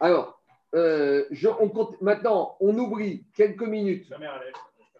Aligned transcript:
Alors, 0.00 0.40
euh, 0.74 1.24
je, 1.30 1.48
on 1.48 1.68
compte, 1.68 2.00
maintenant, 2.00 2.56
on 2.60 2.76
oublie 2.78 3.26
quelques 3.34 3.66
minutes. 3.66 4.12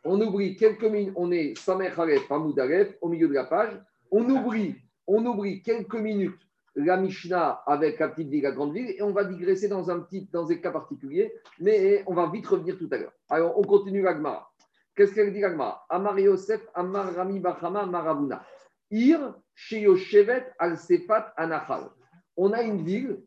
On 0.04 0.20
oublie 0.20 0.56
quelques 0.56 0.84
minutes. 0.84 1.14
On 1.16 1.30
est 1.30 1.56
Samer 1.58 1.90
Khalef, 1.94 2.30
Hamoud 2.30 2.58
Aleph, 2.58 2.96
au 3.00 3.08
milieu 3.08 3.28
de 3.28 3.34
la 3.34 3.44
page. 3.44 3.72
On 4.10 4.28
oublie, 4.28 4.76
on 5.06 5.24
oublie 5.26 5.62
quelques 5.62 5.94
minutes 5.94 6.38
la 6.76 6.96
Mishnah 6.96 7.62
avec 7.66 7.98
la 8.00 8.08
petite 8.08 8.28
ville, 8.28 8.42
la 8.42 8.50
grande 8.50 8.72
ville, 8.72 8.90
et 8.90 9.02
on 9.02 9.12
va 9.12 9.24
digresser 9.24 9.68
dans 9.68 9.90
un 9.90 10.00
petit, 10.00 10.28
dans 10.32 10.44
des 10.44 10.60
cas 10.60 10.70
particuliers, 10.70 11.32
mais 11.60 12.02
on 12.06 12.14
va 12.14 12.28
vite 12.28 12.46
revenir 12.46 12.76
tout 12.78 12.88
à 12.90 12.96
l'heure. 12.96 13.12
Alors, 13.30 13.58
on 13.58 13.62
continue 13.62 14.02
l'Agmara. 14.02 14.50
Qu'est-ce 14.96 15.14
qu'elle 15.14 15.32
dit 15.32 15.40
l'Agmara 15.40 15.84
Amar 15.88 16.18
Yosef, 16.18 16.60
Amar 16.74 17.14
Rami 17.14 17.40
Bachama, 17.40 17.86
Maravuna. 17.86 18.44
Ir, 18.90 19.34
Sheyoshevet, 19.54 20.52
Al-Sefat, 20.58 21.32
Anachal. 21.36 21.90
On 22.36 22.52
a 22.52 22.62
une 22.62 22.84
ville 22.84 23.22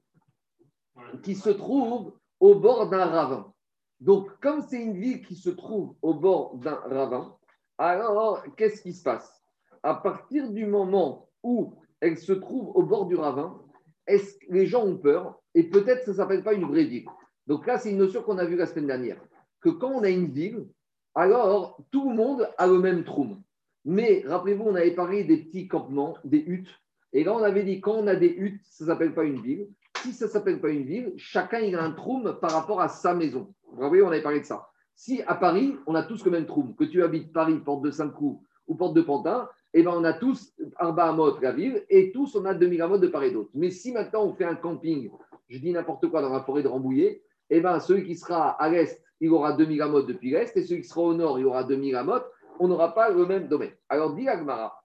qui 1.23 1.35
se 1.35 1.49
trouve 1.49 2.13
au 2.39 2.55
bord 2.55 2.89
d'un 2.89 3.05
ravin. 3.05 3.53
Donc, 3.99 4.29
comme 4.41 4.61
c'est 4.61 4.81
une 4.81 4.97
ville 4.97 5.25
qui 5.25 5.35
se 5.35 5.49
trouve 5.49 5.95
au 6.01 6.13
bord 6.13 6.55
d'un 6.57 6.79
ravin, 6.85 7.35
alors 7.77 8.43
qu'est-ce 8.55 8.81
qui 8.81 8.93
se 8.93 9.03
passe? 9.03 9.41
À 9.83 9.95
partir 9.95 10.51
du 10.51 10.65
moment 10.65 11.29
où 11.43 11.75
elle 11.99 12.17
se 12.17 12.33
trouve 12.33 12.75
au 12.75 12.83
bord 12.83 13.07
du 13.07 13.15
ravin, 13.15 13.59
est-ce 14.05 14.37
que 14.37 14.53
les 14.53 14.67
gens 14.67 14.85
ont 14.85 14.97
peur? 14.97 15.39
Et 15.55 15.63
peut-être 15.63 16.05
ça 16.05 16.11
ne 16.11 16.17
s'appelle 16.17 16.43
pas 16.43 16.53
une 16.53 16.67
vraie 16.67 16.85
ville. 16.85 17.05
Donc 17.47 17.65
là, 17.65 17.77
c'est 17.77 17.91
une 17.91 17.97
notion 17.97 18.21
qu'on 18.21 18.37
a 18.37 18.45
vue 18.45 18.55
la 18.55 18.67
semaine 18.67 18.87
dernière, 18.87 19.21
que 19.61 19.69
quand 19.69 19.91
on 19.91 20.03
a 20.03 20.09
une 20.09 20.31
ville, 20.31 20.67
alors 21.15 21.79
tout 21.91 22.09
le 22.09 22.15
monde 22.15 22.47
a 22.57 22.67
le 22.67 22.79
même 22.79 23.03
trou. 23.03 23.37
Mais 23.85 24.23
rappelez-vous, 24.25 24.65
on 24.65 24.75
avait 24.75 24.93
parlé 24.93 25.23
des 25.23 25.37
petits 25.37 25.67
campements, 25.67 26.17
des 26.23 26.39
huttes. 26.39 26.69
Et 27.13 27.23
là, 27.23 27.33
on 27.33 27.41
avait 27.41 27.63
dit 27.63 27.79
quand 27.79 27.93
on 27.93 28.07
a 28.07 28.15
des 28.15 28.27
huttes, 28.29 28.61
ça 28.65 28.83
ne 28.83 28.89
s'appelle 28.89 29.15
pas 29.15 29.23
une 29.23 29.41
ville. 29.41 29.69
Si 30.03 30.13
ça 30.13 30.25
ne 30.25 30.31
s'appelle 30.31 30.61
pas 30.61 30.69
une 30.69 30.83
ville, 30.83 31.13
chacun 31.17 31.59
il 31.59 31.75
a 31.75 31.83
un 31.83 31.91
trou 31.91 32.23
par 32.41 32.51
rapport 32.51 32.81
à 32.81 32.87
sa 32.87 33.13
maison. 33.13 33.53
Vous 33.71 33.87
voyez, 33.87 34.03
on 34.03 34.07
avait 34.07 34.21
parlé 34.21 34.39
de 34.39 34.45
ça. 34.45 34.69
Si 34.95 35.21
à 35.27 35.35
Paris, 35.35 35.75
on 35.85 35.95
a 35.95 36.03
tous 36.03 36.25
le 36.25 36.31
même 36.31 36.45
trou, 36.45 36.73
que 36.77 36.83
tu 36.83 37.03
habites 37.03 37.31
Paris, 37.31 37.59
porte 37.59 37.83
de 37.83 37.91
Saint-Cloud 37.91 38.37
ou 38.67 38.75
porte 38.75 38.95
de 38.95 39.01
Pantin, 39.01 39.47
eh 39.73 39.83
ben, 39.83 39.91
on 39.93 40.03
a 40.03 40.13
tous 40.13 40.53
Arba 40.77 41.09
Amot, 41.09 41.39
la 41.39 41.51
ville, 41.51 41.85
et 41.89 42.11
tous 42.11 42.35
on 42.35 42.45
a 42.45 42.53
2000 42.53 42.81
Amot 42.81 42.97
de 42.97 43.07
part 43.07 43.23
et 43.23 43.31
d'autre. 43.31 43.51
Mais 43.53 43.69
si 43.69 43.91
maintenant 43.91 44.23
on 44.23 44.33
fait 44.33 44.45
un 44.45 44.55
camping, 44.55 45.11
je 45.49 45.59
dis 45.59 45.71
n'importe 45.71 46.07
quoi, 46.07 46.21
dans 46.21 46.33
la 46.33 46.41
forêt 46.41 46.63
de 46.63 46.67
Rambouillet, 46.67 47.21
eh 47.49 47.61
ben, 47.61 47.79
celui 47.79 48.05
qui 48.05 48.15
sera 48.15 48.49
à 48.49 48.69
l'est, 48.69 49.01
il 49.19 49.29
aura 49.31 49.53
2000 49.53 49.81
Amot 49.81 50.01
depuis 50.03 50.31
l'est, 50.31 50.55
et 50.55 50.63
celui 50.63 50.81
qui 50.81 50.87
sera 50.87 51.01
au 51.01 51.13
nord, 51.13 51.39
il 51.39 51.45
aura 51.45 51.63
2000 51.63 51.95
Amot, 51.95 52.21
on 52.59 52.67
n'aura 52.67 52.93
pas 52.93 53.09
le 53.09 53.25
même 53.25 53.47
domaine. 53.47 53.73
Alors, 53.89 54.15
dit 54.15 54.27
Agmara, 54.27 54.81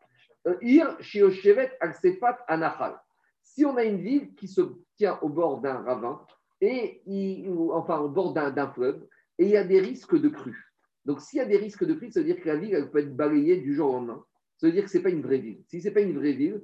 euh, 0.46 0.56
Ir, 0.60 0.96
Shioshevet, 1.00 1.72
Aksefat, 1.80 2.38
Anachal. 2.48 3.00
Si 3.42 3.64
on 3.64 3.76
a 3.76 3.84
une 3.84 3.98
ville 3.98 4.34
qui 4.34 4.48
se 4.48 4.60
au 5.22 5.28
bord 5.28 5.60
d'un 5.60 5.78
ravin, 5.82 6.20
et 6.60 7.02
enfin 7.72 7.98
au 7.98 8.08
bord 8.08 8.32
d'un 8.32 8.68
fleuve, 8.68 9.06
et 9.38 9.44
il 9.44 9.50
y 9.50 9.56
a 9.56 9.64
des 9.64 9.80
risques 9.80 10.18
de 10.18 10.28
crue. 10.28 10.72
Donc, 11.04 11.20
s'il 11.20 11.38
y 11.38 11.42
a 11.42 11.46
des 11.46 11.56
risques 11.56 11.84
de 11.84 11.94
crue, 11.94 12.12
ça 12.12 12.20
veut 12.20 12.26
dire 12.26 12.40
que 12.40 12.48
la 12.48 12.56
ville 12.56 12.74
elle 12.74 12.90
peut 12.90 13.00
être 13.00 13.16
balayée 13.16 13.56
du 13.56 13.74
jour 13.74 13.90
au 13.90 13.92
lendemain 13.94 14.24
ça 14.62 14.68
veut 14.68 14.74
dire 14.74 14.84
que 14.84 14.90
ce 14.90 14.98
n'est 14.98 15.02
pas 15.02 15.10
une 15.10 15.22
vraie 15.22 15.38
ville. 15.38 15.60
Si 15.66 15.80
ce 15.80 15.88
n'est 15.88 15.94
pas 15.94 16.02
une 16.02 16.16
vraie 16.16 16.34
ville, 16.34 16.62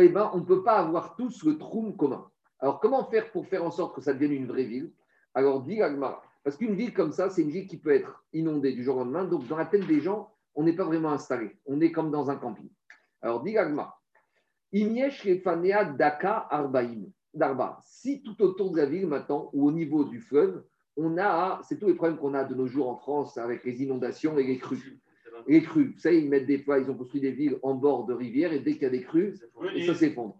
eh 0.00 0.08
ben, 0.08 0.28
on 0.34 0.38
ne 0.38 0.44
peut 0.44 0.64
pas 0.64 0.78
avoir 0.80 1.14
tous 1.14 1.44
le 1.44 1.56
trou 1.58 1.92
commun. 1.92 2.28
Alors, 2.58 2.80
comment 2.80 3.04
faire 3.04 3.30
pour 3.30 3.46
faire 3.46 3.62
en 3.62 3.70
sorte 3.70 3.94
que 3.94 4.00
ça 4.00 4.12
devienne 4.12 4.32
une 4.32 4.48
vraie 4.48 4.64
ville? 4.64 4.92
Alors, 5.32 5.62
dit. 5.62 5.78
Parce 6.42 6.56
qu'une 6.56 6.74
ville 6.74 6.92
comme 6.92 7.12
ça, 7.12 7.30
c'est 7.30 7.42
une 7.42 7.50
ville 7.50 7.68
qui 7.68 7.78
peut 7.78 7.94
être 7.94 8.24
inondée 8.32 8.72
du 8.72 8.82
jour 8.82 8.96
au 8.96 8.98
lendemain. 9.00 9.24
Donc, 9.24 9.46
dans 9.46 9.56
la 9.56 9.66
tête 9.66 9.86
des 9.86 10.00
gens, 10.00 10.28
on 10.56 10.64
n'est 10.64 10.74
pas 10.74 10.82
vraiment 10.84 11.12
installé. 11.12 11.56
On 11.66 11.80
est 11.80 11.92
comme 11.92 12.10
dans 12.10 12.30
un 12.30 12.36
camping. 12.36 12.68
Alors, 13.22 13.44
dit 13.44 13.56
Agmara. 13.56 13.96
Daka 14.72 16.48
Arbaim. 16.50 17.04
Darba. 17.36 17.78
Si 17.84 18.22
tout 18.22 18.40
autour 18.42 18.72
de 18.72 18.78
la 18.78 18.86
ville, 18.86 19.06
maintenant, 19.06 19.50
ou 19.52 19.66
au 19.68 19.72
niveau 19.72 20.04
du 20.04 20.20
fleuve, 20.20 20.64
on 20.96 21.18
a, 21.18 21.60
c'est 21.62 21.78
tous 21.78 21.88
les 21.88 21.94
problèmes 21.94 22.18
qu'on 22.18 22.34
a 22.34 22.44
de 22.44 22.54
nos 22.54 22.66
jours 22.66 22.88
en 22.88 22.96
France 22.96 23.36
avec 23.38 23.64
les 23.64 23.82
inondations 23.82 24.38
et 24.38 24.44
les 24.44 24.58
crues 24.58 24.98
les 25.46 25.62
crues. 25.62 25.92
Vous 25.94 26.00
savez, 26.00 26.20
ils 26.20 26.28
mettent 26.28 26.46
des 26.46 26.58
fois, 26.58 26.78
ils 26.78 26.90
ont 26.90 26.94
construit 26.94 27.20
des 27.20 27.32
villes 27.32 27.58
en 27.62 27.74
bord 27.74 28.06
de 28.06 28.14
rivière 28.14 28.52
et 28.52 28.60
dès 28.60 28.72
qu'il 28.72 28.82
y 28.82 28.86
a 28.86 28.90
des 28.90 29.02
crues, 29.02 29.34
ça 29.86 29.94
s'effondre. 29.94 30.36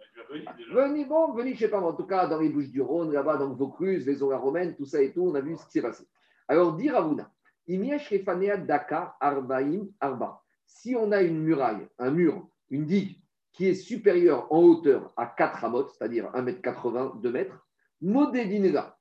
Venez, 0.73 1.05
bon, 1.05 1.33
venez, 1.33 1.55
je 1.55 1.61
sais 1.61 1.69
pas, 1.69 1.81
en 1.81 1.93
tout 1.93 2.07
cas, 2.07 2.27
dans 2.27 2.41
les 2.41 2.49
Bouches 2.49 2.71
du 2.71 2.81
Rhône, 2.81 3.13
là-bas, 3.13 3.37
dans 3.37 3.53
Vaucluse, 3.53 4.07
les 4.07 4.23
eaux 4.23 4.37
romaines, 4.37 4.75
tout 4.75 4.87
ça 4.87 5.01
et 5.01 5.13
tout, 5.13 5.23
on 5.23 5.35
a 5.35 5.41
vu 5.41 5.57
ce 5.57 5.65
qui 5.67 5.73
s'est 5.73 5.83
passé. 5.83 6.05
Alors, 6.49 6.75
dire 6.75 6.97
Avouna, 6.97 7.31
Daka 7.69 9.17
Arbaim 9.21 9.87
Arba. 10.01 10.43
Si 10.67 10.97
on 10.97 11.13
a 11.13 11.23
une 11.23 11.43
muraille, 11.43 11.87
un 11.99 12.11
mur, 12.11 12.49
une 12.71 12.87
digue 12.87 13.17
qui 13.57 13.67
est 13.67 13.75
supérieure 13.75 14.53
en 14.53 14.63
hauteur 14.63 15.13
à 15.17 15.27
4 15.27 15.65
amotes, 15.65 15.91
c'est-à-dire 15.91 16.31
1m80, 16.35 17.21
2 17.21 17.33
mètres, 17.33 17.67
Modedinega, 18.03 18.97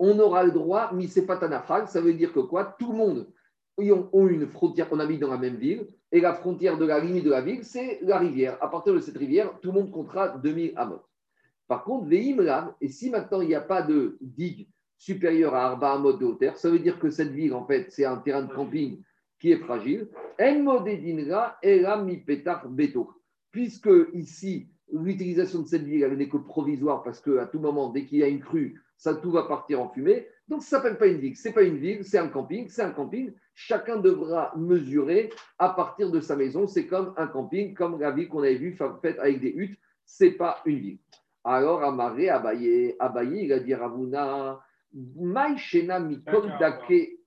on 0.00 0.18
aura 0.18 0.42
le 0.42 0.50
droit, 0.50 0.92
Misepatanafal, 0.92 1.86
ça 1.86 2.00
veut 2.00 2.14
dire 2.14 2.32
que 2.32 2.40
quoi? 2.40 2.76
Tout 2.78 2.90
le 2.90 2.98
monde 2.98 3.32
ont, 3.78 4.26
une 4.26 4.48
frontière, 4.48 4.88
on 4.90 4.98
habite 4.98 5.20
dans 5.20 5.30
la 5.30 5.38
même 5.38 5.56
ville, 5.56 5.86
et 6.10 6.20
la 6.20 6.34
frontière 6.34 6.78
de 6.78 6.84
la 6.84 6.98
limite 6.98 7.24
de 7.24 7.30
la 7.30 7.42
ville, 7.42 7.64
c'est 7.64 8.00
la 8.02 8.18
rivière. 8.18 8.58
À 8.60 8.68
partir 8.68 8.92
de 8.94 9.00
cette 9.00 9.16
rivière, 9.16 9.52
tout 9.60 9.68
le 9.68 9.74
monde 9.74 9.92
comptera 9.92 10.28
2000 10.28 10.72
amot. 10.76 11.02
Par 11.68 11.84
contre, 11.84 12.08
Veimlam, 12.08 12.74
et 12.80 12.88
si 12.88 13.10
maintenant 13.10 13.40
il 13.40 13.48
n'y 13.48 13.54
a 13.54 13.60
pas 13.60 13.82
de 13.82 14.16
digue 14.20 14.68
supérieure 14.96 15.54
à 15.54 15.66
Arba 15.66 15.92
amot 15.92 16.14
de 16.14 16.24
hauteur, 16.24 16.56
ça 16.56 16.70
veut 16.70 16.78
dire 16.80 16.98
que 16.98 17.10
cette 17.10 17.30
ville, 17.30 17.54
en 17.54 17.66
fait, 17.66 17.92
c'est 17.92 18.04
un 18.04 18.16
terrain 18.16 18.42
de 18.42 18.52
camping 18.52 19.00
qui 19.38 19.52
est 19.52 19.58
fragile. 19.58 20.08
Puisque 23.50 23.90
ici, 24.12 24.68
l'utilisation 24.92 25.62
de 25.62 25.66
cette 25.66 25.84
ville, 25.84 26.02
elle 26.02 26.16
n'est 26.16 26.28
que 26.28 26.36
provisoire, 26.36 27.02
parce 27.02 27.20
qu'à 27.20 27.46
tout 27.46 27.58
moment, 27.58 27.90
dès 27.90 28.04
qu'il 28.04 28.18
y 28.18 28.22
a 28.22 28.28
une 28.28 28.40
crue, 28.40 28.80
ça 28.96 29.14
tout 29.14 29.30
va 29.30 29.44
partir 29.44 29.80
en 29.80 29.88
fumée. 29.88 30.26
Donc, 30.48 30.62
ça 30.62 30.76
ne 30.76 30.82
s'appelle 30.82 30.98
pas 30.98 31.06
une 31.06 31.18
ville. 31.18 31.36
Ce 31.36 31.48
n'est 31.48 31.54
pas 31.54 31.62
une 31.62 31.78
ville, 31.78 32.04
c'est 32.04 32.18
un 32.18 32.28
camping. 32.28 32.68
C'est 32.68 32.82
un 32.82 32.92
camping. 32.92 33.32
Chacun 33.54 33.96
devra 33.96 34.52
mesurer 34.56 35.30
à 35.58 35.70
partir 35.70 36.10
de 36.10 36.20
sa 36.20 36.36
maison. 36.36 36.66
C'est 36.66 36.86
comme 36.86 37.12
un 37.16 37.26
camping, 37.26 37.74
comme 37.74 37.98
la 38.00 38.10
ville 38.12 38.28
qu'on 38.28 38.42
avait 38.42 38.54
vue 38.54 38.76
faite 39.02 39.18
avec 39.18 39.40
des 39.40 39.50
huttes. 39.50 39.78
Ce 40.04 40.24
n'est 40.24 40.32
pas 40.32 40.60
une 40.64 40.78
ville. 40.78 40.98
Alors, 41.42 41.82
Amaré, 41.82 42.28
Abaye, 42.28 42.94
Abaye, 42.98 43.44
il 43.44 43.52
a 43.52 43.58
dit 43.58 43.74
Ravuna, 43.74 44.60
Maïchena 44.94 46.00
Mikol 46.00 46.52
Dake. 46.60 47.18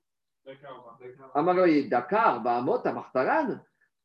Dakar, 1.90 2.42
Bahamot, 2.42 2.82
Amartaran. 2.86 3.60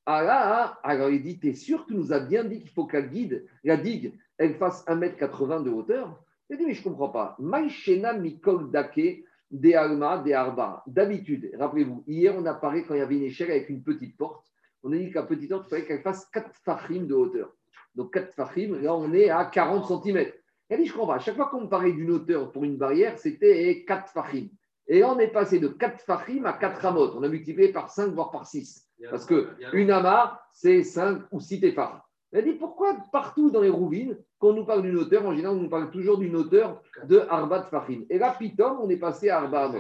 Alors, 0.07 1.11
il 1.11 1.23
dit 1.23 1.39
T'es 1.39 1.55
sûr 1.55 1.87
que 1.87 1.95
nous 1.95 2.13
as 2.13 2.21
bien 2.21 2.45
dit 2.45 2.61
qu'il 2.61 2.71
faut 2.71 2.87
que 2.87 2.97
la, 2.97 3.03
guide, 3.03 3.47
la 3.63 3.77
digue, 3.77 4.19
elle 4.37 4.55
fasse 4.57 4.85
1m80 4.87 5.65
de 5.65 5.71
hauteur? 5.71 6.23
Il 6.51 6.59
dit, 6.59 6.67
mais 6.67 6.75
je 6.75 6.81
ne 6.81 6.85
comprends 6.85 7.09
pas. 7.09 7.37
Maïchena 7.39 8.13
mikol 8.13 8.71
dake 8.71 9.25
de 9.51 9.73
alma 9.73 10.19
de 10.19 10.33
arba. 10.33 10.83
D'habitude, 10.87 11.51
rappelez-vous, 11.59 12.05
hier 12.07 12.35
on 12.37 12.45
a 12.45 12.55
parlé 12.55 12.85
quand 12.85 12.95
il 12.95 12.99
y 12.99 13.03
avait 13.03 13.17
une 13.17 13.23
échelle 13.23 13.51
avec 13.51 13.71
une 13.71 13.83
petite 13.83 14.17
porte. 14.17 14.47
On 14.83 14.93
a 14.93 14.97
dit 14.97 15.11
qu'à 15.11 15.23
petite 15.23 15.49
porte, 15.49 15.67
il 15.67 15.71
fallait 15.71 15.87
qu'elle 15.87 16.03
fasse 16.03 16.27
4 16.27 16.51
fachim 16.63 17.07
de 17.07 17.15
hauteur. 17.15 17.55
Donc 17.95 18.13
4 18.13 18.35
fachim, 18.35 18.79
là 18.83 18.95
on 18.95 19.13
est 19.15 19.31
à 19.31 19.47
40 19.47 20.05
cm. 20.05 20.33
Il 20.71 20.77
dit, 20.79 20.87
je 20.87 20.93
comprends 20.93 21.15
pas. 21.15 21.19
chaque 21.19 21.37
fois 21.37 21.49
qu'on 21.49 21.69
parlait 21.69 21.93
d'une 21.93 22.11
hauteur 22.11 22.51
pour 22.53 22.65
une 22.65 22.77
barrière, 22.77 23.19
c'était 23.19 23.85
4 23.87 24.11
fachim. 24.11 24.49
Et 24.87 25.03
on 25.03 25.19
est 25.19 25.29
passé 25.29 25.59
de 25.59 25.69
4 25.69 26.03
fachim 26.03 26.45
à 26.45 26.53
4 26.53 26.81
ramot. 26.81 27.17
On 27.17 27.23
a 27.23 27.29
multiplié 27.29 27.73
par 27.73 27.91
5, 27.91 28.09
voire 28.13 28.31
par 28.31 28.47
6. 28.47 28.89
Parce 29.11 29.27
qu'une 29.27 29.91
ama, 29.91 30.41
c'est 30.53 30.83
5 30.83 31.23
ou 31.31 31.41
6 31.41 31.61
téphars. 31.61 32.09
Elle 32.33 32.45
dit 32.45 32.53
pourquoi 32.55 32.97
partout 33.13 33.51
dans 33.51 33.61
les 33.61 33.71
rouvines, 33.71 34.19
quand 34.39 34.49
on 34.49 34.55
nous 34.55 34.65
parle 34.67 34.83
d'une 34.83 34.97
hauteur, 34.97 35.25
en 35.25 35.35
général, 35.35 35.57
on 35.57 35.63
nous 35.63 35.69
parle 35.69 35.91
toujours 35.91 36.19
d'une 36.19 36.35
hauteur 36.35 36.83
de 37.05 37.21
Arbat 37.31 37.63
Fahim. 37.65 38.05
Et 38.11 38.19
là, 38.19 38.35
Pitom, 38.37 38.79
on 38.81 38.89
est 38.91 38.97
passé 38.97 39.31
à 39.31 39.39
Arba 39.39 39.73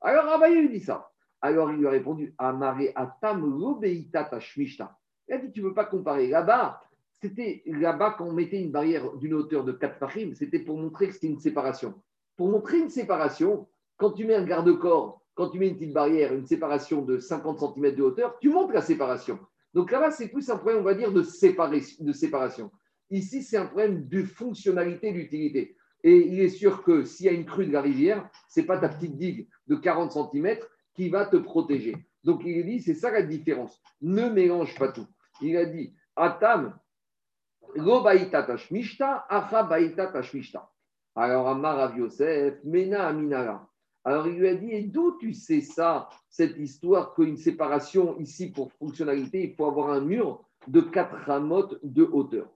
Alors 0.00 0.26
Abaye 0.26 0.62
lui 0.62 0.70
dit 0.70 0.80
ça. 0.80 1.10
Alors 1.42 1.70
il 1.70 1.78
lui 1.78 1.86
a 1.86 1.90
répondu 1.90 2.34
Amare 2.38 2.90
Atam 2.94 3.58
Lobeita 3.58 4.24
Tashmishta. 4.24 4.96
Il 5.28 5.34
a 5.34 5.38
dit 5.38 5.52
Tu 5.52 5.60
ne 5.60 5.68
veux 5.68 5.74
pas 5.74 5.84
comparer. 5.84 6.28
Là-bas, 6.28 6.80
c'était 7.20 7.62
là-bas 7.66 8.14
quand 8.16 8.26
on 8.26 8.32
mettait 8.32 8.60
une 8.60 8.72
barrière 8.72 9.12
d'une 9.16 9.34
hauteur 9.34 9.64
de 9.64 9.72
4 9.72 9.98
Fahim, 9.98 10.34
c'était 10.34 10.58
pour 10.58 10.78
montrer 10.78 11.08
que 11.08 11.14
c'était 11.14 11.28
une 11.28 11.38
séparation. 11.38 11.94
Pour 12.36 12.48
montrer 12.48 12.78
une 12.78 12.88
séparation, 12.88 13.68
quand 14.00 14.12
tu 14.12 14.24
mets 14.24 14.34
un 14.34 14.44
garde-corps, 14.44 15.20
quand 15.34 15.50
tu 15.50 15.58
mets 15.58 15.68
une 15.68 15.76
petite 15.76 15.92
barrière, 15.92 16.32
une 16.32 16.46
séparation 16.46 17.02
de 17.02 17.18
50 17.18 17.60
cm 17.60 17.94
de 17.94 18.02
hauteur, 18.02 18.38
tu 18.40 18.48
montres 18.48 18.72
la 18.72 18.80
séparation. 18.80 19.38
Donc 19.74 19.90
là-bas, 19.92 20.10
c'est 20.10 20.28
plus 20.28 20.48
un 20.50 20.56
problème, 20.56 20.80
on 20.80 20.84
va 20.84 20.94
dire, 20.94 21.12
de, 21.12 21.22
séparation. 21.22 22.72
Ici, 23.10 23.42
c'est 23.42 23.58
un 23.58 23.66
problème 23.66 24.08
de 24.08 24.22
fonctionnalité, 24.22 25.12
d'utilité. 25.12 25.76
Et 26.02 26.16
il 26.16 26.40
est 26.40 26.48
sûr 26.48 26.82
que 26.82 27.04
s'il 27.04 27.26
y 27.26 27.28
a 27.28 27.32
une 27.32 27.44
crue 27.44 27.66
de 27.66 27.72
la 27.72 27.82
rivière, 27.82 28.28
ce 28.48 28.60
n'est 28.60 28.66
pas 28.66 28.78
ta 28.78 28.88
petite 28.88 29.18
digue 29.18 29.48
de 29.66 29.76
40 29.76 30.12
cm 30.12 30.58
qui 30.94 31.10
va 31.10 31.26
te 31.26 31.36
protéger. 31.36 31.94
Donc 32.24 32.40
il 32.44 32.64
dit, 32.64 32.80
c'est 32.80 32.94
ça 32.94 33.10
la 33.10 33.22
différence. 33.22 33.80
Ne 34.00 34.30
mélange 34.30 34.74
pas 34.78 34.90
tout. 34.90 35.06
Il 35.42 35.56
a 35.58 35.66
dit, 35.66 35.94
Atam, 36.16 36.74
lo 37.76 38.02
tashmishta, 38.02 39.26
acha 39.28 39.68
tashmishta. 40.12 40.70
Alors, 41.14 41.48
Amar 41.48 41.96
Yosef, 41.96 42.64
Mena 42.64 43.06
Aminara. 43.06 43.69
Alors 44.04 44.26
il 44.26 44.38
lui 44.38 44.48
a 44.48 44.54
dit, 44.54 44.70
et 44.70 44.82
d'où 44.82 45.18
tu 45.18 45.34
sais 45.34 45.60
ça, 45.60 46.08
cette 46.28 46.56
histoire 46.56 47.14
qu'une 47.14 47.36
séparation 47.36 48.18
ici 48.18 48.50
pour 48.50 48.72
fonctionnalité, 48.72 49.44
il 49.44 49.54
faut 49.54 49.66
avoir 49.66 49.90
un 49.90 50.00
mur 50.00 50.42
de 50.68 50.80
4 50.80 51.14
ramotes 51.26 51.78
de 51.82 52.04
hauteur. 52.04 52.48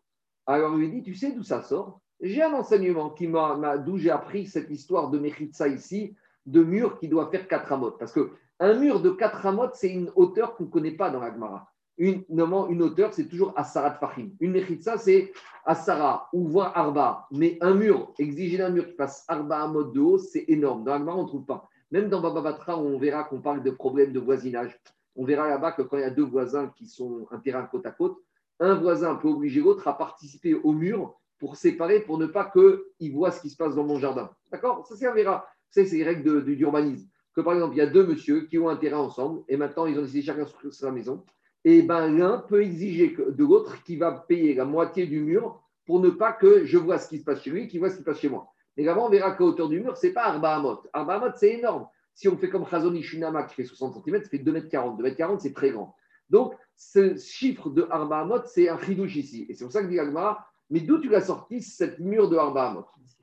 Alors 0.46 0.75
il 0.75 0.81
lui 0.81 0.91
dit, 0.91 1.02
tu 1.02 1.14
sais 1.14 1.32
d'où 1.32 1.43
ça 1.43 1.62
sort? 1.62 2.00
J'ai 2.20 2.43
un 2.43 2.55
enseignement 2.55 3.11
qui 3.11 3.26
m'a, 3.26 3.76
d'où 3.76 3.99
j'ai 3.99 4.11
appris 4.11 4.46
cette 4.46 4.70
histoire 4.70 5.11
de 5.11 5.19
Mechitsa 5.19 5.69
ici, 5.69 6.17
de 6.46 6.62
mur 6.62 6.99
qui 6.99 7.08
doit 7.08 7.31
faire 7.31 7.47
4 7.47 7.73
amotes. 7.73 7.99
Parce 7.99 8.12
qu'un 8.12 8.75
mur 8.75 9.00
de 9.00 9.11
4 9.11 9.47
amotes, 9.47 9.75
c'est 9.75 9.93
une 9.93 10.11
hauteur 10.14 10.56
qu'on 10.56 10.64
ne 10.64 10.70
connaît 10.70 10.97
pas 10.97 11.11
dans 11.11 11.20
la 11.20 11.32
Gemara. 11.32 11.70
Une, 11.96 12.25
une 12.29 12.82
hauteur, 12.82 13.12
c'est 13.12 13.29
toujours 13.29 13.52
Asara 13.56 13.93
Fahim. 13.93 14.32
Une 14.41 14.52
Mechitsa, 14.52 14.99
c'est 14.99 15.32
Asara 15.64 16.29
ou 16.32 16.49
voire 16.49 16.76
Arba. 16.76 17.26
Mais 17.31 17.56
un 17.61 17.75
mur, 17.75 18.12
exiger 18.19 18.62
un 18.62 18.70
mur 18.70 18.87
qui 18.87 18.94
passe 18.94 19.25
Arba 19.29 19.62
Amot 19.62 19.85
de 19.85 20.00
haut, 20.00 20.19
c'est 20.19 20.44
énorme. 20.49 20.85
Dans 20.85 20.93
la 20.93 20.99
Gemara, 20.99 21.17
on 21.17 21.23
ne 21.23 21.29
trouve 21.29 21.44
pas. 21.44 21.69
Même 21.91 22.08
dans 22.08 22.20
Baba 22.20 22.41
Batra, 22.41 22.76
on 22.79 22.99
verra 22.99 23.25
qu'on 23.25 23.41
parle 23.41 23.62
de 23.62 23.70
problèmes 23.70 24.12
de 24.12 24.19
voisinage. 24.19 24.76
On 25.14 25.25
verra 25.25 25.49
là-bas 25.49 25.73
que 25.73 25.82
quand 25.82 25.96
il 25.96 26.00
y 26.00 26.05
a 26.05 26.11
deux 26.11 26.25
voisins 26.25 26.73
qui 26.76 26.88
sont 26.88 27.29
un 27.31 27.38
terrain 27.38 27.62
côte 27.67 27.87
à 27.87 27.93
côte, 27.93 28.19
un 28.58 28.75
voisin 28.75 29.14
peut 29.14 29.29
obliger 29.29 29.61
l'autre 29.61 29.87
à 29.87 29.97
participer 29.97 30.55
au 30.55 30.73
mur 30.73 31.14
pour 31.38 31.56
séparer, 31.56 32.00
pour 32.00 32.19
ne 32.19 32.26
pas 32.26 32.50
qu'il 32.50 33.12
voit 33.12 33.31
ce 33.31 33.40
qui 33.40 33.50
se 33.50 33.56
passe 33.56 33.75
dans 33.76 33.85
mon 33.85 33.99
jardin. 33.99 34.31
D'accord? 34.50 34.87
Ça 34.87 34.97
servira. 34.97 35.47
C'est 35.70 35.85
les 35.85 36.05
règles 36.05 36.44
d'urbanisme. 36.44 37.08
Que 37.35 37.40
par 37.40 37.55
exemple, 37.55 37.75
il 37.75 37.79
y 37.79 37.82
a 37.82 37.87
deux 37.87 38.06
monsieur 38.06 38.43
qui 38.47 38.58
ont 38.58 38.69
un 38.69 38.76
terrain 38.76 38.99
ensemble 38.99 39.43
et 39.49 39.56
maintenant 39.56 39.87
ils 39.87 39.99
ont 39.99 40.02
décidé 40.02 40.23
chacun 40.23 40.47
sur 40.47 40.73
sa 40.73 40.90
maison. 40.90 41.25
Et 41.64 41.82
ben 41.82 42.08
l'un 42.08 42.38
peut 42.38 42.62
exiger 42.62 43.16
de 43.16 43.44
l'autre 43.44 43.82
qui 43.84 43.96
va 43.96 44.12
payer 44.12 44.55
la 44.55 44.64
moitié 44.64 45.06
du 45.06 45.20
mur 45.20 45.62
pour 45.87 46.00
ne 46.00 46.11
pas 46.11 46.32
que 46.32 46.64
je 46.64 46.78
vois 46.78 46.99
ce 46.99 47.08
qui 47.08 47.19
se 47.19 47.25
passe 47.25 47.43
chez 47.43 47.50
lui, 47.50 47.69
qu'il 47.69 47.81
voit 47.81 47.90
ce 47.90 47.96
qui 47.96 48.00
se 48.00 48.05
passe 48.05 48.19
chez 48.19 48.28
moi. 48.28 48.52
Mais 48.76 48.84
là 48.84 48.99
on 48.99 49.08
verra 49.08 49.32
qu'à 49.32 49.44
hauteur 49.44 49.69
du 49.69 49.81
mur, 49.81 49.96
ce 49.96 50.06
n'est 50.06 50.12
pas 50.12 50.25
Arba 50.25 50.56
Hamot. 50.56 50.82
Arba 50.93 51.14
Hamot, 51.14 51.32
c'est 51.37 51.52
énorme. 51.52 51.87
Si 52.14 52.28
on 52.28 52.37
fait 52.37 52.49
comme 52.49 52.66
Chazoni 52.66 53.02
Shunama 53.02 53.44
qui 53.44 53.55
fait 53.55 53.64
60 53.64 54.05
cm, 54.05 54.22
ça 54.22 54.28
fait 54.28 54.38
2m40. 54.38 55.00
2m40, 55.00 55.40
c'est 55.40 55.52
très 55.52 55.70
grand. 55.70 55.96
Donc, 56.31 56.55
ce 56.76 57.16
chiffre 57.16 57.70
de 57.70 57.87
Arba 57.90 58.20
Hamot, 58.20 58.44
c'est 58.46 58.69
un 58.69 58.78
chidouche 58.78 59.16
ici. 59.16 59.46
Et 59.49 59.55
c'est 59.55 59.64
pour 59.64 59.72
ça 59.72 59.82
que 59.82 59.88
dit 59.88 59.99
Agmara, 59.99 60.46
mais 60.70 60.81
d'où 60.81 60.99
tu 60.99 61.08
l'as 61.08 61.22
sorti, 61.22 61.61
cette 61.61 61.99
mur 61.99 62.28
de 62.28 62.37
Arba 62.37 62.70
Hamot? 62.70 62.87
C'est 63.06 63.19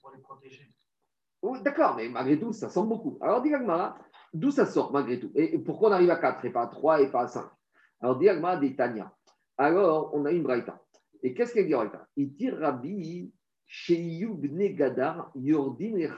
pour 0.00 0.10
les 0.10 0.20
protéger. 0.20 0.70
D'accord, 1.62 1.96
mais 1.96 2.08
malgré 2.08 2.38
tout, 2.38 2.52
ça 2.52 2.68
semble 2.68 2.88
beaucoup. 2.88 3.18
Alors, 3.20 3.42
dit 3.42 3.52
Agmara, 3.54 3.98
d'où 4.32 4.50
ça 4.50 4.66
sort 4.66 4.92
malgré 4.92 5.18
tout 5.18 5.30
Et 5.34 5.58
pourquoi 5.58 5.90
on 5.90 5.92
arrive 5.92 6.10
à 6.10 6.16
4 6.16 6.44
et 6.44 6.50
pas 6.50 6.62
à 6.62 6.66
3 6.66 7.02
et 7.02 7.10
pas 7.10 7.22
à 7.22 7.28
5 7.28 7.44
Alors, 8.00 8.18
dit 8.18 8.28
Agmara 8.28 8.56
des 8.56 8.74
Tanya. 8.74 9.12
Alors, 9.56 10.10
on 10.14 10.24
a 10.24 10.30
une 10.30 10.42
braïta. 10.42 10.80
Et 11.22 11.34
qu'est-ce 11.34 11.52
qu'elle 11.52 11.66
dit 11.66 11.74
braïta 11.74 12.06
Il 12.16 12.34
tire 12.34 12.58
Rabbi 12.58 13.32
Sheiyub 13.66 14.46
Gadar 14.76 15.30
Yordin 15.34 15.96
et 15.96 16.08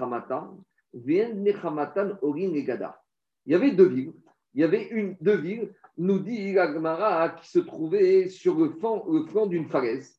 il 3.47 3.53
y 3.53 3.55
avait 3.55 3.73
deux 3.73 3.89
villes. 3.89 4.13
Il 4.55 4.61
y 4.61 4.65
avait 4.65 4.89
une, 4.89 5.17
deux 5.21 5.37
villes, 5.37 5.73
nous 5.97 6.19
dit 6.19 6.53
Gagmara, 6.53 7.31
qui 7.31 7.49
se 7.49 7.61
trouvaient 7.61 8.29
sur 8.29 8.59
le 8.59 8.71
flanc, 8.71 9.47
d'une 9.47 9.69
falaise. 9.69 10.17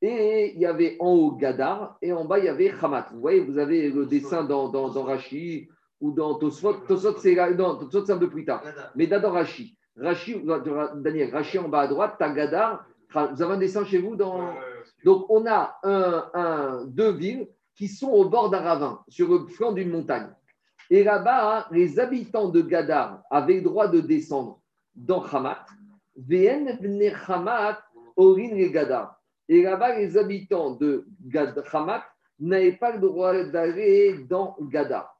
Et 0.00 0.52
il 0.54 0.60
y 0.60 0.66
avait 0.66 0.96
en 1.00 1.12
haut 1.12 1.32
Gadar 1.32 1.98
et 2.02 2.12
en 2.12 2.24
bas 2.24 2.38
il 2.38 2.46
y 2.46 2.48
avait 2.48 2.70
Hamat. 2.70 3.08
Vous 3.12 3.20
voyez, 3.20 3.40
vous 3.40 3.58
avez 3.58 3.90
le 3.90 4.06
dessin 4.06 4.44
dans, 4.44 4.68
dans, 4.68 4.90
dans 4.90 5.06
ou 6.00 6.12
dans 6.12 6.34
Tosfot. 6.34 6.74
Tosfot, 6.86 7.16
c'est 7.18 7.38
un 7.38 8.18
peu 8.18 8.30
plus 8.30 8.44
tard. 8.44 8.62
Mais 8.94 9.06
dans 9.06 9.30
Rashi. 9.30 9.76
Rashi, 9.96 10.42
Daniel, 10.96 11.30
Rashi 11.32 11.58
en 11.58 11.68
bas 11.68 11.80
à 11.80 11.86
droite, 11.86 12.16
as 12.20 12.30
Gadar. 12.30 12.84
Vous 13.14 13.42
avez 13.42 13.54
un 13.54 13.58
dessin 13.58 13.84
chez 13.84 13.98
vous 13.98 14.16
dans... 14.16 14.54
Donc 15.04 15.26
on 15.30 15.46
a 15.46 15.78
un, 15.82 16.30
un, 16.34 16.84
deux 16.86 17.12
villes 17.12 17.48
qui 17.74 17.88
sont 17.88 18.08
au 18.08 18.28
bord 18.28 18.50
d'un 18.50 18.60
ravin, 18.60 19.00
sur 19.08 19.28
le 19.28 19.46
flanc 19.46 19.72
d'une 19.72 19.90
montagne. 19.90 20.28
Et 20.90 21.02
là-bas, 21.04 21.58
hein, 21.58 21.64
les 21.70 21.98
habitants 21.98 22.48
de 22.48 22.60
Gadar 22.62 23.22
avaient 23.30 23.56
le 23.56 23.62
droit 23.62 23.88
de 23.88 24.00
descendre 24.00 24.60
dans 24.94 25.22
Hamat. 25.22 25.64
Et 29.48 29.62
là-bas, 29.62 29.96
les 29.98 30.18
habitants 30.18 30.70
de 30.72 31.06
Hamat 31.72 32.02
n'avaient 32.38 32.72
pas 32.72 32.92
le 32.92 32.98
droit 33.00 33.44
d'aller 33.44 34.24
dans 34.28 34.56
Gadar. 34.60 35.15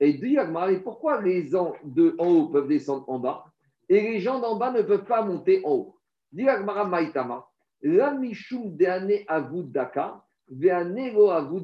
Et 0.00 0.14
dit 0.14 0.36
pourquoi 0.84 1.20
les 1.22 1.48
gens 1.48 1.74
de 1.84 2.14
en 2.18 2.28
haut 2.28 2.48
peuvent 2.48 2.68
descendre 2.68 3.08
en 3.08 3.18
bas 3.18 3.44
et 3.88 4.00
les 4.00 4.20
gens 4.20 4.38
d'en 4.38 4.56
bas 4.56 4.70
ne 4.70 4.82
peuvent 4.82 5.04
pas 5.04 5.22
monter 5.22 5.60
en 5.64 5.72
haut? 5.72 5.96
Dit 6.30 6.44
Maïtama, 6.44 7.48
la 7.82 8.12
Mishum 8.12 8.76
de 8.76 9.24
Avud 9.28 9.72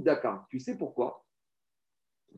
Daka, 0.02 0.46
tu 0.48 0.58
sais 0.58 0.76
pourquoi? 0.76 1.24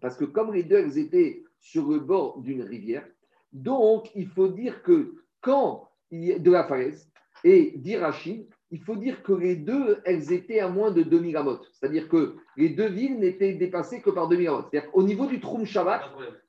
Parce 0.01 0.17
que 0.17 0.25
comme 0.25 0.53
les 0.53 0.65
deux 0.65 0.99
étaient 0.99 1.45
sur 1.61 1.89
le 1.89 2.01
bord 2.01 2.41
d'une 2.41 2.63
rivière, 2.63 3.07
donc 3.53 4.11
il 4.15 4.29
faut 4.29 4.49
dire 4.49 4.83
que 4.83 5.15
quand 5.41 5.89
il 6.11 6.25
y 6.25 6.33
a 6.33 6.39
de 6.39 6.51
la 6.51 6.65
falaise 6.65 7.11
et 7.43 7.73
d'Irachi, 7.77 8.49
il 8.71 8.83
faut 8.83 8.97
dire 8.97 9.23
que 9.23 9.33
les 9.33 9.57
deux, 9.57 10.01
elles 10.05 10.33
étaient 10.33 10.61
à 10.61 10.69
moins 10.69 10.91
de 10.91 11.03
2000 11.03 11.37
amotes. 11.37 11.69
C'est-à-dire 11.73 12.09
que 12.09 12.37
les 12.57 12.71
deux 12.71 12.89
villes 12.89 13.19
n'étaient 13.19 13.53
dépassées 13.53 14.01
que 14.01 14.11
par 14.11 14.29
2000 14.29 14.49
amotes. 14.49 14.69
C'est-à-dire 14.71 14.91
qu'au 14.91 15.03
niveau 15.03 15.27
du 15.27 15.41
Troum 15.41 15.65
Shabbat, 15.65 16.03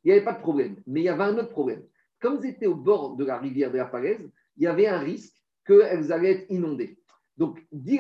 il 0.04 0.08
n'y 0.08 0.12
avait 0.14 0.26
pas 0.26 0.34
de 0.34 0.40
problème. 0.40 0.78
Mais 0.88 1.02
il 1.02 1.04
y 1.04 1.10
avait 1.10 1.24
un 1.24 1.38
autre 1.38 1.50
problème. 1.50 1.84
Comme 2.20 2.40
elles 2.42 2.50
étaient 2.50 2.68
au 2.68 2.76
bord 2.76 3.16
de 3.16 3.26
la 3.26 3.38
rivière 3.38 3.72
de 3.72 3.78
la 3.78 3.88
falaise, 3.88 4.30
il 4.58 4.64
y 4.64 4.68
avait 4.68 4.88
un 4.88 5.00
risque 5.00 5.36
qu'elles 5.66 6.12
allaient 6.12 6.32
être 6.32 6.50
inondées. 6.50 6.98
Donc, 7.38 7.64
dit 7.72 8.00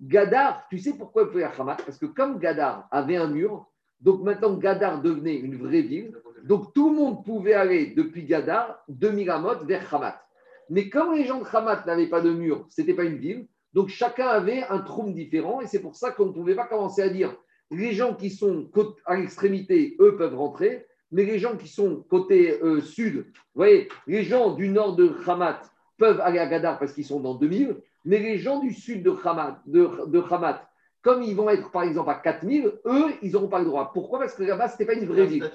Gadar, 0.00 0.66
tu 0.70 0.78
sais 0.78 0.94
pourquoi 0.96 1.24
il 1.24 1.28
faut 1.28 1.60
Hamat? 1.60 1.76
Parce 1.84 1.98
que 1.98 2.06
comme 2.06 2.38
Gadar 2.38 2.88
avait 2.90 3.16
un 3.16 3.28
mur, 3.28 3.70
donc 4.00 4.22
maintenant 4.22 4.54
Gadar 4.56 5.02
devenait 5.02 5.36
une 5.36 5.56
vraie 5.56 5.82
ville, 5.82 6.16
donc 6.42 6.72
tout 6.74 6.90
le 6.90 6.96
monde 6.96 7.24
pouvait 7.24 7.54
aller 7.54 7.94
depuis 7.94 8.24
Gadar, 8.24 8.82
de 8.88 9.08
Miramot, 9.08 9.64
vers 9.64 9.94
Hamat. 9.94 10.23
Mais 10.70 10.88
comme 10.88 11.14
les 11.14 11.24
gens 11.24 11.40
de 11.40 11.46
Hamat 11.50 11.84
n'avaient 11.86 12.08
pas 12.08 12.20
de 12.20 12.30
mur, 12.30 12.66
ce 12.70 12.80
n'était 12.80 12.94
pas 12.94 13.04
une 13.04 13.18
ville, 13.18 13.46
donc 13.72 13.88
chacun 13.88 14.28
avait 14.28 14.62
un 14.64 14.78
trou 14.78 15.10
différent, 15.10 15.60
et 15.60 15.66
c'est 15.66 15.80
pour 15.80 15.96
ça 15.96 16.10
qu'on 16.10 16.26
ne 16.26 16.32
pouvait 16.32 16.54
pas 16.54 16.66
commencer 16.66 17.02
à 17.02 17.08
dire 17.08 17.36
les 17.70 17.92
gens 17.92 18.14
qui 18.14 18.30
sont 18.30 18.70
à 19.04 19.16
l'extrémité, 19.16 19.96
eux 20.00 20.16
peuvent 20.16 20.36
rentrer, 20.36 20.86
mais 21.10 21.24
les 21.24 21.38
gens 21.38 21.56
qui 21.56 21.68
sont 21.68 22.04
côté 22.08 22.60
euh, 22.62 22.80
sud, 22.80 23.26
vous 23.26 23.42
voyez, 23.54 23.88
les 24.06 24.24
gens 24.24 24.54
du 24.54 24.68
nord 24.68 24.96
de 24.96 25.14
Hamat 25.26 25.60
peuvent 25.96 26.20
aller 26.20 26.38
à 26.38 26.46
Gadar 26.46 26.78
parce 26.78 26.92
qu'ils 26.92 27.04
sont 27.04 27.20
dans 27.20 27.34
2000, 27.34 27.76
mais 28.04 28.18
les 28.18 28.38
gens 28.38 28.58
du 28.58 28.72
sud 28.72 29.02
de 29.02 29.14
Hamat, 29.24 29.60
de, 29.66 29.88
Hamat 30.30 30.68
comme 31.02 31.22
ils 31.22 31.36
vont 31.36 31.50
être 31.50 31.70
par 31.70 31.82
exemple 31.82 32.10
à 32.10 32.14
4000, 32.14 32.72
eux, 32.86 33.12
ils 33.22 33.32
n'auront 33.32 33.48
pas 33.48 33.58
le 33.58 33.66
droit. 33.66 33.92
Pourquoi? 33.92 34.18
Parce 34.18 34.34
que 34.34 34.42
là-bas, 34.42 34.68
ce 34.68 34.74
n'était 34.74 34.86
pas 34.86 34.94
une 34.94 35.06
vraie 35.06 35.26
ville. 35.26 35.50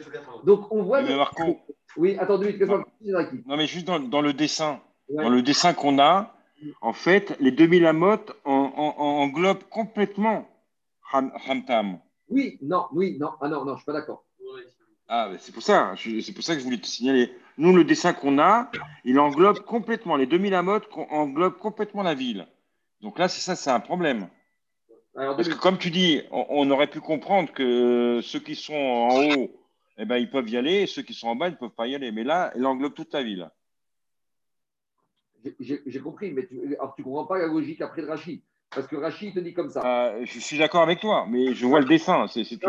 Donc 0.46 0.72
on 0.72 0.84
voit. 0.84 1.02
Mais 1.02 1.16
Marco, 1.16 1.58
oui, 1.98 2.16
attendez, 2.20 2.56
non, 2.60 2.84
non, 3.02 3.58
mais 3.58 3.66
juste 3.66 3.88
dans, 3.88 4.22
le 4.22 4.34
dessin, 4.34 4.80
dans 5.10 5.30
le 5.30 5.42
dessin 5.42 5.74
qu'on 5.74 6.00
a, 6.00 6.34
en 6.82 6.94
fait, 6.94 7.36
les 7.40 7.52
2000 7.52 7.86
amotes 7.86 8.34
englobent 8.46 9.64
complètement 9.70 10.48
Hamtam. 11.12 12.00
Oui, 12.30 12.58
non, 12.62 12.86
oui, 12.92 13.18
non, 13.20 13.32
ah 13.42 13.48
non, 13.48 13.66
non, 13.66 13.68
je 13.68 13.72
ne 13.72 13.78
suis 13.78 13.86
pas 13.86 13.94
d'accord. 13.94 14.26
Ah, 15.08 15.32
c'est 15.40 15.52
pour 15.52 15.64
ça, 15.64 15.96
c'est 15.98 16.34
pour 16.34 16.44
ça 16.44 16.54
que 16.54 16.60
je 16.60 16.66
voulais 16.66 16.78
te 16.78 16.86
signaler. 16.86 17.34
Nous, 17.58 17.76
le 17.76 17.84
dessin 17.84 18.14
qu'on 18.14 18.38
a, 18.38 18.70
il 19.04 19.20
englobe 19.20 19.60
complètement, 19.62 20.16
les 20.16 20.28
2000 20.28 20.54
amotes 20.54 20.88
englobe 21.10 21.58
complètement 21.58 22.04
la 22.04 22.14
ville. 22.14 22.48
Donc 23.02 23.18
là, 23.18 23.28
c'est 23.28 23.42
ça, 23.42 23.56
c'est 23.56 23.72
un 23.72 23.80
problème. 23.80 24.30
Parce 25.16 25.50
que 25.50 25.56
comme 25.56 25.80
tu 25.80 25.90
dis, 25.90 26.22
on, 26.32 26.70
aurait 26.70 26.90
pu 26.90 27.02
comprendre 27.02 27.52
que 27.52 28.22
ceux 28.22 28.40
qui 28.40 28.56
sont 28.56 28.74
en 28.74 29.24
haut, 29.24 29.52
eh 29.98 30.06
ben, 30.06 30.18
ils 30.18 30.30
peuvent 30.30 30.48
y 30.48 30.58
aller, 30.58 30.84
et 30.84 30.88
ceux 30.88 31.02
qui 31.02 31.14
sont 31.14 31.28
en 31.28 31.36
bas, 31.36 31.48
ils 31.48 31.54
ne 31.54 31.58
peuvent 31.58 31.76
pas 31.76 31.88
y 31.88 31.96
aller. 31.96 32.12
Mais 32.12 32.24
là, 32.24 32.54
il 32.56 32.66
englobe 32.66 32.94
toute 32.94 33.14
la 33.14 33.24
ville. 33.24 33.50
J'ai 35.60 36.00
compris, 36.00 36.32
mais 36.32 36.48
tu 36.48 36.56
ne 36.56 37.04
comprends 37.04 37.26
pas 37.26 37.38
la 37.38 37.48
logique 37.48 37.82
après 37.82 38.02
de 38.02 38.08
Rachid. 38.08 38.42
Parce 38.72 38.88
que 38.88 38.96
Rachid 38.96 39.34
te 39.34 39.40
dit 39.40 39.54
comme 39.54 39.70
ça. 39.70 39.82
Euh, 39.84 40.26
je 40.26 40.40
suis 40.40 40.58
d'accord 40.58 40.82
avec 40.82 41.00
toi, 41.00 41.26
mais 41.28 41.54
je 41.54 41.66
vois 41.66 41.80
le 41.80 41.86
dessin. 41.86 42.28
C'est, 42.28 42.44
c'est 42.44 42.60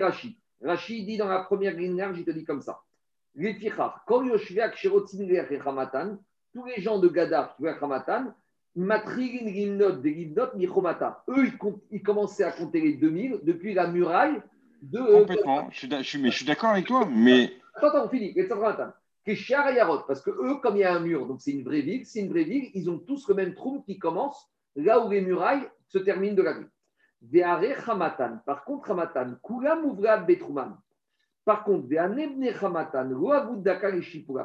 Rachid. 0.00 0.36
Rachid 0.62 1.06
dit 1.06 1.16
dans 1.16 1.28
la 1.28 1.40
première 1.40 1.74
ligne, 1.74 2.04
il 2.16 2.24
te 2.24 2.30
dit 2.30 2.44
comme 2.44 2.60
ça 2.62 2.82
tous 6.52 6.64
les 6.64 6.82
gens 6.82 6.98
de 6.98 7.08
Gadar 7.08 7.54
qui 7.54 7.62
voient 7.62 7.76
Hamatan, 7.80 8.34
eux, 11.28 11.46
ils 11.90 12.02
commençaient 12.02 12.44
à 12.44 12.52
compter 12.52 12.80
les 12.80 12.94
2000 12.94 13.40
depuis 13.42 13.74
la 13.74 13.86
muraille 13.86 14.42
de. 14.82 14.98
Complètement, 15.20 15.68
je 15.70 15.78
suis, 15.78 15.88
je 16.24 16.30
suis 16.30 16.44
d'accord 16.44 16.70
avec 16.70 16.86
toi, 16.86 17.08
mais. 17.10 17.52
Attends, 17.74 17.88
attends, 17.88 18.06
on 18.06 18.08
finit. 18.08 18.34
Parce 20.06 20.20
que 20.20 20.30
eux, 20.30 20.56
comme 20.62 20.76
il 20.76 20.80
y 20.80 20.84
a 20.84 20.94
un 20.94 21.00
mur, 21.00 21.26
donc 21.26 21.40
c'est 21.40 21.52
une 21.52 21.64
vraie 21.64 21.82
ville, 21.82 22.06
c'est 22.06 22.20
une 22.20 22.30
vraie 22.30 22.44
ville, 22.44 22.70
ils 22.74 22.88
ont 22.90 22.98
tous 22.98 23.28
le 23.28 23.34
même 23.34 23.54
trou 23.54 23.82
qui 23.82 23.98
commence 23.98 24.50
là 24.76 25.04
où 25.04 25.10
les 25.10 25.20
murailles 25.20 25.68
se 25.88 25.98
terminent 25.98 26.34
de 26.34 26.42
la 26.42 26.52
ville. 26.54 26.68
Par 28.46 28.64
contre, 28.64 28.90
Hamatan, 28.90 29.36
Kulam 29.42 30.26
Betruman. 30.26 30.78
Par 31.44 31.64
contre, 31.64 31.88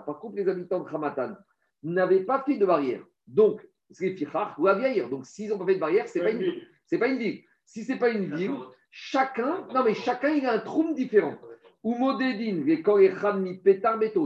par 0.06 0.20
contre, 0.20 0.36
les 0.36 0.50
habitants 0.50 0.80
de 0.80 0.89
Hamatan 0.89 1.36
n'avaient 1.84 2.24
pas 2.24 2.42
fait 2.44 2.58
de 2.58 2.65
barrière. 2.65 3.01
Donc, 3.27 3.65
c'est 3.92 4.15
ou 4.58 4.68
vieillir. 4.77 5.10
Donc, 5.10 5.25
s'ils 5.25 5.50
n'ont 5.50 5.58
pas 5.58 5.65
fait 5.65 5.75
de 5.75 5.80
barrière, 5.80 6.08
ce 6.10 6.20
n'est 6.20 6.25
pas, 6.25 6.32
une, 6.32 7.00
pas 7.00 7.08
une 7.08 7.18
ville. 7.18 7.44
Si 7.63 7.84
ce 7.84 7.94
n'est 7.94 8.00
pas 8.00 8.10
une 8.10 8.36
ville, 8.36 8.56
chacun, 8.92 9.68
non 9.74 9.84
mais 9.84 9.94
chacun, 9.94 10.30
il 10.30 10.46
a 10.46 10.54
un 10.54 10.60
trou 10.60 10.94
différent. 10.94 11.38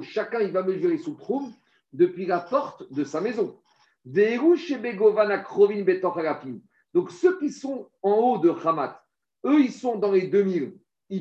Chacun, 0.01 0.39
il 0.39 0.51
va 0.51 0.63
mesurer 0.63 0.97
son 0.97 1.13
trou 1.15 1.51
depuis 1.91 2.25
la 2.25 2.39
porte 2.39 2.91
de 2.93 3.03
sa 3.03 3.19
maison. 3.19 3.57
Donc 6.93 7.11
ceux 7.11 7.37
qui 7.37 7.51
sont 7.51 7.89
en 8.01 8.13
haut 8.13 8.37
de 8.37 8.49
Hamat, 8.49 9.03
eux, 9.45 9.59
ils 9.59 9.73
sont 9.73 9.97
dans 9.97 10.13
les 10.13 10.27
2000. 10.27 10.73
Eux, 11.11 11.17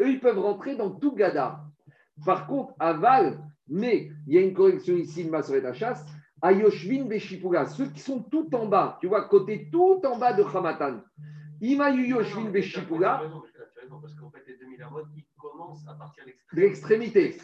ils 0.00 0.20
peuvent 0.20 0.38
rentrer 0.40 0.74
dans 0.74 0.90
tout 0.90 1.14
Gadar. 1.14 1.64
Par 2.26 2.48
contre, 2.48 2.74
à 2.80 2.94
Val, 2.94 3.38
mais 3.68 4.10
il 4.26 4.34
y 4.34 4.38
a 4.38 4.40
une 4.40 4.52
correction 4.52 4.96
ici, 4.96 5.24
de 5.24 5.42
sur 5.42 5.62
la 5.62 5.72
chasse, 5.74 6.04
à 6.40 6.52
Yoshvin 6.52 7.04
Beshipura, 7.04 7.66
ceux 7.66 7.86
qui 7.86 8.00
sont 8.00 8.20
tout 8.20 8.52
en 8.54 8.66
bas, 8.66 8.98
tu 9.00 9.06
vois, 9.06 9.28
côté 9.28 9.68
tout 9.70 10.00
en 10.04 10.18
bas 10.18 10.32
de 10.32 10.42
Hamatan. 10.42 11.02
Imayu 11.60 12.08
Yoshvin 12.08 12.50
Beshipura. 12.50 13.22
Parce 13.88 14.14
qu'en 14.14 14.30
fait, 14.30 14.42
les 14.46 14.56
2000 14.56 14.82
amotes, 14.82 15.06
ils 15.16 15.24
commencent 15.38 15.86
à 15.88 15.94
partir 15.94 16.24
de 16.24 16.60
l'extrémité. 16.60 17.36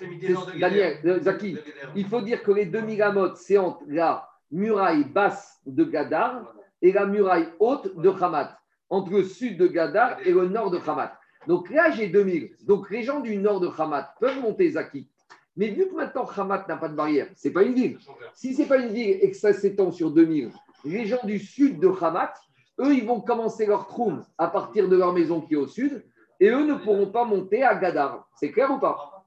Daniel, 0.58 0.98
euh, 1.04 1.20
Zaki, 1.20 1.56
il 1.96 2.06
faut 2.06 2.20
dire 2.20 2.42
que 2.42 2.52
les 2.52 2.66
2000 2.66 3.02
amotes, 3.02 3.36
c'est 3.36 3.58
entre 3.58 3.82
la 3.86 4.28
muraille 4.50 5.04
basse 5.04 5.60
de 5.66 5.84
Gadar 5.84 6.54
et 6.80 6.92
la 6.92 7.06
muraille 7.06 7.48
haute 7.58 7.96
de 7.96 8.08
Hamat, 8.08 8.58
entre 8.88 9.10
le 9.10 9.24
sud 9.24 9.58
de 9.58 9.66
Gadar 9.66 10.18
et 10.24 10.32
le 10.32 10.48
nord 10.48 10.70
de 10.70 10.78
Hamat. 10.78 11.18
Donc 11.46 11.70
là, 11.70 11.90
j'ai 11.90 12.08
2000. 12.08 12.56
Donc 12.62 12.90
les 12.90 13.02
gens 13.02 13.20
du 13.20 13.36
nord 13.36 13.60
de 13.60 13.68
Hamat 13.76 14.14
peuvent 14.20 14.40
monter 14.40 14.70
Zaki. 14.70 15.08
Mais 15.56 15.70
vu 15.70 15.88
que 15.88 15.94
maintenant 15.94 16.24
Hamat 16.24 16.66
n'a 16.68 16.76
pas 16.76 16.88
de 16.88 16.94
barrière, 16.94 17.28
ce 17.34 17.48
n'est 17.48 17.54
pas 17.54 17.64
une 17.64 17.74
ville. 17.74 17.98
Si 18.34 18.54
ce 18.54 18.62
n'est 18.62 18.68
pas 18.68 18.78
une 18.78 18.92
ville 18.92 19.18
et 19.20 19.30
que 19.30 19.36
ça 19.36 19.52
s'étend 19.52 19.90
sur 19.90 20.12
2000, 20.12 20.52
les 20.84 21.06
gens 21.06 21.24
du 21.24 21.40
sud 21.40 21.80
de 21.80 21.88
Hamat, 21.88 22.32
eux, 22.80 22.94
ils 22.94 23.04
vont 23.04 23.20
commencer 23.20 23.66
leur 23.66 23.88
troum 23.88 24.24
à 24.38 24.46
partir 24.46 24.88
de 24.88 24.96
leur 24.96 25.12
maison 25.12 25.40
qui 25.40 25.54
est 25.54 25.56
au 25.56 25.66
sud 25.66 26.04
et 26.40 26.48
eux 26.48 26.64
ne 26.64 26.74
pourront 26.74 27.10
pas 27.10 27.24
monter 27.24 27.62
à 27.62 27.74
Gadar. 27.74 28.28
C'est 28.34 28.52
clair 28.52 28.70
ou 28.70 28.78
pas 28.78 29.26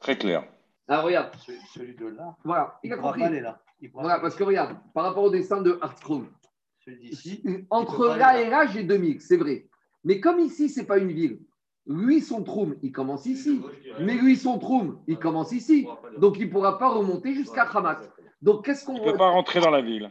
Très 0.00 0.16
clair. 0.16 0.44
Alors 0.88 1.04
regarde. 1.04 1.34
Celui 1.74 1.94
de 1.94 2.06
là. 2.06 2.36
Voilà, 2.44 2.78
il, 2.82 2.92
a 2.92 2.96
compris. 2.96 3.40
là. 3.40 3.60
voilà, 3.92 4.20
parce 4.20 4.36
que 4.36 4.44
regarde, 4.44 4.76
par 4.94 5.04
rapport 5.04 5.24
au 5.24 5.30
dessin 5.30 5.60
de 5.60 5.78
Hartskrum, 5.82 6.28
entre 7.70 8.16
là 8.16 8.40
et 8.40 8.48
là, 8.48 8.66
j'ai 8.66 8.84
2000, 8.84 9.20
c'est 9.20 9.36
vrai. 9.36 9.66
Mais 10.04 10.20
comme 10.20 10.38
ici, 10.38 10.68
ce 10.68 10.80
n'est 10.80 10.86
pas 10.86 10.98
une 10.98 11.10
ville, 11.10 11.40
lui, 11.86 12.20
son 12.20 12.42
troum, 12.42 12.76
il 12.82 12.92
commence 12.92 13.26
ici. 13.26 13.60
Mais 14.00 14.14
lui, 14.14 14.36
son 14.36 14.58
troum, 14.58 15.00
il 15.06 15.18
commence 15.18 15.52
ici. 15.52 15.86
Donc, 16.18 16.36
il 16.38 16.46
ne 16.46 16.52
pourra 16.52 16.78
pas 16.78 16.88
remonter 16.88 17.34
jusqu'à 17.34 17.62
Hamat. 17.62 18.00
Donc, 18.42 18.64
qu'est-ce 18.64 18.84
qu'on 18.84 18.96
Il 18.96 19.02
ne 19.02 19.12
peut 19.12 19.18
pas 19.18 19.30
rentrer 19.30 19.60
dans 19.60 19.70
la 19.70 19.82
ville. 19.82 20.10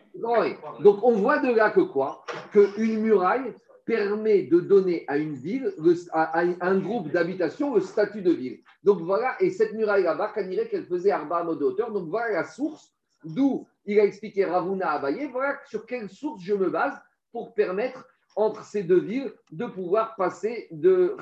Donc, 0.80 1.04
on 1.04 1.12
voit 1.14 1.40
de 1.40 1.54
là 1.54 1.70
que 1.70 1.82
quoi? 1.82 2.26
Qu'une 2.52 3.00
muraille 3.02 3.54
permet 3.86 4.44
de 4.44 4.60
donner 4.60 5.06
à 5.08 5.18
une 5.18 5.36
ville, 5.36 5.74
à, 6.12 6.40
un 6.40 6.80
groupe 6.80 7.12
d'habitation, 7.12 7.76
le 7.76 7.82
statut 7.82 8.22
de 8.22 8.32
ville. 8.32 8.60
Donc 8.84 9.02
voilà, 9.02 9.36
et 9.40 9.52
cette 9.52 9.74
muraille 9.74 10.04
là-bas, 10.04 10.34
dirait 10.44 10.68
qu'elle 10.68 10.86
faisait 10.86 11.12
Arba 11.12 11.44
mode 11.44 11.60
de 11.60 11.66
hauteur. 11.66 11.92
Donc 11.92 12.10
voilà 12.10 12.34
la 12.34 12.44
source 12.46 12.94
d'où 13.24 13.68
il 13.86 14.00
a 14.00 14.06
expliqué 14.06 14.46
Ravuna 14.46 14.92
Abaye. 14.92 15.28
Voilà 15.32 15.60
sur 15.68 15.86
quelle 15.86 16.10
source 16.10 16.42
je 16.44 16.54
me 16.54 16.70
base 16.70 16.96
pour 17.32 17.54
permettre 17.54 18.08
entre 18.36 18.64
ces 18.64 18.84
deux 18.84 19.00
villes 19.00 19.32
de 19.52 19.66
pouvoir 19.66 20.16
passer 20.16 20.68
de, 20.72 21.16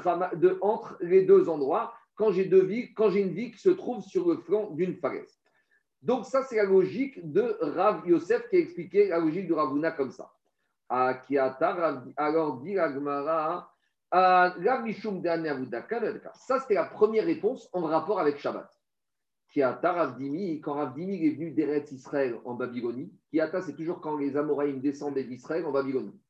entre 0.62 0.98
les 1.02 1.24
deux 1.24 1.50
endroits 1.50 1.94
quand 2.16 2.32
j'ai 2.32 2.46
deux 2.46 2.64
villes, 2.64 2.94
quand 2.94 3.10
j'ai 3.10 3.22
une 3.22 3.34
ville 3.34 3.52
qui 3.52 3.60
se 3.60 3.70
trouve 3.70 4.04
sur 4.04 4.30
le 4.30 4.38
flanc 4.38 4.72
d'une 4.72 4.96
falaise. 4.96 5.40
Donc 6.02 6.26
ça, 6.26 6.44
c'est 6.44 6.58
la 6.58 6.66
logique 6.66 7.32
de 7.32 7.58
Rav 7.62 8.08
Yosef 8.08 8.50
qui 8.50 8.58
a 8.58 8.60
expliqué 8.60 9.08
la 9.08 9.20
logique 9.20 9.48
de 9.48 9.54
Ravuna 9.54 9.92
comme 9.92 10.12
ça. 10.12 10.32
Alors 10.96 12.62
dit 12.62 12.78
Agmara, 12.78 13.74
ça 14.12 14.54
c'était 16.60 16.76
la 16.76 16.86
première 16.86 17.26
réponse 17.26 17.68
en 17.74 17.82
rapport 17.82 18.20
avec 18.20 18.38
Shabbat. 18.38 18.70
Kiata 19.52 19.92
Ravdimi, 19.92 20.62
quand 20.62 20.74
Ravdimi 20.74 21.26
est 21.26 21.32
venu 21.32 21.50
d'Eretz 21.52 21.92
Israël 21.92 22.38
en 22.46 22.54
Babylonie, 22.54 23.12
Kiata 23.32 23.62
c'est 23.62 23.74
toujours 23.76 24.02
quand 24.02 24.18
les 24.18 24.38
Amoraïm 24.38 24.82
descendaient 24.82 25.24
d'Israël 25.24 25.66
en 25.66 25.72
Babylonie. 25.72 26.22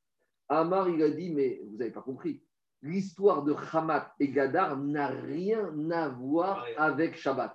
Amar 0.48 0.88
il 0.88 1.02
a 1.02 1.10
dit, 1.10 1.30
mais 1.30 1.60
vous 1.70 1.76
n'avez 1.76 1.90
pas 1.90 2.00
compris, 2.00 2.42
l'histoire 2.80 3.42
de 3.42 3.54
Hamat 3.72 4.14
et 4.18 4.30
Gadar 4.30 4.78
n'a 4.78 5.08
rien 5.08 5.90
à 5.90 6.08
voir 6.08 6.64
avec 6.78 7.16
Shabbat. 7.16 7.54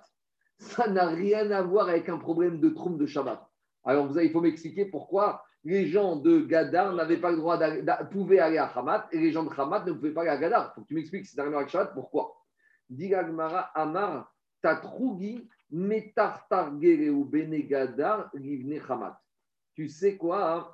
Ça 0.58 0.86
n'a 0.86 1.08
rien 1.08 1.50
à 1.50 1.62
voir 1.62 1.88
avec 1.88 2.08
un 2.08 2.18
problème 2.18 2.60
de 2.60 2.68
trompe 2.68 2.98
de 2.98 3.06
Shabbat. 3.06 3.44
Alors 3.82 4.06
vous 4.06 4.16
avez, 4.16 4.26
il 4.26 4.32
faut 4.32 4.42
m'expliquer 4.42 4.84
pourquoi 4.84 5.42
les 5.64 5.86
gens 5.86 6.16
de 6.16 6.40
Gadar 6.40 6.94
n'avaient 6.94 7.20
pas 7.20 7.30
le 7.30 7.36
droit 7.36 7.58
d'aller, 7.58 7.84
pouvaient 8.10 8.38
aller 8.38 8.58
à 8.58 8.66
Hamat 8.66 9.08
et 9.12 9.18
les 9.18 9.30
gens 9.30 9.44
de 9.44 9.50
Hamat 9.54 9.84
ne 9.84 9.92
pouvaient 9.92 10.12
pas 10.12 10.22
aller 10.22 10.30
à 10.30 10.38
Gadar. 10.38 10.74
Faut 10.74 10.82
que 10.82 10.86
tu 10.86 10.94
m'expliques 10.94 11.26
si 11.26 11.34
c'est 11.34 11.40
avec 11.40 11.68
Shabbat, 11.68 11.92
pourquoi? 11.92 12.36
Digagmara 12.88 13.70
Amar 13.74 14.32
Tatrugi 14.62 15.48
Metartargereu 15.70 17.24
Benegadar 17.24 18.30
Livne 18.34 18.80
Hamat. 18.88 19.20
Tu 19.74 19.88
sais 19.88 20.16
quoi 20.16 20.54
hein? 20.54 20.68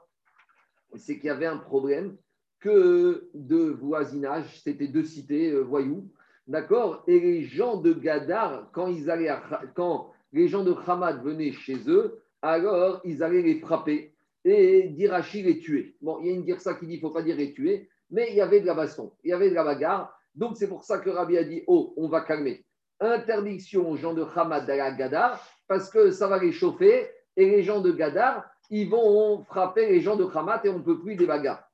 C'est 0.95 1.17
qu'il 1.17 1.27
y 1.27 1.31
avait 1.31 1.47
un 1.47 1.59
problème 1.59 2.17
que 2.61 3.29
de 3.35 3.71
voisinage, 3.71 4.63
c'était 4.63 4.89
deux 4.89 5.05
cités 5.05 5.51
euh, 5.51 5.61
voyous, 5.61 6.11
d'accord? 6.47 7.05
Et 7.07 7.21
les 7.21 7.45
gens 7.45 7.77
de 7.77 7.93
Gadar, 7.93 8.71
quand 8.73 8.87
ils 8.87 9.11
allaient 9.11 9.37
quand 9.75 10.13
les 10.33 10.49
gens 10.49 10.65
de 10.65 10.75
Hamat 10.87 11.15
venaient 11.23 11.53
chez 11.53 11.77
eux, 11.89 12.23
alors 12.41 13.01
ils 13.05 13.23
allaient 13.23 13.43
les 13.43 13.61
frapper 13.61 14.16
et 14.47 14.89
Dirachi 14.91 15.43
les 15.43 15.59
tuer. 15.59 15.97
Bon, 16.01 16.19
il 16.21 16.29
y 16.29 16.31
a 16.31 16.35
une 16.35 16.45
dire 16.45 16.61
ça 16.61 16.75
qui 16.75 16.87
dit 16.87 16.95
qu'il 16.95 17.05
ne 17.05 17.09
faut 17.09 17.15
pas 17.15 17.23
dire 17.23 17.37
les 17.37 17.53
tuer, 17.53 17.89
mais 18.11 18.29
il 18.31 18.37
y 18.37 18.41
avait 18.41 18.61
de 18.61 18.67
la 18.67 18.75
baston, 18.75 19.13
il 19.25 19.31
y 19.31 19.33
avait 19.33 19.51
de 19.51 19.55
la 19.55 19.65
bagarre. 19.65 20.17
Donc 20.37 20.57
c'est 20.57 20.69
pour 20.69 20.85
ça 20.85 20.99
que 20.99 21.11
Rabbi 21.11 21.37
a 21.37 21.45
dit 21.45 21.65
Oh, 21.67 21.93
on 21.97 22.09
va 22.09 22.21
calmer. 22.21 22.65
Interdiction 23.01 23.91
aux 23.91 23.97
gens 23.97 24.15
de 24.15 24.23
Hamad 24.23 24.67
d'aller 24.67 24.97
Gadar 24.97 25.45
parce 25.67 25.91
que 25.91 26.13
ça 26.13 26.29
va 26.29 26.39
les 26.39 26.53
chauffer 26.53 27.11
et 27.37 27.51
les 27.51 27.63
gens 27.65 27.81
de 27.81 27.91
Gadar, 27.91 28.49
ils 28.71 28.89
vont 28.89 29.43
frapper 29.43 29.89
les 29.89 30.01
gens 30.01 30.17
de 30.17 30.25
Hamad 30.25 30.65
et 30.65 30.69
on 30.69 30.79
ne 30.79 30.85
peut 30.85 31.01
plus 31.01 31.17
des 31.17 31.27
bagarres. 31.27 31.69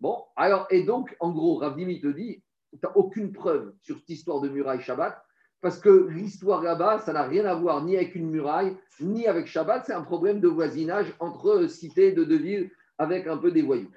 Bon, 0.00 0.22
alors, 0.36 0.66
et 0.70 0.84
donc, 0.84 1.16
en 1.18 1.32
gros, 1.32 1.56
Rabbi 1.56 2.00
te 2.00 2.08
dit 2.08 2.42
Tu 2.72 2.78
n'as 2.82 2.92
aucune 2.94 3.32
preuve 3.32 3.72
sur 3.80 3.98
cette 3.98 4.10
histoire 4.10 4.40
de 4.40 4.48
muraille 4.48 4.82
Shabbat 4.82 5.24
parce 5.60 5.78
que 5.78 6.08
l'histoire 6.08 6.62
là-bas, 6.62 7.00
ça 7.00 7.12
n'a 7.12 7.24
rien 7.24 7.44
à 7.46 7.54
voir 7.54 7.82
ni 7.82 7.96
avec 7.96 8.14
une 8.14 8.30
muraille, 8.30 8.76
ni 9.00 9.26
avec 9.26 9.46
Shabbat. 9.46 9.84
C'est 9.86 9.92
un 9.92 10.02
problème 10.02 10.40
de 10.40 10.48
voisinage 10.48 11.12
entre 11.18 11.66
cités 11.66 12.12
de 12.12 12.24
deux 12.24 12.38
villes 12.38 12.70
avec 12.98 13.26
un 13.26 13.36
peu 13.36 13.50
des 13.50 13.62
voyous. 13.62 13.90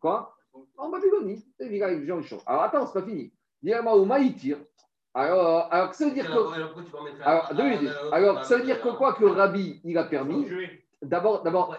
Quoi? 0.00 0.36
En 0.76 0.88
Babylonie. 0.88 1.44
C'est 1.58 1.68
villes 1.68 1.82
avec 1.82 2.04
gens 2.04 2.20
Alors 2.46 2.62
attends, 2.62 2.86
c'est 2.86 3.00
pas 3.00 3.06
fini. 3.06 3.32
Diamaouma, 3.62 4.18
il 4.18 4.34
tire. 4.34 4.58
Alors, 5.14 5.72
alors, 5.72 5.94
ça 5.94 6.04
veut 6.04 6.12
dire 6.12 6.26
que. 6.26 7.22
Alors, 7.22 7.50
alors, 8.12 8.44
ça 8.44 8.58
veut 8.58 8.64
dire 8.64 8.82
que 8.82 8.88
quoi 8.90 9.14
que 9.14 9.24
Rabbi, 9.24 9.80
il 9.82 9.96
a 9.96 10.04
permis. 10.04 10.46
D'abord, 11.00 11.42
d'abord. 11.42 11.76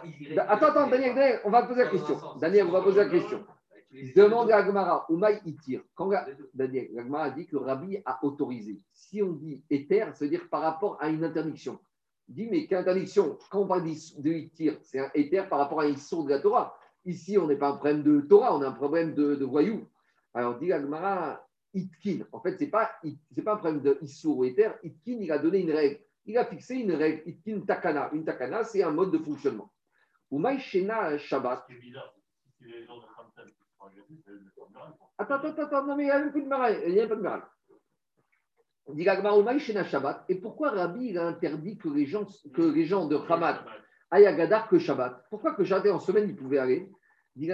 Attends, 0.47 0.67
attends, 0.67 0.87
Daniel, 0.87 1.13
Daniel, 1.13 1.39
on 1.43 1.51
va 1.51 1.63
poser 1.63 1.83
la 1.83 1.89
question. 1.89 2.17
Daniel, 2.39 2.65
on 2.67 2.71
va 2.71 2.81
poser 2.81 3.03
la 3.03 3.09
question. 3.09 3.45
Demande 3.91 4.51
à 4.51 4.57
Agmara, 4.57 5.05
Oumaï 5.09 5.39
il 5.45 5.57
tire. 5.57 5.81
Quand 5.95 6.11
Daniel, 6.53 6.99
Agmara 6.99 7.25
a 7.25 7.29
dit 7.31 7.47
que 7.47 7.55
Rabbi 7.55 7.97
a 8.05 8.23
autorisé. 8.23 8.79
Si 8.91 9.21
on 9.21 9.31
dit 9.31 9.63
éther, 9.69 10.13
ça 10.15 10.25
veut 10.25 10.29
dire 10.29 10.49
par 10.49 10.61
rapport 10.61 10.97
à 11.01 11.09
une 11.09 11.23
interdiction. 11.23 11.79
dit, 12.27 12.47
mais 12.51 12.67
quelle 12.67 12.79
interdiction? 12.79 13.37
Quand 13.49 13.61
on 13.61 13.67
parle 13.67 13.85
de 13.85 14.47
tire, 14.49 14.77
c'est 14.81 14.99
un 14.99 15.09
éther 15.13 15.47
par 15.47 15.59
rapport 15.59 15.81
à 15.81 15.87
une 15.87 15.97
source 15.97 16.25
de 16.25 16.31
la 16.31 16.39
Torah. 16.39 16.77
Ici, 17.05 17.37
on 17.37 17.47
n'est 17.47 17.55
pas 17.55 17.69
un 17.69 17.77
problème 17.77 18.03
de 18.03 18.19
Torah, 18.21 18.55
on 18.55 18.61
a 18.61 18.67
un 18.67 18.73
problème 18.73 19.13
de, 19.13 19.35
de 19.35 19.45
voyou. 19.45 19.87
Alors, 20.33 20.59
dit 20.59 20.73
Agmara, 20.73 21.47
Itkin. 21.73 22.25
En 22.33 22.41
fait, 22.41 22.57
ce 22.57 22.65
n'est 22.65 22.69
pas, 22.69 22.91
pas 23.45 23.53
un 23.53 23.57
problème 23.57 23.81
de 23.81 23.97
Issour 24.01 24.39
ou 24.39 24.45
éther. 24.45 24.77
Itkin, 24.83 25.17
il 25.21 25.31
a 25.31 25.37
donné 25.37 25.59
une 25.59 25.71
règle. 25.71 26.01
Il 26.25 26.37
a 26.37 26.45
fixé 26.45 26.75
une 26.75 26.91
règle. 26.91 27.23
Itkin 27.25 27.61
Takana. 27.61 28.09
Une 28.11 28.25
Takana, 28.25 28.65
c'est 28.65 28.83
un 28.83 28.91
mode 28.91 29.11
de 29.11 29.17
fonctionnement. 29.17 29.71
Oumaï 30.29 30.59
Shena 30.59 31.17
Shabbat. 31.17 31.65
Attends, 35.17 35.35
attends, 35.35 35.63
attends, 35.63 35.85
non, 35.85 35.95
mais 35.95 36.03
il 36.05 36.07
y 36.07 36.11
a 36.11 36.17
un 36.17 36.29
peu 36.29 36.41
de 36.41 36.47
maraille. 36.47 36.83
Il 36.87 36.93
y 36.93 36.99
a 36.99 37.07
peu 37.07 37.15
de 37.15 37.21
maraille. 37.21 37.41
Shabbat. 39.83 40.25
Et 40.29 40.35
pourquoi 40.35 40.71
Rabbi 40.71 41.07
il 41.09 41.17
a 41.17 41.27
interdit 41.27 41.77
que 41.77 41.89
les 41.89 42.05
gens, 42.05 42.25
que 42.53 42.61
les 42.61 42.85
gens 42.85 43.07
de 43.07 43.17
Hamat 43.17 43.65
aillent 44.11 44.27
à 44.27 44.33
Gadar 44.33 44.69
que 44.69 44.79
Shabbat? 44.79 45.25
Pourquoi 45.29 45.53
que 45.53 45.63
Shabbat 45.63 45.91
en 45.91 45.99
semaine 45.99 46.29
ils 46.29 46.35
pouvaient 46.35 46.59
aller? 46.59 46.89
Des 47.35 47.49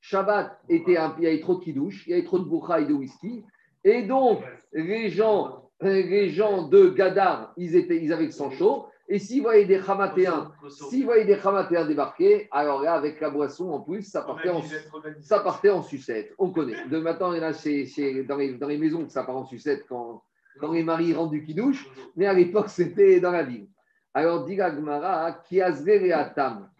Shabbat 0.00 0.60
était 0.68 0.96
un, 0.96 1.14
il 1.18 1.24
y 1.24 1.26
avait 1.26 1.40
trop 1.40 1.56
de 1.56 1.64
kidouche, 1.64 2.06
il 2.06 2.10
y 2.10 2.12
avait 2.14 2.24
trop 2.24 2.38
de 2.38 2.44
boucha 2.44 2.80
et 2.80 2.86
de 2.86 2.92
whisky. 2.92 3.44
Et 3.84 4.02
donc, 4.02 4.42
les 4.72 5.10
gens, 5.10 5.70
les 5.80 6.30
gens 6.30 6.68
de 6.68 6.90
Gadar, 6.90 7.52
ils, 7.56 7.76
étaient, 7.76 8.02
ils 8.02 8.12
avaient 8.12 8.26
le 8.26 8.30
sang 8.30 8.50
chaud. 8.50 8.86
Et 9.08 9.18
s'ils 9.18 9.42
voyaient 9.42 9.64
des 9.64 9.78
Hamatéens, 9.78 10.52
des 10.90 11.38
Hamatéens 11.44 11.84
débarquer, 11.86 12.48
alors 12.50 12.82
là, 12.82 12.94
avec 12.94 13.20
la 13.20 13.30
boisson 13.30 13.70
en 13.70 13.80
plus, 13.80 14.02
ça 14.02 14.22
partait 14.22 14.50
en, 14.50 14.62
ça 15.20 15.40
partait 15.40 15.70
en 15.70 15.82
sucette. 15.82 16.32
On 16.38 16.50
connaît. 16.50 16.86
De 16.88 16.98
maintenant, 16.98 17.32
il 17.32 17.38
y 17.38 17.40
en 17.44 17.48
a 17.48 17.52
chez, 17.52 18.24
dans, 18.24 18.36
les, 18.36 18.54
dans, 18.54 18.68
les, 18.68 18.78
maisons 18.78 19.04
que 19.04 19.12
ça 19.12 19.24
part 19.24 19.36
en 19.36 19.44
sucette 19.44 19.84
quand, 19.88 20.22
quand 20.60 20.72
les 20.72 20.84
maris 20.84 21.14
rentrent 21.14 21.32
du 21.32 21.44
kidouche, 21.44 21.88
mais 22.16 22.26
à 22.26 22.32
l'époque, 22.32 22.68
c'était 22.68 23.20
dans 23.20 23.32
la 23.32 23.42
ville. 23.42 23.68
Alors, 24.14 24.44
dit 24.44 24.56
Gmara, 24.56 25.32
qui 25.48 25.60
atam 25.60 26.70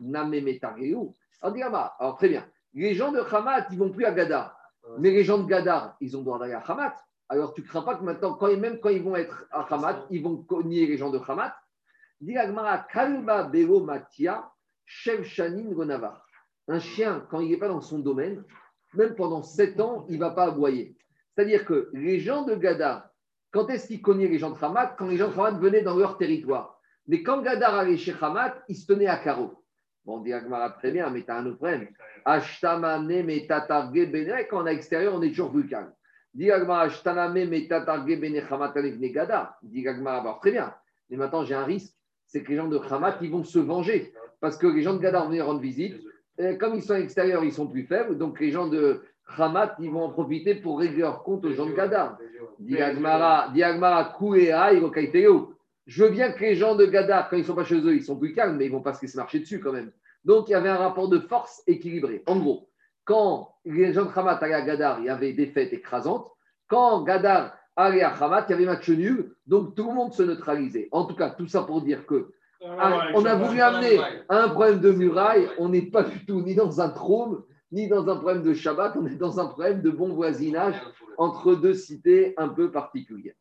Alors, 1.43 1.55
dit 1.55 1.62
alors 1.62 2.17
très 2.17 2.29
bien. 2.29 2.47
Les 2.75 2.95
gens 2.95 3.11
de 3.11 3.21
Hamat, 3.21 3.67
ils 3.71 3.79
vont 3.79 3.91
plus 3.91 4.05
à 4.05 4.12
Gadar. 4.12 4.57
Mais 4.99 5.11
les 5.11 5.25
gens 5.25 5.38
de 5.38 5.47
Gadar, 5.47 5.97
ils 6.00 6.17
ont 6.17 6.23
droit 6.23 6.38
d'aller 6.38 6.55
à 6.55 6.61
Hamat. 6.61 6.95
Alors, 7.29 7.55
tu 7.55 7.62
ne 7.62 7.67
crains 7.67 7.83
pas 7.83 7.95
que 7.95 8.05
maintenant, 8.05 8.35
quand, 8.35 8.55
même 8.57 8.79
quand 8.81 8.91
ils 8.91 9.02
vont 9.02 9.17
être 9.17 9.47
à 9.50 9.62
Hamat, 9.75 10.07
ils 10.11 10.23
vont 10.23 10.37
cogner 10.37 10.87
les 10.87 10.99
gens 10.99 11.11
de 11.11 11.19
Hamat 11.26 11.55
Matia. 13.85 14.52
Un 16.69 16.79
chien, 16.79 17.26
quand 17.31 17.41
il 17.41 17.50
n'est 17.50 17.57
pas 17.57 17.69
dans 17.69 17.81
son 17.81 17.99
domaine, 17.99 18.45
même 18.95 19.14
pendant 19.14 19.43
sept 19.43 19.81
ans, 19.81 20.07
il 20.09 20.14
ne 20.14 20.21
va 20.21 20.31
pas 20.31 20.45
aboyer. 20.45 20.97
C'est-à-dire 21.35 21.64
que 21.64 21.91
les 21.93 22.21
gens 22.21 22.45
de 22.45 22.55
Gadar, 22.55 23.09
quand 23.50 23.69
est-ce 23.71 23.88
qu'ils 23.88 24.02
cognaient 24.02 24.29
les 24.29 24.38
gens 24.38 24.50
de 24.50 24.64
Hamat? 24.64 24.95
Quand 24.99 25.09
les 25.09 25.17
gens 25.17 25.29
de 25.29 25.35
Hamat 25.35 25.59
venaient 25.59 25.83
dans 25.83 25.97
leur 25.97 26.17
territoire. 26.19 26.79
Mais 27.07 27.23
quand 27.23 27.43
Gadar 27.43 27.75
allait 27.75 27.97
chez 27.97 28.14
Hamat, 28.21 28.62
il 28.69 28.76
se 28.76 28.87
tenait 28.87 29.07
à 29.07 29.17
carreau. 29.17 29.64
Bon, 30.05 30.19
on 30.19 30.21
dit 30.21 30.33
très 30.79 30.91
bien, 30.91 31.11
mais 31.11 31.23
tu 31.23 31.31
as 31.31 31.37
un 31.37 31.47
autre 31.47 31.57
problème. 31.57 31.88
Ashtamane, 32.25 33.09
quand 33.09 34.62
on 34.62 34.67
est 34.67 34.71
à 34.71 34.73
l'extérieur, 34.73 35.14
on 35.14 35.23
est 35.23 35.31
toujours 35.31 35.52
plus 35.52 35.67
calme. 35.67 35.93
Dit 36.35 36.47
bene 36.47 36.71
Hamat, 38.50 38.73
alors 40.07 40.41
très 40.41 40.50
bien. 40.50 40.75
Mais 41.11 41.17
maintenant, 41.17 41.45
j'ai 41.45 41.55
un 41.55 41.64
risque 41.64 41.95
c'est 42.33 42.43
que 42.43 42.49
les 42.49 42.57
gens 42.57 42.69
de 42.69 42.79
Hamat, 42.79 43.19
ils 43.21 43.31
vont 43.31 43.45
se 43.45 43.59
venger. 43.59 44.15
Parce 44.41 44.57
que 44.57 44.67
les 44.67 44.83
gens 44.83 44.95
de 44.95 45.01
Gadar 45.01 45.29
venir 45.29 45.45
rendre 45.45 45.61
visite. 45.61 46.01
Comme 46.59 46.75
ils 46.75 46.83
sont 46.83 46.95
à 46.95 46.99
l'extérieur, 46.99 47.45
ils 47.45 47.53
sont 47.53 47.67
plus 47.67 47.85
faibles. 47.85 48.17
Donc 48.17 48.41
les 48.41 48.51
gens 48.51 48.69
de 48.69 49.03
Hamat, 49.37 49.77
ils 49.81 49.91
vont 49.91 50.05
en 50.05 50.09
profiter 50.09 50.55
pour 50.55 50.81
régler 50.81 51.03
leur 51.03 51.25
compte 51.25 51.45
aux 51.45 51.53
gens 51.53 51.67
de 51.67 51.75
Gadar. 51.75 52.17
Diagmara, 52.59 53.53
Je 55.87 56.05
veux 56.05 56.11
bien 56.11 56.33
que 56.33 56.41
les 56.41 56.57
gens 56.57 56.75
de 56.75 56.87
Gadar, 56.87 57.29
quand 57.29 57.37
ils 57.37 57.41
ne 57.41 57.45
sont 57.45 57.55
pas 57.55 57.65
chez 57.65 57.77
eux, 57.77 57.95
ils 57.95 58.03
sont 58.03 58.17
plus 58.17 58.33
calmes, 58.33 58.57
mais 58.57 58.65
ils 58.65 58.73
ne 58.73 58.77
vont 58.77 58.83
pas 58.83 58.95
se 58.95 59.17
marcher 59.17 59.41
dessus 59.41 59.61
quand 59.61 59.73
même. 59.73 59.93
Donc 60.25 60.49
il 60.49 60.53
y 60.53 60.55
avait 60.55 60.71
un 60.71 60.77
rapport 60.77 61.11
de 61.11 61.19
force 61.19 61.62
équilibré. 61.67 62.23
En 62.27 62.37
gros, 62.37 62.71
quand 63.05 63.57
les 63.67 63.93
gens 63.93 64.07
de 64.07 64.11
Hamat 64.19 64.39
allaient 64.41 64.55
à 64.55 64.62
Gadar, 64.62 65.01
il 65.01 65.05
y 65.07 65.11
avait 65.11 65.35
des 65.35 65.49
fêtes 65.49 65.75
écrasantes. 65.75 66.31
Quand 66.67 67.03
Gadar 67.03 67.55
à 67.76 67.87
Hamat, 67.87 68.47
il 68.49 68.52
y 68.52 68.55
avait 68.55 68.67
match 68.67 68.88
nul. 68.88 69.35
Donc 69.47 69.75
tout 69.75 69.88
le 69.88 69.95
monde 69.95 70.12
se 70.12 70.23
neutralisait. 70.23 70.88
En 70.93 71.05
tout 71.05 71.14
cas, 71.14 71.31
tout 71.31 71.47
ça 71.47 71.62
pour 71.62 71.83
dire 71.83 72.07
que 72.07 72.33
ah, 72.64 73.09
on 73.14 73.25
a 73.25 73.35
voulu 73.35 73.61
amener 73.61 73.99
un 74.29 74.49
problème 74.49 74.81
de 74.81 74.93
muraille. 74.93 75.49
On 75.59 75.69
n'est 75.69 75.91
pas 75.91 76.05
du 76.05 76.25
tout 76.25 76.43
ni 76.43 76.55
dans 76.55 76.81
un 76.81 76.91
trône, 76.91 77.43
ni 77.73 77.88
dans 77.88 78.09
un 78.09 78.17
problème 78.17 78.43
de 78.43 78.55
Shabbat. 78.55 78.97
On 78.97 79.07
est 79.07 79.17
dans 79.17 79.41
un 79.41 79.47
problème 79.47 79.83
de 79.83 79.91
bon 79.91 80.14
voisinage 80.14 80.75
entre 81.19 81.55
deux 81.55 81.75
cités 81.75 82.35
un 82.37 82.49
peu 82.49 82.71
particulières. 82.71 83.35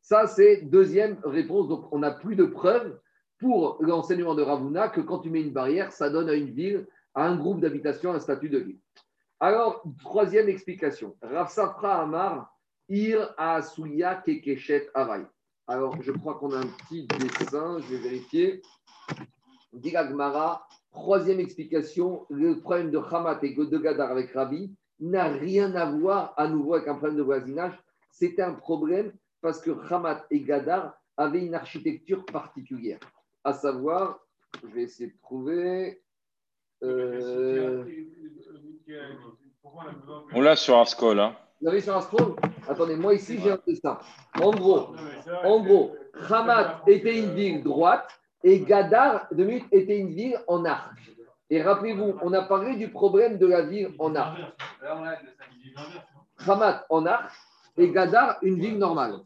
Ça, 0.00 0.26
c'est 0.26 0.62
deuxième 0.62 1.18
réponse. 1.24 1.68
Donc, 1.68 1.92
on 1.92 1.98
n'a 1.98 2.10
plus 2.10 2.34
de 2.34 2.44
preuves 2.44 2.98
pour 3.38 3.76
l'enseignement 3.80 4.34
de 4.34 4.42
Ravuna 4.42 4.88
que 4.88 5.00
quand 5.00 5.18
tu 5.18 5.30
mets 5.30 5.42
une 5.42 5.52
barrière, 5.52 5.92
ça 5.92 6.10
donne 6.10 6.28
à 6.28 6.34
une 6.34 6.50
ville, 6.50 6.86
à 7.14 7.26
un 7.26 7.36
groupe 7.36 7.60
d'habitation, 7.60 8.12
un 8.12 8.20
statut 8.20 8.48
de 8.48 8.58
ville. 8.58 8.78
Alors, 9.38 9.84
troisième 10.00 10.48
explication. 10.48 11.16
Rav 11.20 11.50
Safra 11.50 12.02
Amar, 12.02 12.51
Ir 12.92 13.32
Asuya 13.38 14.16
Kekeshet 14.16 14.90
Avai. 14.92 15.24
Alors, 15.66 15.96
je 16.02 16.12
crois 16.12 16.34
qu'on 16.34 16.52
a 16.52 16.58
un 16.58 16.66
petit 16.66 17.06
dessin, 17.06 17.78
je 17.80 17.94
vais 17.94 18.02
vérifier. 18.02 18.60
Digagmara, 19.72 20.68
troisième 20.90 21.40
explication, 21.40 22.26
le 22.28 22.60
problème 22.60 22.90
de 22.90 22.98
Hamat 22.98 23.38
et 23.44 23.54
de 23.54 23.78
Gadar 23.78 24.10
avec 24.10 24.34
Rabi 24.34 24.74
n'a 25.00 25.28
rien 25.28 25.74
à 25.74 25.90
voir 25.90 26.34
à 26.36 26.46
nouveau 26.46 26.74
avec 26.74 26.86
un 26.86 26.96
problème 26.96 27.16
de 27.16 27.22
voisinage. 27.22 27.72
C'était 28.10 28.42
un 28.42 28.52
problème 28.52 29.10
parce 29.40 29.62
que 29.62 29.70
Hamat 29.90 30.26
et 30.30 30.40
Gadar 30.40 30.92
avaient 31.16 31.46
une 31.46 31.54
architecture 31.54 32.26
particulière. 32.26 33.00
À 33.42 33.54
savoir, 33.54 34.20
je 34.62 34.68
vais 34.68 34.82
essayer 34.82 35.08
de 35.08 35.18
trouver. 35.22 36.02
Euh, 36.82 37.86
On 40.34 40.42
l'a 40.42 40.56
sur 40.56 40.76
Ascol. 40.76 41.20
Hein. 41.20 41.34
Vous 41.62 41.68
l'avez 41.68 41.80
sur 41.80 41.96
Ascol 41.96 42.34
Attendez, 42.68 42.96
moi 42.96 43.14
ici 43.14 43.38
j'ai 43.40 43.52
un 43.52 43.58
dessin. 43.64 43.96
En 44.40 44.50
gros, 44.50 44.96
en 45.44 45.62
gros, 45.62 45.94
Hamat 46.28 46.82
était 46.88 47.16
une 47.16 47.34
ville 47.34 47.62
droite 47.62 48.08
et 48.42 48.58
Gadar, 48.62 49.28
de 49.30 49.44
minutes, 49.44 49.66
était 49.70 49.96
une 49.96 50.12
ville 50.12 50.36
en 50.48 50.64
arc. 50.64 50.92
Et 51.50 51.62
rappelez-vous, 51.62 52.18
on 52.20 52.32
a 52.32 52.42
parlé 52.42 52.74
du 52.74 52.88
problème 52.88 53.38
de 53.38 53.46
la 53.46 53.62
ville 53.62 53.90
en 54.00 54.12
arc. 54.16 54.40
Hamat 56.44 56.84
en 56.90 57.06
arc 57.06 57.32
et 57.76 57.92
Gadar, 57.92 58.38
une 58.42 58.58
ville 58.58 58.78
normale. 58.78 59.20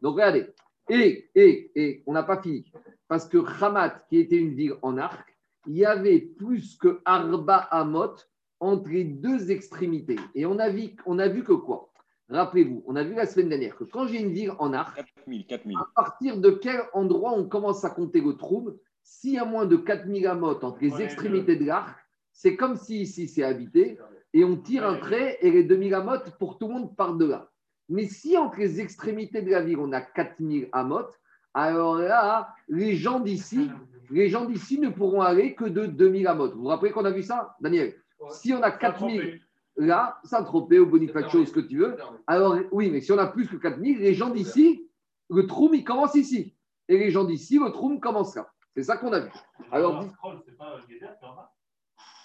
Donc 0.00 0.14
regardez. 0.14 0.46
Et, 0.88 1.28
et, 1.34 1.72
et, 1.74 2.04
on 2.06 2.12
n'a 2.12 2.22
pas 2.22 2.40
fini. 2.40 2.70
Parce 3.08 3.26
que 3.26 3.38
Hamat, 3.60 3.98
qui 4.08 4.20
était 4.20 4.38
une 4.38 4.54
ville 4.54 4.74
en 4.82 4.96
arc, 4.96 5.36
il 5.66 5.76
y 5.76 5.84
avait 5.84 6.20
plus 6.20 6.76
que 6.76 7.00
Arba 7.04 7.56
Amot 7.56 8.14
entre 8.60 8.90
les 8.90 9.04
deux 9.04 9.50
extrémités. 9.50 10.16
Et 10.34 10.46
on 10.46 10.58
a 10.58 10.68
vu, 10.68 10.90
on 11.06 11.18
a 11.18 11.28
vu 11.28 11.42
que 11.42 11.52
quoi? 11.52 11.90
Rappelez-vous, 12.28 12.84
on 12.86 12.94
a 12.94 13.02
vu 13.02 13.14
la 13.14 13.26
semaine 13.26 13.48
dernière 13.48 13.76
que 13.76 13.82
quand 13.84 14.06
j'ai 14.06 14.20
une 14.20 14.32
ville 14.32 14.52
en 14.60 14.72
arc, 14.72 14.94
4000, 14.94 15.46
4000. 15.46 15.76
à 15.78 15.88
partir 15.96 16.36
de 16.38 16.50
quel 16.50 16.80
endroit 16.92 17.32
on 17.32 17.48
commence 17.48 17.84
à 17.84 17.90
compter 17.90 18.20
le 18.20 18.34
trou 18.34 18.70
S'il 19.02 19.32
y 19.32 19.38
a 19.38 19.44
moins 19.44 19.66
de 19.66 19.76
4000 19.76 20.26
amotes 20.28 20.62
entre 20.62 20.78
les 20.80 21.02
extrémités 21.02 21.56
de 21.56 21.64
l'arc, 21.64 21.98
c'est 22.32 22.54
comme 22.54 22.76
si 22.76 23.02
ici 23.02 23.26
c'est 23.26 23.42
habité 23.42 23.98
et 24.32 24.44
on 24.44 24.56
tire 24.56 24.86
un 24.86 24.96
trait 24.96 25.38
et 25.40 25.50
les 25.50 25.64
2000 25.64 25.92
amotes 25.94 26.30
pour 26.38 26.56
tout 26.58 26.68
le 26.68 26.74
monde 26.74 26.96
part 26.96 27.14
de 27.16 27.24
là. 27.24 27.50
Mais 27.88 28.06
si 28.06 28.36
entre 28.36 28.60
les 28.60 28.80
extrémités 28.80 29.42
de 29.42 29.50
la 29.50 29.62
ville 29.62 29.78
on 29.80 29.90
a 29.92 30.00
4000 30.00 30.68
amotes, 30.70 31.18
alors 31.52 31.96
là, 31.96 32.54
les 32.68 32.94
gens 32.94 33.18
d'ici, 33.18 33.68
les 34.10 34.28
gens 34.28 34.44
d'ici 34.44 34.78
ne 34.78 34.88
pourront 34.88 35.22
aller 35.22 35.56
que 35.56 35.64
de 35.64 35.86
2000 35.86 36.28
amotes. 36.28 36.54
Vous 36.54 36.60
vous 36.60 36.68
rappelez 36.68 36.92
qu'on 36.92 37.04
a 37.04 37.10
vu 37.10 37.24
ça, 37.24 37.56
Daniel? 37.60 37.94
Si 38.30 38.52
on 38.52 38.62
a 38.62 38.70
4000 38.70 39.40
là, 39.76 40.18
Saint-Tropez 40.24 40.78
ou 40.78 40.86
Bonifacio, 40.86 41.44
ce 41.44 41.52
que 41.52 41.60
tu 41.60 41.78
veux. 41.78 41.96
Alors, 42.26 42.56
oui, 42.72 42.90
mais 42.90 43.00
si 43.00 43.12
on 43.12 43.18
a 43.18 43.26
plus 43.26 43.48
que 43.48 43.56
4000, 43.56 43.98
les 43.98 44.14
gens 44.14 44.30
d'ici, 44.30 44.88
le 45.30 45.46
troum, 45.46 45.74
il 45.74 45.84
commence 45.84 46.14
ici. 46.14 46.54
Et 46.88 46.98
les 46.98 47.10
gens 47.10 47.24
d'ici, 47.24 47.58
le 47.58 47.70
troum 47.70 48.00
commence 48.00 48.34
là. 48.34 48.50
C'est 48.74 48.82
ça 48.82 48.96
qu'on 48.96 49.12
a 49.12 49.20
vu. 49.20 49.30
Alors, 49.70 50.04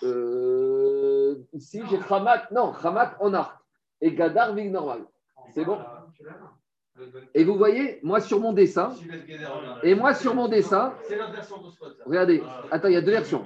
euh, 0.03 1.35
ici, 1.53 1.81
j'ai 1.89 1.99
Hamat, 2.09 2.47
non, 2.51 2.73
Hamat 2.73 3.15
en 3.19 3.33
arc. 3.33 3.57
Et 4.01 4.13
Gadar, 4.13 4.53
ville 4.53 4.71
normale. 4.71 5.05
C'est 5.53 5.63
bon 5.63 5.79
et 7.33 7.43
vous 7.43 7.57
voyez, 7.57 7.99
moi 8.03 8.21
sur 8.21 8.39
mon 8.39 8.53
dessin, 8.53 8.93
et 9.83 9.95
moi 9.95 10.13
sur 10.13 10.33
mon 10.33 10.47
dessin, 10.47 10.93
regardez, 12.05 12.41
attends, 12.71 12.87
il 12.87 12.93
y 12.93 12.97
a 12.97 13.01
deux 13.01 13.11
versions. 13.11 13.45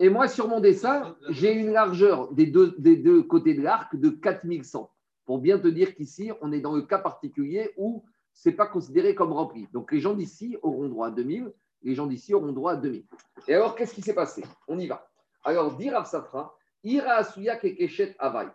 Et 0.00 0.08
moi, 0.08 0.28
sur 0.28 0.48
mon 0.48 0.60
dessin, 0.60 1.16
j'ai 1.28 1.52
une 1.52 1.72
largeur 1.72 2.32
des 2.32 2.46
deux, 2.46 3.22
côtés 3.22 3.54
de 3.54 3.62
l'arc 3.62 3.96
de 3.96 4.10
4100. 4.10 4.90
Pour 5.24 5.38
bien 5.38 5.58
te 5.58 5.68
dire 5.68 5.94
qu'ici, 5.94 6.30
on 6.40 6.52
est 6.52 6.60
dans 6.60 6.74
le 6.74 6.82
cas 6.82 6.98
particulier 6.98 7.70
où 7.76 8.04
ce 8.32 8.48
n'est 8.48 8.54
pas 8.54 8.66
considéré 8.66 9.14
comme 9.14 9.32
rempli. 9.32 9.68
Donc, 9.72 9.92
les 9.92 10.00
gens 10.00 10.14
d'ici 10.14 10.56
auront 10.62 10.88
droit 10.88 11.08
à 11.08 11.10
2000, 11.10 11.52
les 11.82 11.94
gens 11.94 12.06
d'ici 12.06 12.34
auront 12.34 12.52
droit 12.52 12.72
à 12.72 12.76
2000. 12.76 13.04
Et 13.48 13.54
alors, 13.54 13.74
qu'est-ce 13.76 13.94
qui 13.94 14.02
s'est 14.02 14.14
passé? 14.14 14.42
On 14.68 14.78
y 14.78 14.86
va. 14.86 15.08
Alors, 15.44 15.76
dire 15.76 16.06
Safra, 16.06 16.54
ira 16.82 17.22
kekeshet 17.24 18.14
avai. 18.18 18.48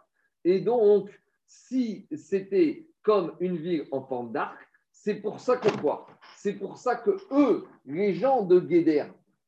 Et 0.44 0.60
donc, 0.60 1.10
si 1.46 2.08
c'était 2.16 2.88
comme 3.02 3.34
une 3.40 3.58
ville 3.58 3.88
en 3.92 4.02
forme 4.02 4.32
d'arc, 4.32 4.58
c'est 4.92 5.16
pour 5.16 5.40
ça 5.40 5.58
que 5.58 5.70
quoi? 5.80 6.08
C'est 6.36 6.54
pour 6.54 6.78
ça 6.78 6.96
que 6.96 7.18
eux, 7.32 7.66
les 7.86 8.14
gens 8.14 8.44
de 8.44 8.60
Guéder, 8.60 9.06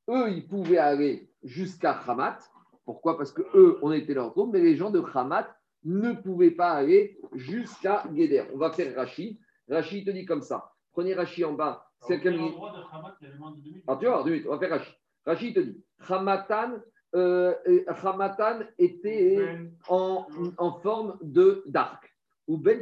eux, 0.09 0.31
ils 0.31 0.47
pouvaient 0.47 0.77
aller 0.77 1.28
jusqu'à 1.43 1.91
Hamat. 1.91 2.39
Pourquoi? 2.85 3.17
Parce 3.17 3.31
que 3.31 3.43
eux, 3.55 3.77
on 3.81 3.91
était 3.91 4.13
leur 4.13 4.33
tour, 4.33 4.47
mais 4.47 4.59
les 4.59 4.75
gens 4.75 4.89
de 4.89 5.03
Hamat 5.13 5.47
ne 5.83 6.13
pouvaient 6.13 6.51
pas 6.51 6.71
aller 6.71 7.19
jusqu'à 7.33 8.03
Guéder. 8.11 8.43
On 8.53 8.57
va 8.57 8.71
faire 8.71 8.95
Rachi. 8.95 9.39
Rachi 9.69 10.03
te 10.03 10.11
dit 10.11 10.25
comme 10.25 10.41
ça. 10.41 10.71
Prenez 10.91 11.13
Rachi 11.13 11.45
en 11.45 11.53
bas. 11.53 11.85
C'est 12.01 12.19
quel 12.19 12.39
endroit 12.39 12.71
de 12.71 12.95
Hamat 12.95 13.15
il 13.21 13.27
y 13.27 13.29
avait 13.29 13.39
moins 13.39 13.51
de 13.51 13.61
2000 13.61 13.83
Ah, 13.87 13.97
tu 13.99 14.05
vois, 14.05 14.23
deux 14.23 14.31
minutes. 14.31 14.47
On 14.47 14.51
va 14.51 14.59
faire 14.59 14.71
Rachi. 14.71 14.91
Rachi 15.25 15.53
te 15.53 15.59
dit 15.59 15.83
Hamatan, 16.07 16.79
euh, 17.15 17.53
Hamatan 17.87 18.59
était 18.77 19.69
en, 19.87 20.27
en 20.57 20.79
forme 20.79 21.17
de 21.21 21.63
d'arc. 21.67 22.09
Ou 22.47 22.57
Ben 22.57 22.81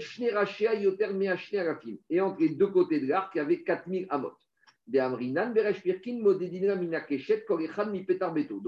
Yoter 0.80 1.10
Et 2.10 2.22
entre 2.22 2.40
les 2.40 2.50
deux 2.56 2.68
côtés 2.68 3.02
de 3.02 3.08
l'arc, 3.08 3.36
il 3.36 3.40
y 3.40 3.42
avait 3.42 3.64
4000 3.64 4.08
amot. 4.10 4.32
Donc 4.88 5.06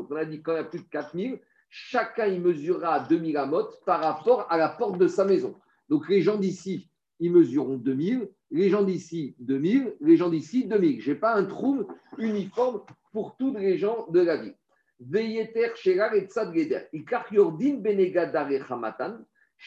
on 0.09 0.15
a 0.15 0.25
dit 0.25 0.41
quand 0.41 0.51
il 0.51 0.55
y 0.55 0.59
a 0.59 0.63
plus 0.63 0.79
de 0.79 0.89
4000, 0.89 1.39
chacun 1.69 2.25
il 2.27 2.41
mesurera 2.41 2.99
2000 3.01 3.37
amot 3.37 3.69
par 3.85 4.01
rapport 4.01 4.47
à 4.49 4.57
la 4.57 4.69
porte 4.69 4.97
de 4.97 5.07
sa 5.07 5.25
maison. 5.25 5.55
Donc 5.87 6.09
les 6.09 6.21
gens 6.21 6.37
d'ici, 6.37 6.89
ils 7.19 7.31
mesureront 7.31 7.77
2000, 7.77 8.29
les 8.51 8.69
gens 8.69 8.83
d'ici 8.83 9.35
2000, 9.39 9.95
les 10.01 10.17
gens 10.17 10.29
d'ici 10.29 10.65
2000. 10.67 11.01
Je 11.01 11.11
n'ai 11.11 11.17
pas 11.17 11.35
un 11.35 11.45
trou 11.45 11.85
uniforme 12.17 12.81
pour 13.11 13.37
tous 13.37 13.55
les 13.55 13.77
gens 13.77 14.07
de 14.09 14.19
la 14.19 14.37
ville. 14.37 14.55
Veyeter 14.99 15.71
Sherar 15.75 16.13
et 16.13 16.25
Tzad 16.25 16.53
Geder. 16.53 16.81
Ikar 16.93 17.31
Yordin 17.31 17.75
Benegadar 17.75 18.51
et 18.51 18.61
Hamatan, 18.69 19.19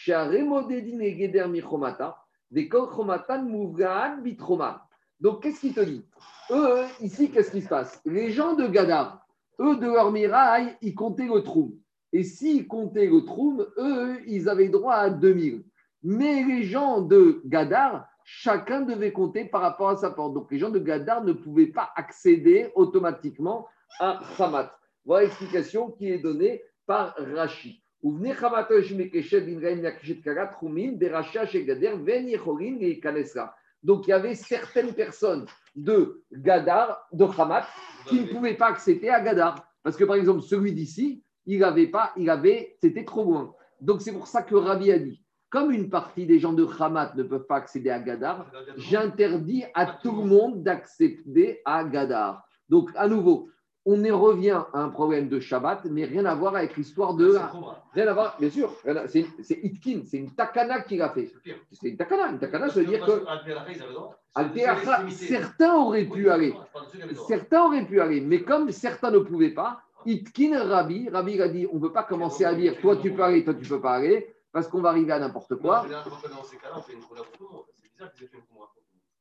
et 0.09 1.17
Geder 1.17 1.47
Vekol 2.53 2.91
Chomatan 2.91 3.45
Muvgaan 3.45 4.21
Bitroman. 4.21 4.79
Donc 5.23 5.45
qu'est-ce 5.45 5.61
qu'il 5.61 5.73
te 5.73 5.81
dit 5.81 6.05
eux, 6.51 6.85
ici, 7.01 7.31
qu'est-ce 7.31 7.53
qui 7.53 7.63
se 7.63 7.69
passe 7.69 8.03
Les 8.05 8.33
gens 8.33 8.55
de 8.55 8.67
Gadar, 8.67 9.25
eux, 9.61 9.77
de 9.77 9.87
leur 9.87 10.13
ils 10.83 10.95
comptaient 10.95 11.29
le 11.29 11.43
troum. 11.43 11.73
Et 12.13 12.25
s'ils 12.25 12.67
comptaient 12.67 13.07
le 13.07 13.25
troum, 13.25 13.65
eux, 13.79 14.19
ils 14.27 14.49
avaient 14.49 14.69
droit 14.69 14.95
à 14.95 15.11
2000. 15.11 15.65
Mais 16.03 16.43
les 16.43 16.65
gens 16.65 17.01
de 17.01 17.41
Gadar, 17.47 18.09
chacun 18.25 18.81
devait 18.81 19.13
compter 19.13 19.45
par 19.45 19.61
rapport 19.61 19.91
à 19.91 19.97
sa 19.97 20.11
porte. 20.11 20.35
Donc 20.35 20.51
les 20.51 20.59
gens 20.59 20.71
de 20.71 20.81
Gadar 20.81 21.23
ne 21.23 21.33
pouvaient 21.33 21.69
pas 21.69 21.91
accéder 21.95 22.71
automatiquement 22.75 23.69
à 24.01 24.21
Hamat. 24.41 24.77
Voilà 25.05 25.27
l'explication 25.27 25.93
qui 25.93 26.11
est 26.11 26.19
donnée 26.19 26.63
par 26.85 27.15
Rashi. 27.17 27.81
Donc 33.83 34.07
il 34.07 34.11
y 34.11 34.15
avait 34.15 34.35
certaines 34.35 34.93
personnes 34.93 35.47
de 35.75 36.23
Gadar, 36.33 37.07
de 37.13 37.25
Hamat, 37.25 37.67
qui 38.07 38.21
ne 38.21 38.27
pouvaient 38.27 38.57
pas 38.57 38.69
accéder 38.69 39.09
à 39.09 39.21
Gadar. 39.21 39.67
Parce 39.83 39.97
que 39.97 40.05
par 40.05 40.17
exemple, 40.17 40.43
celui 40.43 40.73
d'ici, 40.73 41.25
il 41.47 41.61
n'avait 41.61 41.89
pas, 41.89 42.13
il 42.17 42.31
avait, 42.31 42.77
c'était 42.81 43.05
trop 43.05 43.25
loin. 43.25 43.55
Donc 43.81 44.01
c'est 44.01 44.13
pour 44.13 44.29
ça 44.29 44.43
que 44.43 44.55
Rabbi 44.55 44.93
a 44.93 44.99
dit, 44.99 45.25
comme 45.51 45.73
une 45.73 45.91
partie 45.91 46.25
des 46.25 46.39
gens 46.39 46.53
de 46.53 46.67
Hamat 46.79 47.15
ne 47.17 47.25
peuvent 47.25 47.47
pas 47.47 47.57
accéder 47.57 47.91
à 47.91 47.99
Gadar, 47.99 48.51
j'interdis 48.77 49.65
à 49.75 49.87
tout 49.87 50.17
le 50.17 50.25
monde 50.25 50.63
d'accéder 50.63 51.61
à 51.65 51.85
Gadar. 51.85 52.47
Donc 52.69 52.91
à 52.95 53.09
nouveau, 53.09 53.51
on 53.85 54.05
y 54.05 54.11
revient 54.11 54.63
à 54.73 54.79
un 54.81 54.89
problème 54.89 55.29
de 55.29 55.41
Shabbat, 55.41 55.87
mais 55.87 56.05
rien 56.05 56.25
à 56.25 56.35
voir 56.35 56.55
avec 56.55 56.77
l'histoire 56.77 57.15
de. 57.15 57.37
Rien 57.93 58.07
à 58.07 58.13
voir, 58.13 58.37
bien 58.39 58.51
sûr. 58.51 58.73
C'est 59.09 59.27
Itkin, 59.63 60.03
c'est 60.07 60.19
une 60.19 60.31
takana 60.31 60.81
qui 60.83 60.97
l'a 60.97 61.11
fait. 61.11 61.33
C'est 61.73 61.89
une 61.89 61.97
takana. 61.97 62.29
Une 62.31 62.39
takana, 62.39 62.69
ça 62.69 62.81
veut 62.81 62.87
dire 62.87 63.05
que. 63.05 63.25
Certains 65.11 65.75
auraient 65.75 66.05
pu 66.05 66.31
aller. 66.31 66.55
Certains 67.27 67.65
auraient 67.65 67.85
pu 67.85 68.01
aller, 68.01 68.21
mais 68.21 68.43
comme 68.43 68.71
certains 68.71 69.11
ne 69.11 69.19
pouvaient 69.19 69.51
pas, 69.51 69.83
Itkin 70.07 70.65
Rabbi, 70.65 71.09
Rabbi 71.09 71.41
a 71.41 71.49
dit 71.49 71.67
on 71.73 71.77
ne 71.77 71.81
peut 71.81 71.93
pas 71.93 72.05
commencer 72.05 72.45
à 72.45 72.55
dire 72.55 72.81
toi 72.81 72.97
tu 72.97 73.13
peux 73.13 73.23
aller, 73.23 73.45
toi 73.45 73.55
tu 73.55 73.63
ne 73.63 73.69
peux 73.69 73.81
pas 73.81 73.95
aller, 73.95 74.35
parce 74.53 74.69
qu'on 74.69 74.81
va 74.81 74.91
arriver 74.91 75.13
à 75.13 75.19
n'importe 75.19 75.57
quoi. 75.57 75.87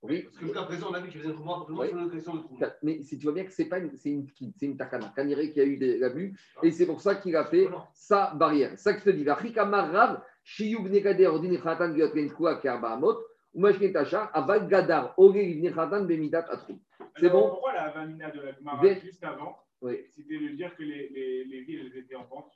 Oui. 0.03 0.23
Parce 0.23 0.37
que 0.37 0.45
jusqu'à 0.45 0.63
présent, 0.63 0.87
on 0.89 0.93
a 0.93 0.99
vu 0.99 1.09
qu'il 1.09 1.21
faisait 1.21 1.33
comment 1.33 1.65
oui. 1.69 1.89
sur 1.89 2.11
question 2.11 2.35
de 2.35 2.41
trou. 2.41 2.57
Mais 2.81 3.03
si 3.03 3.17
tu 3.17 3.25
vois 3.25 3.33
bien 3.33 3.45
que 3.45 3.51
c'est 3.51 3.65
pas 3.65 3.77
une, 3.77 3.95
c'est 3.97 4.09
une, 4.09 4.27
c'est 4.55 4.65
une 4.65 4.75
takana. 4.75 5.13
Kaniré 5.15 5.51
qui 5.51 5.61
a 5.61 5.63
eu 5.63 5.77
des 5.77 5.99
l'abus, 5.99 6.35
et 6.63 6.71
c'est 6.71 6.87
pour 6.87 7.01
ça 7.01 7.15
qu'il 7.15 7.35
a 7.35 7.45
fait 7.45 7.69
sa 7.93 8.33
barrière. 8.33 8.77
Ça 8.79 8.93
que 8.93 8.99
je 8.99 9.05
te 9.05 9.09
dis. 9.11 9.27
Rav, 9.29 10.21
shiyub 10.43 10.87
negader 10.87 11.27
ordine 11.27 11.59
khatan 11.59 11.93
giotren 11.93 12.29
kua 12.31 12.55
karbaamot, 12.55 13.17
ou 13.53 13.61
machne 13.61 13.91
tacha, 13.91 14.23
aval 14.33 14.67
gadar, 14.67 15.13
ore 15.17 15.33
livne 15.33 15.71
khatan 15.71 16.05
bemidat 16.05 16.45
atrum. 16.49 16.79
C'est 17.17 17.29
bon 17.29 17.49
Pourquoi 17.49 17.73
la 17.73 17.89
vanina 17.91 18.31
de 18.31 18.41
la 18.41 18.53
Gemara 18.53 18.81
juste 19.03 19.23
avant, 19.23 19.57
oui. 19.81 19.99
c'était 20.09 20.39
de 20.39 20.49
dire 20.55 20.75
que 20.75 20.83
les, 20.83 21.09
les, 21.09 21.43
les 21.45 21.61
villes 21.61 21.91
étaient 21.95 22.15
en 22.15 22.23
pente? 22.23 22.51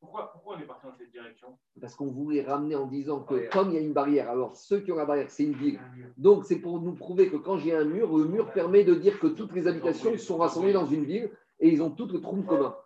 Pourquoi, 0.00 0.30
pourquoi, 0.32 0.56
on 0.56 0.60
est 0.60 0.66
parti 0.66 0.86
dans 0.86 0.94
cette 0.96 1.10
direction? 1.10 1.58
Parce 1.80 1.94
qu'on 1.94 2.06
voulait 2.06 2.42
ramener 2.42 2.76
en 2.76 2.86
disant 2.86 3.20
que 3.20 3.48
comme 3.50 3.70
il 3.70 3.74
y 3.74 3.78
a 3.78 3.80
une 3.80 3.92
barrière, 3.92 4.30
alors 4.30 4.54
ceux 4.56 4.80
qui 4.80 4.92
ont 4.92 4.96
la 4.96 5.04
barrière, 5.04 5.28
c'est 5.28 5.44
une 5.44 5.54
ville. 5.54 5.80
Donc 6.16 6.44
c'est 6.44 6.58
pour 6.58 6.80
nous 6.80 6.92
prouver 6.92 7.28
que 7.28 7.36
quand 7.36 7.58
j'ai 7.58 7.74
un 7.74 7.84
mur, 7.84 8.16
le 8.16 8.24
mur 8.24 8.52
permet 8.52 8.84
de 8.84 8.94
dire 8.94 9.18
que 9.18 9.26
toutes 9.26 9.52
les 9.52 9.66
habitations 9.66 10.16
sont 10.16 10.38
rassemblées 10.38 10.72
dans 10.72 10.86
une 10.86 11.04
ville 11.04 11.30
et 11.60 11.68
ils 11.68 11.82
ont 11.82 11.90
toutes 11.90 12.12
le 12.12 12.20
trou 12.20 12.42
commun. 12.42 12.76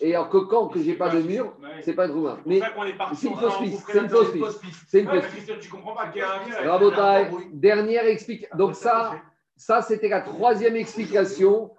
Et 0.00 0.14
alors 0.14 0.28
que 0.28 0.38
quand 0.38 0.68
que 0.68 0.80
j'ai 0.80 0.94
pas 0.94 1.08
de 1.10 1.20
mur, 1.22 1.52
c'est 1.82 1.94
pas 1.94 2.06
de 2.06 2.12
trou 2.12 2.28
Mais 2.46 2.60
c'est 3.14 3.26
une 3.26 3.36
fausse 3.36 3.58
piste. 3.58 3.84
C'est 3.88 3.98
une 3.98 4.08
fausse 4.08 4.58
piste. 4.60 4.84
C'est 4.86 5.00
une 5.00 5.08
fausse 5.08 5.26
piste. 5.26 5.58
Tu 5.58 5.68
comprends 5.68 5.94
pas 5.94 6.08
qu'il 6.08 6.20
y 6.20 6.24
a 6.24 6.40
un 6.40 7.28
mur. 7.28 7.40
dernière 7.52 8.06
explication. 8.06 8.56
Donc 8.56 8.76
ça, 8.76 9.16
ça 9.56 9.82
c'était 9.82 10.08
la 10.08 10.20
troisième 10.20 10.76
explication 10.76 11.72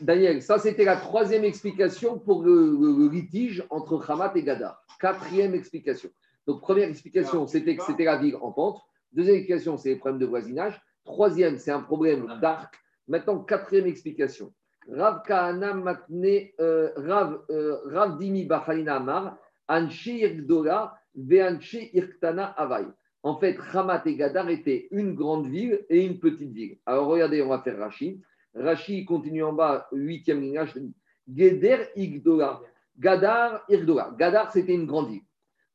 Daniel, 0.00 0.42
ça 0.42 0.58
c'était 0.58 0.84
la 0.84 0.96
troisième 0.96 1.44
explication 1.44 2.18
pour 2.18 2.42
le, 2.42 3.08
litige 3.08 3.64
entre 3.70 4.10
Hamat 4.10 4.32
et 4.34 4.42
Gadar. 4.42 4.84
Quatrième 5.00 5.54
explication. 5.54 6.10
Donc 6.46 6.60
première 6.60 6.88
explication, 6.88 7.46
c'était 7.46 7.76
que 7.76 7.84
c'était 7.84 8.04
la 8.04 8.18
ville 8.18 8.36
en 8.40 8.52
pente. 8.52 8.80
Deuxième 9.12 9.36
explication, 9.36 9.76
c'est 9.76 9.90
les 9.90 9.96
problèmes 9.96 10.20
de 10.20 10.26
voisinage. 10.26 10.80
Troisième, 11.04 11.58
c'est 11.58 11.70
un 11.70 11.80
problème 11.80 12.38
d'arc. 12.40 12.74
Maintenant, 13.08 13.38
quatrième 13.38 13.86
explication. 13.86 14.52
Rav 14.88 15.22
Kahana 15.26 15.74
Matne, 15.74 16.50
euh, 16.60 16.90
Rav, 16.96 17.42
euh, 17.50 17.78
Rav 17.86 18.18
Dimi 18.18 18.44
Bachalina 18.44 18.96
Amar, 18.96 19.36
Anshi 19.68 20.18
Irkdola, 20.20 20.98
Veanshi 21.14 21.90
Irktana 21.92 22.46
Avai. 22.46 22.86
En 23.22 23.36
fait, 23.38 23.58
Hamat 23.72 24.02
et 24.06 24.14
Gadar 24.16 24.48
étaient 24.50 24.86
une 24.92 25.14
grande 25.14 25.48
ville 25.48 25.84
et 25.88 26.04
une 26.04 26.20
petite 26.20 26.52
ville. 26.52 26.78
Alors 26.86 27.08
regardez, 27.08 27.42
on 27.42 27.48
va 27.48 27.60
faire 27.60 27.78
Rachid. 27.78 28.20
Rashi 28.56 29.04
continue 29.04 29.42
en 29.44 29.52
bas, 29.52 29.86
huitième 29.92 30.40
ligne. 30.40 30.92
Geder 31.28 31.88
Igdola. 31.94 32.60
Gadar 32.98 33.64
Igdola. 33.68 34.14
Gadar, 34.18 34.52
c'était 34.52 34.74
une 34.74 34.86
grande 34.86 35.10
île. 35.12 35.22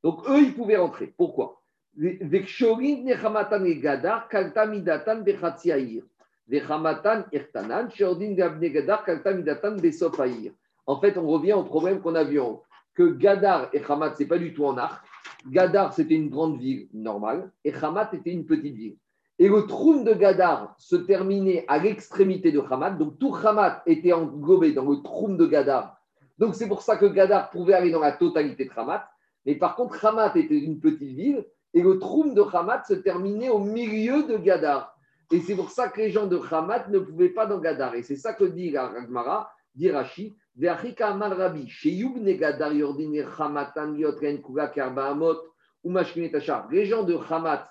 Donc, 0.03 0.27
eux, 0.27 0.39
ils 0.39 0.55
pouvaient 0.55 0.77
rentrer. 0.77 1.13
Pourquoi? 1.15 1.61
En 10.87 10.99
fait, 10.99 11.17
on 11.17 11.27
revient 11.27 11.53
au 11.53 11.63
problème 11.63 12.01
qu'on 12.01 12.15
a 12.15 12.23
vu 12.23 12.39
en 12.39 12.49
haut. 12.49 12.63
Que 12.95 13.03
Gadar 13.03 13.69
et 13.73 13.81
Hamat, 13.87 14.15
ce 14.15 14.23
n'est 14.23 14.27
pas 14.27 14.37
du 14.37 14.53
tout 14.53 14.65
en 14.65 14.77
arc. 14.77 15.05
Gadar, 15.47 15.93
c'était 15.93 16.15
une 16.15 16.29
grande 16.29 16.59
ville 16.59 16.87
normale 16.93 17.51
et 17.63 17.73
Hamat 17.73 18.09
était 18.13 18.31
une 18.31 18.45
petite 18.45 18.75
ville. 18.75 18.97
Et 19.41 19.49
le 19.49 19.65
troum 19.65 20.03
de 20.03 20.13
Gadar 20.13 20.75
se 20.77 20.95
terminait 20.95 21.65
à 21.67 21.79
l'extrémité 21.79 22.51
de 22.51 22.59
Hamad. 22.59 22.99
Donc 22.99 23.17
tout 23.17 23.35
Hamad 23.35 23.81
était 23.87 24.13
englobé 24.13 24.71
dans 24.71 24.87
le 24.87 24.97
troum 24.97 25.35
de 25.35 25.47
Gadar. 25.47 25.97
Donc 26.37 26.53
c'est 26.53 26.67
pour 26.67 26.83
ça 26.83 26.95
que 26.95 27.07
Gadar 27.07 27.49
pouvait 27.49 27.73
aller 27.73 27.89
dans 27.89 28.01
la 28.01 28.11
totalité 28.11 28.65
de 28.65 28.71
Hamad. 28.77 29.01
Mais 29.47 29.55
par 29.55 29.75
contre, 29.75 30.05
Hamad 30.05 30.37
était 30.37 30.59
une 30.59 30.79
petite 30.79 31.01
ville 31.01 31.43
et 31.73 31.81
le 31.81 31.97
troum 31.97 32.35
de 32.35 32.43
Hamad 32.53 32.85
se 32.85 32.93
terminait 32.93 33.49
au 33.49 33.57
milieu 33.57 34.27
de 34.27 34.37
Gadar. 34.37 34.95
Et 35.31 35.39
c'est 35.39 35.55
pour 35.55 35.71
ça 35.71 35.89
que 35.89 36.01
les 36.01 36.11
gens 36.11 36.27
de 36.27 36.39
Hamad 36.51 36.91
ne 36.91 36.99
pouvaient 36.99 37.29
pas 37.29 37.47
dans 37.47 37.57
Gadar. 37.57 37.95
Et 37.95 38.03
c'est 38.03 38.17
ça 38.17 38.35
que 38.35 38.43
dit 38.43 38.69
la 38.69 38.89
Ragmara, 38.89 39.51
dit 39.73 39.89
Rashi. 39.89 40.37
Les 40.55 40.67
gens 46.85 47.03
de 47.03 47.17
Hamad 47.27 47.61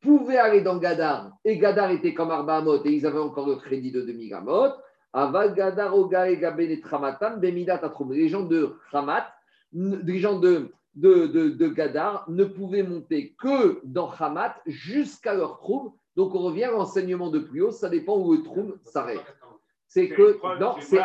pouvaient 0.00 0.38
aller 0.38 0.60
dans 0.60 0.78
Gadar, 0.78 1.32
et 1.44 1.58
Gadar 1.58 1.90
était 1.90 2.14
comme 2.14 2.30
Arbaamot, 2.30 2.84
et 2.84 2.90
ils 2.90 3.06
avaient 3.06 3.18
encore 3.18 3.48
le 3.48 3.56
crédit 3.56 3.90
de 3.90 4.02
demi 4.02 4.28
gamot. 4.28 4.72
Aval 5.12 5.54
Gadar, 5.54 5.96
Oga 5.96 6.30
et 6.30 6.36
Les 6.36 8.28
gens 8.28 8.42
de 8.42 8.76
Hamat, 8.92 9.26
les 9.72 10.18
gens 10.18 10.38
de, 10.38 10.72
de, 10.94 11.26
de, 11.26 11.68
Gadar 11.68 12.24
ne 12.28 12.44
pouvaient 12.44 12.82
monter 12.82 13.34
que 13.38 13.80
dans 13.84 14.10
Hamat 14.10 14.54
jusqu'à 14.66 15.34
leur 15.34 15.58
trou. 15.58 15.96
Donc 16.16 16.34
on 16.34 16.40
revient 16.40 16.64
à 16.64 16.72
l'enseignement 16.72 17.30
de 17.30 17.38
plus 17.38 17.62
haut, 17.62 17.70
ça 17.70 17.88
dépend 17.88 18.18
où 18.18 18.32
le 18.32 18.42
trou 18.42 18.74
s'arrête. 18.84 19.24
C'est 19.86 20.08
que, 20.08 20.38
non, 20.60 20.76
c'est 20.80 21.00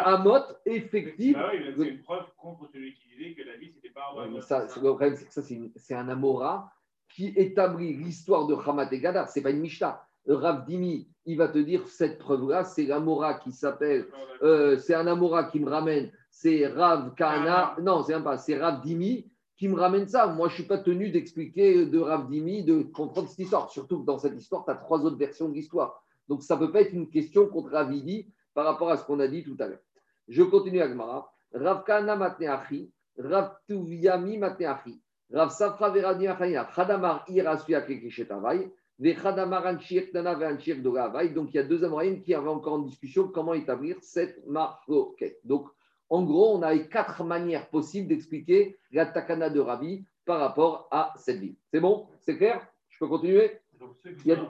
effectif. 0.66 1.38
Bah 1.38 1.52
oui, 1.54 1.74
c'est 1.78 1.88
une 1.88 2.02
preuve 2.02 2.26
contre 2.38 2.68
celui 2.74 2.94
qui 2.94 3.08
disait 3.16 3.34
que 3.34 3.48
la 3.48 3.56
vie, 3.56 3.72
c'était 3.74 3.94
pas 3.94 4.14
ouais, 4.14 4.42
ça, 4.42 4.68
Le 4.76 4.90
problème, 4.90 5.16
c'est 5.16 5.26
que 5.26 5.34
ça, 5.34 5.42
c'est 5.42 5.96
un 5.96 6.10
Amora 6.10 6.70
qui 7.10 7.28
établit 7.36 7.96
l'histoire 7.96 8.48
de 8.48 8.56
Hamat 8.56 8.90
et 8.92 9.00
Gadar. 9.00 9.30
Ce 9.30 9.40
n'est 9.40 9.44
pas 9.44 9.52
une 9.52 9.62
Mishnah. 9.62 10.02
Rav 10.28 10.66
Dimi, 10.66 11.08
il 11.26 11.38
va 11.38 11.48
te 11.50 11.58
dire 11.58 11.88
cette 11.88 12.18
preuve-là, 12.18 12.64
c'est 12.64 12.86
l'Amora 12.86 13.36
qui 13.36 13.52
s'appelle, 13.52 14.08
euh, 14.42 14.78
c'est 14.78 14.94
un 14.94 15.06
Amora 15.08 15.46
qui 15.46 15.60
me 15.60 15.70
ramène, 15.70 16.12
c'est 16.32 16.66
Rav 16.68 17.14
Kana, 17.16 17.76
non, 17.82 18.04
c'est 18.04 18.20
pas, 18.22 18.38
c'est 18.38 18.58
Rav 18.58 18.82
Dimi 18.82 19.30
qui 19.58 19.68
me 19.68 19.76
ramène 19.76 20.08
ça. 20.08 20.28
Moi, 20.28 20.48
je 20.48 20.54
ne 20.54 20.56
suis 20.60 20.68
pas 20.68 20.78
tenu 20.78 21.10
d'expliquer 21.10 21.86
de 21.86 22.00
Rav 22.00 22.30
Dimi, 22.30 22.64
de 22.64 22.84
comprendre 22.84 23.30
cette 23.30 23.40
histoire. 23.40 23.70
Surtout 23.70 24.02
que 24.02 24.06
dans 24.06 24.18
cette 24.18 24.40
histoire, 24.40 24.66
tu 24.66 24.72
as 24.72 24.76
trois 24.76 25.04
autres 25.06 25.18
versions 25.18 25.50
de 25.50 25.54
l'histoire. 25.54 26.04
Donc, 26.28 26.42
ça 26.42 26.56
ne 26.56 26.62
peut 26.62 26.72
pas 26.72 26.82
être 26.82 26.94
une 26.94 27.10
question 27.10 27.48
contre 27.48 27.72
Rav 27.72 27.92
Dimi 27.92 28.28
par 28.54 28.66
rapport 28.66 28.90
à 28.90 28.98
ce 28.98 29.04
qu'on 29.04 29.20
a 29.20 29.28
dit 29.28 29.44
tout 29.44 29.58
à 29.60 29.68
l'heure. 29.68 29.84
Je 30.28 30.44
continue 30.44 30.82
avec 30.82 30.96
Mara. 30.96 31.32
Rav 31.54 31.84
Kana 31.84 32.16
Matneachi, 32.16 32.92
Rav 33.18 33.58
Tuviami 33.68 34.38
Matneachi. 34.38 35.02
Rav 35.34 35.50
Safra 35.50 35.90
Veradi 35.90 36.28
Khadamar 36.76 37.26
Irasuya 37.28 37.82
Kekishetavai, 37.82 38.72
Ve 39.00 39.16
Khadamar 39.16 39.66
Anchir 39.66 40.12
Tana 40.12 40.38
Anchir 40.38 40.82
Dogavai. 40.82 41.30
Donc 41.30 41.54
il 41.54 41.58
y 41.58 41.60
a 41.60 41.64
deux 41.64 41.84
Amoraïm 41.84 42.22
qui 42.22 42.34
avaient 42.36 42.50
encore 42.50 42.74
en 42.74 42.80
discussion 42.80 43.28
comment 43.28 43.54
établir 43.54 43.98
cette 44.02 44.46
marloquette. 44.46 45.40
Donc 45.44 45.68
en 46.10 46.24
gros, 46.24 46.56
on 46.56 46.62
a 46.62 46.78
quatre 46.78 47.24
manières 47.24 47.70
possibles 47.70 48.08
d'expliquer 48.08 48.78
la 48.92 49.08
Takana 49.08 49.50
de 49.50 49.60
Ravi 49.60 50.06
par 50.26 50.40
rapport 50.40 50.88
à 50.92 51.14
cette 51.18 51.40
ville. 51.40 51.56
C'est 51.72 51.80
bon? 51.80 52.08
C'est 52.22 52.38
clair? 52.38 52.68
Je 52.90 53.00
peux 53.00 53.08
continuer? 53.08 53.60
Donc 53.80 53.96
ceux 54.04 54.12
qui 54.14 54.30
sont 54.30 54.48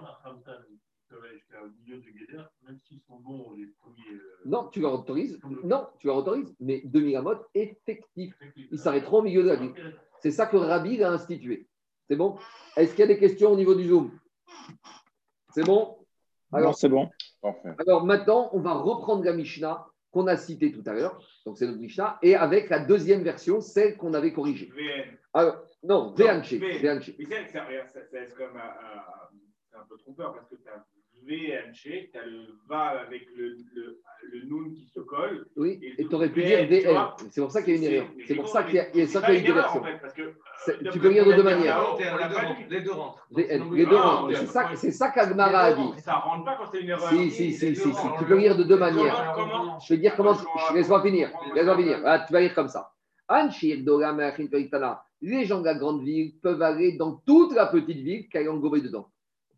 jusqu'à 1.32 1.58
milieu 1.86 1.98
du 2.00 2.28
même 2.66 2.78
s'ils 2.80 3.00
sont 3.02 3.20
bons 3.20 3.54
les 3.56 3.68
premiers. 3.68 4.14
Euh, 4.14 4.42
non, 4.46 4.68
tu 4.70 4.82
leur 4.82 4.94
autorises. 4.94 5.40
Non, 5.64 5.88
tu 6.00 6.08
leur 6.08 6.18
autorises. 6.18 6.54
Mais 6.60 6.82
demi-gamot 6.84 7.38
effectif. 7.54 8.36
Ils 8.56 8.80
s'arrêteront 8.80 9.20
au 9.20 9.22
milieu 9.24 9.44
de 9.44 9.48
la 9.48 9.56
ville. 9.56 9.74
C'est 10.24 10.32
ça 10.32 10.46
que 10.46 10.56
Rabbi 10.56 11.04
a 11.04 11.12
institué. 11.12 11.68
C'est 12.10 12.16
bon? 12.16 12.38
Est-ce 12.78 12.92
qu'il 12.92 13.02
y 13.02 13.04
a 13.04 13.08
des 13.08 13.20
questions 13.20 13.52
au 13.52 13.58
niveau 13.58 13.76
du 13.76 13.90
Zoom? 13.90 14.18
C'est 15.50 15.66
bon? 15.66 15.98
Alors, 16.54 16.78
c'est 16.78 16.88
bon. 16.88 17.10
Alors 17.86 18.06
maintenant, 18.06 18.50
on 18.54 18.62
va 18.62 18.72
reprendre 18.72 19.26
la 19.26 19.34
Mishnah 19.34 19.86
qu'on 20.12 20.28
a 20.28 20.38
citée 20.38 20.72
tout 20.72 20.84
à 20.86 20.94
l'heure. 20.94 21.20
Donc 21.46 21.58
c'est 21.58 21.68
notre 21.68 21.80
Mishnah. 21.80 22.20
Et 22.22 22.38
avec 22.38 22.70
la 22.70 22.80
deuxième 22.80 23.22
version, 23.22 23.60
celle 23.60 23.98
qu'on 23.98 24.14
avait 24.14 24.32
corrigée. 24.32 24.72
VN. 24.74 25.18
Alors, 25.34 25.62
non, 25.84 26.14
VNC. 26.14 26.58
VNC. 26.58 27.18
C'est 27.20 27.68
un 29.76 29.84
peu 29.90 29.98
trompeur 29.98 30.34
parce 30.36 30.48
que 30.48 30.56
tu 30.56 30.70
as 30.70 30.86
VNC, 31.28 32.10
tu 32.12 32.18
as 32.18 32.26
le 32.26 32.48
va 32.68 33.00
avec 33.02 33.28
le, 33.36 33.58
le, 33.74 34.00
le 34.32 34.46
noun 34.48 34.74
qui 34.74 34.86
se 34.86 35.00
colle. 35.00 35.46
Oui, 35.56 35.80
et 35.98 36.06
tu 36.08 36.16
aurais 36.16 36.30
pu 36.30 36.44
dire 36.44 36.68
VN. 36.68 36.98
C'est 37.32 37.42
pour 37.42 37.52
ça 37.52 37.62
qu'il 37.62 37.76
y 37.76 37.86
a 37.86 37.90
une 37.90 37.94
erreur. 37.96 38.10
C'est 38.28 38.36
pour 38.36 38.48
ça 38.48 38.64
qu'il 38.64 38.76
y 38.76 38.80
a, 38.80 38.90
il 38.94 39.00
y 39.00 39.02
a, 39.04 39.08
ça 39.08 39.22
qu'il 39.22 39.36
y 39.36 39.38
a 39.38 39.52
une. 39.52 39.60
En 39.60 39.84
fait, 39.84 40.90
tu 40.92 41.00
peux 41.00 41.10
lire 41.10 41.26
de 41.26 41.34
deux 41.34 41.44
manières. 41.44 41.98
Les 42.70 42.82
deux 42.82 42.92
rentrent. 42.92 43.28
Les 43.36 43.86
deux 43.86 43.96
rentrent. 43.96 44.36
C'est 44.76 44.92
ça, 44.92 45.10
qu'Agmara 45.10 45.60
a 45.60 45.74
dit. 45.74 46.02
Ça 46.02 46.16
rentre 46.16 46.46
pas 46.46 46.56
quand 46.58 46.66
c'est 46.72 46.82
une 46.82 46.90
erreur. 46.90 47.10
Si, 47.10 47.32
si, 47.32 47.54
si, 47.54 47.76
si, 47.76 47.90
Tu 48.20 48.26
peux 48.26 48.38
lire 48.38 48.56
de 48.56 48.64
deux 48.64 48.78
manières. 48.78 49.36
Je 49.86 49.94
vais 49.94 50.00
dire 50.00 50.16
comment. 50.16 50.36
Laisse-moi 50.74 51.02
finir. 51.02 51.32
Laisse-moi 51.56 51.78
finir. 51.78 52.02
Ah, 52.06 52.20
tu 52.26 52.34
vas 52.34 52.42
lire 52.42 52.54
comme 52.54 52.70
ça. 52.70 52.92
Les 55.22 55.46
gens 55.46 55.62
de 55.62 55.66
la 55.66 55.76
grande 55.76 56.04
ville 56.04 56.34
peuvent 56.42 56.62
aller 56.62 56.98
dans 56.98 57.14
toute 57.26 57.54
la 57.54 57.68
petite 57.68 58.00
ville 58.00 58.28
qui 58.28 58.38
a 58.38 58.44
dedans. 58.44 59.10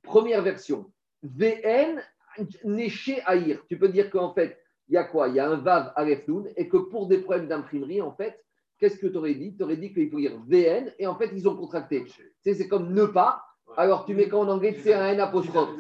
Première 0.04 0.44
version. 0.44 0.92
VN 1.26 2.02
Neché 2.64 3.22
Aïr. 3.26 3.64
Tu 3.68 3.78
peux 3.78 3.90
dire 3.90 4.10
qu'en 4.10 4.34
fait, 4.34 4.58
il 4.90 4.96
y 4.96 4.98
a 4.98 5.04
quoi? 5.04 5.30
Il 5.30 5.36
y 5.36 5.40
a 5.40 5.50
un 5.50 5.56
Vav 5.56 5.94
Aleph 5.96 6.26
et 6.58 6.68
que 6.68 6.78
pour 6.78 7.08
des 7.08 7.20
problèmes 7.20 7.48
d'imprimerie, 7.48 8.02
en 8.02 8.12
fait, 8.12 8.44
qu'est-ce 8.78 8.98
que 8.98 9.08
tu 9.08 9.18
aurais 9.18 9.36
dit? 9.36 9.56
Tu 9.56 9.64
aurais 9.64 9.78
dit 9.78 9.94
qu'il 9.94 10.10
faut 10.10 10.20
dire 10.20 10.38
VN 10.48 10.92
et 11.00 11.08
en 11.08 11.16
fait, 11.16 11.32
ils 11.34 11.48
ont 11.48 11.56
contracté. 11.56 12.04
Tu 12.04 12.22
sais, 12.42 12.54
c'est 12.54 12.68
comme 12.68 12.94
ne 12.94 13.06
pas. 13.06 13.42
Alors, 13.78 14.06
tu 14.06 14.14
mets 14.14 14.30
quand 14.30 14.42
en 14.42 14.50
anglais, 14.50 14.76
c'est 14.78 14.94
un 14.94 15.08
N 15.08 15.20
apostrophe. 15.20 15.72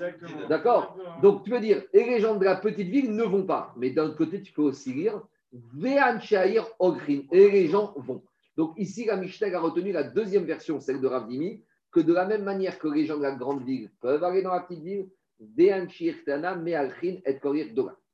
D'accord? 0.49 0.97
Donc, 1.21 1.43
tu 1.43 1.51
peux 1.51 1.60
dire, 1.60 1.84
et 1.93 2.03
les 2.03 2.19
gens 2.19 2.36
de 2.36 2.43
la 2.43 2.55
petite 2.55 2.89
ville 2.89 3.13
ne 3.13 3.23
vont 3.23 3.43
pas. 3.43 3.73
Mais 3.77 3.91
d'un 3.91 4.10
côté, 4.12 4.41
tu 4.41 4.51
peux 4.51 4.63
aussi 4.63 4.93
lire 4.93 5.21
VN 5.53 6.19
Shair 6.19 6.67
Ogrin. 6.79 7.21
Et 7.31 7.49
les 7.49 7.67
gens 7.67 7.93
vont. 7.97 8.23
Donc, 8.58 8.73
ici, 8.77 9.05
la 9.05 9.17
Mishnah 9.17 9.55
a 9.55 9.60
retenu 9.60 9.91
la 9.91 10.03
deuxième 10.03 10.45
version, 10.45 10.79
celle 10.79 10.99
de 10.99 11.08
Ravdimi, 11.08 11.63
que 11.91 11.99
de 11.99 12.13
la 12.13 12.25
même 12.25 12.43
manière 12.43 12.79
que 12.79 12.88
les 12.88 13.05
gens 13.05 13.17
de 13.17 13.23
la 13.23 13.36
grande 13.36 13.63
ville 13.63 13.89
peuvent 14.01 14.23
aller 14.23 14.41
dans 14.41 14.53
la 14.53 14.62
petite 14.62 14.84
ville, 14.84 15.08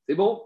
c'est 0.08 0.16
bon? 0.16 0.44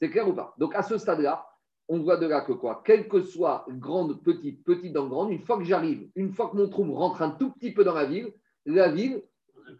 C'est 0.00 0.10
clair 0.10 0.28
ou 0.28 0.32
pas? 0.32 0.54
Donc 0.58 0.74
à 0.74 0.82
ce 0.82 0.98
stade-là, 0.98 1.46
on 1.88 2.00
voit 2.00 2.18
de 2.18 2.26
là 2.26 2.42
que 2.42 2.52
quoi? 2.52 2.82
Quelle 2.84 3.08
que 3.08 3.22
soit 3.22 3.64
grande, 3.68 4.22
petite, 4.22 4.62
petite 4.64 4.92
dans 4.92 5.08
grande, 5.08 5.32
une 5.32 5.40
fois 5.40 5.56
que 5.58 5.64
j'arrive, 5.64 6.08
une 6.14 6.32
fois 6.32 6.50
que 6.50 6.56
mon 6.56 6.68
trou 6.68 6.92
rentre 6.92 7.22
un 7.22 7.30
tout 7.30 7.50
petit 7.52 7.72
peu 7.72 7.82
dans 7.82 7.94
la 7.94 8.04
ville, 8.04 8.32
la 8.66 8.88
ville 8.88 9.22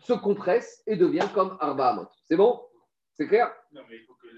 se 0.00 0.14
compresse 0.14 0.82
et 0.86 0.96
devient 0.96 1.28
comme 1.34 1.56
Arba 1.60 1.90
Amot. 1.90 2.08
C'est 2.24 2.36
bon? 2.36 2.60
C'est 3.12 3.26
clair? 3.26 3.52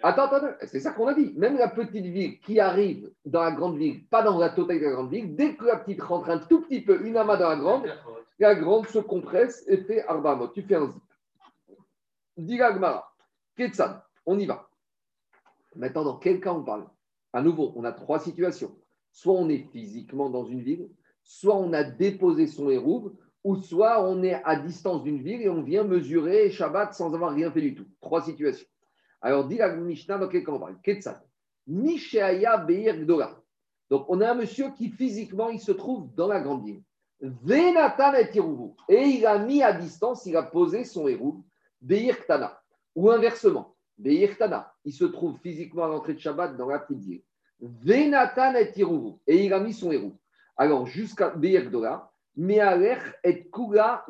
Attends, 0.03 0.25
attends, 0.25 0.55
c'est 0.63 0.81
ça 0.81 0.93
qu'on 0.93 1.07
a 1.07 1.15
dit. 1.15 1.33
Même 1.37 1.57
la 1.59 1.69
petite 1.69 2.07
ville 2.07 2.41
qui 2.41 2.59
arrive 2.59 3.13
dans 3.25 3.43
la 3.43 3.53
grande 3.53 3.77
ville, 3.77 4.07
pas 4.09 4.23
dans 4.23 4.39
la 4.39 4.49
totalité 4.49 4.87
de 4.87 4.91
la 4.91 4.97
grande 4.97 5.11
ville, 5.11 5.37
dès 5.37 5.55
que 5.55 5.67
la 5.67 5.77
petite 5.77 6.03
rentre 6.03 6.31
un 6.31 6.39
tout 6.39 6.63
petit 6.63 6.81
peu, 6.81 7.07
une 7.07 7.17
amas 7.17 7.37
dans 7.37 7.51
la 7.51 7.57
grande, 7.57 7.87
la 8.39 8.55
grande 8.55 8.87
se 8.89 8.99
compresse 8.99 9.65
et 9.69 9.77
fait 9.79 10.03
Arba 10.07 10.33
Amot. 10.33 10.49
Tu 10.49 10.63
fais 10.63 10.75
un 10.77 10.87
zip. 10.89 11.03
Diragmara, 12.45 13.13
Ketsan, 13.57 14.03
on 14.27 14.39
y 14.39 14.47
va. 14.47 14.69
Maintenant, 15.77 16.05
dans 16.05 16.19
quel 16.19 16.41
cas 16.41 16.53
on 16.53 16.65
parle? 16.65 16.87
À 17.33 17.43
nouveau, 17.43 17.73
on 17.77 17.85
a 17.85 17.93
trois 17.93 18.19
situations. 18.19 18.77
Soit 19.13 19.35
on 19.35 19.49
est 19.49 19.71
physiquement 19.73 20.31
dans 20.31 20.45
une 20.45 20.63
ville, 20.63 20.89
soit 21.23 21.57
on 21.57 21.73
a 21.73 21.85
déposé 21.85 22.47
son 22.47 22.71
hérouve, 22.71 23.15
ou 23.45 23.57
soit 23.57 24.05
on 24.05 24.23
est 24.23 24.41
à 24.45 24.57
distance 24.57 25.03
d'une 25.03 25.23
ville 25.23 25.43
et 25.43 25.49
on 25.49 25.63
vient 25.63 25.85
mesurer 25.85 26.51
Shabbat 26.51 26.93
sans 26.95 27.15
avoir 27.15 27.33
rien 27.33 27.51
fait 27.51 27.61
du 27.61 27.75
tout. 27.75 27.87
Trois 28.01 28.23
situations. 28.23 28.67
Alors, 29.23 29.47
dit 29.47 29.59
Mishnah, 29.79 30.19
dans 30.19 30.29
quel 30.29 30.45
cas 30.45 30.53
on 30.53 30.61
parle? 30.61 30.81
Ketsan. 30.83 31.21
Mishéaya 31.67 32.59
Beir 32.59 32.97
Gdola. 32.99 33.41
Donc, 33.91 34.07
on 34.09 34.21
a 34.21 34.31
un 34.31 34.35
monsieur 34.35 34.71
qui 34.71 34.91
physiquement, 34.91 35.51
il 35.51 35.61
se 35.61 35.73
trouve 35.73 36.13
dans 36.15 36.29
la 36.29 36.41
grande 36.41 36.65
ville. 36.65 36.83
Venatan 37.21 38.15
et 38.15 38.95
Et 38.95 39.03
il 39.03 39.27
a 39.27 39.39
mis 39.39 39.63
à 39.63 39.73
distance, 39.73 40.27
il 40.27 40.37
a 40.37 40.43
posé 40.43 40.85
son 40.85 41.07
hérouve 41.07 41.43
Beir 41.81 42.19
Ktana. 42.21 42.61
Ou 42.95 43.11
inversement, 43.11 43.75
Beir 43.99 44.35
Ktana, 44.35 44.73
il 44.85 44.93
se 44.93 45.05
trouve 45.05 45.39
physiquement 45.39 45.85
à 45.85 45.89
l'entrée 45.89 46.15
de 46.15 46.19
Shabbat 46.19 46.57
dans 46.57 46.69
la 46.69 46.79
petite 46.81 47.03
ville. 47.03 47.23
Venatan 47.61 48.55
et 48.55 48.73
Et 49.27 49.45
il 49.45 49.53
a 49.53 49.61
mis 49.61 49.75
son 49.75 49.93
héros. 49.93 50.17
Alors, 50.57 50.87
jusqu'à 50.87 51.31
Beir 51.31 51.67
Gdola, 51.67 52.11
Mealech 52.37 53.03
et 53.25 53.49
Kula 53.51 54.05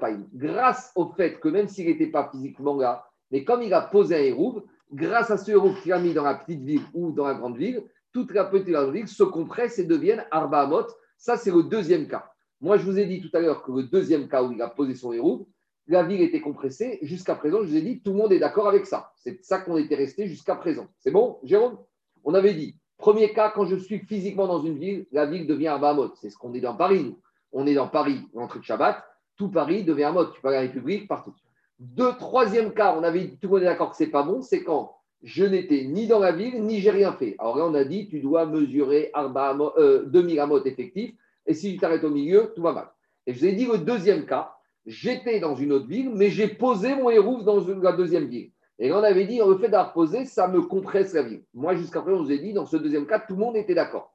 Paim. 0.00 0.26
Grâce 0.32 0.92
au 0.94 1.06
fait 1.12 1.38
que 1.38 1.48
même 1.48 1.68
s'il 1.68 1.86
n'était 1.86 2.08
pas 2.08 2.28
physiquement 2.30 2.76
là, 2.76 3.06
mais 3.30 3.44
comme 3.44 3.62
il 3.62 3.72
a 3.74 3.82
posé 3.82 4.16
un 4.16 4.22
hérouve, 4.22 4.62
grâce 4.92 5.30
à 5.30 5.36
ce 5.36 5.50
hérouve 5.50 5.80
qu'il 5.82 5.92
a 5.92 5.98
mis 5.98 6.14
dans 6.14 6.24
la 6.24 6.34
petite 6.34 6.62
ville 6.62 6.82
ou 6.94 7.12
dans 7.12 7.26
la 7.26 7.34
grande 7.34 7.56
ville, 7.56 7.82
toute 8.12 8.32
la 8.32 8.44
petite 8.44 8.68
ville 8.68 9.08
se 9.08 9.24
compresse 9.24 9.78
et 9.78 9.84
deviennent 9.84 10.24
Arba 10.30 10.62
Amot. 10.62 10.86
Ça, 11.18 11.36
c'est 11.36 11.50
le 11.50 11.64
deuxième 11.64 12.06
cas. 12.06 12.30
Moi, 12.60 12.76
je 12.76 12.84
vous 12.84 12.98
ai 12.98 13.06
dit 13.06 13.20
tout 13.20 13.36
à 13.36 13.40
l'heure 13.40 13.62
que 13.62 13.72
le 13.72 13.84
deuxième 13.84 14.28
cas 14.28 14.42
où 14.42 14.52
il 14.52 14.62
a 14.62 14.68
posé 14.68 14.94
son 14.94 15.12
hérouve, 15.12 15.44
la 15.86 16.02
ville 16.02 16.22
était 16.22 16.40
compressée. 16.40 16.98
Jusqu'à 17.02 17.34
présent, 17.34 17.58
je 17.62 17.68
vous 17.68 17.76
ai 17.76 17.82
dit, 17.82 18.00
tout 18.00 18.12
le 18.12 18.18
monde 18.18 18.32
est 18.32 18.38
d'accord 18.38 18.68
avec 18.68 18.86
ça. 18.86 19.12
C'est 19.16 19.44
ça 19.44 19.58
qu'on 19.58 19.76
était 19.76 19.94
resté 19.94 20.26
jusqu'à 20.26 20.54
présent. 20.54 20.86
C'est 21.00 21.10
bon, 21.10 21.38
Jérôme? 21.42 21.78
On 22.24 22.34
avait 22.34 22.54
dit, 22.54 22.76
premier 22.96 23.32
cas, 23.32 23.52
quand 23.54 23.66
je 23.66 23.76
suis 23.76 23.98
physiquement 24.00 24.46
dans 24.46 24.62
une 24.62 24.78
ville, 24.78 25.06
la 25.12 25.26
ville 25.26 25.46
devient 25.46 25.68
un 25.68 25.78
Bahamot. 25.78 26.14
C'est 26.20 26.30
ce 26.30 26.36
qu'on 26.36 26.54
est 26.54 26.60
dans 26.60 26.76
Paris, 26.76 27.16
On 27.52 27.66
est 27.66 27.74
dans 27.74 27.88
Paris, 27.88 28.20
l'entrée 28.34 28.58
de 28.58 28.64
Shabbat, 28.64 29.04
tout 29.36 29.50
Paris 29.50 29.84
devient 29.84 30.04
un 30.04 30.12
mode. 30.12 30.32
Tu 30.32 30.46
aller 30.46 30.56
à 30.56 30.60
la 30.62 30.66
République, 30.66 31.08
partout. 31.08 31.34
Deux, 31.78 32.12
troisième 32.16 32.72
cas, 32.72 32.96
on 32.96 33.02
avait 33.02 33.24
dit, 33.24 33.38
tout 33.38 33.48
le 33.48 33.54
monde 33.54 33.62
est 33.62 33.66
d'accord 33.66 33.90
que 33.90 33.96
c'est 33.96 34.06
pas 34.06 34.22
bon, 34.22 34.42
c'est 34.42 34.62
quand 34.62 34.96
je 35.22 35.44
n'étais 35.44 35.84
ni 35.84 36.06
dans 36.06 36.18
la 36.18 36.32
ville, 36.32 36.62
ni 36.62 36.80
j'ai 36.80 36.90
rien 36.90 37.12
fait. 37.12 37.34
Alors 37.38 37.56
là, 37.56 37.64
on 37.66 37.74
a 37.74 37.84
dit, 37.84 38.08
tu 38.08 38.20
dois 38.20 38.46
mesurer 38.46 39.10
euh, 39.16 40.04
2000 40.06 40.38
amot 40.38 40.64
effectifs, 40.64 41.14
et 41.46 41.54
si 41.54 41.72
tu 41.72 41.78
t'arrêtes 41.78 42.04
au 42.04 42.10
milieu, 42.10 42.52
tout 42.54 42.62
va 42.62 42.72
mal. 42.72 42.88
Et 43.26 43.34
je 43.34 43.40
vous 43.40 43.46
ai 43.46 43.52
dit 43.52 43.66
le 43.66 43.78
deuxième 43.78 44.26
cas, 44.26 44.54
j'étais 44.86 45.40
dans 45.40 45.54
une 45.54 45.72
autre 45.72 45.86
ville, 45.86 46.10
mais 46.10 46.30
j'ai 46.30 46.48
posé 46.48 46.94
mon 46.94 47.10
hérouf 47.10 47.44
dans 47.44 47.64
la 47.82 47.92
deuxième 47.92 48.26
ville. 48.26 48.50
Et 48.78 48.92
on 48.92 49.02
avait 49.02 49.26
dit, 49.26 49.38
le 49.38 49.56
fait 49.58 49.68
d'avoir 49.68 49.92
posé, 49.92 50.24
ça 50.24 50.48
me 50.48 50.62
compresse 50.62 51.14
la 51.14 51.22
ville. 51.22 51.44
Moi, 51.54 51.76
jusqu'à 51.76 52.00
présent, 52.02 52.18
on 52.18 52.24
vous 52.24 52.32
a 52.32 52.36
dit, 52.36 52.52
dans 52.52 52.66
ce 52.66 52.76
deuxième 52.76 53.06
cas, 53.06 53.20
tout 53.20 53.34
le 53.34 53.40
monde 53.40 53.56
était 53.56 53.74
d'accord. 53.74 54.12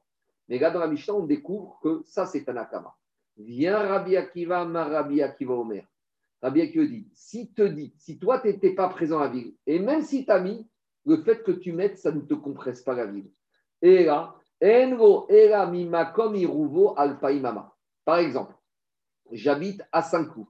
Mais 0.48 0.58
là, 0.58 0.70
dans 0.70 0.80
la 0.80 0.86
Mishnah, 0.86 1.14
on 1.14 1.24
découvre 1.24 1.78
que 1.82 2.02
ça, 2.04 2.26
c'est 2.26 2.48
un 2.48 2.56
akama. 2.56 2.94
Viens 3.38 3.78
Rabbi 3.78 4.16
Akiva, 4.16 4.64
ma 4.66 4.84
Rabbi 4.84 5.22
Akiva 5.22 5.54
Omer. 5.54 5.86
Rabbi 6.42 6.60
Akiva 6.60 6.84
dit, 6.84 7.08
si 7.14 7.52
te 7.52 7.62
dit, 7.62 7.94
si 7.96 8.18
toi, 8.18 8.40
tu 8.40 8.48
n'étais 8.48 8.74
pas 8.74 8.88
présent 8.88 9.18
à 9.18 9.24
la 9.24 9.30
ville, 9.30 9.54
et 9.66 9.78
même 9.78 10.02
si 10.02 10.26
tu 10.26 10.30
as 10.30 10.40
mis, 10.40 10.68
le 11.06 11.22
fait 11.22 11.42
que 11.42 11.52
tu 11.52 11.72
mettes, 11.72 11.98
ça 11.98 12.12
ne 12.12 12.20
te 12.20 12.34
compresse 12.34 12.82
pas 12.82 12.94
la 12.94 13.06
ville. 13.06 13.30
Et 13.80 14.04
là, 14.04 14.34
Engo 14.62 15.26
Era 15.30 15.72
Iruvo 15.72 16.94
Alpaimama. 16.98 17.74
Par 18.04 18.18
exemple, 18.18 18.54
j'habite 19.30 19.82
à 19.90 20.02
Saint-Cloud. 20.02 20.46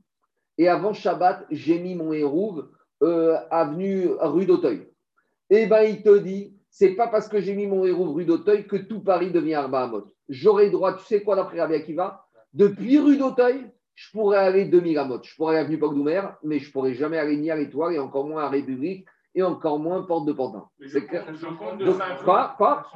Et 0.61 0.69
avant 0.69 0.93
Shabbat, 0.93 1.47
j'ai 1.51 1.79
mis 1.79 1.95
mon 1.95 2.13
hérouve 2.13 2.69
euh, 3.03 3.39
avenue 3.51 4.09
rue 4.21 4.45
d'Auteuil. 4.45 4.87
Eh 5.49 5.65
bien, 5.65 5.81
il 5.85 6.03
te 6.03 6.19
dit, 6.19 6.55
c'est 6.69 6.91
pas 6.91 7.09
parce 7.09 7.29
que 7.29 7.41
j'ai 7.41 7.55
mis 7.55 7.67
mon 7.67 7.87
hérouve 7.87 8.15
rue 8.15 8.27
d'Auteuil 8.27 8.67
que 8.67 8.77
tout 8.77 9.01
Paris 9.01 9.31
devient 9.31 9.55
Arba 9.55 9.85
Amot. 9.85 10.13
J'aurais 10.29 10.69
droit, 10.69 10.95
tu 10.99 11.05
sais 11.07 11.23
quoi, 11.23 11.35
d'après 11.35 11.59
Rabbi 11.61 11.77
Akiva? 11.77 12.27
Depuis 12.53 12.99
rue 12.99 13.17
d'Auteuil, 13.17 13.71
je 13.95 14.11
pourrais 14.11 14.37
aller 14.37 14.67
demi 14.67 14.99
Amot. 14.99 15.23
Je 15.23 15.35
pourrais 15.35 15.55
aller 15.57 15.65
avenue 15.65 15.79
Pogdoumer, 15.79 16.21
mais 16.45 16.59
je 16.59 16.71
pourrais 16.71 16.93
jamais 16.93 17.17
aller 17.17 17.39
ni 17.39 17.51
à 17.51 17.57
l'Étoile 17.57 17.95
et 17.95 17.99
encore 17.99 18.27
moins 18.27 18.43
à 18.43 18.51
République 18.51 19.07
et 19.35 19.43
encore 19.43 19.79
moins 19.79 20.03
porte 20.03 20.27
de 20.27 20.33
Pantin. 20.33 20.69
C'est 20.89 21.07
clair. 21.07 21.27
Quoi, 22.25 22.55
quoi 22.57 22.87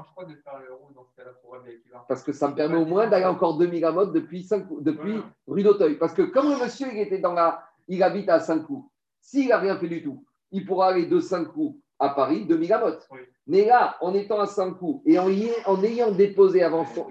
Parce 2.09 2.23
que 2.23 2.33
ça 2.33 2.49
me 2.49 2.55
permet 2.55 2.77
au 2.77 2.85
moins 2.85 3.07
d'aller 3.09 3.25
encore 3.25 3.57
2000 3.57 3.85
à 3.85 3.93
depuis, 4.07 4.49
depuis 4.81 5.23
rue 5.47 5.63
d'Auteuil. 5.63 5.97
Parce 5.97 6.13
que 6.13 6.23
comme 6.23 6.51
le 6.51 6.63
monsieur 6.63 6.89
il 6.93 6.99
était 6.99 7.19
dans 7.19 7.33
la, 7.33 7.63
il 7.89 8.03
habite 8.03 8.29
à 8.29 8.41
Saint-Cloud, 8.41 8.83
s'il 9.21 9.49
n'a 9.49 9.59
rien 9.59 9.77
fait 9.77 9.89
du 9.89 10.03
tout, 10.03 10.25
il 10.51 10.67
pourra 10.67 10.89
aller 10.89 11.07
de 11.07 11.21
Saint-Cloud 11.21 11.75
à 11.99 12.11
Paris, 12.11 12.45
2000 12.47 12.73
à 12.73 12.99
Mais 13.47 13.65
là, 13.65 13.97
en 14.01 14.15
étant 14.15 14.41
à 14.41 14.47
Saint-Cloud 14.47 15.01
et 15.07 15.19
en, 15.19 15.29
en, 15.67 15.83
ayant 15.83 16.11
déposé 16.11 16.63
avant 16.63 16.85
son, 16.85 17.07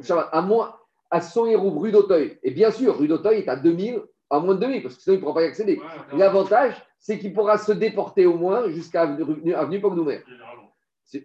à 1.10 1.22
son 1.22 1.46
héros 1.46 1.72
rue 1.80 1.92
d'Auteuil, 1.92 2.40
et 2.44 2.52
bien 2.52 2.72
sûr, 2.72 2.98
rue 2.98 3.08
d'Auteuil 3.08 3.40
est 3.40 3.50
à 3.50 3.56
2000, 3.56 4.02
à 4.34 4.40
moins 4.40 4.56
de 4.56 4.60
2000, 4.60 4.82
parce 4.82 4.96
que 4.96 5.02
sinon 5.02 5.16
il 5.16 5.18
ne 5.20 5.22
pourra 5.22 5.36
pas 5.36 5.44
y 5.44 5.46
accéder. 5.46 5.80
L'avantage, 6.14 6.76
c'est 6.98 7.20
qu'il 7.20 7.34
pourra 7.34 7.58
se 7.58 7.72
déporter 7.72 8.26
au 8.26 8.36
moins 8.36 8.70
jusqu'à 8.70 9.04
Avenue, 9.04 9.54
avenue 9.54 9.82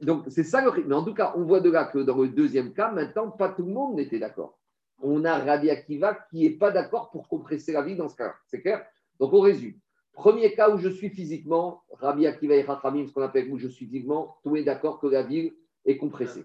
Donc, 0.03 0.25
c'est 0.29 0.45
ça 0.45 0.63
le. 0.63 0.85
Mais 0.87 0.95
en 0.95 1.05
tout 1.05 1.15
cas, 1.15 1.33
on 1.37 1.45
voit 1.45 1.61
de 1.61 1.71
là 1.71 1.85
que 1.85 1.99
dans 1.99 2.19
le 2.19 2.29
deuxième 2.29 2.75
cas, 2.75 2.91
maintenant, 2.91 3.31
pas 3.31 3.49
tout 3.49 3.65
le 3.65 3.73
monde 3.73 3.97
n'était 3.97 4.19
d'accord. 4.19 4.59
On 5.01 5.25
a 5.25 5.39
Rabbi 5.39 5.71
Akiva 5.71 6.19
qui 6.31 6.43
n'est 6.43 6.57
pas 6.57 6.71
d'accord 6.71 7.11
pour 7.11 7.29
compresser 7.29 7.73
la 7.73 7.83
vie 7.83 7.97
dans 7.97 8.09
ce 8.09 8.17
cas-là. 8.17 8.35
C'est 8.47 8.61
clair? 8.61 8.85
Donc, 9.21 9.33
on 9.33 9.41
résume. 9.41 9.75
Premier 10.13 10.53
cas 10.55 10.69
où 10.71 10.79
je 10.79 10.89
suis 10.89 11.11
physiquement, 11.11 11.85
Rabbi 11.93 12.27
Akiva 12.27 12.57
et 12.57 12.63
Rachamim, 12.63 13.07
ce 13.07 13.13
qu'on 13.13 13.23
appelle 13.23 13.51
où 13.51 13.57
je 13.57 13.69
suis 13.69 13.87
physiquement, 13.87 14.37
tout 14.43 14.57
est 14.57 14.65
d'accord 14.65 14.99
que 14.99 15.07
la 15.07 15.23
ville 15.23 15.55
est 15.87 15.97
compressée. 15.97 16.45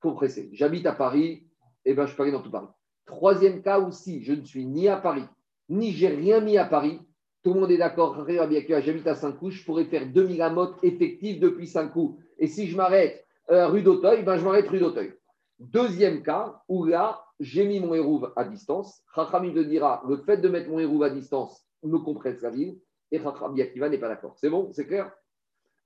Compressée. 0.00 0.48
J'habite 0.52 0.86
à 0.86 0.92
Paris, 0.92 1.48
et 1.84 1.90
eh 1.90 1.94
ben, 1.94 2.06
je 2.06 2.22
aller 2.22 2.30
dans 2.30 2.42
tout 2.42 2.50
Paris. 2.50 2.68
Troisième 3.04 3.60
cas 3.62 3.80
où 3.80 3.90
si 3.90 4.22
je 4.22 4.32
ne 4.32 4.44
suis 4.44 4.64
ni 4.64 4.88
à 4.88 4.96
Paris, 4.96 5.24
ni 5.72 5.90
j'ai 5.92 6.08
rien 6.08 6.40
mis 6.40 6.58
à 6.58 6.64
Paris, 6.64 7.00
tout 7.42 7.54
le 7.54 7.60
monde 7.60 7.70
est 7.70 7.78
d'accord, 7.78 8.24
j'habite 8.28 9.06
à 9.06 9.14
Saint-Cloud, 9.14 9.52
je 9.52 9.64
pourrais 9.64 9.86
faire 9.86 10.06
2000 10.06 10.42
amotes 10.42 10.76
effectives 10.82 11.40
depuis 11.40 11.66
Saint-Cloud. 11.66 12.16
Et 12.38 12.46
si 12.46 12.68
je 12.68 12.76
m'arrête 12.76 13.26
euh, 13.50 13.66
rue 13.66 13.82
d'Auteuil, 13.82 14.22
ben 14.22 14.36
je 14.36 14.44
m'arrête 14.44 14.68
rue 14.68 14.78
d'Auteuil. 14.78 15.14
Deuxième 15.58 16.22
cas, 16.22 16.60
où 16.68 16.84
là, 16.84 17.24
j'ai 17.40 17.66
mis 17.66 17.80
mon 17.80 17.94
hérouve 17.94 18.32
à 18.36 18.44
distance. 18.44 19.02
Rachamim 19.14 19.54
te 19.54 19.60
dira, 19.60 20.02
le 20.08 20.18
fait 20.18 20.36
de 20.36 20.48
mettre 20.48 20.68
mon 20.70 20.78
hérouve 20.78 21.04
à 21.04 21.10
distance 21.10 21.64
me 21.82 21.98
compresse 21.98 22.40
la 22.42 22.50
ville. 22.50 22.78
et 23.10 23.18
Rabbi 23.18 23.62
Akiva 23.62 23.88
n'est 23.88 23.98
pas 23.98 24.08
d'accord. 24.08 24.34
C'est 24.36 24.50
bon 24.50 24.70
C'est 24.72 24.86
clair? 24.86 25.10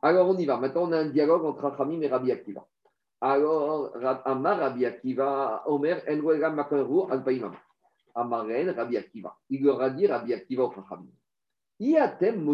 Alors 0.03 0.29
on 0.29 0.37
y 0.37 0.47
va. 0.47 0.59
Maintenant, 0.59 0.89
on 0.89 0.93
a 0.93 0.99
un 0.99 1.11
dialogue 1.11 1.45
entre 1.45 1.63
Rachamim 1.63 2.01
et 2.03 2.09
Rabbi 2.09 2.33
Akiva. 2.33 2.67
Alors, 3.21 3.97
Amar 4.25 4.59
Rabbi 4.59 4.85
Akiva, 4.85 5.63
Omer, 5.67 6.03
Enwega 6.09 6.51
Makanru, 6.51 7.11
Alpaïmam. 7.11 7.55
Amaren, 8.17 8.71
Rabbi 8.71 8.97
Akiva. 8.97 9.37
Il 9.51 9.63
leur 9.63 9.81
a 9.81 9.91
dit 9.91 10.07
Rabbi 10.07 10.33
Akiva 10.33 10.65
au. 10.65 10.75
Iatem 11.79 12.45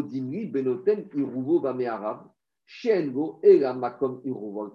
benotem 0.50 1.08
iruvo 1.14 1.60
bamearav, 1.60 2.26
shengo 2.66 3.40
ela 3.42 3.72
makom 3.72 4.20
iruvo. 4.24 4.72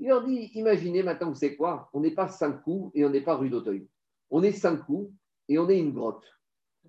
Il 0.00 0.08
leur 0.08 0.24
dit, 0.24 0.50
imaginez 0.54 1.02
maintenant, 1.02 1.28
vous 1.28 1.34
savez 1.34 1.56
quoi? 1.56 1.88
On 1.92 2.00
n'est 2.00 2.14
pas 2.14 2.26
cinq 2.26 2.62
coups 2.62 2.90
et 2.94 3.04
on 3.04 3.10
n'est 3.10 3.20
pas 3.20 3.36
rue 3.36 3.50
d'Auteuil. 3.50 3.86
On 4.30 4.42
est 4.42 4.52
cinq 4.52 4.86
coups 4.86 5.12
et 5.48 5.58
on 5.58 5.68
est 5.68 5.78
une 5.78 5.92
grotte. 5.92 6.24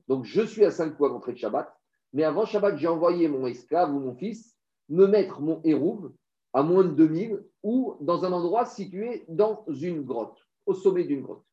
Donc, 0.08 0.26
je 0.26 0.42
suis 0.42 0.66
à 0.66 0.72
cinq 0.72 0.96
coups 0.96 1.10
à 1.10 1.14
l'entrée 1.14 1.34
de 1.34 1.38
Shabbat, 1.38 1.72
mais 2.14 2.24
avant 2.24 2.46
Shabbat, 2.46 2.78
j'ai 2.78 2.88
envoyé 2.88 3.28
mon 3.28 3.46
esclave 3.46 3.94
ou 3.94 4.00
mon 4.00 4.16
fils 4.16 4.58
me 4.90 5.08
mettre 5.08 5.42
mon 5.42 5.62
hérouve 5.64 6.14
à 6.54 6.64
moins 6.64 6.84
de 6.84 6.94
2000 6.94 7.44
ou 7.64 7.98
dans 8.02 8.26
un 8.26 8.32
endroit 8.32 8.66
situé 8.66 9.26
dans 9.28 9.66
une 9.68 10.04
grotte, 10.04 10.38
au 10.66 10.74
sommet 10.74 11.04
d'une 11.04 11.22
grotte. 11.22 11.46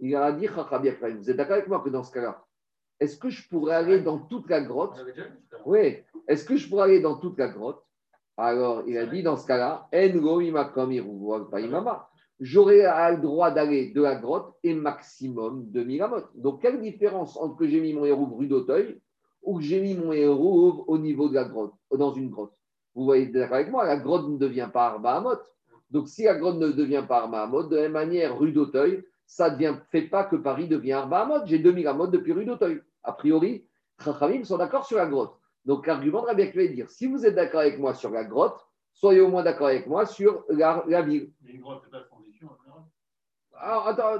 Il 0.00 0.16
a 0.16 0.32
dit, 0.32 0.46
vous 0.46 1.30
êtes 1.30 1.36
d'accord 1.36 1.54
avec 1.54 1.68
moi 1.68 1.80
que 1.80 1.90
dans 1.90 2.02
ce 2.02 2.12
cas-là, 2.12 2.42
est-ce 2.98 3.18
que 3.18 3.28
je 3.30 3.46
pourrais 3.48 3.74
aller 3.74 4.00
dans 4.00 4.18
toute 4.18 4.48
la 4.48 4.60
grotte 4.60 4.98
Oui, 5.66 5.98
est-ce 6.26 6.44
que 6.44 6.56
je 6.56 6.68
pourrais 6.68 6.84
aller 6.84 7.00
dans 7.00 7.16
toute 7.16 7.38
la 7.38 7.48
grotte? 7.48 7.82
Alors, 8.36 8.82
il 8.86 8.96
a 8.96 9.04
dit 9.06 9.22
dans 9.22 9.36
ce 9.36 9.46
cas-là, 9.46 9.88
j'aurais 12.40 13.10
le 13.12 13.20
droit 13.20 13.50
d'aller 13.50 13.90
de 13.90 14.02
la 14.02 14.16
grotte 14.16 14.54
et 14.62 14.72
maximum 14.72 15.70
de 15.70 16.00
amot. 16.00 16.24
Donc, 16.34 16.62
quelle 16.62 16.80
différence 16.80 17.36
entre 17.36 17.56
que 17.56 17.68
j'ai 17.68 17.80
mis 17.80 17.92
mon 17.92 18.06
héros 18.06 18.26
rue 18.26 18.46
d'Auteuil 18.46 19.00
ou 19.42 19.58
que 19.58 19.64
j'ai 19.64 19.80
mis 19.80 19.94
mon 19.94 20.12
héros 20.12 20.84
au 20.86 20.98
niveau 20.98 21.28
de 21.28 21.34
la 21.34 21.44
grotte, 21.44 21.74
dans 21.92 22.12
une 22.12 22.30
grotte? 22.30 22.54
Vous 22.94 23.04
voyez 23.04 23.26
d'accord 23.26 23.56
avec 23.56 23.70
moi, 23.70 23.84
la 23.86 23.98
grotte 23.98 24.28
ne 24.28 24.38
devient 24.38 24.70
pas 24.72 24.88
Arba. 24.88 25.22
Donc, 25.90 26.08
si 26.08 26.24
la 26.24 26.36
grotte 26.36 26.56
ne 26.56 26.68
devient 26.68 27.04
pas 27.06 27.22
Arba 27.24 27.46
de 27.64 27.76
la 27.76 27.82
même 27.82 27.92
manière, 27.92 28.38
rue 28.38 28.52
d'Auteuil, 28.52 29.04
ça 29.30 29.48
ne 29.48 29.72
fait 29.92 30.02
pas 30.02 30.24
que 30.24 30.34
Paris 30.34 30.66
devient 30.66 30.92
Arba 30.92 31.20
Amot. 31.20 31.46
J'ai 31.46 31.60
2000 31.60 31.86
Amot 31.86 32.08
depuis 32.08 32.32
rue 32.32 32.44
d'Auteuil. 32.44 32.82
A 33.04 33.12
priori, 33.12 33.64
Chachamim 34.04 34.42
sont 34.42 34.58
d'accord 34.58 34.84
sur 34.84 34.96
la 34.96 35.06
grotte. 35.06 35.38
Donc, 35.64 35.86
l'argument 35.86 36.22
de 36.22 36.26
Rabbi 36.26 36.42
Akiva 36.42 36.66
dire 36.66 36.90
si 36.90 37.06
vous 37.06 37.24
êtes 37.24 37.36
d'accord 37.36 37.60
avec 37.60 37.78
moi 37.78 37.94
sur 37.94 38.10
la 38.10 38.24
grotte, 38.24 38.66
soyez 38.92 39.20
au 39.20 39.28
moins 39.28 39.44
d'accord 39.44 39.68
avec 39.68 39.86
moi 39.86 40.04
sur 40.04 40.44
la, 40.48 40.84
la 40.88 41.02
ville. 41.02 41.30
une 41.46 41.60
grotte, 41.60 41.82
c'est 41.84 41.90
pas 41.90 42.04
alors, 43.62 43.88
attends, 43.88 44.18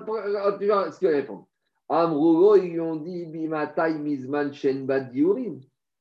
tu 0.59 0.67
vois 0.67 0.93
ce 0.93 0.99
qu'il 0.99 1.09
va 1.09 1.15
répondre. 1.15 1.47
Amrougo, 1.89 2.57
ils 2.57 2.73
lui 2.73 2.81
ont 2.81 2.97
dit 2.97 3.25
Bimatai 3.25 3.95
Mizman 3.99 4.53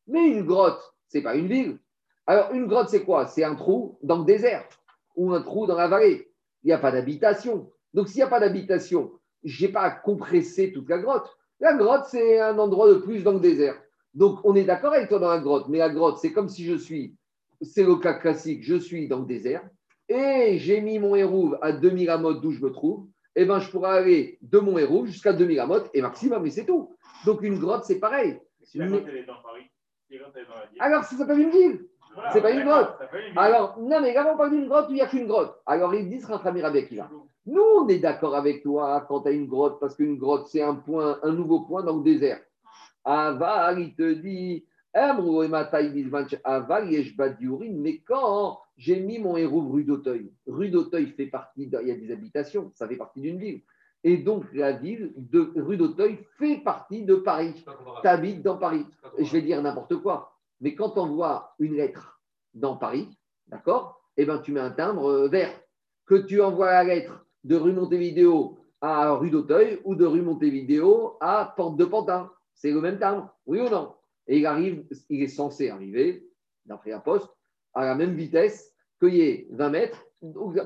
Mais 0.08 0.28
une 0.28 0.46
grotte, 0.46 0.94
c'est 1.08 1.22
pas 1.22 1.36
une 1.36 1.48
ville. 1.48 1.80
Alors, 2.28 2.52
une 2.52 2.68
grotte, 2.68 2.90
c'est 2.90 3.06
quoi? 3.06 3.28
C'est 3.28 3.46
un 3.46 3.56
trou 3.56 3.98
dans 4.04 4.20
le 4.20 4.26
désert 4.26 4.68
ou 5.16 5.34
un 5.34 5.42
trou 5.42 5.68
dans 5.68 5.78
la 5.78 5.88
vallée. 5.88 6.30
Il 6.64 6.68
n'y 6.68 6.74
a 6.74 6.78
pas 6.78 6.92
d'habitation. 6.92 7.72
Donc, 7.94 8.08
s'il 8.08 8.18
n'y 8.18 8.24
a 8.24 8.28
pas 8.28 8.40
d'habitation, 8.40 9.12
je 9.44 9.66
n'ai 9.66 9.72
pas 9.72 9.82
à 9.82 9.92
compresser 9.92 10.72
toute 10.72 10.90
la 10.90 11.00
grotte. 11.00 11.36
La 11.60 11.76
grotte, 11.76 12.06
c'est 12.06 12.40
un 12.40 12.58
endroit 12.58 12.90
de 12.90 13.00
plus 13.00 13.24
dans 13.24 13.34
le 13.34 13.40
désert. 13.40 13.80
Donc, 14.14 14.40
on 14.44 14.56
est 14.56 14.64
d'accord 14.64 14.94
avec 14.94 15.10
toi 15.10 15.20
dans 15.20 15.30
la 15.30 15.40
grotte, 15.40 15.68
mais 15.70 15.78
la 15.78 15.90
grotte, 15.90 16.18
c'est 16.18 16.34
comme 16.34 16.50
si 16.50 16.66
je 16.66 16.76
suis, 16.76 17.16
c'est 17.62 17.84
le 17.84 17.96
cas 17.96 18.14
classique, 18.14 18.64
je 18.64 18.76
suis 18.76 19.08
dans 19.08 19.20
le 19.20 19.26
désert 19.26 19.64
et 20.08 20.58
j'ai 20.58 20.82
mis 20.82 20.98
mon 20.98 21.16
hérouve 21.16 21.58
à 21.62 21.72
2000 21.72 22.10
amotes 22.10 22.42
d'où 22.42 22.52
je 22.52 22.64
me 22.64 22.72
trouve 22.72 23.08
eh 23.36 23.46
ben, 23.46 23.60
je 23.60 23.70
pourrais 23.70 23.98
aller 23.98 24.38
de 24.42 24.60
mon 24.60 24.78
héros 24.78 25.06
jusqu'à 25.06 25.32
2000 25.32 25.60
amotes 25.60 25.90
et 25.94 26.02
maximum, 26.02 26.44
mais 26.44 26.50
c'est 26.50 26.66
tout. 26.66 26.96
Donc 27.26 27.42
une 27.42 27.58
grotte, 27.58 27.86
c'est 27.86 28.00
pareil. 28.00 28.38
Alors, 30.80 31.04
ça 31.04 31.16
s'appelle 31.16 31.40
une 31.40 31.52
ville. 31.52 31.86
c'est 32.34 32.42
pas 32.42 32.52
une 32.52 32.66
grotte. 32.66 32.98
Alors, 33.38 33.80
non, 33.80 34.02
mais 34.02 34.14
là, 34.14 34.30
on 34.34 34.38
parle 34.38 34.52
d'une 34.52 34.68
grotte 34.68 34.90
où 34.90 34.92
il 34.92 34.96
n'y 34.96 35.02
a 35.02 35.08
qu'une 35.08 35.28
grotte. 35.28 35.56
Alors, 35.66 35.94
ils 35.96 36.10
disent 36.10 36.28
avec 36.64 36.92
Nous, 37.46 37.62
on 37.62 37.88
est 37.88 38.00
d'accord 38.00 38.36
avec 38.36 38.64
toi 38.64 39.06
quand 39.08 39.22
tu 39.22 39.30
as 39.30 39.32
une 39.32 39.48
grotte, 39.48 39.80
parce 39.80 39.96
qu'une 39.96 40.18
grotte, 40.18 40.48
c'est 40.48 40.62
un 40.62 40.76
point, 40.76 41.20
un 41.24 41.32
nouveau 41.32 41.62
point 41.62 41.84
dans 41.84 41.98
le 41.98 42.04
désert. 42.04 42.42
Aval, 43.04 43.80
il 43.80 43.96
te 43.96 44.14
dit, 44.14 44.66
mais 47.72 48.00
quand 48.06 48.60
j'ai 48.78 49.00
mis 49.00 49.20
mon 49.20 49.38
héros 49.38 49.62
rue 49.70 49.84
d'Auteuil, 49.84 50.32
rue 50.48 50.70
d'Auteuil 50.70 51.08
fait 51.08 51.28
partie, 51.28 51.64
il 51.64 51.88
y 51.88 51.92
a 51.92 51.96
des 51.96 52.12
habitations, 52.12 52.72
ça 52.74 52.88
fait 52.88 52.98
partie 52.98 53.22
d'une 53.22 53.38
ville. 53.38 53.62
Et 54.04 54.18
donc 54.18 54.46
la 54.54 54.72
ville 54.72 55.14
de 55.18 55.52
rue 55.56 55.78
d'Auteuil 55.78 56.20
fait 56.38 56.58
partie 56.58 57.04
de 57.04 57.16
Paris. 57.16 57.66
Tu 58.02 58.08
habites 58.08 58.42
dans 58.42 58.58
Paris. 58.58 58.86
Et 59.18 59.26
je 59.26 59.34
vais 59.34 59.42
dire 59.42 59.62
n'importe 59.62 59.98
quoi. 59.98 60.38
Mais 60.62 60.74
quand 60.74 60.98
on 60.98 61.08
voit 61.08 61.54
une 61.60 61.76
lettre 61.76 62.22
dans 62.54 62.78
Paris, 62.78 63.10
d'accord 63.48 64.02
Eh 64.18 64.26
bien, 64.26 64.40
tu 64.40 64.52
mets 64.54 64.60
un 64.62 64.72
timbre 64.72 65.06
euh, 65.10 65.28
vert. 65.28 65.52
Que 66.06 66.16
tu 66.16 66.42
envoies 66.42 66.72
la 66.72 66.84
lettre 66.84 67.26
de 67.44 67.56
rue 67.56 67.74
Montevideo 67.74 68.58
à 68.82 69.12
rue 69.12 69.30
d'Auteuil 69.30 69.80
ou 69.84 69.96
de 69.96 70.06
rue 70.06 70.22
Montevideo 70.22 71.18
à 71.20 71.54
Porte 71.56 71.78
de 71.78 71.86
Pantin. 71.86 72.32
C'est 72.54 72.72
le 72.72 72.82
même 72.82 73.00
timbre, 73.00 73.36
oui 73.46 73.60
ou 73.60 73.70
non? 73.70 73.94
Et 74.28 74.40
il 74.40 74.46
arrive, 74.46 74.86
il 75.10 75.24
est 75.24 75.28
censé 75.28 75.70
arriver, 75.70 76.28
d'après 76.66 76.92
la 76.92 77.00
poste, 77.00 77.30
à 77.74 77.86
la 77.86 77.96
même 77.96 78.14
vitesse 78.14 78.74
qu'il 79.00 79.16
y 79.16 79.22
ait 79.22 79.48
20 79.52 79.70
mètres. 79.70 80.06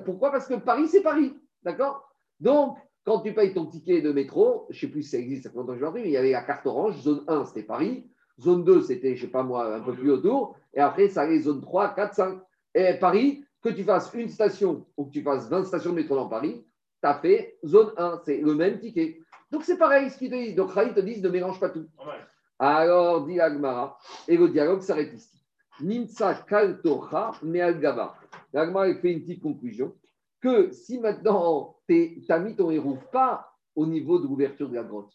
Pourquoi? 0.05 0.31
Parce 0.31 0.47
que 0.47 0.55
Paris, 0.55 0.87
c'est 0.87 1.01
Paris. 1.01 1.33
D'accord? 1.63 2.09
Donc, 2.39 2.77
quand 3.05 3.19
tu 3.21 3.33
payes 3.33 3.53
ton 3.53 3.65
ticket 3.65 4.01
de 4.01 4.11
métro, 4.11 4.67
je 4.69 4.77
ne 4.77 4.79
sais 4.81 4.87
plus 4.87 5.03
si 5.03 5.09
ça 5.09 5.17
existe, 5.17 5.43
ça 5.43 5.49
fait 5.49 5.57
longtemps 5.57 5.95
il 5.95 6.09
y 6.09 6.17
avait 6.17 6.31
la 6.31 6.41
carte 6.41 6.65
orange, 6.65 6.99
zone 7.01 7.23
1, 7.27 7.45
c'était 7.45 7.63
Paris, 7.63 8.09
zone 8.39 8.63
2, 8.63 8.81
c'était, 8.81 9.15
je 9.15 9.23
ne 9.23 9.27
sais 9.27 9.31
pas 9.31 9.43
moi, 9.43 9.75
un 9.75 9.81
peu 9.81 9.93
plus 9.93 10.11
autour, 10.11 10.55
et 10.73 10.79
après, 10.79 11.09
ça 11.09 11.21
allait 11.21 11.39
zone 11.39 11.61
3, 11.61 11.95
4, 11.95 12.13
5. 12.13 12.39
Et 12.75 12.93
Paris, 12.99 13.43
que 13.63 13.69
tu 13.69 13.83
fasses 13.83 14.11
une 14.13 14.29
station 14.29 14.85
ou 14.97 15.05
que 15.05 15.11
tu 15.11 15.23
fasses 15.23 15.49
20 15.49 15.63
stations 15.63 15.91
de 15.91 15.95
métro 15.95 16.15
dans 16.15 16.27
Paris, 16.27 16.65
tu 17.01 17.07
as 17.07 17.15
fait 17.15 17.57
zone 17.65 17.93
1, 17.97 18.21
c'est 18.25 18.37
le 18.37 18.53
même 18.53 18.79
ticket. 18.79 19.21
Donc, 19.51 19.63
c'est 19.63 19.77
pareil 19.77 20.09
ce 20.09 20.17
qu'ils 20.17 20.29
te 20.29 20.35
disent. 20.35 20.55
Donc, 20.55 20.71
ils 20.75 20.93
te 20.93 20.99
disent 20.99 21.21
ne 21.21 21.29
mélange 21.29 21.59
pas 21.59 21.69
tout. 21.69 21.87
Alors, 22.59 23.25
dit 23.25 23.39
Agmara, 23.39 23.97
et 24.27 24.37
le 24.37 24.49
dialogue 24.49 24.81
s'arrête 24.81 25.13
ici. 25.13 25.39
Nimsa 25.81 26.35
kaltocha 26.47 27.31
me'algava. 27.41 28.15
Agmara 28.53 28.93
fait 28.95 29.11
une 29.11 29.21
petite 29.21 29.41
conclusion 29.41 29.95
que 30.41 30.71
si 30.71 30.99
maintenant 30.99 31.77
tu 31.87 32.23
as 32.29 32.39
mis 32.39 32.55
ton 32.55 32.69
héros 32.69 32.97
pas 33.11 33.49
au 33.75 33.85
niveau 33.85 34.19
de 34.19 34.27
l'ouverture 34.27 34.69
de 34.69 34.75
la 34.75 34.83
grotte, 34.83 35.11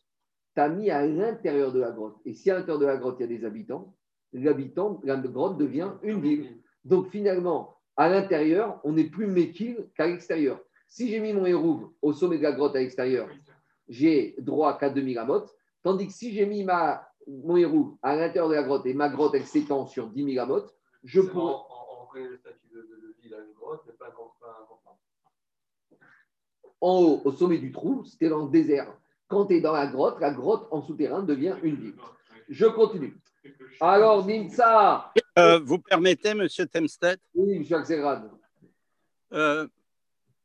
tu 0.55 0.61
as 0.61 0.69
mis 0.69 0.91
à 0.91 1.07
l'intérieur 1.07 1.73
de 1.73 1.81
la 1.81 1.91
grotte. 1.91 2.17
Et 2.25 2.35
si 2.35 2.51
à 2.51 2.55
l'intérieur 2.55 2.81
de 2.81 2.87
la 2.87 2.97
grotte, 2.97 3.17
il 3.21 3.31
y 3.31 3.35
a 3.35 3.39
des 3.39 3.45
habitants, 3.45 3.95
l'habitant, 4.33 5.01
la 5.05 5.17
grotte 5.17 5.59
devient 5.59 5.93
une 6.03 6.21
ville. 6.21 6.61
Donc 6.85 7.09
finalement, 7.09 7.78
à 7.99 8.09
l'intérieur, 8.09 8.81
on 8.85 8.93
n'est 8.93 9.11
plus 9.11 9.27
méquille 9.27 9.77
qu'à 9.97 10.07
l'extérieur. 10.07 10.61
Si 10.87 11.09
j'ai 11.09 11.19
mis 11.19 11.33
mon 11.33 11.45
hérouve 11.45 11.91
au 12.01 12.13
sommet 12.13 12.39
de 12.39 12.45
la 12.45 12.53
grotte 12.53 12.77
à 12.77 12.79
l'extérieur, 12.79 13.29
j'ai 13.89 14.37
droit 14.39 14.79
qu'à 14.79 14.89
2000 14.89 15.19
amotes, 15.19 15.55
tandis 15.83 16.07
que 16.07 16.13
si 16.13 16.33
j'ai 16.33 16.47
mis 16.47 16.65
ma 16.65 17.05
mon 17.27 17.57
héros 17.59 17.99
à 18.03 18.17
l'intérieur 18.17 18.49
de 18.49 18.55
la 18.55 18.63
grotte 18.63 18.87
et 18.87 18.95
ma 18.95 19.11
grotte 19.11 19.35
elle 19.35 19.45
s'étend 19.45 19.87
sur 19.87 20.09
10 20.09 20.33
000 20.33 20.43
amotes, 20.43 20.75
je 21.05 21.21
pourrais. 21.21 21.53
On, 21.53 22.07
reconnaît 22.07 22.29
le 22.29 22.39
statut 22.39 22.69
de, 22.73 22.81
de, 22.81 23.15
ville 23.21 23.35
à 23.35 23.39
une 23.39 23.53
grotte, 23.53 23.83
mais 23.87 23.93
pas. 23.93 24.15
En 26.81 27.03
haut, 27.03 27.23
au 27.25 27.33
sommet 27.33 27.59
du 27.59 27.73
trou, 27.73 28.05
c'était 28.05 28.29
dans 28.29 28.45
le 28.45 28.51
désert. 28.51 28.97
Quand 29.27 29.47
tu 29.47 29.57
es 29.57 29.61
dans 29.61 29.73
la 29.73 29.89
grotte, 29.89 30.21
la 30.21 30.31
grotte 30.31 30.69
en 30.71 30.81
souterrain 30.81 31.23
devient 31.23 31.57
une 31.63 31.75
ville. 31.75 31.97
Je 32.49 32.67
continue. 32.67 33.19
Alors, 33.81 34.25
Nimsa. 34.25 35.13
Euh, 35.39 35.61
vous 35.61 35.79
permettez, 35.79 36.35
monsieur 36.35 36.67
Temstedt? 36.67 37.21
Oui, 37.35 37.61
monsieur 37.61 37.77
Axelrad. 37.77 38.29
Euh, 39.33 39.69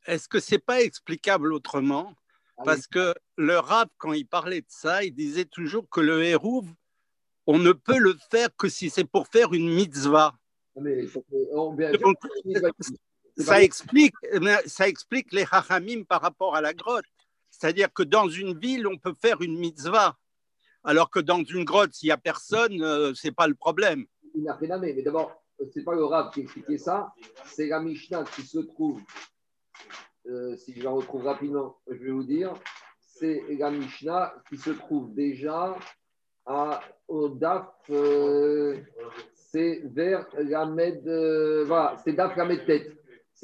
Est-ce 0.06 0.28
que 0.28 0.40
ce 0.40 0.56
n'est 0.56 0.60
pas 0.60 0.82
explicable 0.82 1.52
autrement? 1.52 2.14
Ah 2.58 2.64
Parce 2.64 2.86
que 2.86 3.16
le 3.36 3.58
rap, 3.58 3.90
quand 3.98 4.14
il 4.14 4.28
parlait 4.28 4.62
de 4.62 4.68
ça, 4.70 5.04
il 5.04 5.16
disait 5.16 5.46
toujours 5.46 5.90
que 5.90 6.00
le 6.00 6.24
hérouve, 6.24 6.70
on 7.48 7.58
ne 7.58 7.72
peut 7.72 7.98
le 7.98 8.16
faire 8.30 8.50
que 8.56 8.70
si 8.70 8.92
c'est 8.92 9.04
pour 9.04 9.28
faire 9.28 9.54
une 9.54 9.74
mitzvah. 9.74 10.36
ça, 13.38 13.64
explique, 13.64 14.14
ça 14.68 14.88
explique 14.88 15.34
les 15.34 15.46
hachamim 15.50 16.04
par 16.04 16.22
rapport 16.22 16.56
à 16.56 16.62
la 16.62 16.74
grotte. 16.74 17.06
C'est-à-dire 17.50 17.92
que 17.92 18.04
dans 18.04 18.30
une 18.30 18.60
ville, 18.60 18.86
on 18.86 18.98
peut 18.98 19.16
faire 19.20 19.42
une 19.42 19.58
mitzvah, 19.58 20.18
alors 20.84 21.10
que 21.10 21.20
dans 21.20 21.44
une 21.44 21.64
grotte, 21.64 21.94
s'il 21.94 22.08
n'y 22.08 22.12
a 22.12 22.18
personne, 22.18 22.84
euh, 22.84 23.14
ce 23.16 23.28
n'est 23.28 23.34
pas 23.34 23.48
le 23.48 23.56
problème. 23.56 24.06
Mais 24.36 25.04
d'abord, 25.04 25.42
ce 25.60 25.80
n'est 25.80 25.86
pas 25.86 25.96
le 25.96 26.06
rab 26.06 26.32
qui 26.32 26.42
expliquait 26.42 26.78
ça, 26.78 27.14
c'est 27.46 27.68
la 27.68 27.80
Mishnah 27.80 28.24
qui 28.24 28.42
se 28.42 28.60
trouve 28.60 29.02
euh, 30.28 30.56
si 30.56 30.74
je 30.74 30.84
la 30.84 30.92
retrouve 30.92 31.26
rapidement, 31.26 31.78
je 31.88 32.02
vais 32.02 32.12
vous 32.12 32.24
dire, 32.24 32.54
c'est 32.98 33.44
la 33.60 33.70
Mishnah 33.72 34.34
qui 34.48 34.58
se 34.58 34.70
trouve 34.70 35.14
déjà 35.14 35.76
à, 36.46 36.80
au 37.10 37.28
DAF, 37.28 37.68
euh, 37.90 38.78
c'est 39.34 39.82
vers 39.86 40.26
la 40.38 40.66
Med, 40.66 41.06
euh, 41.08 41.66
voilà, 41.66 41.98
c'est 42.04 42.14
DAF 42.14 42.38
la 42.38 42.46
Med 42.46 42.66
tête. 42.66 42.92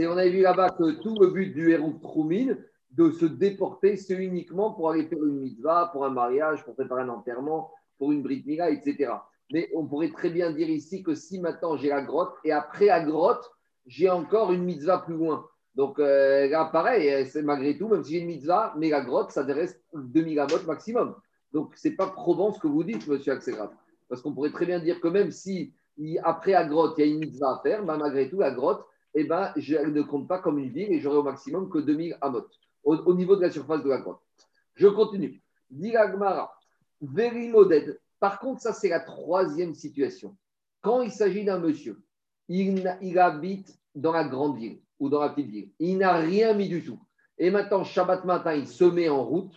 On 0.02 0.18
avait 0.18 0.30
vu 0.30 0.42
là-bas 0.42 0.70
que 0.70 1.02
tout 1.02 1.16
le 1.20 1.28
but 1.28 1.54
du 1.54 1.72
héros 1.72 2.00
Troumine, 2.02 2.58
de 2.92 3.12
se 3.12 3.26
déporter, 3.26 3.98
c'est 3.98 4.16
uniquement 4.16 4.72
pour 4.72 4.90
aller 4.90 5.06
faire 5.06 5.24
une 5.24 5.42
mitzvah, 5.42 5.90
pour 5.92 6.06
un 6.06 6.10
mariage, 6.10 6.64
pour 6.64 6.76
préparer 6.76 7.02
un 7.02 7.10
enterrement, 7.10 7.72
pour 7.98 8.14
une 8.14 8.24
brit 8.24 8.44
mila, 8.46 8.70
etc. 8.70 9.12
Mais 9.52 9.70
on 9.76 9.86
pourrait 9.86 10.12
très 10.12 10.30
bien 10.30 10.52
dire 10.52 10.70
ici 10.70 11.04
que 11.04 11.16
si 11.16 11.40
maintenant 11.40 11.76
j'ai 11.78 11.90
la 11.90 12.02
grotte 12.02 12.36
et 12.44 12.52
après 12.52 12.86
la 12.88 13.02
grotte, 13.02 13.50
j'ai 13.88 14.10
encore 14.10 14.52
une 14.52 14.64
mitzvah 14.64 15.00
plus 15.00 15.16
loin. 15.16 15.48
Donc 15.76 16.00
euh, 16.00 16.48
là, 16.48 16.66
pareil, 16.66 17.26
c'est 17.28 17.42
malgré 17.42 17.78
tout, 17.78 17.88
même 17.88 18.04
si 18.04 18.14
j'ai 18.14 18.20
une 18.20 18.28
mitzvah, 18.28 18.74
mais 18.78 18.90
la 18.90 19.02
grotte, 19.02 19.32
ça 19.32 19.44
reste 19.44 19.82
2000 19.94 20.40
amot 20.40 20.64
maximum. 20.68 21.16
Donc 21.54 21.76
ce 21.76 21.88
n'est 21.88 21.96
pas 21.96 22.08
probant 22.08 22.52
ce 22.52 22.60
que 22.60 22.68
vous 22.68 22.84
dites, 22.84 23.08
monsieur 23.08 23.34
Axelrad. 23.34 23.72
Parce 24.08 24.22
qu'on 24.22 24.34
pourrait 24.34 24.52
très 24.52 24.66
bien 24.66 24.80
dire 24.80 25.00
que 25.00 25.08
même 25.08 25.32
si 25.32 25.74
après 26.24 26.52
la 26.52 26.66
grotte, 26.66 26.96
il 26.98 27.06
y 27.06 27.10
a 27.10 27.12
une 27.12 27.20
mitzvah 27.20 27.58
à 27.58 27.62
faire, 27.62 27.84
ben, 27.84 27.98
malgré 27.98 28.30
tout, 28.30 28.40
la 28.40 28.52
grotte, 28.52 28.86
eh 29.16 29.24
ben, 29.24 29.52
je 29.56 29.76
ne 29.76 30.02
compte 30.02 30.28
pas 30.28 30.40
comme 30.40 30.60
une 30.60 30.70
ville 30.70 30.92
et 30.92 31.00
j'aurai 31.00 31.18
au 31.18 31.24
maximum 31.24 31.70
que 31.70 31.80
2000 31.80 32.18
amot 32.22 32.46
au, 32.84 33.14
niveau 33.14 33.36
de 33.36 33.42
la 33.42 33.52
surface 33.52 33.84
de 33.84 33.90
la 33.90 34.00
grotte. 34.00 34.22
Je 34.76 34.88
continue. 34.88 35.42
Diragmara, 35.70 36.54
moded. 37.02 38.00
Par 38.20 38.40
contre, 38.40 38.62
ça, 38.62 38.74
c'est 38.74 38.90
la 38.90 39.00
troisième 39.00 39.74
situation. 39.74 40.36
Quand 40.82 41.02
il 41.02 41.12
s'agit 41.12 41.44
d'un 41.44 41.60
monsieur, 41.60 42.02
il, 42.48 42.98
il, 43.02 43.20
habite 43.20 43.78
dans 43.96 44.12
la 44.12 44.24
grande 44.24 44.58
ville 44.58 44.80
ou 45.00 45.10
dans 45.10 45.22
la 45.22 45.30
petite 45.30 45.50
ville, 45.50 45.70
il 45.80 45.98
n'a 45.98 46.14
rien 46.14 46.54
mis 46.54 46.68
du 46.68 46.84
tout. 46.84 47.00
Et 47.38 47.52
maintenant, 47.52 47.84
Shabbat 47.84 48.26
matin, 48.26 48.54
il 48.54 48.68
se 48.68 48.84
met 48.84 49.10
en 49.10 49.24
route. 49.24 49.56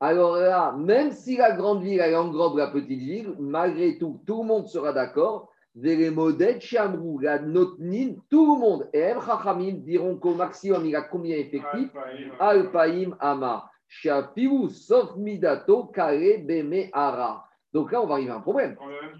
Alors 0.00 0.36
là, 0.36 0.72
même 0.72 1.12
si 1.12 1.36
la 1.36 1.52
grande 1.52 1.82
ville, 1.82 2.00
elle 2.00 2.16
englobe 2.16 2.58
la 2.58 2.66
petite 2.66 2.98
ville, 2.98 3.34
malgré 3.38 3.98
tout, 3.98 4.20
tout 4.26 4.42
le 4.42 4.48
monde 4.48 4.68
sera 4.68 4.92
d'accord 4.92 5.52
la 5.74 7.38
Notnin, 7.38 8.14
tout 8.28 8.54
le 8.54 8.60
monde, 8.60 8.88
et 8.92 9.00
M. 9.00 9.18
Chachamim 9.24 9.72
diront 9.78 10.16
qu'au 10.16 10.34
maximum, 10.34 10.84
il 10.84 10.94
a 10.96 11.02
combien 11.02 11.36
effectif? 11.36 11.90
Alpaim 12.38 13.16
Ama. 13.20 13.70
Shapiu, 13.88 14.70
sauf 14.70 15.16
Midato, 15.16 15.84
Kare, 15.86 16.38
Beme, 16.38 16.88
Ara. 16.92 17.44
Donc 17.72 17.92
là, 17.92 18.02
on 18.02 18.06
va 18.06 18.14
arriver 18.14 18.30
à 18.30 18.36
un 18.36 18.40
problème. 18.40 18.76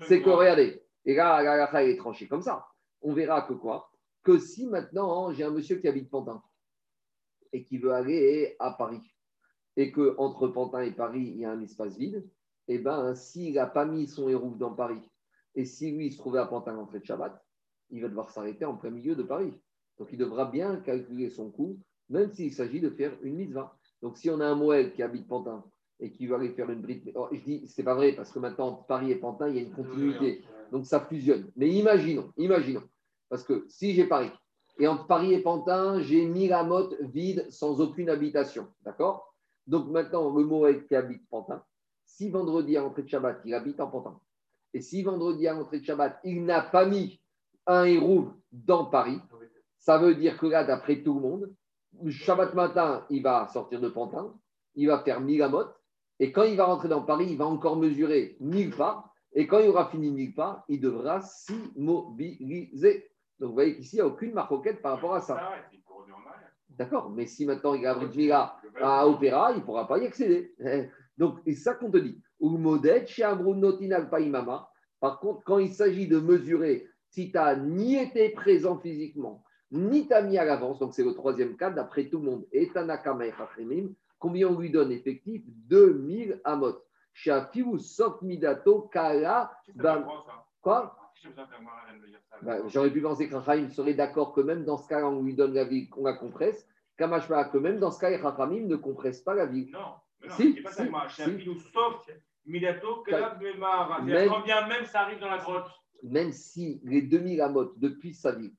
C'est 0.07 0.23
que, 0.23 0.31
regardez, 0.31 0.83
et 1.05 1.15
là, 1.15 1.43
la 1.43 1.85
est 1.85 1.97
tranchée 1.97 2.29
comme 2.29 2.43
ça. 2.43 2.67
On 3.01 3.13
verra 3.13 3.43
que 3.43 3.55
quoi 3.55 3.91
Que 4.23 4.39
si 4.39 4.67
maintenant, 4.67 5.33
j'ai 5.33 5.45
un 5.45 5.51
monsieur 5.51 5.77
qui 5.77 5.89
habite 5.89 6.11
Pantin 6.11 6.43
et 7.53 7.65
qui 7.65 7.79
veut 7.79 7.93
aller 7.93 8.57
à 8.59 8.71
Paris, 8.71 9.03
et 9.77 9.93
qu'entre 9.93 10.49
Pantin 10.49 10.81
et 10.83 10.93
Paris, 10.93 11.33
il 11.35 11.41
y 11.41 11.45
a 11.45 11.51
un 11.51 11.61
espace 11.61 11.97
vide, 11.99 12.27
et 12.69 12.77
eh 12.77 12.79
bien, 12.79 13.15
s'il 13.15 13.55
n'a 13.55 13.67
pas 13.67 13.85
mis 13.85 14.07
son 14.07 14.29
héros 14.29 14.55
dans 14.57 14.73
Paris, 14.73 15.03
et 15.55 15.65
si 15.65 15.91
lui, 15.91 16.07
il 16.07 16.13
se 16.13 16.19
trouvait 16.19 16.39
à 16.39 16.47
Pantin 16.47 16.73
l'entrée 16.73 17.01
de 17.01 17.05
Shabbat, 17.05 17.39
il 17.91 18.01
va 18.01 18.09
devoir 18.09 18.31
s'arrêter 18.31 18.65
en 18.65 18.77
plein 18.77 18.91
milieu 18.91 19.15
de 19.15 19.23
Paris. 19.23 19.53
Donc, 19.99 20.09
il 20.13 20.19
devra 20.19 20.47
bien 20.47 20.77
calculer 20.77 21.29
son 21.29 21.51
coût, 21.51 21.79
même 22.09 22.33
s'il 22.33 22.53
s'agit 22.53 22.81
de 22.81 22.89
faire 22.89 23.13
une 23.23 23.37
mitzvah. 23.37 23.77
Donc, 24.01 24.17
si 24.17 24.31
on 24.31 24.41
a 24.41 24.47
un 24.47 24.55
Moël 24.55 24.93
qui 24.93 25.03
habite 25.03 25.29
Pantin 25.29 25.65
et 26.03 26.11
qui 26.11 26.27
va 26.27 26.37
aller 26.37 26.51
faire 26.51 26.69
une 26.69 26.83
bride, 26.83 27.13
oh, 27.15 27.29
je 27.31 27.41
dis, 27.41 27.67
c'est 27.69 27.85
pas 27.85 27.95
vrai, 27.95 28.13
parce 28.13 28.33
que 28.33 28.41
maintenant, 28.41 28.73
Paris 28.73 29.13
et 29.13 29.17
Pantin, 29.17 29.49
il 29.49 29.55
y 29.55 29.59
a 29.61 29.63
une 29.63 29.73
continuité. 29.73 30.43
Donc, 30.73 30.85
ça 30.85 31.01
fusionne. 31.01 31.51
Mais 31.57 31.69
imaginons, 31.71 32.33
imaginons. 32.37 32.83
Parce 33.29 33.45
que 33.45 33.65
si 33.69 33.95
j'ai 33.95 34.05
Paris, 34.05 34.31
et 34.79 34.89
entre 34.89 35.07
Paris 35.07 35.33
et 35.33 35.41
Pantin, 35.41 36.01
j'ai 36.01 36.27
Miramotte 36.27 36.95
vide 37.01 37.47
sans 37.51 37.81
aucune 37.81 38.11
habitation. 38.11 38.67
D'accord? 38.83 39.33
Donc, 39.67 39.89
maintenant, 39.89 40.35
le 40.35 40.45
Moël 40.45 40.85
qui 40.87 40.97
habite 40.97 41.23
Pantin, 41.31 41.63
si 42.05 42.29
vendredi 42.31 42.77
à 42.77 42.81
l'entrée 42.81 43.03
de 43.03 43.09
Shabbat, 43.09 43.41
il 43.45 43.55
habite 43.55 43.81
en 43.81 43.87
Pantin, 43.87 44.19
et 44.75 44.81
si 44.81 45.03
vendredi 45.05 45.47
à 45.47 45.55
l'entrée 45.55 45.79
de 45.79 45.85
Shabbat, 45.85 46.19
il 46.25 46.45
n'a 46.45 46.63
pas 46.63 46.85
mis 46.85 47.21
un 47.67 47.85
héros 47.85 48.31
dans 48.51 48.87
Paris, 48.87 49.21
ça 49.79 49.99
veut 49.99 50.17
dire 50.17 50.37
que 50.37 50.47
là, 50.47 50.65
d'après 50.65 51.03
tout 51.03 51.15
le 51.15 51.21
monde, 51.21 51.55
Shabbat 52.09 52.55
matin, 52.55 53.07
il 53.09 53.23
va 53.23 53.47
sortir 53.49 53.81
de 53.81 53.89
Pantin, 53.89 54.35
il 54.75 54.89
va 54.89 54.99
faire 55.01 55.21
1000 55.21 55.43
amotes, 55.43 55.75
et 56.23 56.31
quand 56.31 56.45
il 56.45 56.57
va 56.57 56.67
rentrer 56.67 56.89
dans 56.89 57.03
Paris, 57.03 57.27
il 57.31 57.37
va 57.37 57.47
encore 57.47 57.77
mesurer 57.77 58.37
1000 58.39 58.77
pas, 58.77 59.13
et 59.33 59.49
quand 59.49 59.59
il 59.59 59.69
aura 59.69 59.89
fini 59.89 60.09
1000 60.09 60.37
pas, 60.37 60.65
il 60.69 60.81
devra 60.81 61.21
s'immobiliser. 61.21 63.11
Donc 63.41 63.49
vous 63.49 63.55
voyez 63.55 63.75
qu'ici, 63.75 63.97
il 63.97 63.99
n'y 63.99 64.03
a 64.03 64.07
aucune 64.07 64.33
marquette 64.33 64.81
par 64.83 64.95
rapport 64.95 65.17
à 65.17 65.21
ça. 65.21 65.37
Ah 65.41 65.57
D'accord, 66.69 67.11
mais 67.11 67.27
si 67.27 67.45
maintenant 67.45 67.75
il 67.75 67.85
a 67.85 67.95
Brit 67.97 68.31
à 68.31 69.09
Opéra, 69.09 69.51
il 69.51 69.57
ne 69.57 69.65
pourra 69.65 69.89
pas 69.89 69.99
y 69.99 70.07
accéder. 70.07 70.55
Donc, 71.19 71.41
c'est 71.45 71.57
ça 71.57 71.75
qu'on 71.75 71.91
te 71.91 71.99
dit. 71.99 72.23
Par 75.01 75.19
contre, 75.19 75.43
quand 75.45 75.59
il 75.59 75.75
s'agit 75.75 76.07
de 76.07 76.21
mesurer 76.21 76.87
si 77.09 77.33
tu 77.33 77.37
n'as 77.37 77.57
ni 77.57 77.97
été 77.97 78.29
présent 78.29 78.79
physiquement, 78.79 79.43
ni 79.73 80.07
t'as 80.07 80.23
mis 80.23 80.39
à 80.39 80.45
l'avance, 80.45 80.79
donc 80.79 80.95
c'est 80.95 81.03
le 81.03 81.15
troisième 81.15 81.57
cas, 81.57 81.71
d'après 81.71 82.09
tout 82.09 82.19
le 82.19 82.25
monde, 82.25 82.47
et 82.53 82.71
combien 84.23 84.47
on 84.49 84.59
lui 84.59 84.71
donne 84.71 84.93
effectif? 84.93 85.43
2000 85.69 86.41
amot. 86.45 86.79
Sof 87.79 88.23
Midato 88.23 88.83
Kala. 88.83 89.51
Quoi? 90.63 90.97
Bah, 92.41 92.57
J'aurais 92.69 92.91
pu 92.91 93.03
penser 93.03 93.29
que 93.29 93.35
Racham 93.35 93.69
serait 93.69 93.95
d'accord 93.95 94.33
que 94.33 94.41
même 94.41 94.65
dans 94.65 94.79
ce 94.79 94.89
cas, 94.89 95.05
on 95.05 95.23
lui 95.23 95.35
donne 95.35 95.53
la 95.53 95.65
vie 95.65 95.89
qu'on 95.89 96.05
la 96.05 96.15
compresse. 96.15 96.69
Kamashma, 96.97 97.45
que 97.45 97.59
même 97.59 97.81
dans 97.81 97.91
ce 97.91 97.99
cas, 97.99 98.17
Rachamim 98.17 98.67
ne 98.67 98.77
compresse 98.77 99.21
pas 99.21 99.35
la 99.35 99.47
vie. 99.47 99.71
Non, 99.73 99.81
mais 100.21 100.29
non, 100.29 100.35
si, 100.37 100.53
pas 100.63 100.71
ça. 100.71 100.85
Sauf 101.09 102.09
Midato, 102.47 103.05
même, 103.09 104.29
quand 104.29 104.43
bien 104.43 104.67
même 104.67 104.85
ça 104.87 105.03
arrive 105.03 105.21
dans 105.21 105.31
la 105.31 105.39
grotte? 105.39 105.71
Même 106.03 106.33
si 106.33 106.81
les 106.85 107.03
2000 107.03 107.41
amotes 107.41 107.79
depuis 107.79 108.15
sa 108.15 108.33
ville 108.33 108.55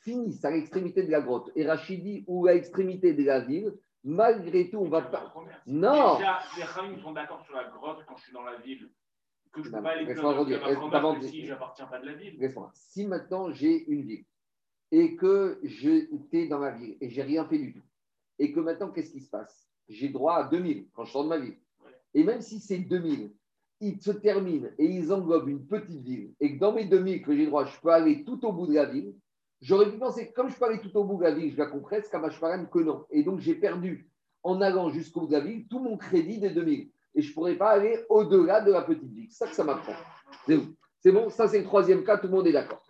finissent 0.00 0.44
à 0.44 0.50
l'extrémité 0.50 1.02
de 1.02 1.10
la 1.10 1.20
grotte 1.20 1.50
et 1.56 1.66
Rachidi 1.66 2.24
ou 2.28 2.46
à 2.46 2.52
l'extrémité 2.52 3.12
de 3.14 3.24
la 3.24 3.40
ville, 3.40 3.72
malgré 4.04 4.70
tout, 4.70 4.78
on 4.78 4.88
va 4.88 5.02
pas. 5.02 5.34
Non 5.66 6.18
Déjà, 6.18 6.40
les 6.56 6.62
Khamim 6.62 6.98
sont 7.00 7.12
d'accord 7.12 7.44
sur 7.44 7.56
la 7.56 7.64
grotte 7.64 8.04
quand 8.06 8.16
je 8.16 8.24
suis 8.24 8.32
dans 8.32 8.44
la 8.44 8.56
ville. 8.56 8.90
Que 9.50 9.62
je 9.62 9.68
ne 9.68 9.76
peux 9.76 9.82
pas 9.82 9.90
aller 9.90 10.04
plus 10.04 11.28
si 11.28 11.44
je 11.44 11.52
n'appartiens 11.52 11.86
pas 11.86 12.00
de 12.00 12.06
la 12.06 12.14
ville. 12.14 12.54
Si 12.74 13.06
maintenant 13.06 13.52
j'ai 13.52 13.84
une 13.86 14.02
ville 14.02 14.24
et 14.90 15.16
que 15.16 15.60
j'étais 15.62 16.48
dans 16.48 16.58
la 16.58 16.72
ville 16.72 16.96
et 17.00 17.08
j'ai 17.08 17.22
rien 17.22 17.44
fait 17.46 17.58
du 17.58 17.72
tout, 17.72 17.82
et 18.38 18.52
que 18.52 18.60
maintenant, 18.60 18.90
qu'est-ce 18.90 19.12
qui 19.12 19.20
se 19.20 19.30
passe? 19.30 19.68
J'ai 19.88 20.08
droit 20.08 20.34
à 20.34 20.48
2000 20.48 20.88
quand 20.92 21.04
je 21.04 21.12
sors 21.12 21.24
de 21.24 21.28
ma 21.28 21.38
ville. 21.38 21.58
Et 22.14 22.24
même 22.24 22.40
si 22.40 22.58
c'est 22.58 22.78
2000, 22.78 23.32
ils 23.80 24.00
se 24.00 24.10
terminent 24.10 24.68
et 24.78 24.86
ils 24.86 25.12
englobent 25.12 25.48
une 25.48 25.66
petite 25.66 26.02
ville, 26.02 26.34
et 26.40 26.54
que 26.54 26.60
dans 26.60 26.72
mes 26.72 26.84
2000 26.84 27.22
que 27.22 27.36
j'ai 27.36 27.46
droit, 27.46 27.64
je 27.64 27.78
peux 27.80 27.90
aller 27.90 28.24
tout 28.24 28.44
au 28.44 28.52
bout 28.52 28.66
de 28.66 28.74
la 28.74 28.86
ville, 28.86 29.14
j'aurais 29.64 29.90
pu 29.90 29.98
penser 29.98 30.28
que 30.28 30.34
comme 30.34 30.50
je 30.50 30.64
aller 30.64 30.80
tout 30.80 30.94
au 30.96 31.04
bout 31.04 31.18
de 31.18 31.24
la 31.24 31.32
ville, 31.32 31.50
je 31.50 31.58
la 31.58 31.66
compresse, 31.66 32.08
Kamashparan, 32.08 32.66
que 32.66 32.78
non. 32.78 33.06
Et 33.10 33.22
donc 33.22 33.40
j'ai 33.40 33.54
perdu, 33.54 34.08
en 34.42 34.60
allant 34.60 34.90
jusqu'au 34.90 35.22
bout 35.22 35.28
de 35.28 35.32
la 35.32 35.40
ville, 35.40 35.66
tout 35.68 35.80
mon 35.80 35.96
crédit 35.96 36.38
des 36.38 36.50
2000. 36.50 36.90
Et 37.16 37.22
je 37.22 37.28
ne 37.28 37.34
pourrais 37.34 37.54
pas 37.54 37.70
aller 37.70 38.04
au-delà 38.08 38.60
de 38.60 38.72
la 38.72 38.82
petite 38.82 39.10
ville. 39.10 39.28
C'est 39.30 39.44
ça 39.44 39.46
que 39.46 39.54
ça 39.54 39.64
m'apprend. 39.64 39.94
C'est 41.00 41.12
bon, 41.12 41.30
ça 41.30 41.48
c'est 41.48 41.58
le 41.58 41.64
troisième 41.64 42.04
cas, 42.04 42.18
tout 42.18 42.26
le 42.26 42.32
monde 42.32 42.46
est 42.46 42.52
d'accord. 42.52 42.82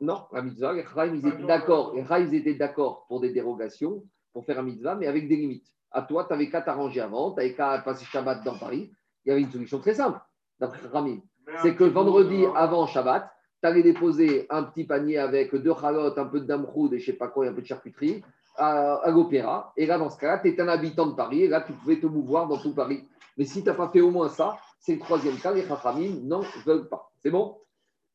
Non, 0.00 0.26
la 0.32 0.42
mitzvah, 0.42 0.74
les 0.74 0.84
ils 1.14 1.26
étaient 1.26 1.42
d'accord. 1.44 1.94
Les 1.94 2.04
ils 2.22 2.34
étaient 2.34 2.54
d'accord 2.54 3.06
pour 3.08 3.20
des 3.20 3.30
dérogations, 3.30 4.04
pour 4.32 4.44
faire 4.44 4.58
un 4.60 4.62
mitzvah, 4.62 4.94
mais 4.94 5.06
avec 5.06 5.28
des 5.28 5.36
limites 5.36 5.66
à 5.90 6.02
toi, 6.02 6.24
tu 6.24 6.32
n'avais 6.32 6.50
qu'à 6.50 6.60
t'arranger 6.60 7.00
avant, 7.00 7.32
tu 7.32 7.38
n'avais 7.38 7.54
qu'à 7.54 7.78
passer 7.78 8.04
Shabbat 8.04 8.44
dans 8.44 8.58
Paris. 8.58 8.92
Il 9.24 9.30
y 9.30 9.32
avait 9.32 9.40
une 9.40 9.50
solution 9.50 9.80
très 9.80 9.94
simple, 9.94 10.20
d'après 10.60 10.86
Rami. 10.88 11.22
C'est 11.62 11.74
que 11.74 11.84
vendredi 11.84 12.44
avant 12.54 12.86
Shabbat, 12.86 13.32
tu 13.62 13.68
allais 13.68 13.82
déposer 13.82 14.46
un 14.50 14.62
petit 14.64 14.84
panier 14.84 15.18
avec 15.18 15.54
deux 15.54 15.74
chalotes, 15.80 16.18
un 16.18 16.26
peu 16.26 16.40
de 16.40 16.46
damroud 16.46 16.92
et 16.92 16.98
je 16.98 17.06
sais 17.06 17.16
pas 17.16 17.28
quoi, 17.28 17.46
un 17.46 17.52
peu 17.52 17.62
de 17.62 17.66
charcuterie 17.66 18.22
à, 18.56 19.10
l'opéra. 19.10 19.72
Et 19.76 19.86
là, 19.86 19.98
dans 19.98 20.10
ce 20.10 20.18
cas-là, 20.18 20.38
tu 20.38 20.48
étais 20.48 20.62
un 20.62 20.68
habitant 20.68 21.06
de 21.06 21.14
Paris 21.14 21.42
et 21.42 21.48
là, 21.48 21.60
tu 21.60 21.72
pouvais 21.72 22.00
te 22.00 22.06
mouvoir 22.06 22.48
dans 22.48 22.58
tout 22.58 22.74
Paris. 22.74 23.06
Mais 23.36 23.44
si 23.44 23.62
tu 23.62 23.68
n'as 23.68 23.74
pas 23.74 23.88
fait 23.88 24.00
au 24.00 24.10
moins 24.10 24.28
ça, 24.28 24.56
c'est 24.78 24.94
le 24.94 25.00
troisième 25.00 25.36
cas, 25.36 25.52
les 25.52 25.66
Chachamim 25.66 26.20
n'en 26.22 26.42
veulent 26.64 26.88
pas. 26.88 27.10
C'est 27.18 27.30
bon? 27.30 27.58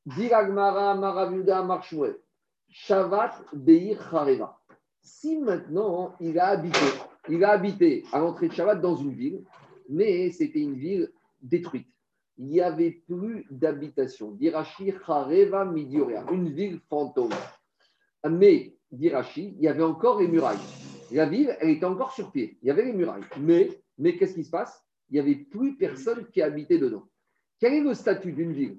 Diragmara 0.06 0.96
Maravuda 0.96 1.64
Marshmuel. 1.64 2.18
Shavat 2.70 3.34
Beir 3.54 4.00
Hareva. 4.14 4.58
Si 5.02 5.38
maintenant 5.38 6.16
il 6.20 6.40
a 6.40 6.48
habité 6.48 6.80
il 7.30 7.44
a 7.44 7.52
habité 7.52 8.04
à 8.12 8.20
l'entrée 8.20 8.48
de 8.48 8.54
Shabbat 8.54 8.82
dans 8.82 8.96
une 8.96 9.14
ville, 9.14 9.44
mais 9.90 10.32
c'était 10.32 10.60
une 10.60 10.76
ville 10.76 11.12
détruite. 11.42 11.88
Il 12.42 12.48
n'y 12.48 12.60
avait 12.60 13.04
plus 13.08 13.46
d'habitation. 13.52 14.32
Dirachi 14.32 14.92
Hareva 15.06 15.64
Midiorea, 15.64 16.26
une 16.32 16.50
ville 16.50 16.80
fantôme. 16.90 17.30
Mais, 18.28 18.76
Dirachi, 18.92 19.54
il 19.60 19.64
y 19.64 19.68
avait 19.68 19.84
encore 19.84 20.20
les 20.20 20.28
murailles. 20.28 20.58
La 21.12 21.28
ville, 21.28 21.56
elle 21.60 21.70
était 21.70 21.86
encore 21.86 22.14
sur 22.14 22.32
pied. 22.32 22.58
Il 22.64 22.68
y 22.68 22.72
avait 22.72 22.86
les 22.86 22.94
murailles. 22.94 23.22
Mais, 23.40 23.70
mais 24.00 24.18
qu'est-ce 24.18 24.34
qui 24.34 24.44
se 24.44 24.50
passe? 24.50 24.84
Il 25.12 25.14
n'y 25.14 25.20
avait 25.20 25.36
plus 25.36 25.78
personne 25.78 26.26
qui 26.32 26.42
habitait 26.42 26.80
dedans. 26.80 27.04
Quel 27.60 27.76
est 27.76 27.82
le 27.82 27.94
statut 27.94 28.34
d'une 28.34 28.54
ville 28.54 28.78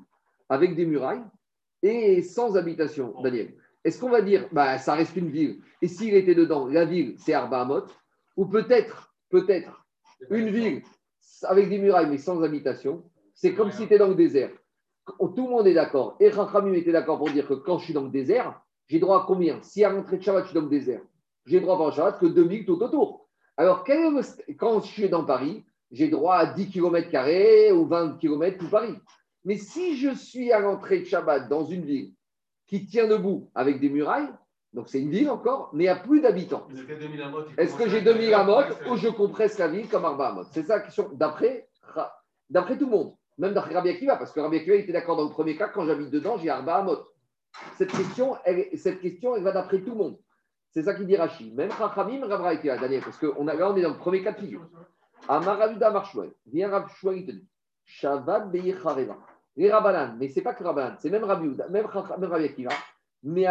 avec 0.48 0.74
des 0.74 0.84
murailles 0.84 1.22
et 1.82 2.20
sans 2.22 2.56
habitation, 2.56 3.14
Daniel? 3.22 3.54
Est-ce 3.84 4.00
qu'on 4.00 4.10
va 4.10 4.22
dire, 4.22 4.48
bah, 4.50 4.76
ça 4.78 4.94
reste 4.94 5.14
une 5.14 5.30
ville 5.30 5.62
Et 5.80 5.86
s'il 5.86 6.14
était 6.14 6.34
dedans, 6.34 6.66
la 6.66 6.84
ville, 6.84 7.14
c'est 7.16 7.32
Arba 7.32 7.60
Amot 7.60 7.86
ou 8.36 8.44
peut-être, 8.46 9.14
peut-être, 9.30 9.86
une 10.30 10.48
ville 10.48 10.82
avec 11.44 11.68
des 11.68 11.78
murailles 11.78 12.10
mais 12.10 12.18
sans 12.18 12.42
habitation, 12.42 13.04
c'est 13.34 13.54
comme 13.54 13.70
si 13.70 13.78
tu 13.78 13.82
étais 13.84 13.98
dans 13.98 14.08
le 14.08 14.14
désert. 14.14 14.50
Tout 15.06 15.32
le 15.36 15.50
monde 15.50 15.66
est 15.66 15.74
d'accord. 15.74 16.16
Et 16.20 16.28
Rachamim 16.28 16.74
était 16.74 16.92
d'accord 16.92 17.18
pour 17.18 17.30
dire 17.30 17.46
que 17.48 17.54
quand 17.54 17.78
je 17.78 17.84
suis 17.86 17.94
dans 17.94 18.04
le 18.04 18.10
désert, 18.10 18.60
j'ai 18.86 19.00
droit 19.00 19.22
à 19.22 19.24
combien? 19.26 19.60
Si 19.62 19.84
à 19.84 19.90
l'entrée 19.90 20.18
de 20.18 20.22
Shabbat, 20.22 20.44
je 20.44 20.50
suis 20.50 20.54
dans 20.54 20.64
le 20.64 20.68
désert, 20.68 21.02
j'ai 21.46 21.60
droit 21.60 21.88
à 21.88 21.90
Shabbat 21.90 22.20
que 22.20 22.26
2000 22.26 22.66
tout 22.66 22.80
autour. 22.80 23.28
Alors, 23.56 23.84
quand 23.84 24.80
je 24.80 24.86
suis 24.86 25.08
dans 25.08 25.24
Paris, 25.24 25.64
j'ai 25.90 26.08
droit 26.08 26.36
à 26.36 26.46
10 26.46 26.70
km 26.70 27.72
ou 27.74 27.86
20 27.86 28.18
km 28.18 28.58
tout 28.58 28.70
Paris. 28.70 28.94
Mais 29.44 29.56
si 29.56 29.96
je 29.96 30.14
suis 30.14 30.52
à 30.52 30.60
l'entrée 30.60 31.00
de 31.00 31.04
Shabbat 31.04 31.48
dans 31.48 31.64
une 31.64 31.84
ville 31.84 32.14
qui 32.66 32.86
tient 32.86 33.08
debout 33.08 33.50
avec 33.54 33.80
des 33.80 33.90
murailles, 33.90 34.30
donc 34.72 34.88
c'est 34.88 35.00
une 35.00 35.10
ville 35.10 35.28
encore, 35.28 35.68
mais 35.74 35.84
il 35.84 35.86
n'y 35.86 35.90
a 35.90 35.96
plus 35.96 36.20
d'habitants. 36.20 36.66
Est-ce 37.58 37.74
que 37.74 37.88
j'ai 37.88 38.00
2000 38.00 38.32
amotes 38.32 38.78
ou 38.88 38.96
je 38.96 39.08
compresse 39.08 39.58
la 39.58 39.68
ville 39.68 39.88
comme 39.88 40.04
Arba 40.04 40.28
Amot 40.28 40.44
C'est 40.52 40.62
ça 40.62 40.76
la 40.76 40.82
question 40.82 41.10
d'après 41.12 41.68
tout 42.50 42.86
le 42.86 42.90
monde, 42.90 43.14
même 43.38 43.54
d'après 43.54 43.74
Rabbi 43.74 43.90
Akiva, 43.90 44.16
parce 44.16 44.32
que 44.32 44.40
Rabbi 44.40 44.58
Akiva 44.58 44.76
était 44.76 44.92
d'accord 44.92 45.16
dans 45.16 45.24
le 45.24 45.30
premier 45.30 45.56
cas, 45.56 45.68
quand 45.68 45.86
j'habite 45.86 46.10
dedans, 46.10 46.36
j'ai 46.38 46.50
Arba 46.50 46.76
Amot. 46.76 46.98
Cette 47.76 47.92
question, 47.92 48.36
elle, 48.44 48.68
cette 48.78 49.00
question, 49.00 49.36
elle 49.36 49.42
va 49.42 49.52
d'après 49.52 49.80
tout 49.80 49.90
le 49.90 49.96
monde. 49.96 50.18
C'est 50.70 50.82
ça 50.82 50.94
qu'il 50.94 51.06
dit 51.06 51.16
Rashi. 51.16 51.52
Même 51.52 51.70
Chachamim, 51.72 52.26
Rabbi 52.26 52.56
Akiva, 52.56 52.78
Daniel, 52.78 53.02
parce 53.02 53.18
que 53.18 53.26
a, 53.26 53.54
là, 53.54 53.70
on 53.70 53.76
est 53.76 53.82
dans 53.82 53.90
le 53.90 53.98
premier 53.98 54.22
cas 54.22 54.32
de 54.32 54.40
figure. 54.40 54.66
Amaravuda 55.28 55.90
Marshmuel, 55.90 56.32
viens 56.46 56.70
Rav 56.70 56.90
il 57.14 57.26
te 57.26 57.30
dit 57.32 57.48
Shabbat. 57.84 58.50
Les 59.54 59.70
Rabbanan, 59.70 60.16
mais 60.18 60.28
ce 60.28 60.36
n'est 60.36 60.42
pas 60.42 60.54
que 60.54 60.64
Rabbanan, 60.64 60.96
c'est 60.98 61.10
même 61.10 61.24
Rabbi 61.24 61.48
même, 61.48 61.70
même 61.70 61.86
Rabbi 62.30 62.44
Akiva. 62.44 62.70
Mais 63.22 63.46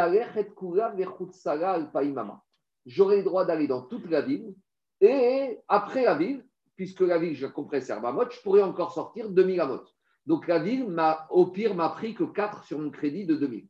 J'aurai 2.86 3.17
le 3.17 3.23
droit 3.23 3.45
d'aller 3.45 3.67
dans 3.67 3.84
toute 3.84 4.09
la 4.09 4.21
ville 4.21 4.55
et 4.99 5.59
après 5.67 6.03
la 6.03 6.15
ville, 6.15 6.45
puisque 6.82 7.01
la 7.01 7.19
ville, 7.19 7.36
je 7.36 7.45
compresse 7.45 7.91
Herbamot, 7.91 8.32
je 8.32 8.41
pourrais 8.41 8.63
encore 8.63 8.91
sortir 8.91 9.29
2000 9.29 9.61
amot. 9.61 9.84
Donc 10.25 10.47
la 10.47 10.57
ville, 10.57 10.88
m'a, 10.88 11.27
au 11.29 11.45
pire, 11.45 11.75
m'a 11.75 11.89
pris 11.89 12.15
que 12.15 12.23
4 12.23 12.63
sur 12.63 12.79
mon 12.79 12.89
crédit 12.89 13.23
de 13.23 13.36
2000. 13.36 13.67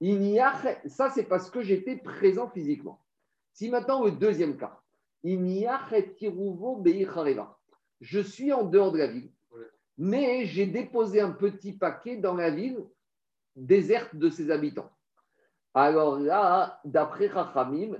Il 0.00 0.38
a, 0.38 0.52
ça, 0.84 1.08
c'est 1.08 1.22
parce 1.22 1.48
que 1.48 1.62
j'étais 1.62 1.96
présent 1.96 2.50
physiquement. 2.50 3.00
Si 3.54 3.70
maintenant, 3.70 4.04
le 4.04 4.10
deuxième 4.10 4.58
cas, 4.58 4.78
je 8.02 8.20
suis 8.20 8.52
en 8.52 8.64
dehors 8.64 8.92
de 8.92 8.98
la 8.98 9.06
ville, 9.06 9.30
mais 9.96 10.44
j'ai 10.44 10.66
déposé 10.66 11.22
un 11.22 11.30
petit 11.30 11.72
paquet 11.72 12.18
dans 12.18 12.34
la 12.34 12.50
ville 12.50 12.84
déserte 13.56 14.14
de 14.16 14.28
ses 14.28 14.50
habitants. 14.50 14.90
Alors 15.72 16.18
là, 16.18 16.78
d'après 16.84 17.28
Rachamim, 17.28 17.96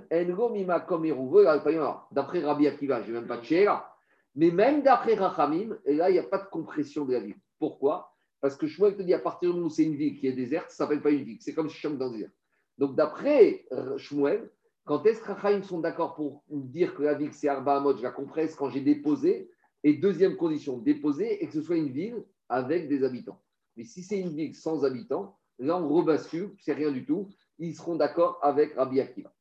d'après 2.11 2.39
Rabbi 2.43 2.67
Akiva, 2.67 3.01
je 3.01 3.07
n'ai 3.07 3.13
même 3.13 3.27
pas 3.27 3.37
de 3.37 3.45
chéra, 3.45 3.92
mais 4.35 4.51
même 4.51 4.81
d'après 4.81 5.15
Rachamim, 5.15 5.77
et 5.85 5.95
là, 5.95 6.09
il 6.09 6.13
n'y 6.13 6.19
a 6.19 6.23
pas 6.23 6.39
de 6.39 6.49
compression 6.49 7.05
de 7.05 7.13
la 7.13 7.19
ville. 7.19 7.37
Pourquoi? 7.59 8.15
Parce 8.41 8.55
que 8.55 8.67
Shmuel 8.67 8.97
te 8.97 9.01
dit, 9.01 9.13
à 9.13 9.19
partir 9.19 9.49
du 9.49 9.55
moment 9.55 9.67
où 9.67 9.69
c'est 9.69 9.83
une 9.83 9.95
ville 9.95 10.17
qui 10.19 10.27
est 10.27 10.33
déserte, 10.33 10.69
ça 10.69 10.83
ne 10.83 10.87
s'appelle 10.87 11.01
pas 11.01 11.11
une 11.11 11.23
ville, 11.23 11.37
c'est 11.39 11.53
comme 11.53 11.69
suis 11.69 11.87
dans 11.97 12.11
le. 12.11 12.29
Donc 12.77 12.95
d'après 12.95 13.65
Shmuel, 13.97 14.51
quand 14.85 15.05
est-ce 15.05 15.21
que 15.21 15.31
Rachamim 15.31 15.63
sont 15.63 15.79
d'accord 15.79 16.15
pour 16.15 16.43
dire 16.49 16.95
que 16.95 17.03
la 17.03 17.13
ville 17.13 17.31
c'est 17.31 17.47
Arba 17.47 17.77
Amod, 17.77 17.97
je 17.97 18.03
la 18.03 18.11
compresse 18.11 18.55
quand 18.55 18.69
j'ai 18.69 18.81
déposé, 18.81 19.49
et 19.83 19.93
deuxième 19.93 20.35
condition, 20.35 20.77
déposer 20.77 21.43
et 21.43 21.47
que 21.47 21.53
ce 21.53 21.61
soit 21.61 21.77
une 21.77 21.91
ville 21.91 22.23
avec 22.49 22.89
des 22.89 23.03
habitants. 23.03 23.41
Mais 23.77 23.83
si 23.83 24.03
c'est 24.03 24.19
une 24.19 24.35
ville 24.35 24.55
sans 24.55 24.83
habitants, 24.85 25.37
Là, 25.59 25.77
on 25.77 25.87
rebascule, 25.87 26.51
c'est 26.59 26.73
rien 26.73 26.91
du 26.91 27.05
tout. 27.05 27.29
Ils 27.59 27.75
seront 27.75 27.95
d'accord 27.95 28.39
avec 28.41 28.73
Rabbi 28.73 28.99
Akiva. 28.99 29.33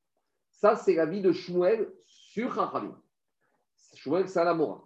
Ça, 0.51 0.77
c'est 0.77 0.95
l'avis 0.95 1.21
de 1.21 1.33
Shmuel 1.33 1.93
sur 2.05 2.55
Chachamim. 2.55 2.97
Shmuel, 3.95 4.29
c'est 4.29 4.41
un 4.41 4.47
Amora. 4.47 4.83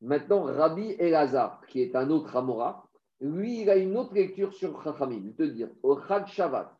Maintenant, 0.00 0.42
Rabbi 0.44 0.94
Elazar, 0.98 1.66
qui 1.66 1.82
est 1.82 1.96
un 1.96 2.10
autre 2.10 2.36
Amora, 2.36 2.88
lui, 3.20 3.62
il 3.62 3.70
a 3.70 3.76
une 3.76 3.96
autre 3.96 4.14
lecture 4.14 4.52
sur 4.54 4.82
Chachamim. 4.82 5.22
Il 5.24 5.34
te 5.34 5.42
dire, 5.42 5.68
au 5.82 5.98
Chad 6.00 6.26
Shabbat, 6.26 6.72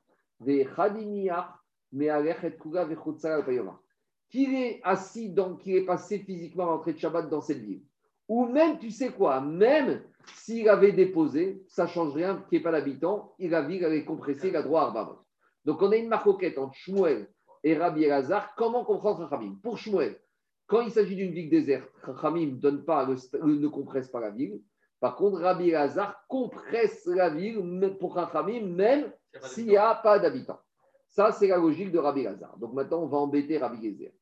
qu'il 4.31 4.55
est 4.55 4.81
assis, 4.85 5.31
donc 5.31 5.61
qu'il 5.62 5.74
est 5.74 5.85
passé 5.85 6.18
physiquement 6.20 6.64
à 6.64 6.66
l'entrée 6.66 6.93
de 6.93 6.99
Shabbat 6.99 7.29
dans 7.29 7.41
cette 7.41 7.59
ville. 7.59 7.83
Ou 8.29 8.47
même, 8.47 8.79
tu 8.79 8.91
sais 8.91 9.11
quoi, 9.11 9.41
même 9.41 10.03
s'il 10.35 10.68
avait 10.68 10.93
déposé, 10.93 11.64
ça 11.66 11.85
ne 11.85 11.89
change 11.89 12.14
rien, 12.14 12.37
qu'il 12.49 12.59
n'y 12.59 12.59
ait 12.59 12.62
pas 12.62 12.72
d'habitant, 12.72 13.35
il 13.39 13.55
a 13.55 13.68
il 13.68 13.85
avait 13.85 14.05
compressé, 14.05 14.49
il 14.49 14.57
a 14.57 14.62
droit 14.62 14.83
à 14.83 14.85
Arba. 14.85 15.22
Donc 15.64 15.83
on 15.83 15.91
a 15.91 15.97
une 15.97 16.09
marcoquette 16.09 16.59
entre 16.59 16.74
Shmuel 16.74 17.29
et 17.64 17.76
Rabbi 17.76 18.05
Elazar. 18.05 18.55
Comment 18.55 18.85
comprendre 18.85 19.24
Rachamim 19.24 19.57
Pour 19.62 19.79
Shmuel, 19.79 20.20
quand 20.68 20.82
il 20.82 20.92
s'agit 20.92 21.16
d'une 21.16 21.32
ville 21.32 21.50
déserte, 21.50 21.90
Rachamim 22.02 22.52
donne 22.60 22.84
pas 22.84 23.06
ne 23.06 23.66
compresse 23.66 24.08
pas 24.08 24.20
la 24.20 24.30
ville. 24.30 24.62
Par 25.00 25.16
contre, 25.16 25.40
Rabbi 25.40 25.70
Elazar 25.70 26.24
compresse 26.28 27.06
la 27.06 27.30
ville 27.30 27.96
pour 27.98 28.14
Rachamim, 28.14 28.66
même 28.68 29.12
s'il 29.42 29.66
n'y 29.66 29.76
a 29.76 29.94
pas 29.96 30.20
d'habitants. 30.20 30.60
Ça, 31.08 31.32
c'est 31.32 31.48
la 31.48 31.56
logique 31.56 31.90
de 31.90 31.98
Rabbi 31.98 32.20
Elazar. 32.20 32.56
Donc 32.58 32.74
maintenant, 32.74 33.02
on 33.02 33.06
va 33.06 33.18
embêter 33.18 33.58
Rabbi 33.58 33.84
Elazar. 33.84 34.12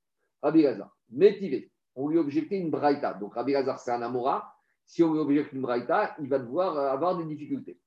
Rabbi 0.43 0.61
Elazar, 0.61 0.97
métivé. 1.11 1.71
On 1.95 2.09
lui 2.09 2.19
objecté 2.19 2.57
une 2.57 2.71
braïta. 2.71 3.13
Donc 3.15 3.35
Rabbi 3.35 3.53
Elazar, 3.53 3.79
c'est 3.79 3.91
un 3.91 4.01
Amora 4.01 4.57
si 4.87 5.03
on 5.03 5.13
lui 5.13 5.21
objecte 5.21 5.53
une 5.53 5.63
braïta, 5.63 6.15
il 6.21 6.29
va 6.29 6.39
devoir 6.39 6.79
euh, 6.79 6.91
avoir 6.91 7.19
des 7.19 7.25
difficultés. 7.25 7.79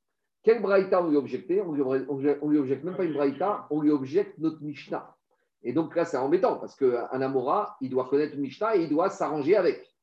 Quelle 0.43 0.61
braïta 0.61 1.01
on 1.01 1.09
lui 1.09 1.17
objecte 1.17 1.51
On 1.65 1.71
lui, 1.71 1.83
lui 1.83 2.57
objecte 2.57 2.83
même 2.83 2.95
pas 2.95 3.05
une 3.05 3.13
braïta, 3.13 3.67
on 3.69 3.81
lui 3.81 3.91
objecte 3.91 4.37
notre 4.37 4.61
Mishnah. 4.61 5.15
Et 5.63 5.73
donc 5.73 5.95
là, 5.95 6.05
c'est 6.05 6.17
embêtant 6.17 6.57
parce 6.57 6.75
qu'un 6.75 7.21
Amora, 7.21 7.77
il 7.81 7.89
doit 7.89 8.07
connaître 8.07 8.35
une 8.35 8.41
Mishnah 8.41 8.75
et 8.77 8.83
il 8.83 8.89
doit 8.89 9.09
s'arranger 9.09 9.55
avec. 9.55 9.93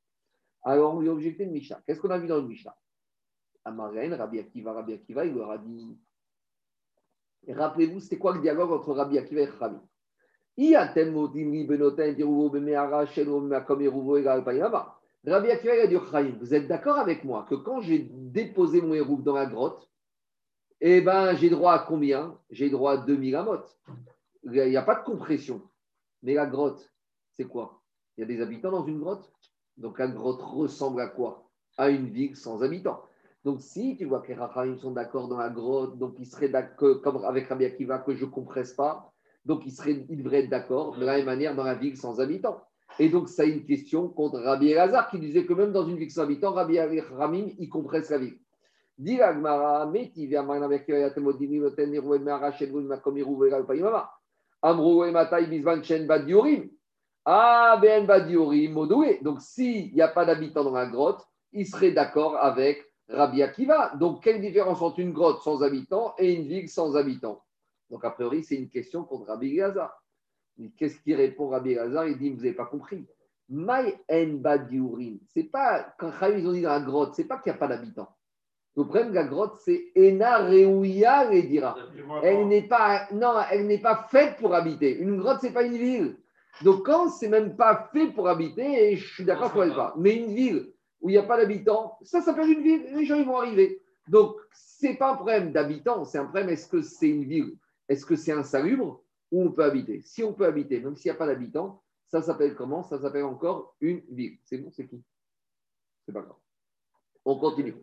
Alors 0.62 0.94
on 0.94 1.00
lui 1.00 1.08
a 1.08 1.12
objecté 1.12 1.44
une 1.44 1.52
Mishnah. 1.52 1.80
Qu'est-ce 1.86 2.00
qu'on 2.00 2.10
a 2.10 2.18
vu 2.18 2.26
dans 2.26 2.36
le 2.36 2.46
Mishnah? 2.46 2.76
Amaren, 3.64 4.14
Rabbi 4.14 4.38
Akiva, 4.38 4.72
Rabbi 4.72 4.92
Akiva, 4.92 5.24
il 5.24 5.34
leur 5.34 5.50
a 5.50 5.58
dit 5.58 5.98
Rappelez-vous, 7.48 8.00
c'était 8.00 8.18
quoi 8.18 8.34
le 8.34 8.40
dialogue 8.40 8.72
entre 8.72 8.92
Rabbi 8.92 9.18
Akiva 9.18 9.42
et 9.42 9.46
Rabbi 9.46 9.78
Rabbi 15.26 15.50
Akiva 15.50 15.72
a 15.72 16.22
dit 16.22 16.32
vous 16.38 16.54
êtes 16.54 16.68
d'accord 16.68 16.98
avec 16.98 17.24
moi 17.24 17.46
que 17.48 17.54
quand 17.54 17.80
j'ai 17.80 18.08
déposé 18.10 18.80
mon 18.80 18.94
hérouf 18.94 19.22
dans 19.22 19.34
la 19.34 19.46
grotte, 19.46 19.90
eh 20.80 21.00
ben, 21.00 21.34
j'ai 21.34 21.50
droit 21.50 21.72
à 21.72 21.78
combien? 21.80 22.38
J'ai 22.50 22.70
droit 22.70 22.92
à 22.92 22.96
2000 22.98 23.34
amotes. 23.36 23.78
Il 24.46 24.70
n'y 24.70 24.76
a 24.76 24.82
pas 24.82 24.94
de 24.94 25.04
compression. 25.04 25.62
Mais 26.22 26.34
la 26.34 26.46
grotte, 26.46 26.90
c'est 27.32 27.44
quoi? 27.46 27.82
Il 28.16 28.20
y 28.20 28.24
a 28.24 28.26
des 28.26 28.40
habitants 28.40 28.70
dans 28.70 28.86
une 28.86 29.00
grotte? 29.00 29.30
Donc 29.76 29.98
la 29.98 30.08
grotte 30.08 30.40
ressemble 30.40 31.00
à 31.00 31.08
quoi? 31.08 31.50
À 31.76 31.90
une 31.90 32.08
ville 32.08 32.36
sans 32.36 32.62
habitants. 32.62 33.02
Donc 33.44 33.60
si 33.60 33.96
tu 33.96 34.06
vois 34.06 34.22
que 34.22 34.28
les 34.28 34.34
Rachamim 34.34 34.78
sont 34.78 34.92
d'accord 34.92 35.28
dans 35.28 35.38
la 35.38 35.50
grotte, 35.50 35.98
donc 35.98 36.14
ils 36.18 36.26
seraient 36.26 36.48
d'accord, 36.48 37.02
comme 37.02 37.24
avec 37.24 37.48
Rabbi 37.48 37.64
Akiva, 37.64 37.98
que 37.98 38.14
je 38.14 38.24
ne 38.24 38.30
compresse 38.30 38.72
pas, 38.72 39.12
donc 39.44 39.66
ils, 39.66 39.72
seraient, 39.72 40.04
ils 40.08 40.22
devraient 40.22 40.44
être 40.44 40.50
d'accord 40.50 40.96
de 40.96 41.04
la 41.04 41.16
même 41.16 41.26
manière 41.26 41.54
dans 41.54 41.62
la 41.64 41.74
ville 41.74 41.96
sans 41.96 42.20
habitants. 42.20 42.60
Et 42.98 43.08
donc, 43.08 43.28
ça 43.28 43.42
a 43.42 43.46
une 43.46 43.64
question 43.64 44.08
contre 44.08 44.40
Rabbi 44.40 44.70
Elazar 44.70 45.10
qui 45.10 45.18
disait 45.18 45.44
que 45.44 45.52
même 45.52 45.72
dans 45.72 45.86
une 45.86 45.96
ville 45.96 46.10
sans 46.10 46.22
habitants, 46.22 46.52
Rabbi 46.52 46.78
Ramim, 47.00 47.50
il 47.58 47.68
compresse 47.68 48.10
la 48.10 48.18
ville. 48.18 48.38
Avec 48.98 49.40
Mara, 49.42 49.90
Shengoun, 52.52 52.86
Makom, 52.86 53.18
Irouvé, 53.18 53.50
Galpayimama. 53.50 54.10
Amrou, 54.62 55.10
Matai, 55.10 55.46
Bizvan, 55.46 55.82
Chen, 55.82 56.06
Badiorim. 56.06 56.70
Ah, 57.24 57.78
Ben 57.80 58.06
Badiorim, 58.06 58.72
Modoué. 58.72 59.18
Donc, 59.22 59.40
s'il 59.40 59.92
n'y 59.92 60.02
a 60.02 60.08
pas 60.08 60.24
d'habitants 60.24 60.64
dans 60.64 60.72
la 60.72 60.86
grotte, 60.86 61.26
il 61.52 61.66
serait 61.66 61.92
d'accord 61.92 62.36
avec 62.36 62.84
Rabbi 63.08 63.42
Akiva. 63.42 63.94
Donc, 63.96 64.22
quelle 64.22 64.40
différence 64.40 64.82
entre 64.82 65.00
une 65.00 65.12
grotte 65.12 65.42
sans 65.42 65.62
habitants 65.62 66.14
et 66.18 66.34
une 66.34 66.46
ville 66.46 66.68
sans 66.68 66.96
habitants? 66.96 67.42
Donc, 67.90 68.04
a 68.04 68.10
priori, 68.10 68.44
c'est 68.44 68.56
une 68.56 68.68
question 68.68 69.04
contre 69.04 69.26
Rabbi 69.26 69.56
Elazar. 69.56 70.02
Qu'est-ce 70.76 70.98
qu'il 71.00 71.14
répond 71.14 71.48
Rabbi 71.48 71.74
Lazar 71.74 72.06
Il 72.06 72.18
dit 72.18 72.30
Vous 72.30 72.36
n'avez 72.36 72.54
pas 72.54 72.66
compris. 72.66 73.06
Mai 73.48 73.94
en. 74.10 74.42
C'est 75.28 75.44
pas, 75.44 75.94
quand 75.98 76.10
ils 76.36 76.46
ont 76.46 76.52
dit 76.52 76.62
dans 76.62 76.70
la 76.70 76.80
grotte, 76.80 77.14
c'est 77.14 77.26
pas 77.26 77.38
qu'il 77.38 77.52
n'y 77.52 77.56
a 77.56 77.58
pas 77.58 77.68
d'habitants. 77.68 78.15
Le 78.76 78.84
problème 78.84 79.08
de 79.10 79.14
la 79.14 79.24
grotte, 79.24 79.56
c'est 79.64 79.90
Ena 79.96 80.46
Reuya 80.46 81.30
les 81.30 81.44
dira. 81.44 81.76
Elle 82.22 82.46
n'est 82.46 82.68
pas, 82.68 83.08
non, 83.12 83.34
elle 83.50 83.66
n'est 83.66 83.80
pas 83.80 84.06
faite 84.10 84.36
pour 84.36 84.54
habiter. 84.54 84.98
Une 84.98 85.16
grotte, 85.16 85.38
c'est 85.40 85.52
pas 85.52 85.62
une 85.62 85.78
ville. 85.78 86.16
Donc 86.62 86.84
quand 86.84 87.08
c'est 87.08 87.28
même 87.28 87.56
pas 87.56 87.88
fait 87.92 88.08
pour 88.08 88.28
habiter, 88.28 88.92
et 88.92 88.96
je 88.96 89.14
suis 89.14 89.24
d'accord 89.24 89.52
pour 89.52 89.62
elle 89.62 89.74
pas. 89.74 89.94
Mais 89.96 90.16
une 90.16 90.34
ville 90.34 90.72
où 91.00 91.08
il 91.08 91.12
n'y 91.12 91.18
a 91.18 91.22
pas 91.22 91.38
d'habitants, 91.38 91.98
ça 92.02 92.20
s'appelle 92.20 92.50
une 92.50 92.62
ville. 92.62 92.86
Les 92.94 93.04
gens 93.04 93.16
ils 93.16 93.26
vont 93.26 93.38
arriver. 93.38 93.80
Donc 94.08 94.36
c'est 94.52 94.94
pas 94.94 95.12
un 95.12 95.16
problème 95.16 95.52
d'habitants, 95.52 96.04
c'est 96.04 96.18
un 96.18 96.24
problème. 96.24 96.50
Est-ce 96.50 96.68
que 96.68 96.82
c'est 96.82 97.08
une 97.08 97.24
ville? 97.24 97.56
Est-ce 97.88 98.04
que 98.04 98.16
c'est 98.16 98.32
insalubre 98.32 99.02
où 99.30 99.42
on 99.42 99.52
peut 99.52 99.64
habiter? 99.64 100.02
Si 100.04 100.22
on 100.22 100.32
peut 100.32 100.44
habiter, 100.44 100.80
même 100.80 100.96
s'il 100.96 101.10
n'y 101.10 101.16
a 101.16 101.18
pas 101.18 101.26
d'habitants, 101.26 101.82
ça 102.08 102.22
s'appelle 102.22 102.54
comment? 102.54 102.82
Ça 102.82 103.00
s'appelle 103.00 103.24
encore 103.24 103.74
une 103.80 104.02
ville. 104.10 104.38
C'est 104.44 104.58
bon, 104.58 104.70
c'est 104.70 104.86
qui 104.86 105.02
C'est 106.04 106.12
pas 106.12 106.20
grave. 106.20 106.36
On 107.24 107.38
continue. 107.38 107.74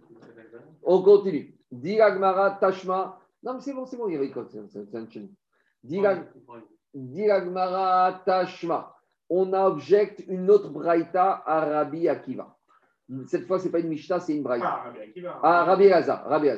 On 0.84 1.02
continue. 1.02 1.58
Diragmara 1.72 2.52
Tashma. 2.52 3.20
Non, 3.42 3.56
mais 3.56 3.62
c'est 3.62 3.74
bon, 3.74 3.86
c'est 3.86 3.98
bon, 3.98 4.08
il 4.08 4.18
récolte. 4.18 4.56
Diragmara 6.94 8.22
Tashma. 8.26 8.96
On 9.30 9.54
a 9.54 9.68
objecte 9.68 10.24
une 10.28 10.50
autre 10.50 10.70
braïta 10.70 11.44
à 11.46 11.66
Rabbi 11.66 12.08
Akiva. 12.08 12.56
Cette 13.28 13.48
fois, 13.48 13.60
ce 13.60 13.66
n'est 13.66 13.72
pas 13.72 13.80
une 13.80 13.90
Mishnah, 13.90 14.20
c'est 14.20 14.36
une 14.36 14.44
braïta. 14.44 14.68
Ah, 14.68 14.84
Rabbi 14.84 15.00
Akiva. 15.00 15.40
Ah, 15.42 15.64
Rabbi 15.66 15.92
Hazar. 15.92 16.28
Rabbi 16.28 16.50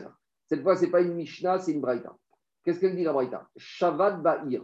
Cette 0.46 0.62
fois, 0.62 0.76
ce 0.76 0.86
n'est 0.86 0.92
pas 0.92 1.02
une 1.02 1.14
Mishnah, 1.14 1.60
c'est 1.60 1.72
une 1.72 1.82
braïta. 1.82 2.16
Qu'est-ce 2.64 2.80
qu'elle 2.80 2.96
dit 2.96 3.04
la 3.04 3.14
braïta? 3.14 3.48
Shabbat 3.56 4.22
Ba'ir 4.22 4.64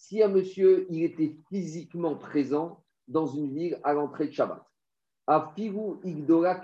si 0.00 0.22
un 0.22 0.28
monsieur 0.28 0.86
il 0.88 1.04
était 1.04 1.36
physiquement 1.50 2.16
présent 2.16 2.82
dans 3.06 3.26
une 3.26 3.52
ville 3.52 3.78
à 3.84 3.92
l'entrée 3.92 4.28
de 4.28 4.32
Shabbat, 4.32 4.64
Afiru 5.26 5.98
Igdora 6.02 6.58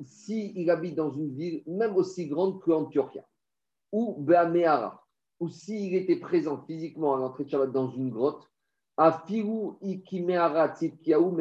Turquia. 0.00 0.52
Si 0.54 0.70
habite 0.70 0.94
dans 0.94 1.12
une 1.12 1.34
ville 1.34 1.62
même 1.66 1.96
aussi 1.96 2.26
grande 2.26 2.60
qu'Antiochia, 2.60 3.24
ou 3.92 4.16
Beameara, 4.18 5.04
ou 5.40 5.48
s'il 5.48 5.94
était 5.94 6.16
présent 6.16 6.62
physiquement 6.66 7.14
à 7.14 7.18
l'entrée 7.18 7.44
de 7.44 7.50
Shabbat 7.50 7.72
dans 7.72 7.90
une 7.90 8.10
grotte, 8.10 8.48
Afiru 8.96 9.76
Ikimeara 9.80 10.74
Tzitkiaou 10.76 11.34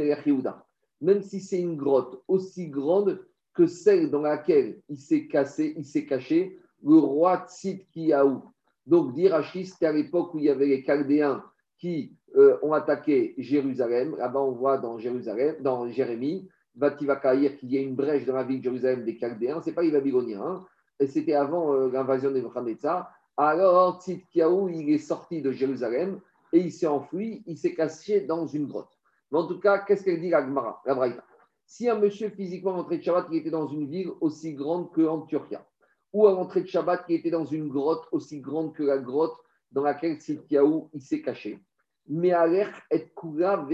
même 1.01 1.21
si 1.21 1.39
c'est 1.41 1.59
une 1.59 1.77
grotte 1.77 2.21
aussi 2.27 2.67
grande 2.67 3.25
que 3.53 3.67
celle 3.67 4.09
dans 4.09 4.21
laquelle 4.21 4.81
il 4.89 4.99
s'est 4.99 5.27
cassé, 5.27 5.73
il 5.77 5.85
s'est 5.85 6.05
caché 6.05 6.57
le 6.83 6.95
roi 6.95 7.45
Tzidkiaou. 7.47 8.43
Donc, 8.85 9.13
d'Irachi, 9.13 9.65
c'était 9.65 9.87
à 9.87 9.91
l'époque 9.91 10.33
où 10.33 10.39
il 10.39 10.45
y 10.45 10.49
avait 10.49 10.65
les 10.65 10.83
Chaldéens 10.83 11.43
qui 11.77 12.17
euh, 12.35 12.57
ont 12.61 12.73
attaqué 12.73 13.35
Jérusalem. 13.37 14.15
Là-bas, 14.17 14.39
on 14.39 14.51
voit 14.51 14.77
dans 14.77 14.97
Jérusalem, 14.97 15.57
dans 15.61 15.87
Jérémie, 15.89 16.47
Vativakaïr, 16.75 17.57
qu'il 17.57 17.71
y 17.71 17.77
a 17.77 17.81
une 17.81 17.95
brèche 17.95 18.25
dans 18.25 18.35
la 18.35 18.43
ville 18.43 18.59
de 18.59 18.63
Jérusalem 18.63 19.05
des 19.05 19.17
Chaldéens. 19.17 19.61
Ce 19.61 19.69
n'est 19.69 19.75
pas 19.75 19.81
les 19.81 19.91
Babyloniens, 19.91 20.41
hein. 20.41 20.65
et 20.99 21.07
c'était 21.07 21.33
avant 21.33 21.73
euh, 21.73 21.89
l'invasion 21.91 22.31
de 22.31 22.37
Nebuchadnezzar. 22.37 23.11
Alors, 23.37 24.01
Tzidkiaou, 24.01 24.69
il 24.69 24.89
est 24.89 24.97
sorti 24.97 25.41
de 25.41 25.51
Jérusalem 25.51 26.19
et 26.51 26.59
il 26.59 26.71
s'est 26.71 26.87
enfui, 26.87 27.43
il 27.45 27.57
s'est 27.57 27.73
caché 27.73 28.21
dans 28.21 28.45
une 28.47 28.67
grotte. 28.67 28.97
Mais 29.31 29.37
en 29.37 29.47
tout 29.47 29.59
cas, 29.59 29.79
qu'est-ce 29.79 30.03
qu'elle 30.03 30.19
dit 30.19 30.29
la 30.29 30.45
Gemara, 30.45 30.81
la 30.85 30.95
Braïta? 30.95 31.23
Si 31.65 31.87
un 31.87 31.99
monsieur 31.99 32.29
physiquement 32.29 32.73
rentré 32.73 32.97
de 32.97 33.03
Shabbat, 33.03 33.27
il 33.31 33.37
était 33.37 33.51
dans 33.51 33.67
une 33.67 33.89
ville 33.89 34.09
aussi 34.21 34.53
grande 34.53 34.91
qu'en 34.91 35.21
Turquie, 35.21 35.55
ou 36.11 36.27
à 36.27 36.31
l'entrée 36.31 36.61
de 36.61 36.67
Shabbat, 36.67 37.05
qui 37.05 37.13
était 37.13 37.29
dans 37.29 37.45
une 37.45 37.69
grotte 37.69 38.07
aussi 38.11 38.41
grande 38.41 38.73
que 38.73 38.83
la 38.83 38.97
grotte 38.97 39.37
dans 39.71 39.83
laquelle 39.83 40.19
Sitkiaou 40.19 40.89
il 40.93 41.01
s'est 41.01 41.21
caché. 41.21 41.63
Mais 42.07 42.33
et 42.89 43.13
kula 43.15 43.67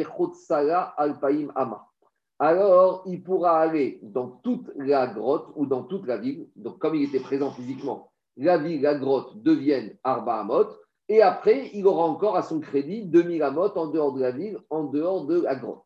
alpaim 0.98 1.52
ama. 1.56 1.88
Alors, 2.38 3.04
il 3.06 3.24
pourra 3.24 3.60
aller 3.60 4.00
dans 4.02 4.28
toute 4.28 4.70
la 4.76 5.08
grotte 5.08 5.52
ou 5.56 5.66
dans 5.66 5.84
toute 5.84 6.06
la 6.06 6.18
ville. 6.18 6.50
Donc, 6.56 6.80
comme 6.80 6.96
il 6.96 7.04
était 7.04 7.22
présent 7.22 7.52
physiquement, 7.52 8.12
la 8.36 8.58
ville, 8.58 8.82
la 8.82 8.96
grotte 8.96 9.42
deviennent 9.42 9.98
Arba 10.04 10.42
Amot. 10.42 10.68
Et 11.08 11.22
après, 11.22 11.70
il 11.74 11.88
aura 11.88 12.06
encore 12.06 12.36
à 12.36 12.42
son 12.42 12.60
crédit 12.60 13.06
2000 13.06 13.42
Amot 13.44 13.78
en 13.78 13.88
dehors 13.88 14.12
de 14.12 14.22
la 14.22 14.32
ville, 14.32 14.60
en 14.70 14.84
dehors 14.84 15.26
de 15.26 15.42
la 15.42 15.56
grotte. 15.56 15.84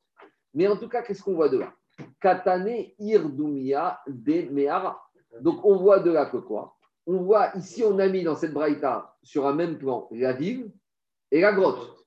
Mais 0.55 0.67
en 0.67 0.77
tout 0.77 0.89
cas, 0.89 1.03
qu'est-ce 1.03 1.21
qu'on 1.21 1.35
voit 1.35 1.49
de 1.49 1.59
là? 1.59 1.73
Katane 2.19 2.85
Irdumia 2.97 3.99
de 4.07 4.49
Meara. 4.51 4.99
Donc, 5.41 5.63
on 5.63 5.75
voit 5.75 5.99
de 5.99 6.09
là 6.09 6.25
que 6.25 6.37
quoi? 6.37 6.75
On 7.05 7.17
voit 7.17 7.55
ici, 7.55 7.83
on 7.83 7.99
a 7.99 8.07
mis 8.07 8.23
dans 8.23 8.35
cette 8.35 8.53
braïta, 8.53 9.15
sur 9.21 9.45
un 9.45 9.53
même 9.53 9.77
plan, 9.77 10.07
la 10.11 10.33
ville 10.33 10.71
et 11.31 11.41
la 11.41 11.53
grotte. 11.53 12.05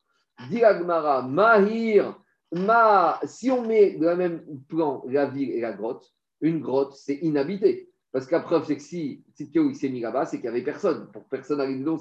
Diragmara, 0.48 1.22
Mahir, 1.22 2.16
Ma, 2.52 3.18
si 3.24 3.50
on 3.50 3.66
met 3.66 3.92
dans 3.92 4.10
le 4.10 4.16
même 4.16 4.44
plan 4.68 5.02
la 5.08 5.26
ville 5.26 5.50
et 5.50 5.60
la 5.60 5.72
grotte, 5.72 6.12
une 6.42 6.60
grotte, 6.60 6.94
c'est 6.94 7.14
inhabité. 7.16 7.90
Parce 8.12 8.26
qu'à 8.26 8.40
preuve, 8.40 8.64
c'est 8.66 8.76
que 8.76 8.82
si 8.82 9.24
il 9.38 9.76
s'est 9.76 9.88
mis 9.88 10.00
là-bas, 10.00 10.26
c'est 10.26 10.36
qu'il 10.36 10.50
n'y 10.50 10.56
avait 10.56 10.64
personne. 10.64 11.10
Pour 11.12 11.24
personne 11.24 11.60
à 11.60 11.66
dedans, 11.66 11.96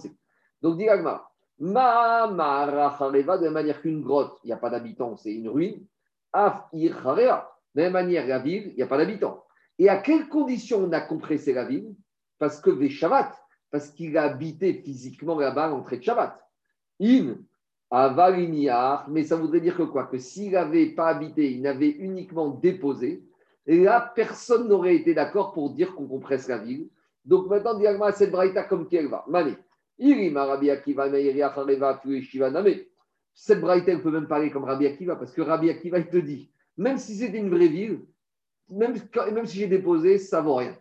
Donc, 0.61 0.77
Diragmara, 0.77 1.31
Ma, 1.59 2.27
Marachareva, 2.27 3.37
de 3.37 3.45
la 3.45 3.51
manière 3.51 3.81
qu'une 3.81 4.01
grotte, 4.01 4.39
il 4.43 4.47
n'y 4.47 4.53
a 4.53 4.57
pas 4.57 4.69
d'habitants, 4.69 5.15
c'est 5.15 5.31
une 5.31 5.47
ruine. 5.47 5.85
Af, 6.33 6.69
De 6.73 6.89
la 6.89 7.45
même 7.75 7.93
manière, 7.93 8.27
la 8.27 8.39
ville, 8.39 8.69
il 8.71 8.75
n'y 8.75 8.81
a 8.81 8.87
pas 8.87 8.97
d'habitants. 8.97 9.45
Et 9.77 9.87
à 9.87 9.97
quelles 9.97 10.27
conditions 10.27 10.79
on 10.79 10.91
a 10.91 11.01
compressé 11.01 11.53
la 11.53 11.65
ville? 11.65 11.95
Parce 12.39 12.59
que 12.59 12.71
les 12.71 12.89
Shabbat, 12.89 13.33
parce 13.69 13.89
qu'il 13.91 14.17
a 14.17 14.23
habité 14.23 14.73
physiquement 14.73 15.39
là-bas 15.39 15.65
à 15.65 15.69
l'entrée 15.69 15.97
de 15.97 16.03
Shabbat. 16.03 16.37
In, 16.99 17.35
Avaliniar, 17.91 19.07
mais 19.09 19.23
ça 19.23 19.35
voudrait 19.35 19.59
dire 19.59 19.75
que 19.75 19.83
quoi? 19.83 20.05
Que 20.05 20.17
s'il 20.17 20.53
n'avait 20.53 20.87
pas 20.87 21.09
habité, 21.09 21.51
il 21.51 21.61
n'avait 21.61 21.89
uniquement 21.89 22.49
déposé, 22.49 23.23
et 23.67 23.83
là, 23.83 24.11
personne 24.15 24.67
n'aurait 24.69 24.95
été 24.95 25.13
d'accord 25.13 25.51
pour 25.53 25.71
dire 25.71 25.93
qu'on 25.93 26.07
compresse 26.07 26.47
la 26.47 26.57
ville. 26.57 26.89
Donc 27.25 27.47
maintenant, 27.47 27.75
diagma 27.75 28.11
cette 28.11 28.31
braïta 28.31 28.63
comme 28.63 28.87
qu'elle 28.87 29.07
va? 29.07 29.23
Mané. 29.27 29.55
Cette 33.33 33.61
braïta, 33.61 33.91
elle 33.91 34.01
peut 34.01 34.11
même 34.11 34.27
parler 34.27 34.49
comme 34.49 34.63
Rabbi 34.63 34.87
Akiva, 34.87 35.15
parce 35.15 35.31
que 35.31 35.41
Rabbi 35.41 35.69
Akiva, 35.69 35.99
il 35.99 36.07
te 36.07 36.17
dit, 36.17 36.51
même 36.77 36.97
si 36.97 37.15
c'était 37.15 37.37
une 37.37 37.49
vraie 37.49 37.67
ville, 37.67 37.99
même, 38.69 38.95
même 39.33 39.45
si 39.45 39.59
j'ai 39.59 39.67
déposé, 39.67 40.17
ça 40.17 40.41
ne 40.41 40.45
vaut 40.45 40.55
rien. 40.55 40.75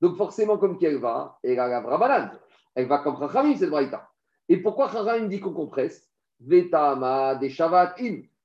Donc 0.00 0.16
forcément, 0.16 0.56
comme 0.58 0.78
qui 0.78 0.86
elle 0.86 0.98
va, 0.98 1.38
elle 1.42 1.58
a 1.58 1.68
la. 1.68 2.32
Elle 2.74 2.86
va 2.86 2.98
comme 2.98 3.18
Chachamim, 3.18 3.56
cette 3.56 3.70
braïta. 3.70 4.08
Et 4.48 4.58
pourquoi 4.58 4.88
Chachamim 4.88 5.26
dit 5.26 5.40
qu'on 5.40 5.52
compresse? 5.52 6.09
Vetama, 6.40 7.34
des. 7.36 7.52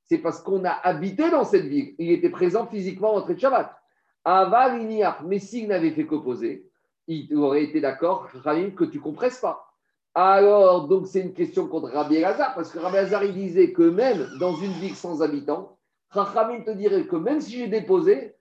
C'est 0.07 0.19
parce 0.19 0.41
qu'on 0.41 0.63
a 0.65 0.69
habité 0.69 1.31
dans 1.31 1.45
cette 1.45 1.65
ville. 1.65 1.95
Il 1.97 2.11
était 2.11 2.29
présent 2.29 2.67
physiquement 2.67 3.15
entre 3.15 3.33
de 3.33 3.39
Shabbat. 3.39 3.75
Aval, 4.23 4.87
mais 5.25 5.39
s'il 5.39 5.67
n'avait 5.67 5.91
fait 5.91 6.05
qu'opposer, 6.05 6.69
il 7.07 7.35
aurait 7.37 7.63
été 7.63 7.81
d'accord, 7.81 8.27
Chachamim, 8.31 8.71
que 8.71 8.83
tu 8.83 8.97
ne 8.97 9.03
compresses 9.03 9.39
pas. 9.39 9.71
Alors, 10.15 10.87
donc, 10.87 11.07
c'est 11.07 11.21
une 11.21 11.33
question 11.33 11.67
contre 11.67 11.89
Rabbi 11.89 12.15
Elazar, 12.15 12.55
parce 12.55 12.71
que 12.71 12.79
Rabbi 12.79 12.97
Elazar, 12.97 13.23
il 13.23 13.33
disait 13.33 13.71
que 13.73 13.83
même 13.83 14.27
dans 14.39 14.55
une 14.55 14.71
ville 14.71 14.95
sans 14.95 15.21
habitants, 15.21 15.77
Chachamim 16.13 16.61
te 16.61 16.71
dirait 16.71 17.05
que 17.05 17.15
même 17.15 17.41
si 17.41 17.57
j'ai 17.57 17.67
déposé, 17.67 18.35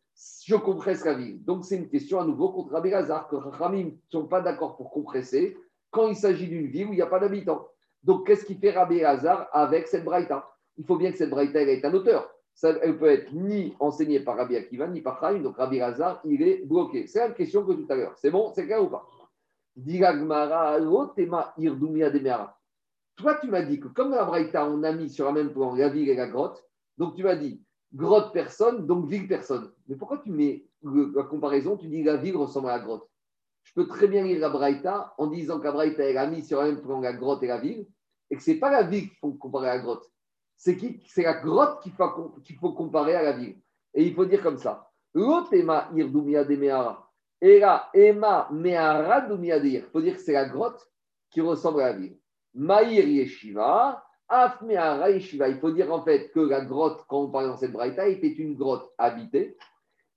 je 0.44 0.54
compresse 0.54 1.04
la 1.04 1.14
ville. 1.14 1.44
Donc, 1.44 1.64
c'est 1.64 1.76
une 1.76 1.88
question 1.88 2.20
à 2.20 2.24
nouveau 2.24 2.50
contre 2.50 2.72
Rabbi 2.72 2.90
Lazar, 2.90 3.28
que 3.28 3.36
Rachamim 3.36 3.86
ne 3.86 3.90
sont 4.10 4.26
pas 4.26 4.40
d'accord 4.40 4.76
pour 4.76 4.90
compresser 4.90 5.56
quand 5.90 6.08
il 6.08 6.16
s'agit 6.16 6.48
d'une 6.48 6.68
ville 6.68 6.86
où 6.86 6.92
il 6.92 6.96
n'y 6.96 7.02
a 7.02 7.06
pas 7.06 7.20
d'habitants. 7.20 7.68
Donc, 8.04 8.26
qu'est-ce 8.26 8.44
qui 8.44 8.54
fait 8.54 8.70
Rabbi 8.70 9.00
Lazar 9.00 9.48
avec 9.52 9.88
cette 9.88 10.04
braïta? 10.04 10.48
Il 10.76 10.84
faut 10.84 10.96
bien 10.96 11.10
que 11.10 11.18
cette 11.18 11.30
braïta 11.30 11.60
ait 11.62 11.84
un 11.84 11.94
auteur. 11.94 12.30
Ça, 12.54 12.70
elle 12.82 12.98
peut 12.98 13.08
être 13.08 13.32
ni 13.32 13.74
enseignée 13.80 14.20
par 14.20 14.36
Rabbi 14.36 14.56
Akiva, 14.56 14.86
ni 14.86 15.00
par 15.00 15.18
Chaim. 15.20 15.40
Donc, 15.40 15.56
Rabbi 15.56 15.78
Lazar, 15.78 16.20
il 16.24 16.42
est 16.42 16.64
bloqué. 16.64 17.06
C'est 17.06 17.20
la 17.20 17.30
question 17.30 17.64
que 17.64 17.72
tout 17.72 17.86
à 17.88 17.96
l'heure. 17.96 18.14
C'est 18.16 18.30
bon 18.30 18.52
C'est 18.54 18.66
clair 18.66 18.82
ou 18.82 18.88
pas? 18.88 19.08
Toi, 23.16 23.38
tu 23.40 23.48
m'as 23.48 23.62
dit 23.62 23.80
que 23.80 23.88
comme 23.88 24.10
la 24.10 24.24
braïta, 24.24 24.68
on 24.68 24.82
a 24.82 24.92
mis 24.92 25.10
sur 25.10 25.24
la 25.26 25.32
même 25.32 25.52
plan 25.52 25.74
la 25.74 25.88
ville 25.88 26.08
et 26.08 26.14
la 26.14 26.28
grotte, 26.28 26.64
donc 26.98 27.14
tu 27.16 27.22
m'as 27.24 27.36
dit, 27.36 27.60
grotte 27.92 28.32
personne, 28.32 28.86
donc 28.86 29.08
ville 29.08 29.26
personne. 29.26 29.72
Mais 29.88 29.96
pourquoi 29.96 30.18
tu 30.18 30.30
mets 30.30 30.66
la 30.82 31.24
comparaison? 31.24 31.76
Tu 31.76 31.88
dis 31.88 32.02
la 32.02 32.16
ville 32.16 32.36
ressemble 32.36 32.68
à 32.68 32.76
la 32.76 32.84
grotte. 32.84 33.08
Je 33.64 33.72
peux 33.74 33.88
très 33.88 34.06
bien 34.06 34.22
lire 34.22 34.40
la 34.40 34.50
Braïta 34.50 35.14
en 35.18 35.26
disant 35.26 35.58
que 35.58 35.64
la 35.64 35.72
Braïta 35.72 36.04
sur 36.42 36.60
un 36.60 36.66
même 36.66 36.82
plan 36.82 37.00
la 37.00 37.12
grotte 37.12 37.42
et 37.42 37.48
la 37.48 37.58
ville, 37.58 37.86
et 38.30 38.36
que 38.36 38.42
ce 38.42 38.52
n'est 38.52 38.58
pas 38.58 38.70
la 38.70 38.82
ville 38.82 39.08
qu'il 39.08 39.18
faut 39.18 39.32
comparer 39.32 39.68
à 39.70 39.76
la 39.76 39.82
grotte. 39.82 40.08
C'est 40.56 40.78
C'est 41.06 41.22
la 41.22 41.34
grotte 41.34 41.82
qu'il 41.82 41.92
faut, 41.92 42.72
comparer 42.72 43.16
à 43.16 43.22
la 43.22 43.32
ville. 43.32 43.56
Et 43.94 44.04
il 44.04 44.14
faut 44.14 44.24
dire 44.24 44.42
comme 44.42 44.58
ça. 44.58 44.88
L'otema 45.12 45.90
irdumia 45.94 46.44
meara. 46.44 47.10
Ema 47.40 48.48
meara 48.52 49.20
dumia 49.22 49.58
Il 49.58 49.82
faut 49.92 50.00
dire 50.00 50.14
que 50.14 50.22
c'est 50.22 50.32
la 50.32 50.48
grotte 50.48 50.88
qui 51.30 51.40
ressemble 51.40 51.82
à 51.82 51.92
la 51.92 51.98
ville. 51.98 52.18
Maïr 52.54 53.06
yeshiva, 53.06 54.04
il 54.30 55.58
faut 55.60 55.70
dire 55.72 55.92
en 55.92 56.02
fait 56.02 56.30
que 56.30 56.40
la 56.40 56.64
grotte, 56.64 57.04
quand 57.08 57.24
on 57.24 57.30
parle 57.30 57.48
dans 57.48 57.56
cette 57.56 57.72
braïta, 57.72 58.08
était 58.08 58.28
une 58.28 58.56
grotte 58.56 58.92
habitée 58.96 59.56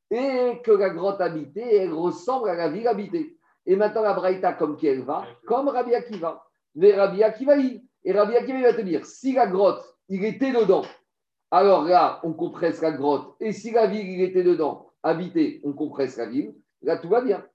et 0.10 0.62
que 0.64 0.72
la 0.72 0.90
grotte 0.90 1.20
habitée, 1.20 1.76
elle 1.76 1.94
ressemble 1.94 2.50
à 2.50 2.56
la 2.56 2.70
ville 2.70 2.88
habitée. 2.88 3.37
Et 3.68 3.76
maintenant, 3.76 4.02
la 4.02 4.14
braïta, 4.14 4.54
comme 4.54 4.78
qui 4.78 4.88
elle 4.88 5.04
va 5.04 5.26
Comme 5.46 5.68
Rabbi 5.68 5.94
Akiva. 5.94 6.44
Mais 6.76 6.94
Rabbi 6.94 7.22
Akiva, 7.22 7.56
et 7.58 8.12
Rabbi 8.14 8.36
Akiva 8.36 8.62
va 8.62 8.74
te 8.74 8.82
dire 8.82 9.06
si 9.06 9.34
la 9.34 9.46
grotte, 9.46 9.84
il 10.08 10.24
était 10.24 10.54
dedans, 10.54 10.84
alors 11.52 11.84
là, 11.84 12.22
on 12.24 12.34
compresse 12.34 12.82
la 12.82 12.92
grotte. 12.92 13.36
Et 13.42 13.52
si 13.52 13.72
la 13.72 13.88
ville, 13.88 14.08
il 14.08 14.22
était 14.22 14.44
dedans, 14.44 14.88
habité, 15.04 15.60
on 15.64 15.74
compresse 15.74 16.18
la 16.18 16.28
ville. 16.28 16.56
Là, 16.82 16.98
tout 16.98 17.10
va 17.10 17.22
bien. 17.22 17.46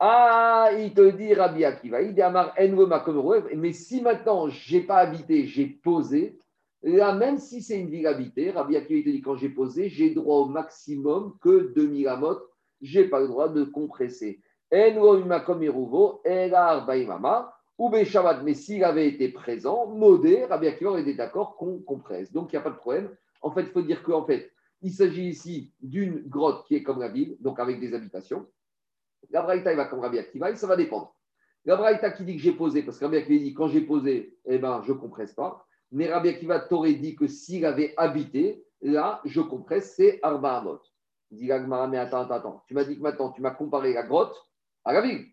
Ah, 0.00 0.70
il 0.78 0.94
te 0.94 1.10
dit 1.10 1.34
Rabbi 1.34 1.64
Akiva, 1.64 2.02
il 2.02 2.14
dit 2.14 2.22
Amar 2.22 2.54
mais 3.56 3.72
si 3.72 4.00
maintenant 4.00 4.48
j'ai 4.48 4.82
pas 4.82 4.98
habité, 4.98 5.48
j'ai 5.48 5.66
posé, 5.66 6.38
là 6.84 7.16
même 7.16 7.38
si 7.38 7.62
c'est 7.62 7.80
une 7.80 7.90
ville 7.90 8.06
habitée, 8.06 8.52
Rabbi 8.52 8.76
Akiva 8.76 9.02
te 9.02 9.08
dit 9.08 9.22
quand 9.22 9.34
j'ai 9.34 9.48
posé, 9.48 9.88
j'ai 9.88 10.10
droit 10.10 10.42
au 10.42 10.44
maximum 10.44 11.36
que 11.40 11.72
2000 11.74 12.06
amot, 12.06 12.38
j'ai 12.80 13.08
pas 13.08 13.18
le 13.18 13.26
droit 13.26 13.48
de 13.48 13.64
compresser. 13.64 14.40
Ou 17.78 18.04
Shabbat, 18.04 18.42
mais 18.42 18.54
s'il 18.54 18.84
avait 18.84 19.08
été 19.08 19.28
présent, 19.28 19.86
modé, 19.86 20.44
Rabbi 20.44 20.66
Akiva 20.66 20.98
était 20.98 21.14
d'accord 21.14 21.56
qu'on 21.56 21.78
compresse. 21.78 22.32
Donc 22.32 22.52
il 22.52 22.56
n'y 22.56 22.60
a 22.60 22.62
pas 22.62 22.70
de 22.70 22.76
problème. 22.76 23.08
En 23.40 23.52
fait, 23.52 23.62
il 23.62 23.70
faut 23.70 23.82
dire 23.82 24.02
qu'en 24.02 24.26
fait, 24.26 24.50
il 24.82 24.92
s'agit 24.92 25.28
ici 25.28 25.72
d'une 25.80 26.28
grotte 26.28 26.66
qui 26.66 26.74
est 26.74 26.82
comme 26.82 27.00
la 27.00 27.08
ville, 27.08 27.36
donc 27.40 27.60
avec 27.60 27.78
des 27.80 27.94
habitations. 27.94 28.46
La 29.30 29.42
Braïta, 29.42 29.72
il 29.72 29.76
va 29.76 29.86
comme 29.86 30.00
Rabbi 30.00 30.18
Akiva, 30.18 30.54
ça 30.56 30.66
va 30.66 30.76
dépendre. 30.76 31.14
La 31.64 31.76
Braïta 31.76 32.10
qui 32.10 32.24
dit 32.24 32.36
que 32.36 32.42
j'ai 32.42 32.52
posé, 32.52 32.82
parce 32.82 32.98
que 32.98 33.04
Rabbi 33.04 33.18
Akiva 33.18 33.38
dit 33.38 33.54
quand 33.54 33.68
j'ai 33.68 33.82
posé, 33.82 34.36
eh 34.46 34.58
ben, 34.58 34.82
je 34.84 34.92
ne 34.92 34.98
compresse 34.98 35.34
pas. 35.34 35.64
Mais 35.92 36.12
Rabbi 36.12 36.30
Akiva 36.30 36.60
t'aurait 36.60 36.94
dit 36.94 37.14
que 37.14 37.26
s'il 37.26 37.64
avait 37.64 37.94
habité, 37.96 38.64
là, 38.82 39.20
je 39.24 39.40
compresse, 39.40 39.94
c'est 39.96 40.18
Arba 40.22 40.58
Amot. 40.58 40.80
Dit 41.30 41.46
mais 41.46 41.98
attends, 41.98 42.22
attends, 42.22 42.34
attends. 42.34 42.62
Tu 42.66 42.74
m'as 42.74 42.84
dit 42.84 42.96
que 42.96 43.02
maintenant, 43.02 43.30
tu 43.30 43.40
m'as 43.42 43.50
comparé 43.50 43.92
la 43.92 44.02
grotte 44.02 44.47
à 44.84 44.92
la 44.92 45.00
ville. 45.00 45.26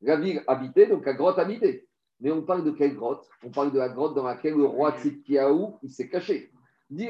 La 0.00 0.16
ville 0.16 0.42
habitée, 0.46 0.86
donc 0.86 1.06
la 1.06 1.14
grotte 1.14 1.38
habitée. 1.38 1.88
Mais 2.20 2.30
on 2.30 2.42
parle 2.42 2.64
de 2.64 2.70
quelle 2.70 2.94
grotte? 2.94 3.28
On 3.42 3.50
parle 3.50 3.72
de 3.72 3.78
la 3.78 3.88
grotte 3.88 4.14
dans 4.14 4.24
laquelle 4.24 4.54
le 4.54 4.64
roi 4.64 4.96
Tzidkiaou, 4.98 5.78
il 5.82 5.90
s'est 5.90 6.08
caché. 6.08 6.50
Dit 6.90 7.08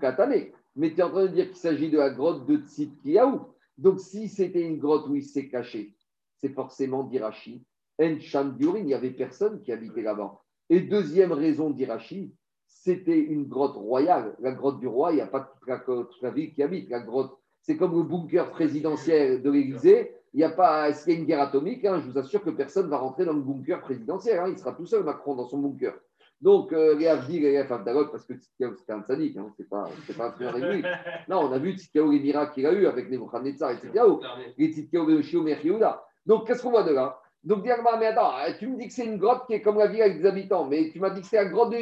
Katane. 0.00 0.52
Mais 0.76 0.92
tu 0.92 1.00
es 1.00 1.02
en 1.02 1.10
train 1.10 1.22
de 1.22 1.28
dire 1.28 1.46
qu'il 1.46 1.56
s'agit 1.56 1.90
de 1.90 1.98
la 1.98 2.10
grotte 2.10 2.46
de 2.46 2.58
Tzitkiyahu. 2.58 3.38
Donc, 3.78 4.00
si 4.00 4.28
c'était 4.28 4.62
une 4.62 4.78
grotte 4.78 5.06
où 5.08 5.14
il 5.14 5.24
s'est 5.24 5.48
caché, 5.48 5.94
c'est 6.38 6.52
forcément 6.52 7.04
d'Irachi. 7.04 7.64
En 7.98 8.04
il 8.04 8.84
n'y 8.84 8.94
avait 8.94 9.10
personne 9.10 9.62
qui 9.62 9.72
habitait 9.72 10.02
là-bas. 10.02 10.38
Et 10.68 10.80
deuxième 10.80 11.32
raison 11.32 11.70
d'Irachi, 11.70 12.34
c'était 12.66 13.18
une 13.18 13.46
grotte 13.46 13.76
royale. 13.76 14.36
La 14.40 14.52
grotte 14.52 14.80
du 14.80 14.86
roi, 14.86 15.12
il 15.12 15.16
n'y 15.16 15.20
a 15.22 15.26
pas 15.26 15.40
toute 15.40 16.22
la, 16.22 16.30
ville 16.30 16.52
qui 16.52 16.62
habite. 16.62 16.90
La 16.90 17.00
grotte, 17.00 17.38
c'est 17.66 17.76
comme 17.76 17.96
le 17.96 18.04
bunker 18.04 18.50
présidentiel 18.50 19.42
de 19.42 19.50
l'Élysée. 19.50 20.12
Il 20.32 20.38
n'y 20.38 20.44
a 20.44 20.50
pas, 20.50 20.92
s'il 20.92 21.12
y 21.12 21.16
a 21.16 21.18
une 21.18 21.26
guerre 21.26 21.40
atomique, 21.40 21.84
hein, 21.84 22.00
je 22.00 22.10
vous 22.10 22.18
assure 22.18 22.42
que 22.42 22.50
personne 22.50 22.86
ne 22.86 22.90
va 22.90 22.98
rentrer 22.98 23.24
dans 23.24 23.32
le 23.32 23.40
bunker 23.40 23.80
présidentiel. 23.80 24.38
Hein. 24.38 24.48
il 24.50 24.58
sera 24.58 24.72
tout 24.72 24.86
seul, 24.86 25.02
Macron, 25.02 25.34
dans 25.34 25.46
son 25.46 25.58
bunker. 25.58 25.94
Donc, 26.40 26.72
euh, 26.72 26.94
les 26.94 27.08
Avdi, 27.08 27.40
les 27.40 27.64
parce 27.64 28.24
que 28.24 28.34
c'était 28.38 28.92
un 28.92 29.02
sadique, 29.02 29.36
hein, 29.38 29.50
c'est 29.56 29.68
pas, 29.68 29.88
pas 30.16 30.26
un 30.26 30.30
truc 30.30 30.46
avec 30.46 30.84
Non, 31.28 31.40
on 31.40 31.52
a 31.52 31.58
vu 31.58 31.72
Tzidkiaou 31.72 32.10
les 32.10 32.20
miracles 32.20 32.52
qu'il 32.52 32.66
a 32.66 32.72
eu 32.72 32.86
avec 32.86 33.10
Nebuchadnezzar 33.10 33.70
et 33.72 33.76
Tzidkiaou, 33.78 34.20
les 34.58 34.72
Tzidkiaou 34.72 35.10
et 35.10 35.80
Donc, 36.26 36.46
qu'est-ce 36.46 36.62
qu'on 36.62 36.70
voit 36.70 36.84
de 36.84 36.92
là? 36.92 37.18
Donc, 37.42 37.62
dire, 37.62 37.76
mais 37.98 38.06
attends, 38.06 38.32
tu 38.58 38.68
me 38.68 38.78
dis 38.78 38.88
que 38.88 38.92
c'est 38.92 39.06
une 39.06 39.16
grotte 39.16 39.46
qui 39.46 39.54
est 39.54 39.62
comme 39.62 39.78
la 39.78 39.86
ville 39.86 40.02
avec 40.02 40.20
des 40.20 40.26
habitants, 40.26 40.66
mais 40.66 40.90
tu 40.90 41.00
m'as 41.00 41.10
dit 41.10 41.22
que 41.22 41.26
c'est 41.26 41.36
la 41.36 41.46
grotte 41.46 41.70
de, 41.70 41.78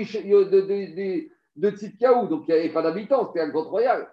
de, 1.57 2.26
donc 2.28 2.45
il 2.49 2.55
n'y 2.55 2.61
avait 2.61 2.72
pas 2.72 2.82
d'habitants, 2.82 3.26
c'était 3.26 3.47
la 3.47 3.51
grotte 3.51 3.68
royale. 3.68 4.07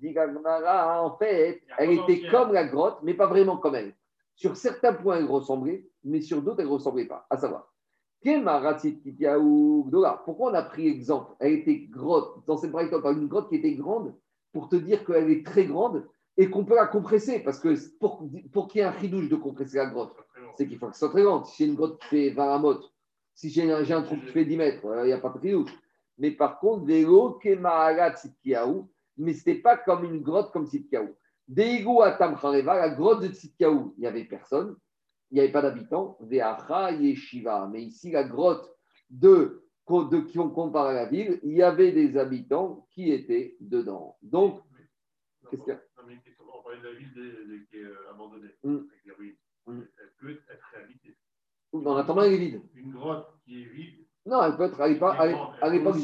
Dit 0.00 0.14
en 0.18 1.16
fait, 1.18 1.62
elle 1.78 1.92
était 1.92 2.26
comme 2.28 2.52
la 2.52 2.64
grotte, 2.64 2.98
mais 3.02 3.14
pas 3.14 3.26
vraiment 3.26 3.58
comme 3.58 3.74
elle. 3.74 3.94
Sur 4.34 4.56
certains 4.56 4.94
points, 4.94 5.18
elle 5.18 5.26
ressemblait, 5.26 5.86
mais 6.02 6.22
sur 6.22 6.40
d'autres, 6.40 6.60
elle 6.60 6.66
ne 6.66 6.72
ressemblait 6.72 7.04
pas. 7.04 7.26
À 7.28 7.36
savoir, 7.36 7.72
pourquoi 10.24 10.50
on 10.50 10.54
a 10.54 10.62
pris 10.62 10.88
exemple? 10.88 11.32
Elle 11.40 11.52
était 11.52 11.86
grotte, 11.90 12.42
dans 12.46 12.56
cette 12.56 12.70
braille, 12.70 12.88
on 12.90 13.12
une 13.12 13.28
grotte 13.28 13.50
qui 13.50 13.56
était 13.56 13.74
grande 13.74 14.14
pour 14.52 14.68
te 14.68 14.76
dire 14.76 15.04
qu'elle 15.04 15.30
est 15.30 15.44
très 15.44 15.66
grande 15.66 16.06
et 16.36 16.48
qu'on 16.48 16.64
peut 16.64 16.76
la 16.76 16.86
compresser. 16.86 17.40
Parce 17.40 17.58
que 17.58 17.74
pour, 17.98 18.26
pour 18.52 18.68
qu'il 18.68 18.80
y 18.80 18.82
ait 18.82 18.86
un 18.86 18.90
ridouche 18.90 19.28
de 19.28 19.36
compresser 19.36 19.76
la 19.76 19.86
grotte, 19.86 20.16
c'est 20.56 20.66
qu'il 20.66 20.78
faut 20.78 20.86
que 20.86 20.94
ce 20.94 21.00
soit 21.00 21.10
très 21.10 21.22
grande. 21.22 21.44
Si 21.46 21.64
j'ai 21.64 21.70
une 21.70 21.76
grotte 21.76 22.00
qui 22.00 22.06
fait 22.08 22.30
20 22.30 22.54
amotes, 22.54 22.92
si 23.34 23.50
j'ai 23.50 23.70
un, 23.70 23.90
un 23.90 24.02
trou 24.02 24.16
qui 24.16 24.26
fait 24.26 24.44
10 24.44 24.56
mètres, 24.56 24.86
il 25.02 25.06
n'y 25.06 25.12
a 25.12 25.18
pas 25.18 25.30
de 25.30 25.38
ridouche. 25.38 25.74
Mais 26.18 26.30
par 26.30 26.58
contre, 26.60 26.84
mais 29.16 29.34
ce 29.34 29.48
n'était 29.48 29.60
pas 29.60 29.76
comme 29.76 30.04
une 30.04 30.22
grotte 30.22 30.52
comme 30.52 30.66
Tzitkiaou. 30.66 31.14
Deigo 31.48 32.02
Atam 32.02 32.36
la 32.42 32.88
grotte 32.90 33.22
de 33.22 33.28
Tzitkiaou, 33.28 33.94
il 33.96 34.00
n'y 34.00 34.06
avait 34.06 34.24
personne 34.24 34.76
il 35.32 35.36
n'y 35.36 35.40
avait 35.40 35.52
pas 35.52 35.62
d'habitants, 35.62 36.18
Veacha 36.20 36.92
Yeshiva. 36.92 37.66
Mais 37.72 37.82
ici, 37.82 38.10
la 38.10 38.22
grotte 38.22 38.70
de, 39.08 39.64
de 39.88 40.20
qui 40.20 40.38
on 40.38 40.50
compare 40.50 40.88
à 40.88 40.92
la 40.92 41.06
ville, 41.06 41.40
il 41.42 41.54
y 41.54 41.62
avait 41.62 41.90
des 41.90 42.18
habitants 42.18 42.86
qui 42.90 43.10
étaient 43.10 43.56
dedans. 43.60 44.18
Donc, 44.20 44.60
qu'est-ce 45.50 45.62
qu'il 45.62 45.72
y 45.72 45.76
a? 45.76 45.82
On 45.96 46.62
parlait 46.62 46.80
de 46.80 46.84
la 46.84 46.92
ville 46.92 47.66
qui 47.70 47.78
est 47.78 47.82
euh, 47.82 48.10
abandonnée, 48.10 48.54
mm. 48.62 48.76
avec 48.76 49.04
les 49.06 49.12
ruines. 49.12 49.36
Mm. 49.66 49.80
Elle 49.80 50.12
peut 50.20 50.38
être 50.50 50.64
réhabitée. 50.74 51.16
En 51.72 51.96
attendant, 51.96 52.22
elle 52.22 52.34
est 52.34 52.38
vide. 52.38 52.62
Une 52.74 52.92
grotte 52.92 53.34
qui 53.42 53.62
est 53.62 53.66
vide. 53.66 54.06
Non, 54.24 54.42
elle 54.42 54.56
peut 54.56 54.64
être. 54.64 54.80
Elle 54.80 54.98
pas, 54.98 55.12
à 55.12 55.70
l'époque, 55.70 55.96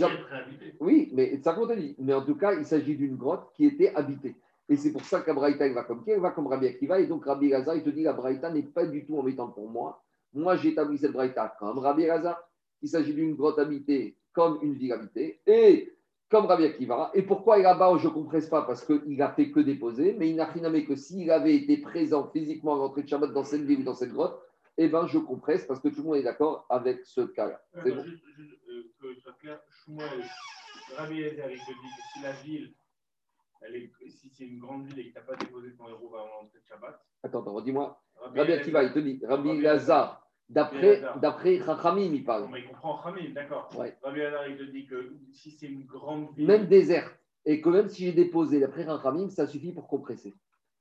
Oui, 0.80 1.10
mais 1.12 1.40
ça 1.42 1.52
compte 1.52 1.72
dit. 1.76 1.94
Mais 1.98 2.14
en 2.14 2.24
tout 2.24 2.34
cas, 2.34 2.54
il 2.54 2.64
s'agit 2.64 2.96
d'une 2.96 3.16
grotte 3.16 3.52
qui 3.54 3.66
était 3.66 3.94
habitée. 3.94 4.36
Et 4.68 4.76
c'est 4.76 4.92
pour 4.92 5.04
ça 5.04 5.20
qu'Abraïta, 5.20 5.66
il 5.66 5.74
va 5.74 5.84
comme 5.84 6.04
qui? 6.04 6.10
Il 6.10 6.20
va 6.20 6.30
comme 6.30 6.46
Rabbi 6.48 6.66
Akiva. 6.66 7.00
Et 7.00 7.06
donc, 7.06 7.24
Rabbi 7.24 7.48
Gaza, 7.48 7.74
il 7.74 7.82
te 7.82 7.90
dit 7.90 8.02
la 8.02 8.12
Braïta 8.12 8.50
n'est 8.50 8.62
pas 8.62 8.84
du 8.84 9.06
tout 9.06 9.18
embêtante 9.18 9.54
pour 9.54 9.70
moi. 9.70 10.02
Moi, 10.34 10.56
j'ai 10.56 10.70
établi 10.70 10.98
cette 10.98 11.12
Braïta 11.12 11.54
comme 11.58 11.78
Rabbi 11.78 12.04
Gaza. 12.04 12.38
Il 12.82 12.88
s'agit 12.88 13.14
d'une 13.14 13.34
grotte 13.34 13.58
habitée 13.58 14.16
comme 14.32 14.58
une 14.62 14.74
ville 14.74 14.92
habitée. 14.92 15.40
Et 15.46 15.94
comme 16.28 16.46
Rabbi 16.46 16.64
Akiva. 16.64 17.10
Et 17.14 17.22
pourquoi 17.22 17.58
là-bas, 17.58 17.96
je 17.98 18.08
ne 18.08 18.12
compresse 18.12 18.48
pas 18.48 18.62
Parce 18.62 18.84
qu'il 18.84 19.16
n'a 19.16 19.30
fait 19.30 19.50
que 19.50 19.60
déposer. 19.60 20.14
Mais 20.18 20.28
il 20.28 20.36
n'a 20.36 20.44
rien 20.44 20.64
à 20.64 20.80
que 20.80 20.96
s'il 20.96 21.30
avait 21.30 21.54
été 21.54 21.78
présent 21.78 22.28
physiquement 22.32 22.74
à 22.74 22.78
l'entrée 22.78 23.04
de 23.04 23.08
Shabbat 23.08 23.32
dans 23.32 23.44
cette 23.44 23.62
ville 23.62 23.80
ou 23.80 23.84
dans 23.84 23.94
cette 23.94 24.12
grotte, 24.12 24.38
eh 24.78 24.88
bien, 24.88 25.06
je 25.06 25.18
compresse 25.18 25.66
parce 25.66 25.80
que 25.80 25.88
tout 25.88 26.02
le 26.02 26.04
monde 26.04 26.16
est 26.16 26.22
d'accord 26.22 26.64
avec 26.68 27.04
ce 27.04 27.20
cas-là. 27.22 27.60
C'est 27.82 27.92
bon 27.92 28.04
juste, 28.04 28.24
euh, 28.68 28.92
que 29.00 29.14
ce 29.14 29.20
soit 29.20 29.32
clair, 29.40 29.60
Rabbi 30.96 31.20
Eliezer, 31.20 31.50
il 31.50 31.58
te 31.58 31.70
dit 31.70 31.88
que 31.96 32.02
si 32.12 32.22
la 32.22 32.32
ville 32.32 32.74
si 34.08 34.30
c'est 34.30 34.44
une 34.44 34.58
grande 34.58 34.86
ville 34.86 34.98
et 35.00 35.08
que 35.08 35.12
tu 35.12 35.14
n'as 35.18 35.24
pas 35.24 35.36
déposé 35.36 35.72
ton 35.72 35.88
héros 35.88 36.14
avant 36.14 36.42
l'entrée 36.42 36.60
de 36.60 36.66
Shabbat. 36.66 37.00
Attends, 37.22 37.42
attends, 37.42 37.60
dis-moi. 37.60 38.00
Rabbi 38.20 38.52
Akiva, 38.52 38.82
il 38.84 38.92
te 38.92 38.98
dit, 38.98 39.20
Rabbi 39.24 39.60
Lazar, 39.60 40.26
d'après 40.48 41.02
d'après 41.20 41.58
Chachamim, 41.58 42.14
il 42.14 42.24
parle. 42.24 42.48
il 42.56 42.66
comprend 42.66 43.02
Chachamim, 43.02 43.32
d'accord. 43.32 43.68
Rabbi 44.02 44.18
Lazar, 44.20 44.48
il 44.48 44.56
te 44.58 44.62
dit 44.64 44.86
que 44.86 45.14
si 45.32 45.50
c'est 45.50 45.66
une 45.66 45.84
grande 45.84 46.28
ville. 46.36 46.46
Même 46.46 46.66
déserte, 46.66 47.14
et 47.44 47.60
que 47.60 47.68
même 47.68 47.88
si 47.88 48.04
j'ai 48.04 48.12
déposé, 48.12 48.60
d'après 48.60 48.84
Chachamim, 48.84 49.28
ça 49.30 49.46
suffit 49.46 49.72
pour 49.72 49.88
compresser. 49.88 50.34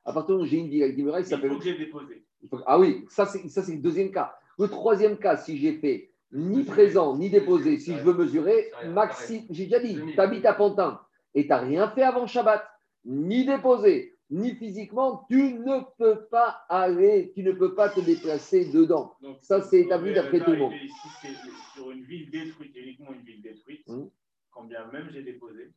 À 0.08 0.14
partir 0.14 0.28
du 0.28 0.32
moment 0.34 0.43
où 0.43 0.49
j'ai 0.49 0.58
une 0.58 0.70
ville 0.70 0.84
avec 0.84 0.95
des 0.95 1.03
murailles, 1.03 1.26
ça. 1.26 1.38
Il 1.41 1.49
faut 1.49 1.58
que 1.58 1.64
j'ai 1.64 1.78
déposé. 1.78 2.24
Ah 2.66 2.80
oui, 2.80 3.05
ça 3.10 3.26
c'est 3.26 3.43
le 3.43 3.82
deuxième 3.82 4.12
cas. 4.12 4.34
Le 4.58 4.68
troisième 4.70 5.18
cas, 5.18 5.36
si 5.36 5.58
j'ai 5.58 5.74
fait 5.74 6.12
ni 6.32 6.64
présent, 6.64 7.18
ni 7.18 7.30
déposé, 7.30 7.78
si 7.78 7.93
je 7.93 8.03
veux 8.03 8.14
mesurer, 8.14 8.72
maxi, 8.88 9.45
j'ai 9.49 9.66
déjà 9.66 9.80
dit, 9.80 9.97
tu 10.14 10.20
habites 10.20 10.45
à 10.45 10.53
Pantin 10.53 11.01
et 11.36 11.43
tu 11.43 11.49
n'as 11.49 11.60
rien 11.60 11.89
fait 11.89 12.03
avant 12.03 12.26
Shabbat, 12.26 12.66
ni 13.05 13.45
déposé, 13.45 14.18
ni 14.30 14.55
physiquement, 14.55 15.26
tu 15.30 15.55
ne 15.55 15.82
peux 15.97 16.26
pas 16.26 16.66
aller, 16.70 17.32
tu 17.36 17.43
ne 17.43 17.51
peux 17.51 17.76
pas 17.76 17.89
te 17.89 17.99
déplacer 17.99 18.72
dedans. 18.72 19.16
ça, 19.41 19.62
c'est 19.62 19.82
établi 19.82 20.14
d'après 20.14 20.39
tout 20.39 20.51
le 20.51 20.58
monde. 20.58 20.74
C'est 21.22 21.30
sur 21.74 21.91
une 21.91 22.03
ville 22.03 22.30
détruite, 22.30 22.74
uniquement 22.76 23.12
une 23.12 23.24
ville 23.24 23.41
détruite, 23.41 23.84
hum. 23.88 24.10
quand 24.51 24.64
bien 24.64 24.89
même 24.91 25.10
j'ai 25.12 25.24
déposé, 25.24 25.72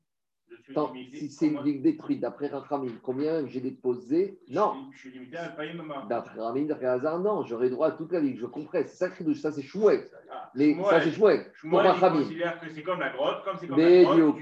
si 1.15 1.31
c'est 1.31 1.47
une 1.47 1.63
ville 1.63 1.83
détruite, 1.83 2.21
d'après 2.21 2.49
Rachamim, 2.49 2.93
combien 3.03 3.47
j'ai 3.47 3.61
déposé 3.61 4.39
Non. 4.49 4.75
Je 4.93 4.99
suis 4.99 5.11
limité 5.11 5.37
à 5.37 5.55
maman. 5.75 6.07
D'après 6.09 6.41
Rachamim, 6.41 6.67
d'après 6.67 6.87
Hazard, 6.87 7.21
non. 7.21 7.45
J'aurais 7.45 7.71
droit 7.71 7.89
à 7.89 7.91
toute 7.93 8.13
la 8.13 8.21
ville. 8.21 8.39
Je 8.39 8.47
comprends. 8.47 8.79
C'est 8.87 8.89
ça 8.89 9.09
Ça, 9.35 9.53
c'est 9.53 9.63
chouette. 9.63 10.13
Mais 10.55 10.77
ça, 10.85 11.01
c'est 11.01 11.13
chouette. 11.13 11.53
Pour 11.69 11.81
Rachamim. 11.81 12.23
considère 12.23 12.61
que 12.61 12.71
c'est 12.71 12.83
comme 12.83 13.01
la 13.01 13.11
grotte, 13.11 13.45
comme 13.45 13.57
c'est 13.61 13.69
comme 13.69 13.79
la 13.79 14.03
grotte. 14.03 14.37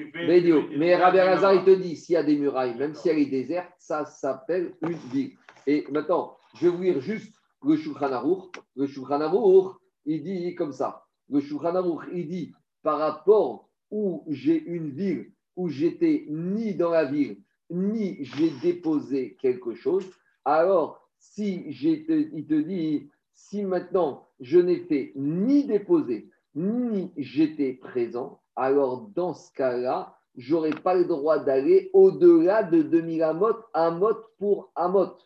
Mais 0.77 0.97
Rabbi 0.97 1.19
Hazard, 1.19 1.55
il 1.55 1.65
te 1.65 1.71
dit 1.71 1.97
s'il 1.97 2.15
y 2.15 2.17
a 2.17 2.23
des 2.23 2.39
murailles, 2.39 2.77
même 2.77 2.95
si 2.95 3.09
elle 3.09 3.19
est 3.19 3.27
déserte, 3.27 3.73
ça 3.79 4.05
s'appelle 4.05 4.75
une 4.83 4.99
ville. 5.13 5.33
Et 5.67 5.87
maintenant, 5.91 6.37
je 6.55 6.69
vais 6.69 6.77
vous 6.77 6.83
lire 6.83 7.01
juste 7.01 7.35
le 7.63 7.77
Shulchan 7.77 8.13
Aruch. 8.13 8.55
Le 8.77 8.87
Shulchan 8.87 9.21
Aruch, 9.21 9.77
il 10.07 10.23
dit 10.23 10.55
comme 10.55 10.73
ça. 10.73 11.05
Le 11.29 11.41
Shulchan 11.41 11.75
Aruch, 11.75 12.09
il 12.13 12.29
dit 12.29 12.53
par 12.83 12.99
rapport 12.99 13.69
où 13.91 14.25
j'ai 14.29 14.63
une 14.65 14.91
ville 14.91 15.33
où 15.59 15.69
j'étais 15.69 16.25
ni 16.29 16.75
dans 16.75 16.91
la 16.91 17.05
ville, 17.05 17.37
ni 17.69 18.25
j'ai 18.25 18.51
déposé 18.63 19.37
quelque 19.43 19.75
chose, 19.75 20.07
alors 20.45 21.07
si 21.19 21.65
il 21.69 22.47
te 22.47 22.55
dit, 22.55 23.11
si 23.35 23.65
maintenant 23.65 24.29
je 24.41 24.61
fait 24.89 25.13
ni 25.17 25.65
déposé, 25.65 26.31
ni 26.55 27.13
j'étais 27.17 27.75
présent, 27.75 28.41
alors 28.55 29.09
dans 29.15 29.35
ce 29.35 29.53
cas-là, 29.53 30.17
j'aurais 30.37 30.71
pas 30.71 30.95
le 30.95 31.05
droit 31.05 31.41
d'aller 31.41 31.91
au-delà 31.93 32.63
de 32.63 32.83
2000 32.83 33.23
amot, 33.25 33.57
amot 33.75 34.17
pour 34.39 34.71
amot. 34.77 35.17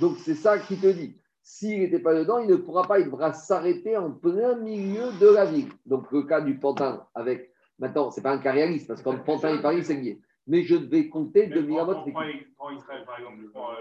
Donc 0.00 0.18
c'est 0.18 0.36
ça 0.36 0.58
qui 0.60 0.76
te 0.76 0.86
dit. 0.86 1.16
S'il 1.42 1.80
n'était 1.80 1.98
pas 1.98 2.14
dedans, 2.14 2.38
il 2.38 2.48
ne 2.48 2.56
pourra 2.56 2.84
pas, 2.84 3.00
il 3.00 3.06
devra 3.06 3.32
s'arrêter 3.32 3.96
en 3.96 4.12
plein 4.12 4.56
milieu 4.56 5.10
de 5.20 5.26
la 5.26 5.46
ville. 5.46 5.68
Donc 5.84 6.12
le 6.12 6.22
cas 6.22 6.40
du 6.40 6.58
pantin 6.60 7.06
avec 7.14 7.49
Maintenant, 7.80 8.10
ce 8.10 8.20
n'est 8.20 8.22
pas 8.22 8.32
un 8.32 8.38
cas 8.38 8.52
réaliste, 8.52 8.86
parce 8.86 9.00
que 9.00 9.04
comme 9.04 9.24
Pantin 9.24 9.56
et 9.56 9.62
Paris, 9.62 9.82
c'est 9.82 9.94
lié. 9.94 10.20
Mais 10.46 10.62
je 10.62 10.76
devais 10.76 11.08
compter 11.08 11.46
de 11.46 11.60
Miramot. 11.60 11.94
Prends 11.94 12.70
Israël, 12.70 13.04
par 13.06 13.18
exemple, 13.18 13.38
prends 13.52 13.70
euh, 13.70 13.74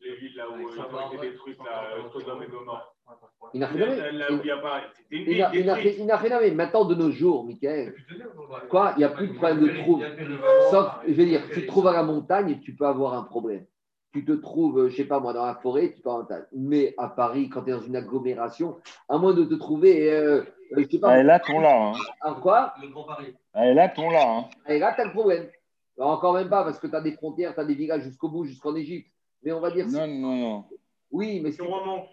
les 0.00 0.16
villes 0.16 0.36
là 0.36 0.48
où 0.48 0.54
euh, 0.54 0.70
ils 0.72 0.80
ont 0.80 1.12
été 1.12 1.30
détruites, 1.30 1.58
là, 1.58 1.96
euh, 1.96 2.08
Sodome 2.12 2.42
et 2.44 2.46
Gomorre. 2.46 2.94
Il 3.54 3.60
n'a 3.60 3.66
rien 6.16 6.38
à 6.38 6.54
Maintenant, 6.54 6.84
de 6.84 6.94
nos 6.94 7.10
jours, 7.10 7.44
Michael, 7.44 7.94
quoi, 8.68 8.92
il 8.96 8.98
n'y 8.98 9.04
a 9.04 9.08
plus 9.08 9.28
de 9.28 9.34
problème 9.34 9.60
de 9.60 9.68
trou. 9.80 10.00
Sauf, 10.70 10.92
je 11.08 11.12
veux 11.14 11.24
dire, 11.24 11.42
tu 11.52 11.62
te 11.62 11.66
trouves 11.66 11.88
à 11.88 11.92
la 11.92 12.04
montagne, 12.04 12.60
tu 12.60 12.74
peux 12.74 12.86
avoir 12.86 13.14
un 13.14 13.24
problème. 13.24 13.64
Tu 14.12 14.24
te 14.24 14.32
trouves, 14.32 14.86
je 14.86 14.92
ne 14.92 14.96
sais 14.96 15.04
pas 15.04 15.18
moi, 15.18 15.32
dans 15.32 15.46
la 15.46 15.54
forêt, 15.56 15.92
tu 15.92 16.02
peux 16.02 16.10
avoir 16.10 16.18
un 16.18 16.22
montagne. 16.22 16.44
Mais 16.52 16.94
à 16.98 17.08
Paris, 17.08 17.48
quand 17.48 17.62
tu 17.62 17.70
es 17.70 17.72
dans 17.72 17.80
une 17.80 17.96
agglomération, 17.96 18.76
à 19.08 19.18
moins 19.18 19.34
de 19.34 19.44
te 19.44 19.54
trouver 19.54 20.12
euh, 20.12 20.42
ah, 21.02 21.20
et 21.20 21.22
là, 21.22 21.40
ton 21.40 21.60
là. 21.60 21.92
Hein. 22.22 22.34
quoi 22.40 22.74
Le 22.80 22.88
Grand 22.88 23.04
Paris. 23.04 23.34
Ah, 23.54 23.68
et 23.68 23.74
là, 23.74 23.88
ton 23.88 24.10
là. 24.10 24.38
Hein. 24.38 24.44
Et 24.68 24.78
là, 24.78 24.92
tu 24.94 25.00
as 25.00 25.04
le 25.04 25.12
problème. 25.12 25.48
encore 25.98 26.34
même 26.34 26.48
pas, 26.48 26.64
parce 26.64 26.78
que 26.78 26.86
tu 26.86 26.94
as 26.94 27.00
des 27.00 27.12
frontières, 27.12 27.54
tu 27.54 27.60
as 27.60 27.64
des 27.64 27.74
villages 27.74 28.02
jusqu'au 28.02 28.28
bout, 28.28 28.44
jusqu'en 28.44 28.74
Égypte. 28.74 29.10
Mais 29.42 29.52
on 29.52 29.60
va 29.60 29.70
dire. 29.70 29.86
Non, 29.88 30.06
non, 30.06 30.36
non. 30.36 30.64
Oui, 31.12 31.40
mais 31.42 31.50
si, 31.50 31.60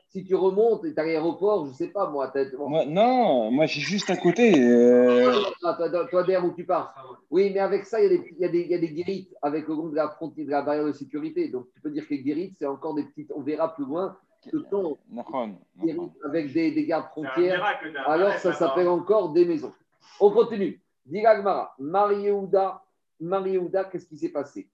si 0.09 0.23
tu 0.23 0.33
remontes 0.33 0.83
et 0.83 0.93
tu 0.93 0.99
as 0.99 1.05
l'aéroport, 1.05 1.65
je 1.65 1.69
ne 1.69 1.75
sais 1.75 1.89
pas, 1.89 2.09
moi. 2.09 2.33
moi 2.57 2.83
non, 2.85 3.51
moi, 3.51 3.67
je 3.67 3.73
suis 3.73 3.81
juste 3.81 4.09
à 4.09 4.17
côté. 4.17 4.59
Euh... 4.59 5.39
Ah, 5.63 5.75
toi, 5.75 6.07
toi, 6.09 6.23
derrière 6.23 6.43
où 6.43 6.51
tu 6.55 6.65
pars. 6.65 7.19
Oui, 7.29 7.51
mais 7.53 7.59
avec 7.59 7.85
ça, 7.85 8.01
il 8.01 8.11
y, 8.39 8.43
a 8.43 8.47
des, 8.47 8.61
y, 8.61 8.71
y 8.71 8.73
a 8.73 8.79
des 8.79 8.89
guérites 8.89 9.35
avec 9.43 9.67
le 9.67 9.75
long 9.75 9.89
de 9.89 9.95
la 9.95 10.09
frontière, 10.09 10.47
de 10.47 10.51
la 10.51 10.63
barrière 10.63 10.85
de 10.85 10.93
sécurité. 10.93 11.49
Donc, 11.49 11.67
tu 11.75 11.81
peux 11.81 11.91
dire 11.91 12.07
que 12.07 12.15
les 12.15 12.23
guérites, 12.23 12.55
c'est 12.57 12.65
encore 12.65 12.95
des 12.95 13.03
petites. 13.03 13.31
On 13.35 13.41
verra 13.41 13.75
plus 13.75 13.85
loin 13.85 14.17
ce 14.51 16.25
avec 16.25 16.53
des, 16.53 16.71
des 16.71 16.85
gardes 16.85 17.09
frontières, 17.09 17.63
alors 18.05 18.33
ça 18.33 18.53
s'appelle 18.53 18.87
encore 18.87 19.33
des 19.33 19.45
maisons. 19.45 19.73
On 20.19 20.31
continue. 20.31 20.81
Diragmara, 21.05 21.73
Mariouda, 21.79 22.83
Mariouda, 23.19 23.85
qu'est-ce 23.85 24.07
qui 24.07 24.17
s'est 24.17 24.31
passé? 24.31 24.69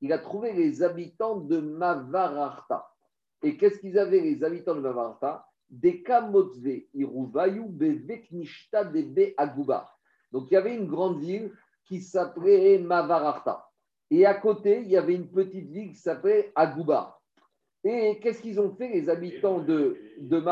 Il 0.00 0.12
a 0.12 0.18
trouvé 0.18 0.52
les 0.52 0.82
habitants 0.82 1.36
de 1.36 1.58
Mavararta. 1.58 2.90
Et 3.42 3.56
qu'est-ce 3.56 3.78
qu'ils 3.78 3.98
avaient, 3.98 4.20
les 4.20 4.42
habitants 4.42 4.74
de 4.74 4.80
Mavararta? 4.80 5.46
Des 5.70 6.02
Kamotzve, 6.02 6.82
Iruvayu, 6.94 7.64
Beveknishta, 7.68 8.84
Debe, 8.84 9.34
Aguba. 9.36 9.88
Donc 10.32 10.50
il 10.50 10.54
y 10.54 10.56
avait 10.56 10.74
une 10.74 10.86
grande 10.86 11.20
ville 11.20 11.52
qui 11.84 12.00
s'appelait 12.00 12.78
Mavararta. 12.78 13.65
Et 14.10 14.24
à 14.24 14.34
côté, 14.34 14.80
il 14.82 14.88
y 14.88 14.96
avait 14.96 15.14
une 15.14 15.28
petite 15.28 15.68
ville 15.70 15.92
qui 15.92 15.98
s'appelait 15.98 16.52
Aguba. 16.54 17.18
Et 17.84 18.18
qu'est-ce 18.20 18.40
qu'ils 18.40 18.60
ont 18.60 18.74
fait, 18.74 18.88
les 18.88 19.08
habitants 19.08 19.60
de, 19.60 19.98
de 20.18 20.44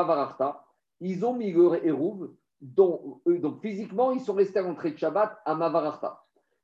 Ils 1.00 1.24
ont 1.24 1.34
mis 1.34 1.52
leur 1.52 1.84
Hérouv, 1.84 2.30
donc 2.60 3.60
physiquement, 3.60 4.12
ils 4.12 4.20
sont 4.20 4.34
restés 4.34 4.60
à 4.60 4.62
l'entrée 4.62 4.92
de 4.92 4.98
Shabbat 4.98 5.38
à 5.44 5.54
Mavararta. 5.54 6.20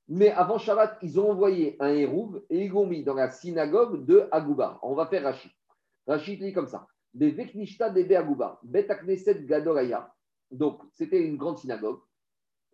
Mais 0.09 0.31
avant 0.31 0.59
Shabbat, 0.59 0.99
ils 1.03 1.19
ont 1.21 1.31
envoyé 1.31 1.77
un 1.81 1.93
Hérouv 1.93 2.43
et 2.51 2.65
ils 2.65 2.71
l'ont 2.71 2.87
mis 2.87 3.05
dans 3.05 3.15
la 3.15 3.31
synagogue 3.31 4.05
de 4.05 4.29
Aguba. 4.31 4.79
On 4.83 4.95
va 4.95 5.07
faire 5.07 5.23
Rachid. 5.23 5.51
Rachid 6.07 6.41
dit 6.41 6.53
comme 6.53 6.67
ça. 6.67 6.87
Donc, 10.51 10.81
c'était 10.93 11.23
une 11.23 11.37
grande 11.37 11.59
synagogue 11.59 12.01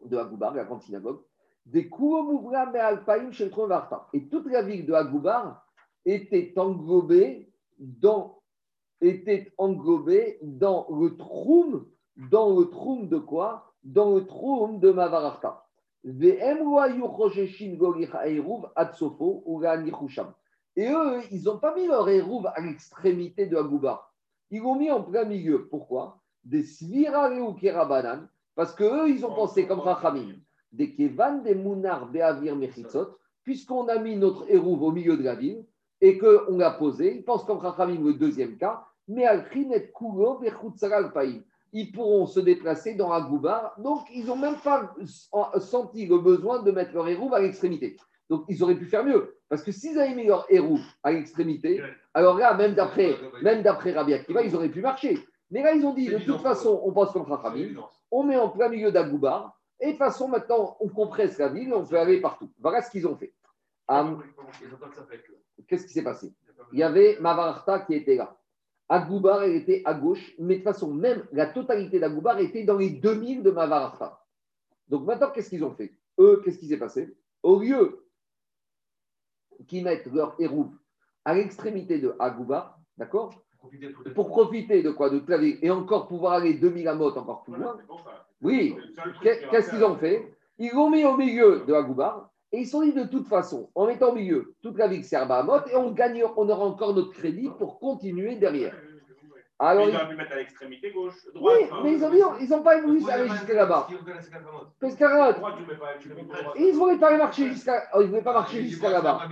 de 0.04 0.16
Agoubar, 0.16 0.54
la 0.54 0.64
grande 0.64 0.82
synagogue. 0.82 1.20
Des 1.66 1.90
chez 3.32 3.50
Et 4.12 4.28
toute 4.28 4.46
la 4.46 4.62
ville 4.62 4.86
de 4.86 4.92
Agoubar 4.92 5.66
était 6.04 6.54
englobée 6.56 7.52
dans, 7.78 8.40
était 9.00 9.52
englobée 9.58 10.38
dans 10.42 10.86
le 10.90 11.16
troum, 11.16 11.86
dans 12.16 12.56
le 12.56 12.66
troum 12.66 13.08
de 13.08 13.18
quoi? 13.18 13.74
Dans 13.82 14.14
le 14.14 14.24
troum 14.26 14.78
de 14.78 14.92
Mavararta. 14.92 15.66
Et 16.04 16.10
eux, 20.88 21.20
ils 21.32 21.42
n'ont 21.44 21.58
pas 21.58 21.74
mis 21.74 21.88
leur 21.88 22.08
hérouv 22.08 22.46
à 22.46 22.60
l'extrémité 22.60 23.46
de 23.46 23.56
Agoubar. 23.56 24.14
Ils 24.52 24.62
l'ont 24.62 24.76
mis 24.76 24.92
en 24.92 25.02
plein 25.02 25.24
milieu. 25.24 25.66
Pourquoi? 25.66 26.20
Des 26.44 26.62
svira 26.62 27.28
kerabanan, 27.54 28.28
parce 28.54 28.72
qu'eux, 28.72 29.10
ils 29.10 29.26
ont 29.26 29.34
pensé 29.34 29.66
comme 29.66 29.80
Rachamim. 29.80 30.36
Des 30.72 30.94
kevan, 30.94 31.42
des 31.42 31.54
mounar, 31.54 32.06
be'avir, 32.06 32.56
mechitzot, 32.56 33.16
puisqu'on 33.44 33.88
a 33.88 33.98
mis 33.98 34.16
notre 34.16 34.50
hérouv 34.50 34.82
au 34.82 34.92
milieu 34.92 35.16
de 35.16 35.22
la 35.22 35.34
ville 35.34 35.64
et 36.00 36.18
qu'on 36.18 36.58
l'a 36.58 36.72
posé, 36.72 37.16
ils 37.16 37.24
pensent 37.24 37.44
comme 37.44 37.58
Rachamim 37.58 38.04
le 38.04 38.14
deuxième 38.14 38.56
cas, 38.56 38.84
mais 39.08 39.26
kulo, 39.94 40.40
païm 41.14 41.42
ils 41.72 41.92
pourront 41.92 42.26
se 42.26 42.40
déplacer 42.40 42.94
dans 42.94 43.12
Agoubar. 43.12 43.74
Donc, 43.78 44.06
ils 44.14 44.24
n'ont 44.24 44.36
même 44.36 44.56
pas 44.56 44.94
senti 45.58 46.06
le 46.06 46.18
besoin 46.18 46.62
de 46.62 46.70
mettre 46.70 46.94
leur 46.94 47.06
hérouve 47.06 47.34
à 47.34 47.40
l'extrémité. 47.40 47.96
Donc, 48.30 48.44
ils 48.48 48.62
auraient 48.62 48.76
pu 48.76 48.86
faire 48.86 49.04
mieux. 49.04 49.36
Parce 49.48 49.62
que 49.62 49.72
s'ils 49.72 49.98
avaient 49.98 50.14
mis 50.14 50.26
leur 50.26 50.46
hérouve 50.48 50.82
à 51.02 51.12
l'extrémité, 51.12 51.82
alors 52.14 52.38
là, 52.38 52.54
même 52.54 52.74
d'après, 52.74 53.16
même 53.42 53.62
d'après 53.62 53.92
Rabbi 53.92 54.14
Akiva, 54.14 54.42
ils 54.42 54.56
auraient 54.56 54.70
pu 54.70 54.80
marcher. 54.80 55.18
Mais 55.50 55.62
là, 55.62 55.74
ils 55.74 55.84
ont 55.84 55.92
dit, 55.92 56.08
de 56.08 56.18
toute 56.18 56.40
façon, 56.40 56.80
on 56.82 56.92
passe 56.92 57.12
comme 57.12 57.28
Chachamim, 57.28 57.80
on 58.10 58.22
met 58.24 58.36
en 58.36 58.48
plein 58.48 58.68
milieu 58.68 58.90
d'Agoubar, 58.90 59.60
et 59.80 59.86
de 59.86 59.90
toute 59.90 59.98
façon, 59.98 60.28
maintenant, 60.28 60.76
on 60.80 60.88
compresse 60.88 61.38
la 61.38 61.48
ville, 61.48 61.72
on 61.74 61.84
peut 61.84 61.98
aller 61.98 62.20
partout. 62.20 62.50
Voilà 62.58 62.82
ce 62.82 62.90
qu'ils 62.90 63.06
ont 63.06 63.16
fait. 63.16 63.34
Qu'est-ce 65.68 65.86
qui 65.86 65.92
s'est 65.92 66.02
passé? 66.02 66.32
Il 66.72 66.78
y 66.78 66.82
avait 66.82 67.18
Mavarta 67.20 67.80
qui 67.80 67.94
était 67.94 68.16
là. 68.16 68.38
Agoubar, 68.88 69.42
elle 69.42 69.56
était 69.56 69.82
à 69.84 69.94
gauche, 69.94 70.34
mais 70.38 70.54
de 70.54 70.60
toute 70.60 70.72
façon, 70.72 70.92
même 70.92 71.26
la 71.32 71.46
totalité 71.46 71.98
d'Agoubar 71.98 72.38
était 72.38 72.64
dans 72.64 72.76
les 72.76 72.90
2000 72.90 73.42
de 73.42 73.50
Mavararta. 73.50 74.24
Donc 74.88 75.04
maintenant, 75.04 75.30
qu'est-ce 75.30 75.50
qu'ils 75.50 75.64
ont 75.64 75.74
fait? 75.74 75.92
Eux, 76.18 76.40
qu'est-ce 76.44 76.58
qui 76.58 76.68
s'est 76.68 76.78
passé? 76.78 77.16
Au 77.42 77.58
lieu 77.60 78.06
qu'ils 79.66 79.84
mettent 79.84 80.06
leur 80.06 80.40
hérouve 80.40 80.78
à 81.24 81.34
l'extrémité 81.34 81.98
de 81.98 82.14
Agoubar, 82.18 82.78
d'accord? 82.96 83.34
Pour 84.14 84.28
profiter 84.28 84.82
de 84.82 84.90
quoi? 84.90 85.10
De 85.10 85.18
toute 85.18 85.30
et 85.62 85.70
encore 85.70 86.06
pouvoir 86.06 86.34
aller 86.34 86.54
2000 86.54 86.86
amotes 86.86 87.16
encore 87.16 87.42
plus 87.42 87.56
loin. 87.56 87.76
Oui, 88.42 88.76
qu'est-ce 89.22 89.70
qu'ils 89.70 89.84
ont 89.84 89.96
fait? 89.96 90.32
Ils 90.58 90.72
l'ont 90.72 90.90
mis 90.90 91.04
au 91.04 91.16
milieu 91.16 91.64
de 91.66 91.72
Agoubar 91.74 92.30
et 92.52 92.60
ils 92.60 92.66
sont 92.66 92.82
dit 92.82 92.92
de 92.92 93.04
toute 93.04 93.26
façon, 93.26 93.70
en 93.74 93.86
mettant 93.86 94.10
au 94.10 94.14
milieu 94.14 94.54
toute 94.62 94.78
la 94.78 94.88
ville 94.88 95.04
serbe 95.04 95.32
à 95.32 95.42
Mot, 95.42 95.66
et 95.70 95.76
on, 95.76 95.90
gagne, 95.90 96.22
on 96.36 96.48
aura 96.48 96.64
encore 96.64 96.94
notre 96.94 97.12
crédit 97.12 97.50
pour 97.58 97.78
continuer 97.78 98.36
derrière. 98.36 98.74
Alors, 99.58 99.88
ils 99.88 99.94
auraient 99.94 100.08
pu 100.08 100.16
mettre 100.16 100.32
à 100.32 100.36
l'extrémité 100.36 100.90
gauche, 100.92 101.14
droite. 101.34 101.56
Oui, 101.60 101.68
mais 101.82 101.92
ils 102.40 102.48
n'ont 102.50 102.62
pas 102.62 102.80
voulu 102.80 103.10
aller 103.10 103.28
jusqu'à 103.28 103.54
là-bas. 103.54 103.88
Pescarotte. 104.78 105.36
Ils 106.58 106.66
ne 106.66 106.72
voulaient 106.72 106.98
pas 106.98 107.16
marcher 107.16 107.48
jusqu'à 107.48 107.88
oh, 107.94 108.02
ils 108.02 108.08
voulaient 108.08 108.22
pas 108.22 108.34
marcher 108.34 108.62
jusqu'à 108.62 108.90
là-bas. 108.90 109.22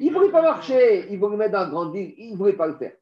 Ils 0.00 0.12
ne 0.12 0.14
voulaient 0.14 0.30
pas 0.30 0.42
marcher. 0.42 1.06
Ils 1.10 1.18
voulaient 1.18 1.36
mettre 1.36 1.52
dans 1.52 1.60
la 1.60 1.70
grande 1.70 1.92
ville. 1.92 2.14
Ils 2.18 2.32
ne 2.32 2.36
voulaient 2.36 2.52
pas 2.52 2.68
le 2.68 2.74
faire. 2.74 2.92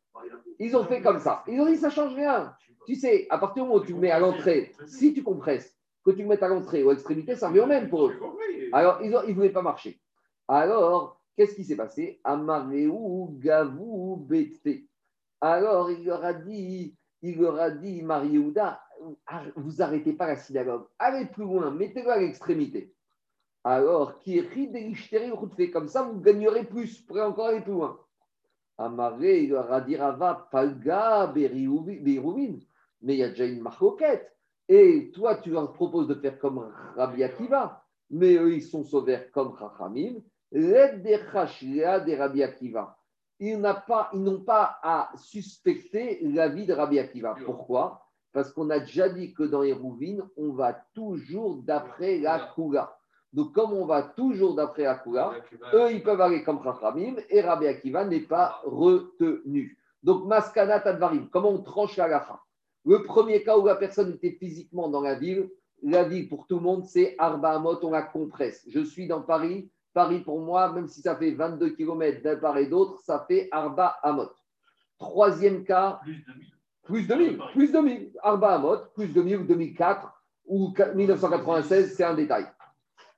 Ils 0.58 0.74
ont 0.74 0.84
fait 0.84 1.02
comme 1.02 1.18
ça. 1.18 1.44
Ils 1.46 1.60
ont 1.60 1.66
dit 1.66 1.76
ça 1.76 1.88
ne 1.88 1.92
change 1.92 2.14
rien. 2.14 2.54
Tu 2.86 2.94
sais, 2.94 3.26
à 3.30 3.38
partir 3.38 3.64
du 3.64 3.68
moment 3.68 3.82
où 3.82 3.84
tu 3.84 3.94
mets 3.94 4.10
à 4.12 4.20
l'entrée, 4.20 4.72
si 4.86 5.12
tu 5.12 5.22
compresses, 5.22 5.76
que 6.04 6.12
tu 6.12 6.24
mettes 6.24 6.42
à 6.44 6.48
l'entrée 6.48 6.84
ou 6.84 6.90
à 6.90 6.92
l'extrémité, 6.92 7.34
ça 7.34 7.48
revient 7.48 7.60
au 7.60 7.66
même 7.66 7.88
pour 7.88 8.06
eux. 8.06 8.14
Alors, 8.72 9.00
ils 9.02 9.10
ne 9.10 9.34
voulaient 9.34 9.50
pas 9.50 9.62
marcher. 9.62 10.00
Alors, 10.46 11.20
qu'est-ce 11.36 11.56
qui 11.56 11.64
s'est 11.64 11.76
passé? 11.76 12.20
Amareu, 12.22 13.26
Gavou. 13.40 14.26
Alors, 15.40 15.90
il 15.90 16.04
leur 16.04 16.24
a 16.24 16.32
dit, 16.32 16.96
il 17.22 17.40
leur 17.40 17.58
a 17.58 17.70
dit, 17.70 18.02
Mariouda, 18.02 18.80
vous 19.56 19.82
arrêtez 19.82 20.12
pas 20.12 20.28
la 20.28 20.36
synagogue, 20.36 20.86
allez 20.98 21.26
plus 21.26 21.42
loin, 21.42 21.70
mettez-le 21.70 22.08
à 22.08 22.18
l'extrémité. 22.18 22.94
Alors, 23.64 24.20
qui 24.20 24.40
fait 24.40 25.70
comme 25.72 25.88
ça, 25.88 26.02
vous 26.04 26.20
gagnerez 26.20 26.64
plus, 26.64 27.00
vous 27.00 27.06
pourrez 27.06 27.22
encore 27.22 27.48
aller 27.48 27.60
plus 27.60 27.72
loin. 27.72 27.98
Amaré, 28.78 29.42
il 29.42 29.50
leur 29.50 29.72
a 29.72 29.80
dit, 29.80 29.96
Rava, 29.96 30.48
Palga, 30.52 31.32
mais 33.02 33.14
il 33.14 33.18
y 33.18 33.22
a 33.22 33.28
déjà 33.28 33.46
une 33.46 33.60
marcoquette. 33.60 34.32
Et 34.68 35.12
toi, 35.14 35.36
tu 35.36 35.50
leur 35.50 35.72
proposes 35.72 36.08
de 36.08 36.14
faire 36.14 36.38
comme 36.38 36.72
Rabbi 36.96 37.22
Akiva, 37.22 37.84
mais 38.10 38.34
eux, 38.34 38.54
ils 38.54 38.62
sont 38.62 38.84
sauvés 38.84 39.28
comme 39.32 39.56
Chachamim. 39.58 40.20
L'aide 40.52 41.02
des 41.02 41.18
des 42.04 42.16
Rabbi 42.16 42.42
Akiva. 42.42 42.96
Ils 43.38 43.58
n'ont 43.58 43.74
pas, 43.86 44.10
pas 44.46 44.78
à 44.82 45.10
suspecter 45.16 46.20
l'avis 46.22 46.66
de 46.66 46.72
Rabbi 46.72 46.98
Akiva. 46.98 47.36
Pourquoi? 47.44 48.02
Parce 48.32 48.52
qu'on 48.52 48.70
a 48.70 48.80
déjà 48.80 49.08
dit 49.08 49.34
que 49.34 49.44
dans 49.44 49.62
les 49.62 49.72
rouvines, 49.72 50.22
on 50.36 50.52
va 50.52 50.72
toujours 50.94 51.62
d'après 51.62 52.18
la 52.18 52.50
Kula. 52.54 52.96
Donc, 53.32 53.52
comme 53.52 53.72
on 53.72 53.86
va 53.86 54.02
toujours 54.02 54.54
d'après 54.54 54.84
la 54.84 54.96
Kula, 54.96 55.34
eux, 55.74 55.92
ils 55.92 56.02
peuvent 56.02 56.20
aller 56.20 56.42
comme 56.42 56.62
Chachamim 56.62 57.16
et 57.28 57.40
Rabbi 57.40 57.66
Akiva 57.66 58.04
n'est 58.04 58.20
pas 58.20 58.60
retenu. 58.64 59.78
Donc, 60.02 60.26
Maskana 60.26 60.80
Tadvarim, 60.80 61.28
comment 61.30 61.50
on 61.50 61.62
tranche 61.62 61.96
la 61.96 62.08
lacha 62.08 62.40
le 62.86 63.02
premier 63.02 63.42
cas 63.42 63.58
où 63.58 63.66
la 63.66 63.74
personne 63.74 64.12
était 64.12 64.36
physiquement 64.38 64.88
dans 64.88 65.00
la 65.00 65.16
ville, 65.16 65.50
la 65.82 66.04
ville 66.04 66.28
pour 66.28 66.46
tout 66.46 66.56
le 66.56 66.62
monde, 66.62 66.84
c'est 66.84 67.16
Arba 67.18 67.56
Amot, 67.56 67.78
on 67.82 67.90
la 67.90 68.02
compresse. 68.02 68.64
Je 68.68 68.80
suis 68.80 69.06
dans 69.08 69.22
Paris. 69.22 69.70
Paris 69.92 70.20
pour 70.20 70.40
moi, 70.40 70.72
même 70.72 70.88
si 70.88 71.00
ça 71.00 71.16
fait 71.16 71.32
22 71.32 71.70
km 71.70 72.22
d'un 72.22 72.36
part 72.36 72.58
et 72.58 72.66
d'autre, 72.66 73.00
ça 73.00 73.24
fait 73.26 73.48
Arba 73.50 73.96
Amot. 74.02 74.30
Troisième 74.98 75.64
cas. 75.64 76.00
Plus 76.84 77.06
de 77.06 77.14
1000. 77.14 77.38
Plus 77.52 77.72
de 77.72 77.78
1000. 77.78 78.12
Arba 78.22 78.54
Amot, 78.54 78.78
plus 78.94 79.08
de 79.08 79.20
1000 79.20 79.38
ou 79.38 79.44
2004 79.44 80.12
ou 80.46 80.72
1996, 80.94 81.94
c'est 81.96 82.04
un 82.04 82.14
détail. 82.14 82.46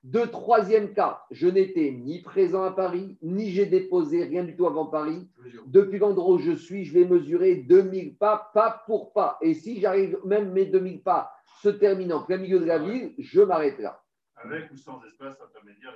De 0.05 0.21
troisième 0.21 0.95
cas, 0.95 1.25
je 1.31 1.49
n'étais 1.49 1.91
ni 1.91 2.23
présent 2.23 2.63
à 2.63 2.71
Paris, 2.71 3.19
ni 3.21 3.51
j'ai 3.51 3.67
déposé 3.67 4.23
rien 4.25 4.45
du 4.45 4.57
tout 4.57 4.67
avant 4.67 4.87
Paris. 4.87 5.29
Depuis 5.67 5.99
l'endroit 5.99 6.35
où 6.35 6.39
je 6.39 6.53
suis, 6.53 6.85
je 6.85 6.95
vais 6.95 7.05
mesurer 7.05 7.57
2000 7.57 8.17
pas, 8.17 8.51
pas 8.55 8.85
pour 8.87 9.13
pas. 9.13 9.39
Et 9.43 9.55
si 9.55 9.81
j'arrive, 9.81 10.17
même 10.25 10.53
mes 10.53 10.67
2000 10.67 11.03
pas 11.03 11.33
se 11.63 11.69
terminent 11.69 12.19
en 12.19 12.23
plein 12.23 12.37
milieu 12.39 12.61
de 12.61 12.65
la 12.65 12.79
ville, 12.79 13.15
je 13.19 13.41
m'arrête 13.41 13.79
là. 13.81 14.01
Avec 14.37 14.71
ou 14.71 14.77
sans 14.77 15.03
espace 15.05 15.37
intermédiaire 15.41 15.93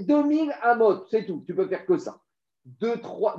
2000 0.00 0.52
à 0.60 0.74
mode, 0.74 1.04
c'est 1.08 1.24
tout. 1.24 1.44
Tu 1.46 1.54
peux 1.54 1.68
faire 1.68 1.86
que 1.86 1.96
ça. 1.96 2.20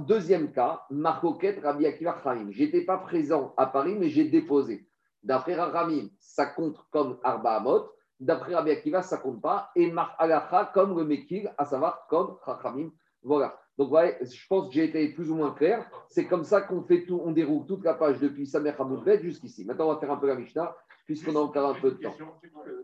deuxième 0.08 0.54
cas, 0.54 0.84
Marcoquette, 0.90 1.62
Rabbi 1.62 1.86
Akiva 1.86 2.22
Je 2.24 2.52
J'étais 2.52 2.86
pas 2.86 2.98
présent 2.98 3.54
à 3.58 3.66
Paris, 3.66 3.96
mais 4.00 4.08
j'ai 4.08 4.30
déposé. 4.30 4.88
D'après 5.22 5.56
Ramim, 5.56 6.10
ça 6.20 6.46
compte 6.46 6.78
comme 6.92 7.20
Arba 7.24 7.58
Amot. 7.58 7.90
D'après 8.20 8.56
Rabbi 8.56 8.72
Akiva, 8.72 9.02
ça 9.02 9.18
compte 9.18 9.42
pas. 9.42 9.72
Et 9.76 9.92
Mar 9.92 10.16
Alacha 10.18 10.72
comme 10.74 10.98
le 10.98 11.04
Mekil, 11.04 11.54
à 11.58 11.66
savoir 11.66 12.08
comme 12.08 12.38
Chachamim. 12.46 12.92
Voilà. 13.22 13.60
Donc, 13.78 13.90
je 13.92 14.48
pense 14.48 14.70
que 14.70 14.74
j'ai 14.74 14.86
été 14.86 15.10
plus 15.14 15.30
ou 15.30 15.36
moins 15.36 15.52
clair. 15.52 15.90
C'est 16.08 16.28
comme 16.28 16.46
ça 16.46 16.62
qu'on 16.62 16.82
fait 16.84 17.06
tout, 17.06 17.20
on 17.26 17.32
déroule 17.32 17.66
toute 17.66 17.84
la 17.84 17.94
page 17.94 18.20
depuis 18.20 18.48
Samer 18.48 18.74
Hamoudbet 18.80 19.22
jusqu'ici. 19.22 19.66
Maintenant, 19.66 19.90
on 19.90 19.94
va 19.94 20.00
faire 20.00 20.12
un 20.12 20.18
peu 20.18 20.28
la 20.28 20.36
Mishnah, 20.36 20.74
puisqu'on 21.06 21.36
a 21.36 21.40
encore 21.40 21.76
un 21.76 21.80
peu 21.82 21.92
de 21.92 21.98
temps. 21.98 22.14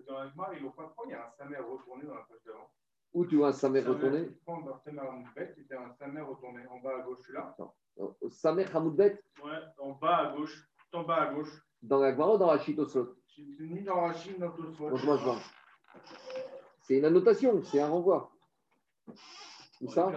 Dans 0.05 0.19
l'Agma, 0.19 0.49
il 0.53 0.63
y 0.63 1.13
a 1.13 1.25
un 1.25 1.31
Samer 1.37 1.57
retourné 1.59 2.03
dans 2.03 2.15
la 2.15 2.21
page 2.21 2.43
d'avant. 2.45 2.69
Où 3.13 3.25
tu 3.25 3.37
vois 3.37 3.49
un 3.49 3.53
Samer 3.53 3.81
retourné? 3.81 4.27
C'était 5.55 5.75
un 5.75 5.93
Samer 5.97 6.21
retourné. 6.21 6.67
En 6.67 6.79
bas 6.81 6.97
à 6.97 7.01
gauche, 7.03 7.29
là. 7.33 7.55
Samer 8.29 8.65
Hamoudbet? 8.73 9.23
Ouais, 9.45 9.51
en 9.77 9.91
bas 9.91 10.17
à 10.17 10.35
gauche. 10.35 10.67
Tout 10.77 10.97
en 10.97 11.03
bas 11.03 11.21
à 11.21 11.33
gauche. 11.33 11.65
Dans 11.81 11.99
la 11.99 12.11
Gemara 12.11 12.35
ou 12.35 12.37
dans 12.37 12.51
la 12.51 12.59
Chitosot 12.59 13.15
Ni 13.59 13.81
dans 13.81 14.07
la 14.07 14.13
Chine, 14.13 14.33
ni 14.33 14.39
dans 14.39 14.51
tout 14.51 14.63
Donc, 14.63 15.03
moi, 15.03 15.17
je 15.17 15.23
vois. 15.23 15.37
C'est 16.83 16.97
une 16.97 17.05
annotation, 17.05 17.61
c'est 17.63 17.79
un 17.79 17.87
renvoi. 17.89 18.31
Où 19.81 19.89
ça 19.89 20.11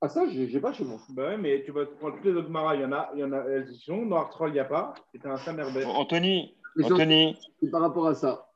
Ah, 0.00 0.08
ça, 0.08 0.28
je 0.28 0.40
n'ai 0.40 0.60
pas 0.60 0.72
chez 0.72 0.84
moi. 0.84 0.98
Bah 1.10 1.28
ouais, 1.28 1.36
mais 1.36 1.62
tu 1.64 1.72
vas 1.72 1.86
prendre 1.86 2.16
toutes 2.16 2.24
les 2.24 2.32
autres 2.34 2.50
maras, 2.50 2.74
il 2.74 2.82
y 2.82 2.84
en 2.84 2.92
a, 2.92 3.10
il 3.14 3.20
y 3.20 3.24
en 3.24 3.32
a, 3.32 3.38
elles 3.44 3.70
y 3.70 3.78
sont. 3.78 4.06
Dans 4.06 4.16
Artrol, 4.18 4.50
il 4.50 4.54
n'y 4.54 4.58
a 4.60 4.64
pas. 4.64 4.94
Et 5.12 5.18
t'as 5.18 5.30
un 5.32 5.36
Samerbet. 5.38 5.84
Bon, 5.84 5.90
Anthony, 5.92 6.56
Anthony, 6.82 7.38
C'est 7.60 7.70
par 7.70 7.80
rapport 7.80 8.06
à 8.06 8.14
ça. 8.14 8.50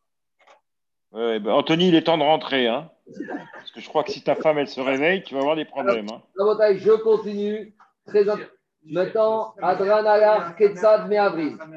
ouais, 1.12 1.38
bah, 1.40 1.54
Anthony, 1.54 1.88
il 1.88 1.94
est 1.94 2.02
temps 2.04 2.18
de 2.18 2.22
rentrer. 2.22 2.66
Hein, 2.68 2.90
parce 3.54 3.72
que 3.72 3.80
je 3.80 3.88
crois 3.88 4.04
que 4.04 4.10
si 4.10 4.22
ta 4.22 4.34
femme, 4.36 4.58
elle 4.58 4.68
se 4.68 4.80
réveille, 4.80 5.22
tu 5.22 5.34
vas 5.34 5.40
avoir 5.40 5.56
des 5.56 5.64
problèmes. 5.64 6.06
Hein. 6.10 6.22
Rabotai, 6.38 6.78
je 6.78 6.92
continue. 6.92 7.74
Très 8.06 8.24
int- 8.24 8.48
Maintenant, 8.90 9.54
Adran 9.60 10.06
Alar 10.06 10.56
Ketzad. 10.56 11.12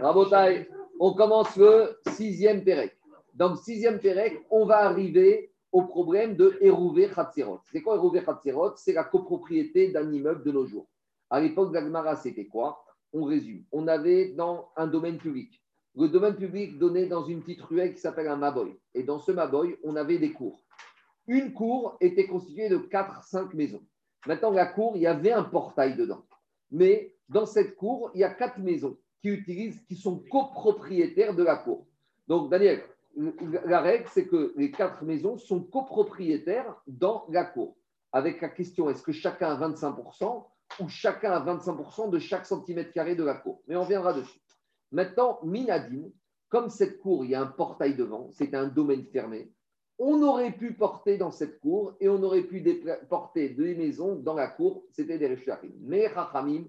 Rabotai, 0.01 0.68
on 0.99 1.14
commence 1.14 1.57
le 1.57 1.97
sixième 2.07 2.64
Pérec. 2.64 2.95
Le 3.38 3.55
sixième 3.55 3.99
Pérec, 3.99 4.39
on 4.49 4.66
va 4.66 4.86
arriver 4.86 5.51
au 5.72 5.84
problème 5.84 6.36
de 6.36 6.57
Hérouvé 6.62 7.09
Khatzerot. 7.09 7.59
C'est 7.72 7.82
quoi 7.82 7.95
Hérouvé 7.95 8.24
Khatzerot 8.24 8.76
C'est 8.78 8.93
la 8.93 9.03
copropriété 9.03 9.91
d'un 9.91 10.09
immeuble 10.12 10.43
de 10.43 10.51
nos 10.51 10.66
jours. 10.66 10.88
À 11.30 11.41
l'époque 11.41 11.74
d'Agmara, 11.74 12.16
c'était 12.16 12.45
quoi 12.45 12.84
On 13.14 13.24
résume. 13.24 13.64
On 13.72 13.88
avait 13.88 14.30
dans 14.30 14.70
un 14.78 14.88
domaine 14.88 15.18
public. 15.18 15.62
Le 15.97 16.07
domaine 16.07 16.36
public 16.36 16.78
donné 16.78 17.07
dans 17.07 17.26
une 17.26 17.41
petite 17.41 17.62
ruelle 17.62 17.93
qui 17.93 17.99
s'appelle 17.99 18.28
un 18.30 18.38
Maboy. 18.38 18.74
Et 18.93 19.03
dans 19.03 19.20
ce 19.20 19.34
Maboy, 19.34 19.78
on 19.84 19.97
avait 19.97 20.18
des 20.18 20.32
cours. 20.32 20.62
Une 21.28 21.51
cour 21.51 21.97
était 21.99 22.28
constituée 22.28 22.70
de 22.70 22.78
4-5 22.78 23.53
maisons. 23.53 23.82
Maintenant, 24.26 24.51
la 24.51 24.66
cour, 24.66 24.93
il 24.95 25.01
y 25.01 25.07
avait 25.07 25.32
un 25.32 25.43
portail 25.43 25.95
dedans. 25.95 26.24
Mais 26.72 27.14
dans 27.30 27.46
cette 27.46 27.76
cour, 27.76 28.12
il 28.14 28.22
y 28.22 28.24
a 28.24 28.34
quatre 28.34 28.60
maisons 28.60 28.98
qui 29.22 29.30
utilisent, 29.30 29.82
qui 29.88 29.96
sont 29.96 30.20
copropriétaires 30.30 31.36
de 31.36 31.44
la 31.44 31.58
cour. 31.58 31.86
Donc, 32.28 32.50
Daniel, 32.50 32.84
la 33.16 33.82
règle, 33.82 34.08
c'est 34.12 34.28
que 34.28 34.54
les 34.56 34.72
quatre 34.72 35.04
maisons 35.04 35.38
sont 35.38 35.62
copropriétaires 35.62 36.76
dans 36.88 37.26
la 37.30 37.46
cour. 37.46 37.76
Avec 38.12 38.42
la 38.42 38.50
question, 38.50 38.90
est-ce 38.90 39.04
que 39.04 39.12
chacun 39.12 39.56
a 39.56 39.70
25% 39.70 40.46
ou 40.80 40.90
chacun 40.90 41.32
a 41.32 41.46
25% 41.46 42.10
de 42.10 42.20
chaque 42.20 42.46
centimètre 42.46 42.92
carré 42.92 43.16
de 43.16 43.24
la 43.24 43.36
cour? 43.36 43.62
Mais 43.68 43.76
on 43.76 43.84
reviendra 43.84 44.14
dessus. 44.14 44.40
Maintenant, 44.92 45.40
Minadim, 45.44 46.10
comme 46.50 46.70
cette 46.70 47.00
cour, 47.00 47.24
il 47.24 47.32
y 47.32 47.36
a 47.36 47.42
un 47.42 47.48
portail 47.48 47.96
devant, 47.96 48.30
c'est 48.32 48.54
un 48.54 48.68
domaine 48.68 49.06
fermé, 49.06 49.52
on 50.04 50.24
aurait 50.24 50.52
pu 50.52 50.74
porter 50.74 51.18
dans 51.20 51.30
cette 51.30 51.60
cour 51.60 51.93
et 51.99 52.10
on 52.10 52.24
aurait 52.24 52.41
pu 52.41 52.64
porter 53.08 53.49
des 53.49 53.76
maisons 53.76 54.16
dans 54.16 54.34
la 54.34 54.47
cour, 54.47 54.84
c'était 54.89 55.20
des 55.20 55.28
Réchachim. 55.28 55.70
Mais 55.80 56.08
Rachamim, 56.08 56.66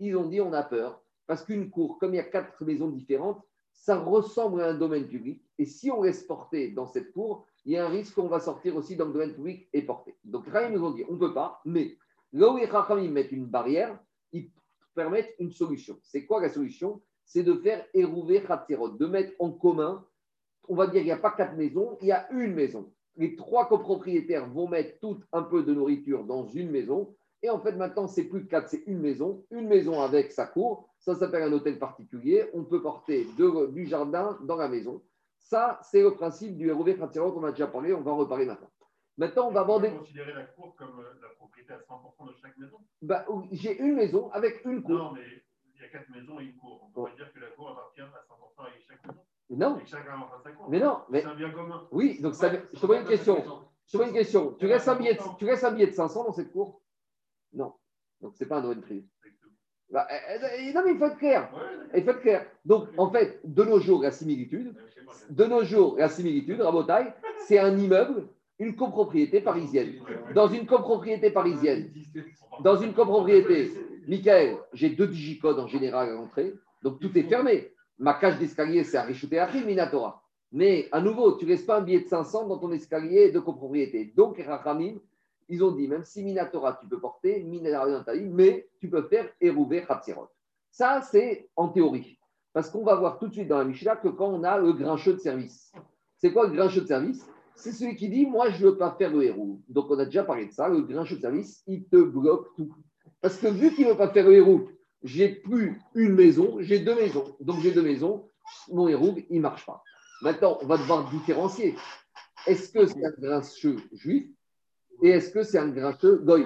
ils 0.00 0.16
ont 0.16 0.26
dit 0.26 0.40
on 0.40 0.52
a 0.52 0.64
peur, 0.64 1.00
parce 1.28 1.44
qu'une 1.44 1.70
cour, 1.70 2.00
comme 2.00 2.12
il 2.12 2.16
y 2.16 2.20
a 2.20 2.24
quatre 2.24 2.64
maisons 2.64 2.88
différentes, 2.88 3.40
ça 3.72 4.00
ressemble 4.00 4.62
à 4.62 4.70
un 4.70 4.74
domaine 4.74 5.06
public. 5.06 5.44
Et 5.60 5.64
si 5.64 5.92
on 5.92 6.02
laisse 6.02 6.24
porter 6.24 6.72
dans 6.72 6.88
cette 6.88 7.12
cour, 7.12 7.46
il 7.64 7.74
y 7.74 7.76
a 7.76 7.86
un 7.86 7.88
risque 7.88 8.16
qu'on 8.16 8.26
va 8.26 8.40
sortir 8.40 8.74
aussi 8.74 8.96
dans 8.96 9.06
le 9.06 9.12
domaine 9.12 9.34
public 9.34 9.68
et 9.72 9.82
porter. 9.82 10.16
Donc, 10.24 10.48
Rahim 10.48 10.72
nous 10.72 10.84
ont 10.84 10.90
dit 10.90 11.04
on 11.08 11.12
ne 11.12 11.18
peut 11.20 11.34
pas, 11.34 11.60
mais 11.64 11.96
là 12.32 12.52
où 12.52 12.56
les 12.56 12.66
Rachamim 12.66 13.14
une 13.30 13.46
barrière, 13.46 13.96
ils 14.32 14.50
permettent 14.96 15.36
une 15.38 15.52
solution. 15.52 15.96
C'est 16.02 16.26
quoi 16.26 16.42
la 16.42 16.48
solution? 16.48 17.00
C'est 17.24 17.44
de 17.44 17.54
faire 17.54 17.86
érouver 17.94 18.42
Khatzerot, 18.42 18.88
de 18.88 19.06
mettre 19.06 19.34
en 19.38 19.52
commun 19.52 20.04
on 20.68 20.74
va 20.74 20.86
dire 20.86 21.00
qu'il 21.00 21.04
n'y 21.04 21.10
a 21.12 21.16
pas 21.18 21.32
quatre 21.32 21.54
maisons, 21.56 21.98
il 22.00 22.08
y 22.08 22.12
a 22.12 22.30
une 22.32 22.54
maison. 22.54 22.92
Les 23.16 23.36
trois 23.36 23.68
copropriétaires 23.68 24.48
vont 24.48 24.68
mettre 24.68 24.98
tout 25.00 25.20
un 25.32 25.42
peu 25.42 25.62
de 25.62 25.74
nourriture 25.74 26.24
dans 26.24 26.46
une 26.46 26.70
maison. 26.70 27.14
Et 27.42 27.50
en 27.50 27.58
fait, 27.60 27.72
maintenant, 27.72 28.06
c'est 28.06 28.24
plus 28.24 28.46
quatre, 28.46 28.68
c'est 28.68 28.84
une 28.86 29.00
maison. 29.00 29.44
Une 29.50 29.66
maison 29.68 30.00
avec 30.00 30.30
sa 30.32 30.46
cour. 30.46 30.88
Ça 30.98 31.14
s'appelle 31.16 31.42
un 31.42 31.52
hôtel 31.52 31.78
particulier. 31.78 32.48
On 32.54 32.64
peut 32.64 32.80
porter 32.80 33.26
de- 33.36 33.66
du 33.72 33.84
jardin 33.86 34.38
dans 34.44 34.56
la 34.56 34.68
maison. 34.68 35.02
Ça, 35.38 35.80
c'est 35.82 36.00
le 36.00 36.14
principe 36.14 36.56
du 36.56 36.68
Hérouvé 36.68 36.96
Khatzerot 36.96 37.32
qu'on 37.32 37.44
a 37.44 37.50
déjà 37.50 37.66
parlé. 37.66 37.92
On 37.92 38.00
va 38.00 38.12
en 38.12 38.16
reparler 38.16 38.46
maintenant. 38.46 38.70
Maintenant, 39.18 39.48
on 39.48 39.50
va 39.50 39.60
aborder. 39.60 39.90
considérer 39.90 40.32
la 40.32 40.44
cour 40.44 40.74
comme 40.76 41.00
euh, 41.00 41.12
la 41.20 41.28
propriété 41.36 41.72
à 41.74 41.78
100% 41.80 42.28
de 42.28 42.32
chaque 42.40 42.56
maison? 42.56 42.78
Bah, 43.02 43.26
J'ai 43.50 43.78
une 43.78 43.94
maison 43.94 44.30
avec 44.30 44.64
une 44.64 44.82
cour. 44.82 44.94
Non, 44.96 45.12
mais 45.12 45.20
il 45.74 45.82
y 45.82 45.84
a 45.84 45.88
quatre 45.88 46.08
maisons 46.10 46.40
et 46.40 46.44
une 46.44 46.56
cour. 46.56 46.88
On 46.94 47.04
pas 47.04 47.10
dire 47.16 47.30
que 47.34 47.40
la 47.40 47.48
cour 47.48 47.70
appartient 47.72 48.00
à 48.00 48.06
100% 48.06 48.62
à 48.62 48.70
chaque 48.88 49.04
maison. 49.06 49.20
Non, 49.56 49.78
mais 50.68 50.78
non. 50.80 50.98
Mais 51.10 51.20
C'est 51.20 51.26
un 51.26 51.34
bien 51.34 51.50
commun. 51.50 51.86
oui, 51.90 52.20
donc 52.20 52.34
ça, 52.34 52.50
je 52.72 52.80
te 52.80 52.86
pose 52.86 52.98
une 52.98 53.06
question. 53.06 53.44
Je 53.86 53.92
te 53.92 53.96
pose 53.98 54.06
une 54.08 54.14
question. 54.14 54.52
Tu 54.58 54.66
laisses 54.66 54.88
un 54.88 54.94
billet 54.96 55.14
de, 55.14 55.20
tu 55.38 55.44
laisses 55.44 55.64
un 55.64 55.72
billet 55.72 55.86
de 55.88 55.92
500 55.92 56.24
dans 56.24 56.32
cette 56.32 56.52
cour? 56.52 56.80
Non. 57.52 57.74
Donc, 58.20 58.34
ce 58.36 58.44
n'est 58.44 58.48
pas 58.48 58.58
un 58.58 58.62
domaine 58.62 58.80
privé. 58.80 59.04
Bah, 59.90 60.06
euh, 60.10 60.38
euh, 60.42 60.72
non, 60.72 60.82
mais 60.86 60.92
il 60.92 60.98
faut 60.98 61.04
être 61.06 61.18
clair. 61.18 61.50
Ouais, 61.54 61.98
Il 61.98 62.04
faut 62.04 62.10
être 62.10 62.20
clair. 62.22 62.46
Donc, 62.64 62.88
en 62.96 63.10
fait, 63.10 63.40
de 63.44 63.62
nos 63.62 63.78
jours, 63.78 64.02
la 64.02 64.10
similitude, 64.10 64.74
de 65.28 65.44
nos 65.44 65.64
jours, 65.64 65.96
la 65.98 66.08
similitude, 66.08 66.60
Rabotaille, 66.62 67.12
c'est 67.46 67.58
un 67.58 67.76
immeuble, 67.76 68.28
une 68.58 68.74
copropriété 68.74 69.40
parisienne. 69.42 69.94
Dans 70.34 70.48
une 70.48 70.66
copropriété 70.66 71.30
parisienne, 71.30 71.92
dans 72.62 72.76
une 72.76 72.94
copropriété, 72.94 73.72
Michael, 74.08 74.56
j'ai 74.72 74.90
deux 74.90 75.08
digicodes 75.08 75.58
en 75.58 75.66
général 75.66 76.08
à 76.08 76.12
l'entrée, 76.12 76.54
donc 76.82 76.98
tout 77.00 77.16
est 77.18 77.24
fermé. 77.24 77.72
Ma 77.98 78.14
cage 78.14 78.38
d'escalier, 78.38 78.84
c'est 78.84 78.96
à 78.96 79.02
Richoté 79.02 79.38
Achim, 79.38 79.64
Minatora. 79.64 80.22
Mais 80.50 80.88
à 80.92 81.00
nouveau, 81.00 81.32
tu 81.32 81.44
ne 81.44 81.50
laisses 81.50 81.64
pas 81.64 81.78
un 81.78 81.82
billet 81.82 82.00
de 82.00 82.08
500 82.08 82.46
dans 82.46 82.58
ton 82.58 82.72
escalier 82.72 83.30
de 83.30 83.40
copropriété. 83.40 84.12
Donc, 84.16 84.38
Rachamim, 84.38 84.98
ils 85.48 85.64
ont 85.64 85.72
dit, 85.72 85.88
même 85.88 86.04
si 86.04 86.22
Minatora, 86.22 86.78
tu 86.80 86.86
peux 86.88 87.00
porter, 87.00 87.42
Minatora 87.42 88.04
mais 88.30 88.68
tu 88.78 88.90
peux 88.90 89.02
faire 89.02 89.28
Hérouvé 89.40 89.84
Khatzirot. 89.86 90.28
Ça, 90.70 91.00
c'est 91.02 91.48
en 91.56 91.68
théorie. 91.68 92.18
Parce 92.52 92.70
qu'on 92.70 92.84
va 92.84 92.96
voir 92.96 93.18
tout 93.18 93.28
de 93.28 93.32
suite 93.32 93.48
dans 93.48 93.58
la 93.58 93.64
Mishnah 93.64 93.96
que 93.96 94.08
quand 94.08 94.28
on 94.28 94.44
a 94.44 94.58
le 94.58 94.72
grincheux 94.72 95.14
de 95.14 95.18
service. 95.18 95.72
C'est 96.16 96.32
quoi 96.32 96.46
le 96.46 96.54
grincheux 96.54 96.82
de 96.82 96.86
service? 96.86 97.26
C'est 97.54 97.72
celui 97.72 97.96
qui 97.96 98.08
dit, 98.08 98.26
moi, 98.26 98.50
je 98.50 98.64
ne 98.64 98.70
veux 98.70 98.76
pas 98.76 98.94
faire 98.98 99.10
le 99.10 99.22
héros. 99.24 99.60
Donc, 99.68 99.90
on 99.90 99.98
a 99.98 100.04
déjà 100.04 100.24
parlé 100.24 100.46
de 100.46 100.52
ça. 100.52 100.68
Le 100.68 100.82
grincheux 100.82 101.16
de 101.16 101.20
service, 101.20 101.62
il 101.66 101.84
te 101.84 101.96
bloque 101.96 102.54
tout. 102.56 102.74
Parce 103.20 103.38
que 103.38 103.46
vu 103.46 103.74
qu'il 103.74 103.86
ne 103.86 103.92
veut 103.92 103.96
pas 103.96 104.08
faire 104.08 104.26
le 104.26 104.34
héros, 104.34 104.68
j'ai 105.02 105.28
plus 105.28 105.80
une 105.94 106.14
maison, 106.14 106.56
j'ai 106.60 106.78
deux 106.78 106.94
maisons. 106.94 107.36
Donc, 107.40 107.60
j'ai 107.60 107.72
deux 107.72 107.82
maisons. 107.82 108.28
Mon 108.68 108.88
héros, 108.88 109.14
il 109.30 109.36
ne 109.36 109.42
marche 109.42 109.66
pas. 109.66 109.82
Maintenant, 110.22 110.58
on 110.62 110.66
va 110.66 110.76
devoir 110.76 111.10
différencier. 111.10 111.74
Est-ce 112.46 112.72
que 112.72 112.86
c'est 112.86 113.04
un 113.04 113.12
grincheux 113.18 113.76
juif 113.92 114.28
et 115.02 115.10
est-ce 115.10 115.30
que 115.30 115.42
c'est 115.42 115.58
un 115.58 115.68
grincheux 115.68 116.18
goy 116.18 116.44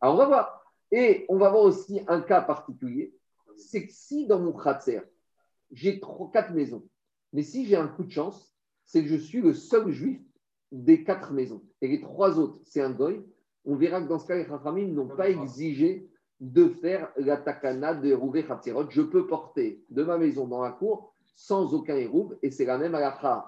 Alors, 0.00 0.14
on 0.14 0.18
va 0.18 0.26
voir. 0.26 0.64
Et 0.90 1.26
on 1.28 1.36
va 1.36 1.50
voir 1.50 1.62
aussi 1.62 2.00
un 2.08 2.20
cas 2.20 2.40
particulier. 2.40 3.14
C'est 3.56 3.86
que 3.86 3.92
si 3.92 4.26
dans 4.26 4.40
mon 4.40 4.52
kratzer, 4.52 5.00
j'ai 5.70 6.00
quatre 6.32 6.52
maisons, 6.52 6.86
mais 7.32 7.42
si 7.42 7.66
j'ai 7.66 7.76
un 7.76 7.88
coup 7.88 8.04
de 8.04 8.10
chance, 8.10 8.54
c'est 8.84 9.02
que 9.02 9.08
je 9.08 9.16
suis 9.16 9.40
le 9.40 9.54
seul 9.54 9.90
juif 9.90 10.20
des 10.72 11.04
quatre 11.04 11.32
maisons. 11.32 11.62
Et 11.80 11.88
les 11.88 12.00
trois 12.00 12.38
autres, 12.38 12.60
c'est 12.64 12.80
un 12.80 12.90
goy. 12.90 13.24
On 13.64 13.76
verra 13.76 14.00
que 14.00 14.08
dans 14.08 14.18
ce 14.18 14.26
cas, 14.26 14.36
les 14.36 14.46
Chachamim 14.46 14.88
n'ont 14.88 15.08
pas 15.08 15.30
exigé 15.30 16.08
de 16.44 16.68
faire 16.68 17.10
la 17.16 17.38
takana 17.38 17.94
de 17.94 18.12
Rouvé 18.12 18.44
Khatzirot. 18.44 18.90
Je 18.90 19.00
peux 19.00 19.26
porter 19.26 19.82
de 19.88 20.02
ma 20.04 20.18
maison 20.18 20.46
dans 20.46 20.62
la 20.62 20.72
cour 20.72 21.14
sans 21.36 21.72
aucun 21.74 21.96
hérouv. 21.96 22.36
Et 22.42 22.50
c'est 22.50 22.66
la 22.66 22.76
même 22.76 22.96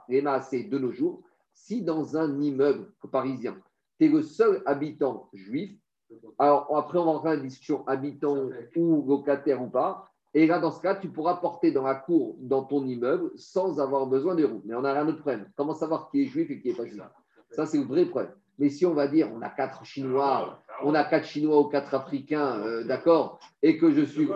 les 0.09 0.23
maasés 0.23 0.65
de 0.65 0.79
nos 0.79 0.93
jours. 0.93 1.23
Si 1.53 1.83
dans 1.83 2.17
un 2.17 2.41
immeuble 2.41 2.91
parisien, 3.13 3.57
tu 3.99 4.07
es 4.07 4.09
le 4.09 4.23
seul 4.23 4.63
habitant 4.67 5.29
juif, 5.33 5.79
alors 6.39 6.75
après 6.77 6.99
on 6.99 7.05
va 7.05 7.13
rentrer 7.13 7.31
dans 7.31 7.37
la 7.37 7.43
discussion 7.43 7.87
habitant 7.87 8.49
ou 8.77 9.05
locataire 9.07 9.63
ou 9.63 9.69
pas. 9.69 10.09
Et 10.33 10.47
là, 10.47 10.59
dans 10.59 10.71
ce 10.71 10.83
cas, 10.83 10.95
tu 10.95 11.09
pourras 11.09 11.37
porter 11.37 11.73
dans 11.73 11.85
la 11.85 11.95
cour, 11.95 12.37
dans 12.41 12.63
ton 12.63 12.85
immeuble, 12.85 13.31
sans 13.37 13.81
avoir 13.81 14.07
besoin 14.07 14.35
de 14.35 14.43
hérouv. 14.43 14.61
Mais 14.67 14.75
on 14.75 14.85
a 14.85 14.93
un 14.93 15.09
autre 15.09 15.21
problème. 15.21 15.51
Comment 15.57 15.73
savoir 15.73 16.11
qui 16.11 16.23
est 16.23 16.27
juif 16.27 16.51
et 16.51 16.61
qui 16.61 16.69
n'est 16.69 16.75
pas 16.75 16.85
juif? 16.85 17.01
Ça, 17.51 17.65
c'est 17.65 17.79
le 17.79 17.85
vrai 17.85 18.05
problème. 18.05 18.35
Mais 18.59 18.71
si 18.71 18.87
on 18.87 18.95
va 18.95 19.07
dire, 19.07 19.29
on 19.35 19.43
a 19.43 19.51
quatre 19.51 19.85
Chinois, 19.85 20.59
on 20.83 20.95
a 20.95 21.05
quatre 21.05 21.27
Chinois 21.27 21.59
ou 21.61 21.65
quatre 21.65 21.95
Africains, 21.95 22.59
euh, 22.61 22.85
d'accord, 22.85 23.39
et 23.63 23.77
que 23.77 23.91
je 23.93 24.03
suis. 24.03 24.29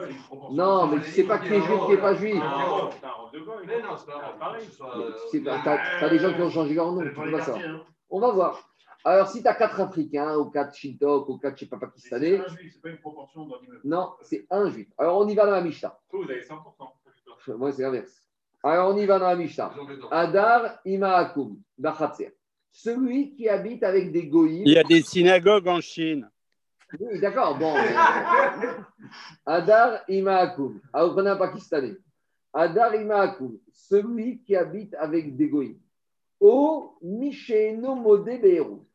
Non, 0.52 0.86
mais 0.86 1.00
tu 1.00 1.10
sais 1.10 1.24
pas 1.24 1.38
qui 1.38 1.54
est 1.54 1.60
juif, 1.60 1.80
qui 1.86 1.92
n'est 1.92 2.00
pas 2.00 2.14
juif. 2.14 2.34
Mais 2.34 3.82
non, 3.82 3.96
c'est 3.96 4.06
pas 4.06 4.36
pareil. 4.38 4.68
Tu 5.30 5.48
as, 5.48 6.08
des 6.08 6.18
gens 6.18 6.34
qui 6.34 6.42
ont 6.42 6.50
changé 6.50 6.74
leur 6.74 6.92
nom, 6.92 7.02
tu 7.02 7.12
peux 7.12 7.30
pas 7.30 7.42
savoir. 7.42 7.86
On 8.10 8.20
va 8.20 8.30
voir. 8.32 8.70
Alors, 9.02 9.28
si 9.28 9.40
tu 9.42 9.48
as 9.48 9.54
quatre 9.54 9.80
Africains, 9.80 10.36
ou 10.36 10.46
quatre 10.46 10.74
Shintok, 10.74 11.28
ou 11.28 11.38
quatre, 11.38 11.56
je 11.56 11.60
sais 11.60 11.70
pas, 11.70 11.78
Pakistanais, 11.78 12.36
C'est 12.36 12.44
un 12.44 12.56
juif, 12.56 12.72
c'est 12.74 12.82
pas 12.82 12.88
une 12.90 12.98
proportion 12.98 13.46
dans 13.46 13.58
l'immeuble. 13.58 13.80
non, 13.84 14.12
c'est 14.20 14.46
un 14.50 14.68
juif. 14.68 14.88
Alors, 14.98 15.18
on 15.20 15.28
y 15.28 15.34
va 15.34 15.46
dans 15.46 15.52
la 15.52 15.62
Mishnah. 15.62 15.98
Vous 16.12 16.22
avez 16.24 16.42
100%. 16.42 17.56
Moi, 17.56 17.72
c'est 17.72 17.82
l'inverse. 17.82 18.22
Alors, 18.62 18.94
on 18.94 18.98
y 18.98 19.06
va 19.06 19.18
dans 19.18 19.28
la 19.28 19.36
Mishnah. 19.36 19.72
Adar 20.10 20.80
Imaakum, 20.84 21.56
Bachatzer. 21.78 22.36
Celui 22.72 23.34
qui 23.34 23.48
habite 23.48 23.82
avec 23.82 24.12
des 24.12 24.26
goïms. 24.26 24.62
Il 24.64 24.72
y 24.72 24.78
a 24.78 24.84
des 24.84 25.02
synagogues 25.02 25.68
en 25.68 25.80
Chine. 25.80 26.30
Oui, 26.98 27.20
d'accord, 27.20 27.58
bon. 27.58 27.74
Adar 29.46 30.00
Imaakum. 30.08 30.80
Alors, 30.92 31.12
prenez 31.12 31.30
un 31.30 31.36
Pakistanais. 31.36 31.96
Adar 32.52 32.94
Imaakum. 32.94 33.58
Celui 33.72 34.42
qui 34.42 34.56
habite 34.56 34.94
avec 34.94 35.36
des 35.36 35.48
goïms. 35.48 35.78
O 36.40 36.96
Misheno 37.02 37.94
Modé 37.94 38.38
Be'erou. 38.38 38.86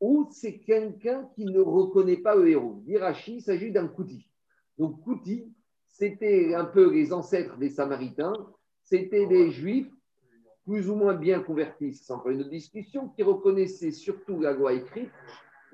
Ou 0.00 0.28
c'est 0.30 0.58
quelqu'un 0.58 1.28
qui 1.34 1.44
ne 1.44 1.60
reconnaît 1.60 2.18
pas 2.18 2.34
le 2.34 2.48
héros. 2.48 2.82
Dirachi, 2.84 3.36
il 3.36 3.42
s'agit 3.42 3.70
d'un 3.70 3.88
kouti. 3.88 4.28
Donc, 4.76 5.02
kouti, 5.02 5.52
c'était 5.88 6.54
un 6.54 6.64
peu 6.64 6.92
les 6.92 7.12
ancêtres 7.12 7.56
des 7.56 7.70
Samaritains, 7.70 8.34
c'était 8.82 9.26
des 9.26 9.50
Juifs 9.50 9.93
plus 10.64 10.88
ou 10.88 10.94
moins 10.94 11.14
bien 11.14 11.40
convertis, 11.40 11.94
c'est 11.94 12.12
encore 12.12 12.30
une 12.30 12.40
autre 12.40 12.50
discussion, 12.50 13.08
qui 13.08 13.22
reconnaissaient 13.22 13.90
surtout 13.90 14.40
la 14.40 14.52
loi 14.52 14.72
écrite, 14.72 15.10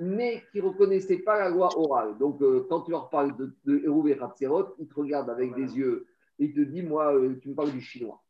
mais 0.01 0.43
qui 0.51 0.59
ne 0.59 0.69
reconnaissaient 0.69 1.19
pas 1.19 1.39
la 1.39 1.51
loi 1.51 1.69
orale. 1.79 2.17
Donc, 2.19 2.41
euh, 2.43 2.67
quand 2.69 2.83
tu 2.83 2.91
leur 2.91 3.09
parles 3.11 3.37
de, 3.37 3.53
de 3.65 3.79
Hérouv 3.85 4.09
et 4.09 4.19
Hatzerot, 4.19 4.75
ils 4.79 4.89
te 4.89 4.95
regardent 4.95 5.31
avec 5.31 5.55
des 5.55 5.77
yeux 5.77 6.07
et 6.39 6.47
ils 6.47 6.55
te 6.55 6.61
disent, 6.61 6.85
moi, 6.85 7.15
euh, 7.15 7.39
tu 7.41 7.51
me 7.51 7.55
parles 7.55 7.73
du 7.73 7.81
chinois. 7.81 8.21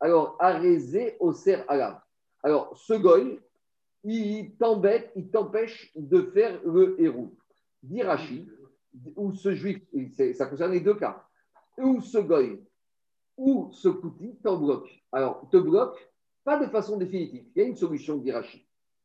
Alors, 0.00 0.36
Arézé, 0.40 1.16
Oser, 1.20 1.58
Alav. 1.68 2.00
Alors, 2.42 2.76
ce 2.76 2.94
il 4.02 4.56
t'embête, 4.56 5.12
il 5.14 5.30
t'empêche 5.30 5.92
de 5.94 6.22
faire 6.22 6.58
le 6.64 6.98
Hérouv. 6.98 7.28
Dirachi, 7.82 8.48
ou 9.16 9.32
ce 9.32 9.52
juif, 9.52 9.78
ça 10.34 10.46
concerne 10.46 10.72
les 10.72 10.80
deux 10.80 10.94
cas, 10.94 11.24
ou 11.78 12.00
ce 12.00 12.18
ou 13.40 13.70
ce 13.72 13.88
kouti 13.88 14.36
t'en 14.42 14.58
bloque. 14.58 15.02
Alors, 15.12 15.48
te 15.50 15.56
bloque, 15.56 16.12
pas 16.44 16.58
de 16.58 16.66
façon 16.66 16.98
définitive. 16.98 17.46
Il 17.56 17.62
y 17.62 17.64
a 17.64 17.68
une 17.68 17.76
solution, 17.76 18.18
dit 18.18 18.32
Rachid. 18.32 18.60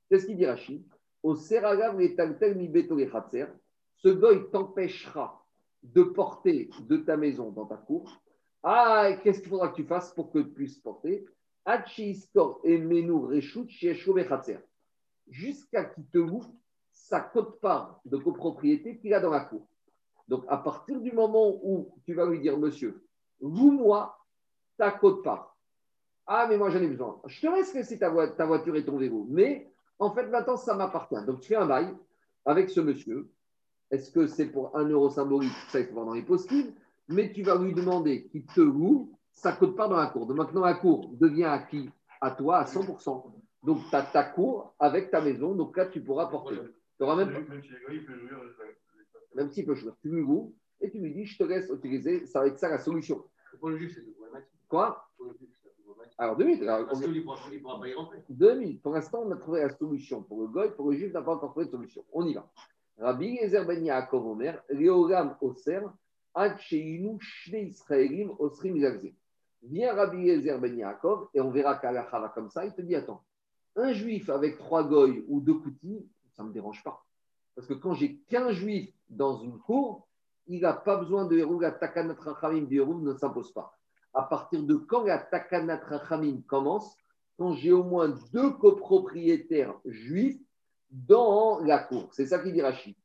Qu'est-ce 0.10 0.26
qu'il 0.26 0.36
dit 0.36 0.46
Rachid 0.46 0.84
Au 1.24 1.36
seragav 1.36 1.96
mi 1.98 2.14
ce 3.96 4.10
goy 4.10 4.50
t'empêchera 4.52 5.42
de 5.84 6.04
porter 6.04 6.70
de 6.82 6.98
ta 6.98 7.16
maison 7.16 7.50
dans 7.52 7.66
ta 7.66 7.78
cour. 7.78 8.22
Ah, 8.62 9.14
qu'est-ce 9.24 9.40
qu'il 9.40 9.50
faudra 9.50 9.70
que 9.70 9.76
tu 9.78 9.86
fasses 9.86 10.14
pour 10.14 10.32
que 10.32 10.40
tu 10.40 10.52
puisses 10.52 10.80
porter? 10.80 11.26
Jusqu'à 15.30 15.86
qu'il 15.86 16.06
te 16.08 16.18
loue 16.18 16.44
sa 16.92 17.22
cote-part 17.22 18.02
de 18.04 18.18
copropriété 18.18 18.98
qu'il 18.98 19.14
a 19.14 19.22
dans 19.22 19.30
la 19.30 19.46
cour. 19.46 19.66
Donc, 20.28 20.44
à 20.50 20.58
partir 20.58 21.00
du 21.00 21.14
moment 21.14 21.58
où 21.64 21.96
tu 22.04 22.14
vas 22.14 22.26
lui 22.26 22.42
dire, 22.42 22.58
monsieur, 22.60 23.02
loue-moi 23.40 24.18
ta 24.78 24.92
cote-part. 24.92 25.56
Ah, 26.28 26.48
mais 26.50 26.58
moi 26.58 26.70
j'en 26.70 26.82
ai 26.82 26.88
besoin. 26.88 27.20
Je 27.28 27.42
te 27.42 27.48
laisse 27.48 27.74
laisser 27.74 28.00
ta, 28.00 28.10
voiture 28.10 28.76
et 28.76 28.86
ton 28.86 28.98
vélo. 28.98 29.26
Mais 29.30 29.72
en 30.00 30.12
fait, 30.12 30.28
maintenant, 30.28 30.58
ça 30.58 30.76
m'appartient. 30.76 31.24
Donc, 31.26 31.42
tu 31.42 31.50
fais 31.50 31.56
un 31.56 31.66
bail 31.66 31.94
avec 32.46 32.70
ce 32.70 32.82
monsieur. 32.82 33.30
Est-ce 33.92 34.12
que 34.12 34.28
c'est 34.28 34.48
pour 34.48 34.76
un 34.76 34.86
euro 34.86 35.10
symbolique? 35.10 35.54
Ça, 35.70 35.80
il 35.80 35.86
faut 35.86 35.94
voir 35.94 36.06
dans 36.06 36.14
les 36.14 36.24
possibles. 36.24 36.74
Mais 37.08 37.32
tu 37.32 37.44
vas 37.44 37.56
lui 37.56 37.74
demander 37.74 38.26
qu'il 38.26 38.46
te 38.46 38.62
loue 38.62 39.16
ça 39.36 39.52
ne 39.52 39.58
coûte 39.58 39.76
pas 39.76 39.88
dans 39.88 39.98
la 39.98 40.08
cour. 40.08 40.26
Donc 40.26 40.38
maintenant, 40.38 40.66
la 40.66 40.74
cour 40.74 41.12
devient 41.14 41.44
à 41.44 41.60
qui? 41.60 41.90
À 42.22 42.32
toi, 42.32 42.60
à 42.60 42.66
100%. 42.66 43.32
Donc, 43.64 43.80
tu 43.90 43.96
as 43.96 44.02
ta 44.02 44.24
cour 44.24 44.74
avec 44.80 45.12
ta 45.12 45.22
maison. 45.22 45.54
Donc 45.54 45.76
là, 45.76 45.86
tu 45.86 46.02
pourras 46.02 46.28
porter. 46.28 46.56
même, 47.00 47.30
même, 47.30 47.62
même 49.36 49.52
s'il 49.52 49.66
peut 49.66 49.76
jouer. 49.76 49.92
Tu 50.02 50.10
lui 50.10 50.22
loues 50.22 50.56
et 50.80 50.90
tu 50.90 51.00
lui 51.00 51.14
dis, 51.14 51.26
je 51.26 51.38
te 51.38 51.44
laisse 51.44 51.70
utiliser. 51.70 52.26
Ça 52.26 52.40
va 52.40 52.48
être 52.48 52.58
ça 52.58 52.70
la 52.70 52.80
solution. 52.80 53.24
Pour 53.60 53.70
le 53.70 53.78
c'est 53.90 54.04
Quoi 54.68 55.06
alors, 56.18 56.36
deux 56.38 56.46
minutes. 56.46 56.64
Y 56.64 57.94
rentrer. 57.94 58.24
Deux 58.30 58.56
minutes. 58.56 58.82
Pour 58.82 58.94
l'instant, 58.94 59.24
on 59.26 59.32
a 59.32 59.36
trouvé 59.36 59.62
la 59.62 59.70
solution. 59.70 60.24
Pour 60.24 60.42
le 60.42 60.48
goy, 60.48 60.74
pour 60.76 60.90
le 60.90 60.98
juif, 60.98 61.12
on 61.14 61.20
n'a 61.20 61.26
pas 61.26 61.34
encore 61.36 61.52
trouvé 61.52 61.66
de 61.66 61.72
solution. 61.72 62.04
On 62.14 62.26
y 62.26 62.34
va. 62.34 62.50
Rabbi 63.00 63.38
Ezer 63.38 63.66
Ben 63.66 63.84
Yaakov 63.84 64.26
Omer, 64.26 64.64
Léoram 64.70 65.36
Oser, 65.42 65.82
Sheinu 66.60 67.18
Shne 67.20 67.68
Israelim 67.68 68.32
Osrim 68.40 68.78
Yagze. 68.78 69.14
Viens 69.64 69.94
Rabbi 69.94 70.30
Ezer 70.30 70.60
Ben 70.60 70.78
Yaakov, 70.78 71.28
et 71.34 71.42
on 71.42 71.52
verra 71.52 71.76
qu'à 71.78 71.92
la 71.92 72.04
va 72.04 72.32
comme 72.34 72.50
ça, 72.50 72.66
il 72.66 72.74
te 72.74 72.82
dit 72.82 72.96
Attends, 72.96 73.22
un 73.76 73.92
juif 73.92 74.30
avec 74.30 74.58
trois 74.58 74.84
goy 74.84 75.26
ou 75.28 75.42
deux 75.42 75.56
coutis, 75.56 76.08
ça 76.38 76.44
ne 76.44 76.50
me 76.50 76.54
dérange 76.54 76.82
pas. 76.84 77.04
Parce 77.56 77.68
que 77.68 77.74
quand 77.74 77.94
j'ai 77.94 78.18
qu'un 78.30 78.52
juif 78.52 78.94
dans 79.10 79.40
une 79.40 79.60
cour, 79.60 80.08
il 80.48 80.62
n'a 80.62 80.74
pas 80.74 80.98
besoin 80.98 81.26
de 81.26 81.38
Héroug, 81.38 81.66
Takanat 81.80 82.16
Rachamim 82.20 82.66
du 82.66 82.80
ne 82.80 83.14
s'impose 83.16 83.52
pas 83.52 83.76
à 84.16 84.24
partir 84.24 84.64
de 84.64 84.76
quand 84.76 85.04
la 85.04 85.20
Takanat 85.20 85.82
Rachamim 85.86 86.42
commence 86.48 86.98
Quand 87.38 87.54
j'ai 87.54 87.72
au 87.72 87.84
moins 87.84 88.16
deux 88.34 88.52
copropriétaires 88.52 89.76
juifs 89.86 90.40
dans 90.90 91.60
la 91.60 91.80
cour. 91.80 92.10
C'est 92.14 92.26
ça 92.26 92.40
qu'il 92.40 92.54
dit 92.54 92.62
Rachid. 92.62 92.96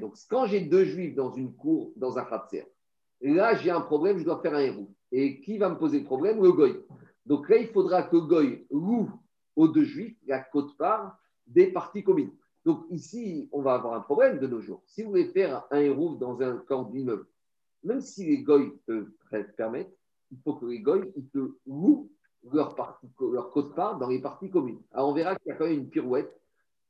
Donc, 0.00 0.14
quand 0.28 0.46
j'ai 0.46 0.60
deux 0.60 0.84
juifs 0.84 1.14
dans 1.14 1.32
une 1.32 1.52
cour, 1.54 1.92
dans 1.96 2.18
un 2.18 2.24
khatser, 2.24 2.66
là, 3.20 3.54
j'ai 3.54 3.70
un 3.70 3.80
problème, 3.80 4.18
je 4.18 4.24
dois 4.24 4.40
faire 4.40 4.54
un 4.54 4.60
héros. 4.60 4.88
Et 5.12 5.40
qui 5.40 5.58
va 5.58 5.68
me 5.68 5.76
poser 5.76 5.98
le 5.98 6.04
problème? 6.04 6.42
Le 6.42 6.52
goy. 6.52 6.80
Donc 7.26 7.48
là, 7.48 7.56
il 7.58 7.68
faudra 7.68 8.04
que 8.04 8.16
goy 8.16 8.66
loue 8.70 9.10
aux 9.56 9.68
deux 9.68 9.84
juifs 9.84 10.16
la 10.26 10.40
cote-part 10.40 11.18
des 11.46 11.66
parties 11.66 12.04
communes. 12.04 12.32
Donc 12.64 12.84
ici, 12.90 13.48
on 13.52 13.62
va 13.62 13.74
avoir 13.74 13.94
un 13.94 14.00
problème 14.00 14.38
de 14.38 14.46
nos 14.46 14.60
jours. 14.60 14.82
Si 14.86 15.02
vous 15.02 15.10
voulez 15.10 15.26
faire 15.26 15.66
un 15.70 15.78
héros 15.78 16.16
dans 16.16 16.40
un 16.42 16.56
camp 16.58 16.84
d'immeuble, 16.84 17.26
même 17.84 18.00
si 18.00 18.26
les 18.26 18.42
goy 18.42 18.72
te 18.86 19.06
permettent, 19.56 19.96
il 20.30 20.38
faut 20.44 20.54
que 20.54 20.66
les 20.66 20.80
goy 20.80 21.10
ils 21.16 21.28
te 21.28 21.38
louent 21.66 22.10
leur, 22.52 22.74
partie, 22.74 23.08
leur 23.20 23.50
part 23.74 23.98
dans 23.98 24.08
les 24.08 24.20
parties 24.20 24.50
communes. 24.50 24.80
Alors 24.92 25.08
on 25.08 25.14
verra 25.14 25.36
qu'il 25.36 25.48
y 25.48 25.52
a 25.52 25.56
quand 25.56 25.66
même 25.66 25.78
une 25.78 25.90
pirouette 25.90 26.34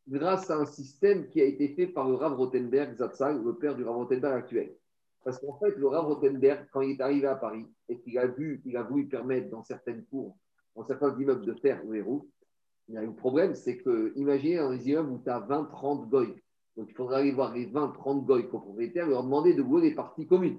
grâce 0.09 0.51
à 0.51 0.57
un 0.57 0.67
système 0.67 1.29
qui 1.29 1.41
a 1.41 1.45
été 1.45 1.69
fait 1.69 1.87
par 1.87 2.09
le 2.09 2.15
Rav 2.15 2.35
Rothenberg 2.35 2.97
Zatzal, 2.97 3.43
le 3.43 3.55
père 3.55 3.77
du 3.77 3.85
Rav 3.85 3.97
Rothenberg 3.97 4.35
actuel. 4.35 4.75
Parce 5.23 5.39
qu'en 5.39 5.59
fait, 5.59 5.77
le 5.77 5.87
Rav 5.87 6.07
Rothenberg, 6.07 6.67
quand 6.73 6.81
il 6.81 6.93
est 6.93 7.01
arrivé 7.01 7.27
à 7.27 7.37
Paris 7.37 7.67
et 7.89 7.99
qu'il 8.01 8.19
a 8.19 8.27
vu, 8.27 8.63
il 8.65 8.77
a 8.77 8.83
voulu 8.83 9.07
permettre 9.07 9.51
dans 9.51 9.63
certaines 9.63 10.05
cours, 10.07 10.37
dans 10.75 10.85
certains 10.85 11.17
immeubles 11.19 11.45
de 11.45 11.55
faire 11.55 11.85
le 11.85 11.97
héros, 11.97 12.29
un 12.97 13.13
problème, 13.13 13.55
c'est 13.55 13.77
que, 13.79 14.13
imaginez 14.17 14.57
dans 14.57 14.71
les 14.71 14.89
immeubles 14.89 15.11
où 15.11 15.21
tu 15.23 15.31
as 15.31 15.41
20, 15.41 15.65
30 15.65 16.09
goy. 16.09 16.35
Donc, 16.77 16.89
il 16.89 16.95
faudra 16.95 17.19
aller 17.19 17.33
voir 17.33 17.55
les 17.55 17.67
20, 17.67 17.89
30 17.89 18.25
goy 18.25 18.49
copropriétaires 18.49 19.07
et 19.07 19.11
leur 19.11 19.25
demander 19.25 19.55
de 19.55 19.63
louer 19.63 19.83
les 19.83 19.95
parties 19.95 20.27
communes. 20.27 20.59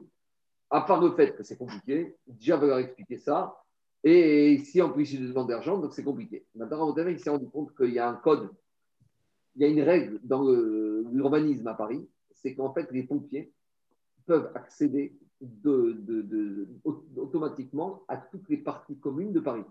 À 0.69 0.81
part 0.81 1.01
le 1.01 1.11
fait 1.11 1.35
que 1.35 1.43
c'est 1.43 1.57
compliqué, 1.57 2.15
déjà, 2.27 2.57
va 2.57 2.67
leur 2.67 2.77
expliquer 2.79 3.17
ça. 3.17 3.57
Et 4.03 4.57
si 4.59 4.81
en 4.81 4.89
plus, 4.89 5.13
ils 5.13 5.27
demandent 5.27 5.49
d'argent, 5.49 5.77
donc 5.77 5.93
c'est 5.93 6.03
compliqué. 6.03 6.45
Maintenant, 6.55 6.95
il 6.95 7.19
s'est 7.19 7.29
rendu 7.29 7.47
compte 7.49 7.75
qu'il 7.75 7.93
y 7.93 7.99
a 7.99 8.09
un 8.09 8.15
code, 8.15 8.49
il 9.55 9.61
y 9.61 9.65
a 9.65 9.67
une 9.67 9.81
règle 9.81 10.19
dans 10.23 10.43
l'urbanisme 10.43 11.67
à 11.67 11.73
Paris, 11.73 12.07
c'est 12.33 12.55
qu'en 12.55 12.73
fait, 12.73 12.89
les 12.91 13.03
pompiers 13.03 13.53
peuvent 14.25 14.51
accéder 14.55 15.17
automatiquement 17.15 18.03
à 18.07 18.17
toutes 18.17 18.47
les 18.49 18.57
parties 18.57 18.97
communes 18.97 19.33
de 19.33 19.39
Paris. 19.39 19.65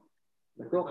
D'accord? 0.61 0.91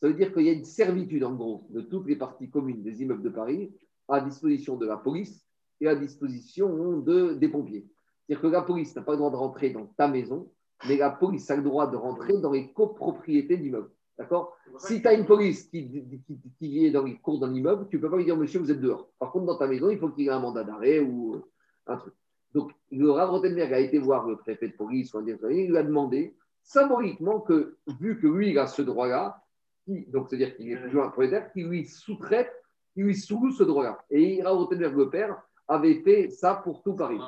Ça 0.00 0.06
veut 0.06 0.14
dire 0.14 0.32
qu'il 0.32 0.42
y 0.42 0.48
a 0.48 0.52
une 0.52 0.64
servitude, 0.64 1.24
en 1.24 1.34
gros, 1.34 1.66
de 1.70 1.80
toutes 1.80 2.06
les 2.06 2.16
parties 2.16 2.48
communes 2.48 2.82
des 2.82 3.02
immeubles 3.02 3.22
de 3.22 3.30
Paris 3.30 3.74
à 4.08 4.20
disposition 4.20 4.76
de 4.76 4.86
la 4.86 4.96
police 4.96 5.44
et 5.80 5.88
à 5.88 5.96
disposition 5.96 6.98
de, 6.98 7.34
des 7.34 7.48
pompiers. 7.48 7.86
C'est-à-dire 8.26 8.42
que 8.42 8.46
la 8.48 8.62
police 8.62 8.94
n'a 8.94 9.02
pas 9.02 9.12
le 9.12 9.18
droit 9.18 9.30
de 9.30 9.36
rentrer 9.36 9.70
dans 9.70 9.86
ta 9.86 10.06
maison, 10.06 10.50
mais 10.86 10.96
la 10.96 11.10
police 11.10 11.50
a 11.50 11.56
le 11.56 11.62
droit 11.62 11.90
de 11.90 11.96
rentrer 11.96 12.38
dans 12.38 12.52
les 12.52 12.72
copropriétés 12.72 13.56
d'immeubles. 13.56 13.90
D'accord? 14.18 14.56
Si 14.78 15.00
tu 15.00 15.08
as 15.08 15.14
une 15.14 15.26
police 15.26 15.64
qui, 15.64 16.04
qui, 16.58 16.90
dans 16.90 17.04
les 17.04 17.16
cours 17.18 17.40
d'un 17.40 17.52
immeuble, 17.52 17.88
tu 17.88 17.96
ne 17.96 18.02
peux 18.02 18.10
pas 18.10 18.16
lui 18.16 18.24
dire, 18.24 18.36
monsieur, 18.36 18.60
vous 18.60 18.70
êtes 18.70 18.80
dehors. 18.80 19.08
Par 19.18 19.32
contre, 19.32 19.46
dans 19.46 19.58
ta 19.58 19.66
maison, 19.66 19.90
il 19.90 19.98
faut 19.98 20.08
qu'il 20.10 20.24
y 20.24 20.28
ait 20.28 20.32
un 20.32 20.40
mandat 20.40 20.64
d'arrêt 20.64 21.00
ou 21.00 21.34
euh, 21.34 21.42
un 21.86 21.96
truc. 21.96 22.14
Donc, 22.54 22.72
le 22.90 23.10
Rav 23.10 23.34
a 23.34 23.78
été 23.80 23.98
voir 23.98 24.26
le 24.26 24.36
préfet 24.36 24.68
de 24.68 24.72
police, 24.72 25.12
ou 25.12 25.18
un 25.18 25.26
il 25.26 25.68
lui 25.68 25.76
a 25.76 25.82
demandé 25.82 26.36
symboliquement 26.68 27.40
que, 27.40 27.78
vu 27.98 28.20
que 28.20 28.26
lui, 28.26 28.50
il 28.50 28.58
a 28.58 28.66
ce 28.66 28.82
droit-là, 28.82 29.42
donc 29.86 30.28
c'est-à-dire 30.28 30.54
qu'il 30.54 30.70
est 30.70 30.76
plus 30.76 31.00
un 31.00 31.08
propriétaire, 31.08 31.50
qui 31.50 31.64
lui 31.64 31.86
sous-traite, 31.86 32.52
qui 32.92 33.02
lui 33.02 33.16
sous 33.16 33.50
ce 33.52 33.64
droit-là. 33.64 33.98
Et 34.10 34.36
Ira 34.36 34.50
Rottenberg, 34.50 34.94
le 34.96 35.08
père, 35.08 35.42
avait 35.66 36.00
fait 36.02 36.28
ça 36.28 36.56
pour 36.56 36.82
tout 36.82 36.94
Paris. 36.94 37.20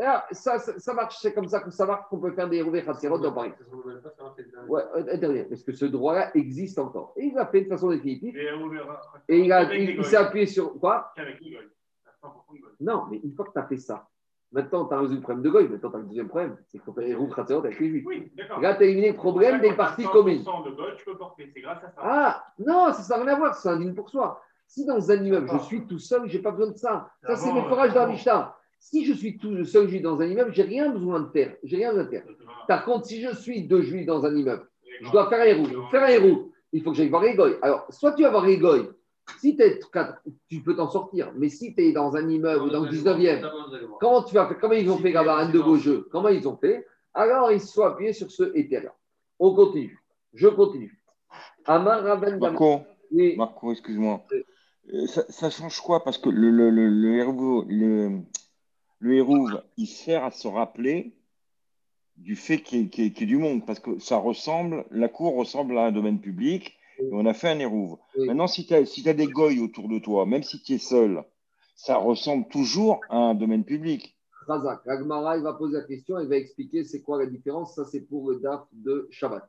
Ah, 0.00 0.26
ça, 0.30 0.58
ça, 0.58 0.94
marche, 0.94 1.18
c'est 1.20 1.32
comme 1.32 1.48
ça 1.48 1.60
que 1.60 1.70
ça 1.70 1.86
marche 1.86 2.08
qu'on 2.08 2.18
peut 2.18 2.32
faire 2.32 2.48
des 2.48 2.62
Rouvet 2.62 2.82
dans 2.82 3.32
Paris. 3.32 3.52
Ouais, 4.68 4.82
euh, 4.94 5.44
parce 5.48 5.62
que 5.64 5.72
ce 5.72 5.86
droit-là 5.86 6.36
existe 6.36 6.78
encore. 6.78 7.14
Et 7.16 7.26
il 7.26 7.34
l'a 7.34 7.46
fait 7.46 7.62
de 7.62 7.68
façon 7.68 7.90
définitive. 7.90 8.36
Et 9.28 9.38
il, 9.40 9.52
a, 9.52 9.74
il 9.74 10.04
s'est 10.04 10.16
appuyé 10.16 10.46
sur 10.46 10.78
quoi? 10.78 11.12
Non, 12.80 13.06
mais 13.10 13.18
une 13.24 13.32
fois 13.34 13.46
que 13.46 13.52
tu 13.52 13.58
as 13.58 13.66
fait 13.66 13.76
ça, 13.76 14.08
Maintenant, 14.50 14.86
tu 14.86 14.94
as 14.94 14.98
résolu 14.98 15.16
le 15.16 15.22
problème 15.22 15.42
de 15.42 15.50
Goy. 15.50 15.68
Maintenant, 15.68 15.90
tu 15.90 15.96
as 15.96 15.98
le 15.98 16.06
deuxième 16.06 16.28
problème. 16.28 16.56
C'est 16.66 16.78
qu'on 16.78 16.92
fait 16.94 17.08
Hérouf 17.10 17.34
Khatserot 17.34 17.64
avec 17.64 17.78
les 17.80 17.88
Juifs. 17.90 18.04
Oui, 18.06 18.32
Là, 18.60 18.74
tu 18.74 18.82
as 18.82 18.86
éliminé 18.86 19.08
le 19.08 19.16
problème 19.16 19.60
des 19.60 19.72
parties 19.72 20.04
communes. 20.04 20.42
de 20.42 20.70
Goy, 20.70 20.86
peux 21.04 21.16
porter. 21.16 21.50
C'est 21.52 21.60
grâce 21.60 21.78
à 21.78 21.90
ça. 21.90 21.92
Ah, 21.98 22.44
non, 22.58 22.92
ça 22.92 23.16
n'a 23.18 23.24
rien 23.24 23.34
à 23.34 23.38
voir. 23.38 23.54
C'est 23.54 23.68
un 23.68 23.92
pour 23.92 24.08
soi. 24.08 24.40
Si 24.66 24.84
dans 24.84 25.10
un 25.10 25.24
immeuble, 25.24 25.48
je 25.50 25.58
suis 25.64 25.86
tout 25.86 25.98
seul, 25.98 26.28
je 26.28 26.36
n'ai 26.36 26.42
pas 26.42 26.50
besoin 26.50 26.72
de 26.72 26.76
ça. 26.76 27.10
Ça, 27.22 27.36
c'est 27.36 27.52
le 27.52 27.62
forage 27.62 27.94
dans 27.94 28.06
la 28.06 28.56
Si 28.78 29.04
je 29.04 29.14
suis 29.14 29.38
tout 29.38 29.64
seul 29.64 29.88
juif 29.88 30.02
dans 30.02 30.20
un 30.20 30.26
immeuble, 30.26 30.52
j'ai 30.52 30.62
rien 30.62 30.90
besoin 30.90 31.20
de 31.20 31.28
terre. 31.28 31.56
J'ai 31.62 31.76
rien 31.76 31.90
besoin 31.90 32.04
de 32.04 32.10
terre. 32.10 32.24
Par 32.66 32.84
contre, 32.84 33.06
si 33.06 33.22
je 33.22 33.34
suis 33.34 33.66
deux 33.66 33.80
juifs 33.82 34.06
dans 34.06 34.24
un 34.26 34.34
immeuble, 34.34 34.66
je 35.00 35.10
dois 35.10 35.28
faire 35.30 35.40
un 35.40 35.44
héros. 35.44 35.88
Faire 35.90 36.02
un 36.02 36.08
héros, 36.08 36.52
il 36.72 36.82
faut 36.82 36.90
que 36.90 36.96
j'aille 36.96 37.08
voir 37.08 37.22
les 37.22 37.34
Goy. 37.34 37.56
Alors, 37.62 37.86
soit 37.90 38.12
tu 38.12 38.22
vas 38.22 38.30
voir 38.30 38.44
les 38.44 38.58
Goy 38.58 38.90
si 39.40 39.56
tu 39.56 39.62
es 39.62 39.78
tu 40.48 40.62
peux 40.62 40.74
t'en 40.74 40.88
sortir. 40.90 41.32
Mais 41.36 41.48
si 41.48 41.74
tu 41.74 41.82
es 41.82 41.92
dans 41.92 42.16
un 42.16 42.28
immeuble 42.28 42.70
dans 42.70 42.84
le 42.84 42.90
19e, 42.90 43.98
comment, 44.00 44.22
tu 44.22 44.34
vas, 44.34 44.46
comment 44.60 44.74
ils 44.74 44.90
ont 44.90 44.98
fait 44.98 45.12
là-bas 45.12 45.36
un 45.36 45.50
de 45.50 45.58
vos 45.58 45.76
jeux? 45.76 46.08
Comment 46.10 46.28
ils 46.28 46.48
ont 46.48 46.56
fait? 46.56 46.86
Alors, 47.14 47.52
ils 47.52 47.60
se 47.60 47.68
sont 47.68 47.82
appuyés 47.82 48.12
sur 48.12 48.30
ce 48.30 48.52
éther 48.56 48.90
On 49.38 49.54
continue. 49.54 49.98
Je 50.34 50.48
continue. 50.48 51.00
Marco, 52.38 52.80
Marco 53.36 53.72
excuse-moi. 53.72 54.24
Euh, 54.92 55.06
Ça, 55.06 55.24
ça 55.28 55.50
change 55.50 55.80
quoi? 55.80 56.02
Parce 56.02 56.18
que 56.18 56.30
le, 56.30 56.50
le, 56.50 56.70
le, 56.70 56.88
le, 56.88 57.16
hérouve, 57.16 57.66
le, 57.68 58.20
le 59.00 59.14
hérouve, 59.14 59.62
il 59.76 59.86
sert 59.86 60.24
à 60.24 60.30
se 60.30 60.48
rappeler 60.48 61.14
du 62.16 62.36
fait 62.36 62.72
y, 62.72 62.80
y 62.80 62.88
qu'il 62.88 63.04
y 63.04 63.06
ait 63.06 63.26
du 63.26 63.36
monde. 63.36 63.66
Parce 63.66 63.80
que 63.80 63.98
ça 63.98 64.16
ressemble, 64.16 64.84
la 64.90 65.08
cour 65.08 65.34
ressemble 65.34 65.76
à 65.76 65.86
un 65.86 65.92
domaine 65.92 66.20
public 66.20 66.77
et 66.98 67.08
on 67.12 67.24
a 67.26 67.34
fait 67.34 67.48
un 67.48 67.58
hérouve. 67.58 67.98
Oui. 68.16 68.26
Maintenant, 68.26 68.46
si 68.46 68.66
tu 68.66 68.74
as, 68.74 68.84
si 68.86 69.02
des 69.02 69.26
goyes 69.26 69.60
autour 69.60 69.88
de 69.88 69.98
toi, 69.98 70.26
même 70.26 70.42
si 70.42 70.60
tu 70.62 70.74
es 70.74 70.78
seul, 70.78 71.22
ça 71.76 71.96
ressemble 71.96 72.48
toujours 72.48 73.00
à 73.08 73.16
un 73.16 73.34
domaine 73.34 73.64
public. 73.64 74.16
Razak, 74.46 74.86
Agmara, 74.86 75.36
il 75.36 75.42
va 75.42 75.52
poser 75.54 75.76
la 75.78 75.84
question, 75.84 76.18
il 76.20 76.28
va 76.28 76.36
expliquer 76.36 76.82
c'est 76.84 77.02
quoi 77.02 77.18
la 77.18 77.26
différence. 77.26 77.74
Ça, 77.74 77.84
c'est 77.84 78.00
pour 78.00 78.30
le 78.30 78.40
DAF 78.40 78.62
de 78.72 79.06
Shabbat. 79.10 79.48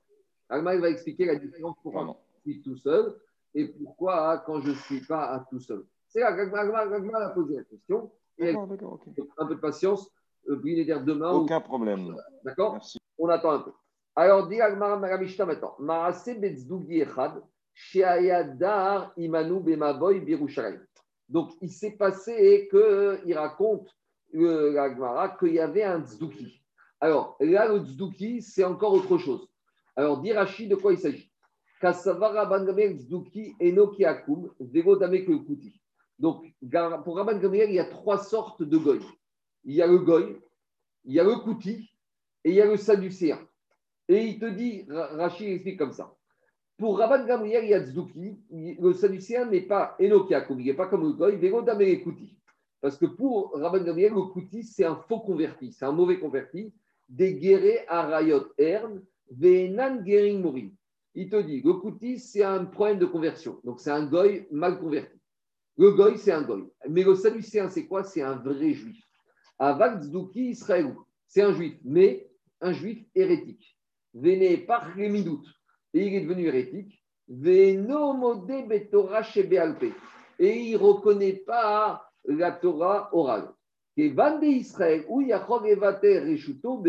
Agmara, 0.49 0.75
il 0.75 0.81
va 0.81 0.89
expliquer 0.89 1.25
la 1.25 1.35
différence 1.35 1.75
pour 1.81 1.93
Pardon. 1.93 2.17
je 2.45 2.51
suis 2.51 2.61
tout 2.61 2.75
seul 2.77 3.15
et 3.55 3.67
pourquoi 3.67 4.31
hein, 4.33 4.43
quand 4.45 4.61
je 4.61 4.69
ne 4.69 4.75
suis 4.75 5.01
pas 5.01 5.25
à 5.25 5.45
tout 5.49 5.59
seul. 5.59 5.85
C'est 6.07 6.19
là, 6.19 6.27
Agmara, 6.27 6.63
Agmara- 6.63 6.95
Agmara 6.95 7.25
a 7.25 7.29
posé 7.29 7.55
la 7.55 7.63
question. 7.63 8.11
Et 8.37 8.47
D'accord, 8.47 8.67
d'accord, 8.67 8.93
ok. 8.93 9.13
un 9.37 9.45
peu 9.45 9.55
de 9.55 9.59
patience, 9.59 10.09
euh, 10.49 10.55
demain. 10.55 11.33
ou- 11.33 11.43
Aucun 11.43 11.61
problème. 11.61 12.15
D'accord 12.43 12.73
Merci. 12.73 12.97
On 13.17 13.27
attend 13.27 13.51
un 13.51 13.59
peu. 13.59 13.71
Alors, 14.15 14.47
dit 14.47 14.59
Agmara 14.59 14.97
Maramishta 14.97 15.45
maintenant. 15.45 15.75
Maase 15.79 16.39
Betzdougi 16.39 17.01
Echad, 17.01 17.41
Sheayadar 17.73 19.13
Imanu 19.17 19.61
Bemaboy 19.61 20.19
Birushalayim. 20.19 20.81
Donc, 21.29 21.51
il 21.61 21.71
s'est 21.71 21.95
passé 21.95 22.67
qu'il 22.71 23.37
raconte, 23.37 23.87
euh, 24.35 24.73
l'Agmara, 24.73 25.37
qu'il 25.37 25.53
y 25.53 25.59
avait 25.59 25.83
un 25.83 26.03
Tzduki. 26.03 26.61
Alors, 26.99 27.37
là, 27.39 27.67
le 27.67 27.79
Tzduki, 27.79 28.41
c'est 28.41 28.63
encore 28.63 28.93
autre 28.93 29.17
chose. 29.17 29.47
Alors, 29.95 30.21
dit 30.21 30.33
Rashi, 30.33 30.67
de 30.67 30.75
quoi 30.75 30.93
il 30.93 30.99
s'agit? 30.99 31.31
Kasavara 31.79 32.45
Bangamer 32.45 32.95
Tzduki 32.97 33.55
Enoki 33.61 34.05
Akum, 34.05 34.49
Kuti. 34.59 35.79
Donc, 36.17 36.45
pour 37.05 37.15
Rabban 37.15 37.37
Gamriel, 37.37 37.69
il 37.69 37.75
y 37.75 37.79
a 37.79 37.85
trois 37.85 38.17
sortes 38.17 38.63
de 38.63 38.77
goy. 38.77 38.99
Il 39.63 39.75
y 39.75 39.81
a 39.81 39.87
le 39.87 39.99
goy, 39.99 40.41
il 41.05 41.13
y 41.13 41.19
a 41.19 41.23
le 41.23 41.35
Kuti, 41.43 41.89
et 42.43 42.49
il 42.49 42.55
y 42.55 42.61
a 42.61 42.65
le 42.65 42.75
Sadducéen. 42.75 43.39
Et 44.09 44.25
il 44.25 44.39
te 44.39 44.45
dit, 44.45 44.85
Ra- 44.89 45.07
Rachid 45.15 45.47
explique 45.47 45.77
comme 45.77 45.93
ça. 45.93 46.13
Pour 46.77 46.97
Rabban 46.97 47.25
Gamriel, 47.25 47.63
il 47.65 47.69
y 47.69 47.73
a 47.73 47.85
Tzduki. 47.85 48.39
Il- 48.49 48.77
Le 48.81 48.93
Sadducéen 48.93 49.45
n'est 49.45 49.61
pas 49.61 49.95
Enokiakum, 50.01 50.59
il 50.59 50.65
n'est 50.65 50.73
pas 50.73 50.87
comme 50.87 51.03
le 51.03 51.13
Goy, 51.13 51.35
Vélo 51.37 51.61
Damé 51.61 52.01
Kuti. 52.01 52.35
Parce 52.81 52.97
que 52.97 53.05
pour 53.05 53.51
Rabban 53.53 53.83
Gamriel, 53.83 54.13
le 54.13 54.33
Kuti, 54.33 54.63
c'est 54.63 54.85
un 54.85 54.95
faux 54.95 55.19
converti, 55.19 55.71
c'est 55.71 55.85
un 55.85 55.91
mauvais 55.91 56.19
converti. 56.19 56.73
Des 57.07 57.35
guérés 57.35 57.85
à 57.87 58.07
Rayot 58.07 58.53
Ern, 58.57 59.01
Venan 59.31 60.03
Gering 60.05 60.41
Morim. 60.41 60.71
Il 61.15 61.29
te 61.29 61.41
dit, 61.41 61.61
le 61.61 62.17
c'est 62.17 62.43
un 62.43 62.65
problème 62.65 62.99
de 62.99 63.05
conversion. 63.05 63.59
Donc 63.63 63.79
c'est 63.79 63.91
un 63.91 64.05
Goy 64.05 64.47
mal 64.51 64.79
converti. 64.79 65.17
Le 65.77 65.91
Goy, 65.91 66.17
c'est 66.17 66.31
un 66.31 66.43
Goy. 66.43 66.63
Mais 66.87 67.03
le 67.03 67.15
Sadducéen, 67.15 67.69
c'est 67.69 67.85
quoi? 67.87 68.03
C'est 68.03 68.21
un 68.21 68.35
vrai 68.35 68.73
juif. 68.73 69.03
Avak 69.57 70.01
Tzduki 70.01 70.49
Israël, 70.51 70.95
c'est 71.27 71.41
un 71.41 71.51
juif, 71.51 71.77
mais 71.83 72.29
un 72.61 72.71
juif 72.71 73.05
hérétique. 73.15 73.78
Véné 74.13 74.57
par. 74.57 74.97
Et 74.97 75.07
il 75.93 76.15
est 76.15 76.21
devenu 76.21 76.47
hérétique. 76.47 77.03
Et 77.29 77.71
il 77.71 77.83
ne 77.83 77.87
reconnaît 80.77 81.33
pas 81.33 82.09
la 82.25 82.51
Torah 82.51 83.09
orale. 83.13 83.51
Et 83.97 84.13
Israël, 84.43 85.05
Yachog 85.09 85.67
evater 85.67 86.19
reshuto. 86.19 86.83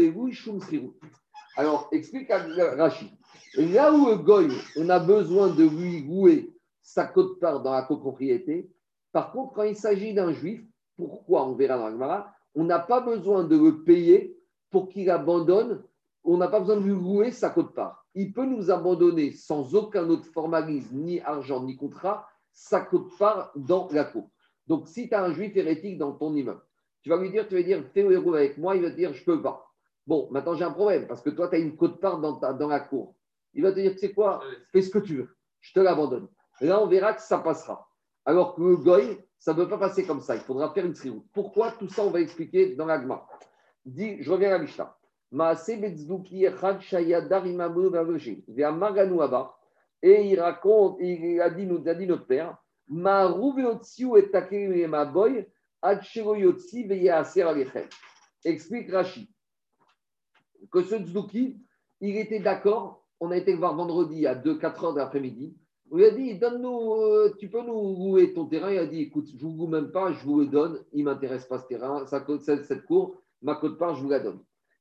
Alors, 1.56 1.88
explique 1.92 2.30
à 2.30 2.38
Rachid. 2.76 3.08
Là 3.56 3.92
où 3.92 4.14
goy, 4.16 4.48
on 4.76 4.88
a 4.88 5.00
besoin 5.00 5.48
de 5.48 5.64
lui 5.64 6.04
louer 6.04 6.54
sa 6.82 7.06
cote-part 7.06 7.62
dans 7.62 7.72
la 7.72 7.82
copropriété, 7.82 8.70
par 9.12 9.32
contre, 9.32 9.54
quand 9.54 9.64
il 9.64 9.76
s'agit 9.76 10.14
d'un 10.14 10.32
juif, 10.32 10.62
pourquoi 10.96 11.48
On 11.48 11.54
verra 11.54 11.76
dans 11.78 11.88
la 11.88 12.32
on 12.54 12.64
n'a 12.64 12.78
pas 12.78 13.00
besoin 13.00 13.44
de 13.44 13.56
le 13.56 13.82
payer 13.82 14.36
pour 14.70 14.88
qu'il 14.88 15.10
abandonne, 15.10 15.82
on 16.24 16.36
n'a 16.36 16.48
pas 16.48 16.60
besoin 16.60 16.76
de 16.76 16.82
lui 16.82 16.92
louer 16.94 17.30
sa 17.30 17.50
cote-part. 17.50 18.04
Il 18.14 18.32
peut 18.32 18.44
nous 18.44 18.70
abandonner 18.70 19.32
sans 19.32 19.74
aucun 19.74 20.08
autre 20.10 20.26
formalisme, 20.26 20.96
ni 20.96 21.20
argent, 21.20 21.62
ni 21.62 21.76
contrat, 21.76 22.28
sa 22.52 22.80
cote-part 22.80 23.52
dans 23.56 23.88
la 23.92 24.04
cour. 24.04 24.28
Donc, 24.66 24.88
si 24.88 25.08
tu 25.08 25.14
as 25.14 25.24
un 25.24 25.32
juif 25.32 25.56
hérétique 25.56 25.98
dans 25.98 26.12
ton 26.12 26.34
immeuble, 26.34 26.60
tu 27.02 27.08
vas 27.08 27.16
lui 27.16 27.30
dire, 27.30 27.48
tu 27.48 27.54
vas 27.54 27.62
dire, 27.62 27.82
fais 27.94 28.00
héros 28.00 28.34
avec 28.34 28.58
moi, 28.58 28.76
il 28.76 28.82
va 28.82 28.90
te 28.90 28.96
dire, 28.96 29.12
je 29.14 29.24
peux 29.24 29.40
pas. 29.40 29.66
Bon, 30.06 30.28
maintenant 30.30 30.54
j'ai 30.54 30.64
un 30.64 30.70
problème, 30.72 31.06
parce 31.06 31.22
que 31.22 31.30
toi, 31.30 31.48
tu 31.48 31.56
as 31.56 31.58
une 31.58 31.76
cote-part 31.76 32.20
dans, 32.20 32.34
ta- 32.36 32.52
dans 32.52 32.68
la 32.68 32.80
cour. 32.80 33.14
Il 33.54 33.62
va 33.62 33.72
te 33.72 33.80
dire, 33.80 33.92
tu 33.92 33.98
sais 33.98 34.12
quoi, 34.12 34.40
fais 34.72 34.82
ce 34.82 34.90
que 34.90 34.98
tu 34.98 35.16
veux, 35.16 35.28
je 35.60 35.72
te 35.72 35.80
l'abandonne. 35.80 36.28
Là, 36.60 36.82
on 36.82 36.86
verra 36.86 37.14
que 37.14 37.22
ça 37.22 37.38
passera. 37.38 37.88
Alors 38.26 38.54
que 38.54 38.60
le 38.62 38.76
goy, 38.76 39.18
ça 39.38 39.52
ne 39.54 39.56
peut 39.58 39.68
pas 39.68 39.78
passer 39.78 40.04
comme 40.04 40.20
ça. 40.20 40.34
Il 40.34 40.42
faudra 40.42 40.72
faire 40.74 40.84
une 40.84 40.92
triou. 40.92 41.24
Pourquoi 41.32 41.72
Tout 41.72 41.88
ça, 41.88 42.02
on 42.04 42.10
va 42.10 42.20
expliquer 42.20 42.74
dans 42.76 42.84
l'agma? 42.84 43.26
Dis, 43.86 44.22
je 44.22 44.30
reviens 44.30 44.54
à 44.54 44.58
Mishnah. 44.58 44.94
Et 50.02 50.26
il 50.26 50.40
raconte, 50.40 50.96
il 51.00 51.40
a 51.40 51.50
dit, 51.50 51.66
nous 51.66 51.88
a 51.88 51.94
dit 51.94 52.06
notre 52.06 52.26
père, 52.26 52.56
Ma 52.88 53.32
et 54.50 54.86
ma 54.86 55.04
boy. 55.04 55.46
Explique 58.44 58.90
Rashi 58.90 59.30
que 60.70 60.82
ce 60.82 60.96
tzduki, 60.96 61.58
il 62.00 62.16
était 62.16 62.40
d'accord. 62.40 63.04
On 63.20 63.30
a 63.30 63.36
été 63.36 63.54
voir 63.54 63.76
vendredi 63.76 64.26
à 64.26 64.34
2-4 64.34 64.84
heures 64.84 64.92
de 64.94 64.98
l'après-midi. 64.98 65.56
On 65.90 65.96
lui 65.96 66.04
a 66.04 66.10
dit, 66.10 66.38
donne-nous, 66.38 66.92
euh, 66.94 67.34
tu 67.38 67.50
peux 67.50 67.62
nous 67.62 67.96
louer 67.96 68.32
ton 68.32 68.46
terrain. 68.46 68.70
Il 68.70 68.78
a 68.78 68.86
dit, 68.86 69.00
écoute, 69.00 69.28
je 69.28 69.44
ne 69.44 69.50
vous 69.50 69.56
loue 69.56 69.66
même 69.66 69.90
pas, 69.90 70.12
je 70.12 70.24
vous 70.24 70.40
le 70.40 70.46
donne. 70.46 70.82
Il 70.92 71.04
ne 71.04 71.10
m'intéresse 71.10 71.46
pas 71.46 71.58
ce 71.58 71.66
terrain, 71.66 72.06
ça 72.06 72.24
cette 72.46 72.86
cour, 72.86 73.16
ma 73.42 73.56
cote 73.56 73.78
part, 73.78 73.94
je 73.96 74.02
vous 74.02 74.10
la 74.10 74.20
donne. 74.20 74.40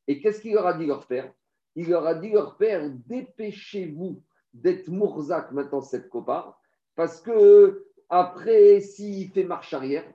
Et 0.09 0.19
qu'est-ce 0.19 0.41
qu'il 0.41 0.55
leur 0.55 0.65
a 0.65 0.73
dit 0.73 0.87
leur 0.87 1.05
père? 1.05 1.31
Il 1.75 1.87
leur 1.87 2.07
a 2.07 2.15
dit 2.15 2.31
leur 2.31 2.57
père, 2.57 2.89
dépêchez-vous 3.05 4.23
d'être 4.55 4.87
Mourzak 4.87 5.51
maintenant 5.51 5.81
cette 5.81 6.09
copart, 6.09 6.59
parce 6.95 7.21
que 7.21 7.85
après, 8.09 8.81
s'il 8.81 9.29
fait 9.29 9.43
marche 9.43 9.71
arrière, 9.75 10.11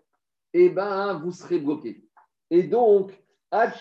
eh 0.52 0.68
ben, 0.68 1.14
vous 1.22 1.30
serez 1.30 1.60
bloqué. 1.60 2.04
Et 2.50 2.64
donc, 2.64 3.12
parce 3.50 3.78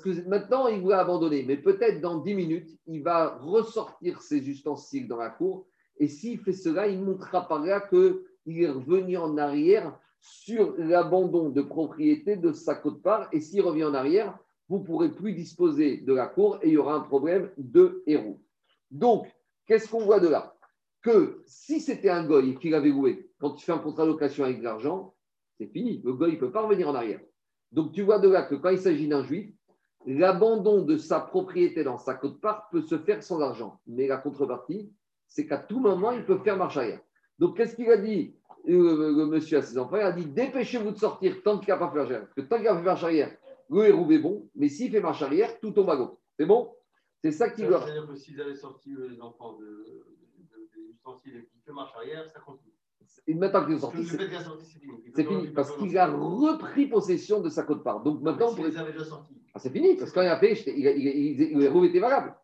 que 0.00 0.28
maintenant, 0.28 0.66
il 0.66 0.80
voulait 0.80 0.94
abandonner, 0.96 1.44
mais 1.44 1.56
peut-être 1.56 2.00
dans 2.00 2.18
10 2.18 2.34
minutes, 2.34 2.76
il 2.88 3.00
va 3.00 3.36
ressortir 3.36 4.22
ses 4.22 4.48
ustensiles 4.48 5.06
dans 5.06 5.18
la 5.18 5.30
cour. 5.30 5.68
Et 5.98 6.08
s'il 6.08 6.40
fait 6.40 6.52
cela, 6.52 6.88
il 6.88 7.00
montrera 7.00 7.46
par 7.46 7.64
là 7.64 7.80
qu'il 7.80 8.24
est 8.60 8.68
revenu 8.68 9.16
en 9.18 9.38
arrière 9.38 9.96
sur 10.24 10.74
l'abandon 10.78 11.50
de 11.50 11.60
propriété 11.60 12.36
de 12.36 12.52
sa 12.52 12.74
cote-part. 12.74 13.28
Et 13.32 13.40
s'il 13.40 13.60
revient 13.60 13.84
en 13.84 13.92
arrière, 13.92 14.38
vous 14.70 14.78
ne 14.78 14.84
pourrez 14.84 15.12
plus 15.12 15.34
disposer 15.34 15.98
de 15.98 16.14
la 16.14 16.26
cour 16.26 16.58
et 16.62 16.68
il 16.68 16.72
y 16.72 16.76
aura 16.78 16.94
un 16.94 17.00
problème 17.00 17.50
de 17.58 18.02
héros. 18.06 18.40
Donc, 18.90 19.26
qu'est-ce 19.66 19.86
qu'on 19.86 20.06
voit 20.06 20.20
de 20.20 20.28
là? 20.28 20.56
Que 21.02 21.42
si 21.44 21.78
c'était 21.78 22.08
un 22.08 22.24
goy 22.24 22.56
qui 22.58 22.70
l'avait 22.70 22.88
loué, 22.88 23.30
quand 23.38 23.50
tu 23.50 23.66
fais 23.66 23.72
un 23.72 23.78
contrat 23.78 24.04
de 24.04 24.12
location 24.12 24.44
avec 24.44 24.60
de 24.60 24.64
l'argent, 24.64 25.14
c'est 25.58 25.66
fini. 25.66 26.00
Le 26.02 26.14
goy 26.14 26.32
ne 26.32 26.36
peut 26.36 26.50
pas 26.50 26.62
revenir 26.62 26.88
en 26.88 26.94
arrière. 26.94 27.20
Donc, 27.70 27.92
tu 27.92 28.00
vois 28.00 28.18
de 28.18 28.30
là 28.30 28.44
que 28.44 28.54
quand 28.54 28.70
il 28.70 28.78
s'agit 28.78 29.08
d'un 29.08 29.24
juif, 29.24 29.52
l'abandon 30.06 30.80
de 30.80 30.96
sa 30.96 31.20
propriété 31.20 31.84
dans 31.84 31.98
sa 31.98 32.14
cote-part 32.14 32.70
peut 32.70 32.80
se 32.80 32.96
faire 32.96 33.22
sans 33.22 33.42
argent. 33.42 33.78
Mais 33.86 34.06
la 34.06 34.16
contrepartie, 34.16 34.90
c'est 35.26 35.46
qu'à 35.46 35.58
tout 35.58 35.80
moment, 35.80 36.12
il 36.12 36.24
peut 36.24 36.38
faire 36.38 36.56
marche 36.56 36.78
arrière. 36.78 37.00
Donc, 37.38 37.58
qu'est-ce 37.58 37.76
qu'il 37.76 37.90
a 37.90 37.98
dit? 37.98 38.34
Euh, 38.68 39.12
le 39.16 39.26
monsieur 39.26 39.58
à 39.58 39.62
ses 39.62 39.76
enfants 39.78 39.96
Il 39.96 40.02
a 40.02 40.12
dit 40.12 40.26
dépêchez-vous 40.26 40.90
de 40.92 40.98
sortir 40.98 41.42
tant 41.42 41.58
qu'il 41.58 41.68
n'a 41.68 41.76
pas 41.76 41.90
fait 41.90 41.96
marche 41.96 42.10
arrière. 42.10 42.20
Parce 42.26 42.34
que 42.34 42.40
tant 42.42 42.56
qu'il 42.58 42.68
a 42.68 42.76
fait 42.76 42.82
marche 42.82 43.04
arrière, 43.04 43.36
le 43.70 43.86
héros 43.86 44.10
est 44.10 44.18
bon, 44.18 44.48
mais 44.54 44.68
s'il 44.68 44.90
fait 44.90 45.00
marche 45.00 45.22
arrière, 45.22 45.58
tout 45.60 45.70
tombe 45.72 45.90
à 45.90 45.94
l'eau. 45.94 46.18
C'est 46.38 46.46
bon? 46.46 46.72
C'est 47.22 47.32
ça 47.32 47.48
qui 47.50 47.62
doit. 47.66 47.82
C'est-à-dire 47.82 48.06
que 48.06 48.14
s'ils 48.16 48.40
avaient 48.40 48.54
sorti 48.54 48.92
euh, 48.94 49.08
les 49.08 49.20
enfants 49.20 49.54
de, 49.54 49.64
de- 49.64 50.68
des 50.76 50.90
ustensiles 50.92 51.36
et 51.36 51.46
qu'ils 51.46 51.60
fait 51.64 51.72
marche 51.72 51.94
arrière, 51.96 52.30
ça 52.32 52.40
continue. 52.40 52.70
Et 53.26 53.34
maintenant 53.34 53.62
qu'il 53.64 53.70
est 53.72 53.74
Le 53.76 53.80
sorti, 53.80 54.04
c'est 54.06 54.78
fini. 54.78 54.92
C'est 55.14 55.24
fini. 55.24 55.46
pas- 55.48 55.52
Parce 55.62 55.76
qu'il 55.76 55.92
pas 55.94 56.02
a 56.04 56.06
repris 56.10 56.86
possession 56.86 57.40
de 57.40 57.48
sa 57.48 57.62
cote-part. 57.62 58.02
Donc 58.02 58.20
maintenant, 58.20 58.50
Mais 58.50 58.56
pour- 58.56 58.64
les 58.66 58.76
avaient 58.76 58.92
déjà 58.92 59.04
sortis. 59.04 59.34
Ah, 59.54 59.58
c'est 59.58 59.70
fini, 59.70 59.94
parce 59.96 60.10
que 60.10 60.14
quand 60.16 60.22
il 60.22 60.28
a 60.28 60.38
fait, 60.38 60.52
il, 60.66 60.78
il, 60.78 60.86
il- 61.08 61.40
il- 61.40 61.56
le 61.58 61.62
héros 61.64 61.84
était 61.84 62.00
valable. 62.00 62.34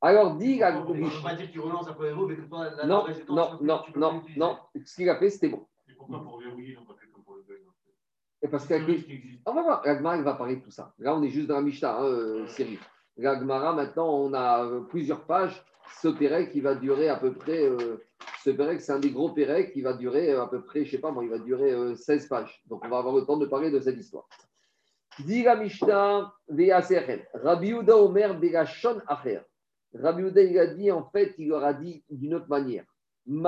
Alors, 0.00 0.36
dit 0.36 0.58
la 0.58 0.80
On 0.80 0.94
ne 0.94 1.22
pas 1.22 1.34
dire 1.34 1.48
que 1.48 1.52
tu 1.52 1.60
relances 1.60 1.88
après 1.88 2.08
héros, 2.08 2.26
mais 2.26 2.36
que 2.36 2.42
toi, 2.42 2.70
la 2.76 2.86
Non, 2.86 3.04
temps, 3.26 3.34
non, 3.34 3.56
peux 3.58 3.64
non, 3.64 3.82
non, 3.96 4.22
non. 4.36 4.58
Ce 4.84 4.94
qu'il 4.94 5.08
a 5.10 5.18
fait, 5.18 5.30
c'était 5.30 5.48
bon. 5.48 5.66
Et 5.88 5.94
pourquoi 5.94 6.22
pour 6.22 6.38
verrouiller, 6.40 6.74
n'ont 6.74 6.84
pas 6.84 6.94
fait 6.94 7.08
comme 7.12 7.24
pour 7.24 7.34
le 7.34 7.42
deuil 7.42 7.62
Et 8.42 8.48
parce 8.48 8.70
existe. 8.70 9.42
On 9.44 9.54
va 9.54 9.62
voir, 9.62 9.82
la 9.84 10.16
elle 10.16 10.22
va 10.22 10.34
parler 10.34 10.56
de 10.56 10.62
tout 10.62 10.70
ça. 10.70 10.94
Là, 10.98 11.16
on 11.16 11.22
est 11.22 11.30
juste 11.30 11.48
dans 11.48 11.56
la 11.56 11.62
Mishnah, 11.62 11.98
hein, 11.98 12.04
euh, 12.04 12.46
Cyril. 12.46 12.78
La 13.16 13.36
Gemara, 13.36 13.72
maintenant, 13.72 14.08
on 14.08 14.32
a 14.32 14.64
euh, 14.64 14.80
plusieurs 14.82 15.24
pages. 15.24 15.64
Ce 16.00 16.06
Pérec 16.06 16.52
qui 16.52 16.60
va 16.60 16.76
durer 16.76 17.08
à 17.08 17.16
peu 17.16 17.32
près. 17.32 17.64
euh, 17.64 17.96
ce 18.44 18.50
Pérec, 18.50 18.80
c'est 18.80 18.92
un 18.92 19.00
des 19.00 19.10
gros 19.10 19.30
Pérec 19.30 19.72
qui 19.72 19.82
va 19.82 19.94
durer 19.94 20.32
à 20.32 20.46
peu 20.46 20.62
près, 20.62 20.84
je 20.84 20.90
ne 20.90 20.90
sais 20.92 20.98
pas 21.00 21.10
moi, 21.10 21.24
il 21.24 21.30
va 21.30 21.38
durer 21.38 21.72
euh, 21.72 21.96
16 21.96 22.28
pages. 22.28 22.62
Donc, 22.66 22.84
on 22.84 22.88
va 22.88 22.98
avoir 22.98 23.14
le 23.16 23.24
temps 23.24 23.36
de 23.36 23.46
parler 23.46 23.72
de 23.72 23.80
cette 23.80 23.98
histoire. 23.98 24.28
Dit 25.18 25.42
la 25.42 25.56
Mishnah. 25.56 26.32
Rabbi 27.34 27.74
Omer 27.74 28.38
Begashon 28.38 29.00
Acher. 29.08 29.40
Rabbi 29.94 30.22
Yehuda, 30.22 30.42
il 30.42 30.58
a 30.58 30.66
dit, 30.66 30.90
en 30.90 31.04
fait, 31.04 31.34
il 31.38 31.48
leur 31.48 31.64
a 31.64 31.72
dit 31.72 32.02
d'une 32.10 32.34
autre 32.34 32.48
manière. 32.48 32.84
Il 33.26 33.42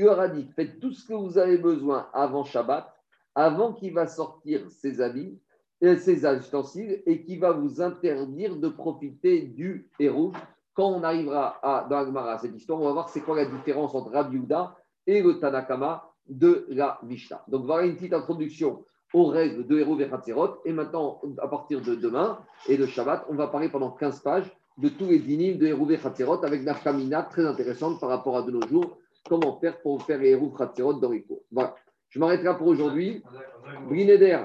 leur 0.00 0.20
a 0.20 0.28
dit 0.28 0.48
faites 0.54 0.80
tout 0.80 0.92
ce 0.92 1.06
que 1.06 1.14
vous 1.14 1.38
avez 1.38 1.58
besoin 1.58 2.08
avant 2.12 2.44
Shabbat, 2.44 2.92
avant 3.34 3.72
qu'il 3.72 3.92
va 3.92 4.06
sortir 4.06 4.70
ses 4.70 5.00
habits, 5.00 5.38
euh, 5.84 5.96
ses 5.96 6.24
ustensiles, 6.26 7.02
et 7.06 7.22
qui 7.22 7.36
va 7.36 7.52
vous 7.52 7.80
interdire 7.82 8.56
de 8.56 8.68
profiter 8.68 9.42
du 9.42 9.90
héros. 9.98 10.32
Quand 10.74 10.88
on 10.88 11.02
arrivera 11.02 11.58
à, 11.62 11.86
dans 11.88 11.98
Agmara, 11.98 12.38
cette 12.38 12.54
histoire, 12.54 12.80
on 12.80 12.84
va 12.84 12.92
voir 12.92 13.08
c'est 13.08 13.20
quoi 13.20 13.36
la 13.36 13.46
différence 13.46 13.94
entre 13.94 14.10
Rabbi 14.10 14.36
Yehuda 14.36 14.76
et 15.06 15.22
le 15.22 15.38
Tanakama 15.38 16.10
de 16.28 16.66
la 16.70 16.98
Mishnah. 17.02 17.44
Donc 17.48 17.64
voilà 17.66 17.86
une 17.86 17.96
petite 17.96 18.12
introduction 18.12 18.84
aux 19.16 19.28
règles 19.28 19.66
de 19.66 19.78
Héros 19.78 19.96
Vechatzerot. 19.96 20.58
Et 20.66 20.72
maintenant, 20.74 21.22
à 21.38 21.48
partir 21.48 21.80
de 21.80 21.94
demain 21.94 22.38
et 22.68 22.76
de 22.76 22.84
Shabbat, 22.84 23.24
on 23.30 23.34
va 23.34 23.46
parler 23.46 23.70
pendant 23.70 23.90
15 23.90 24.20
pages 24.20 24.54
de 24.76 24.90
tous 24.90 25.06
les 25.06 25.18
dynimes 25.20 25.56
de 25.56 25.66
Héros 25.66 25.86
Vechatzerot 25.86 26.44
avec 26.44 26.60
une 26.60 26.74
famina 26.74 27.22
très 27.22 27.46
intéressante 27.46 27.98
par 27.98 28.10
rapport 28.10 28.36
à 28.36 28.42
de 28.42 28.50
nos 28.50 28.60
jours. 28.68 28.98
Comment 29.26 29.58
faire 29.58 29.80
pour 29.80 30.02
faire 30.02 30.18
les 30.18 30.30
Héros 30.32 30.50
Vechatzerot 30.50 31.00
dans 31.00 31.10
les 31.10 31.22
cours. 31.22 31.40
Voilà. 31.50 31.74
Je 32.10 32.20
m'arrêterai 32.20 32.58
pour 32.58 32.66
aujourd'hui. 32.66 33.24
Brineder, 33.88 34.40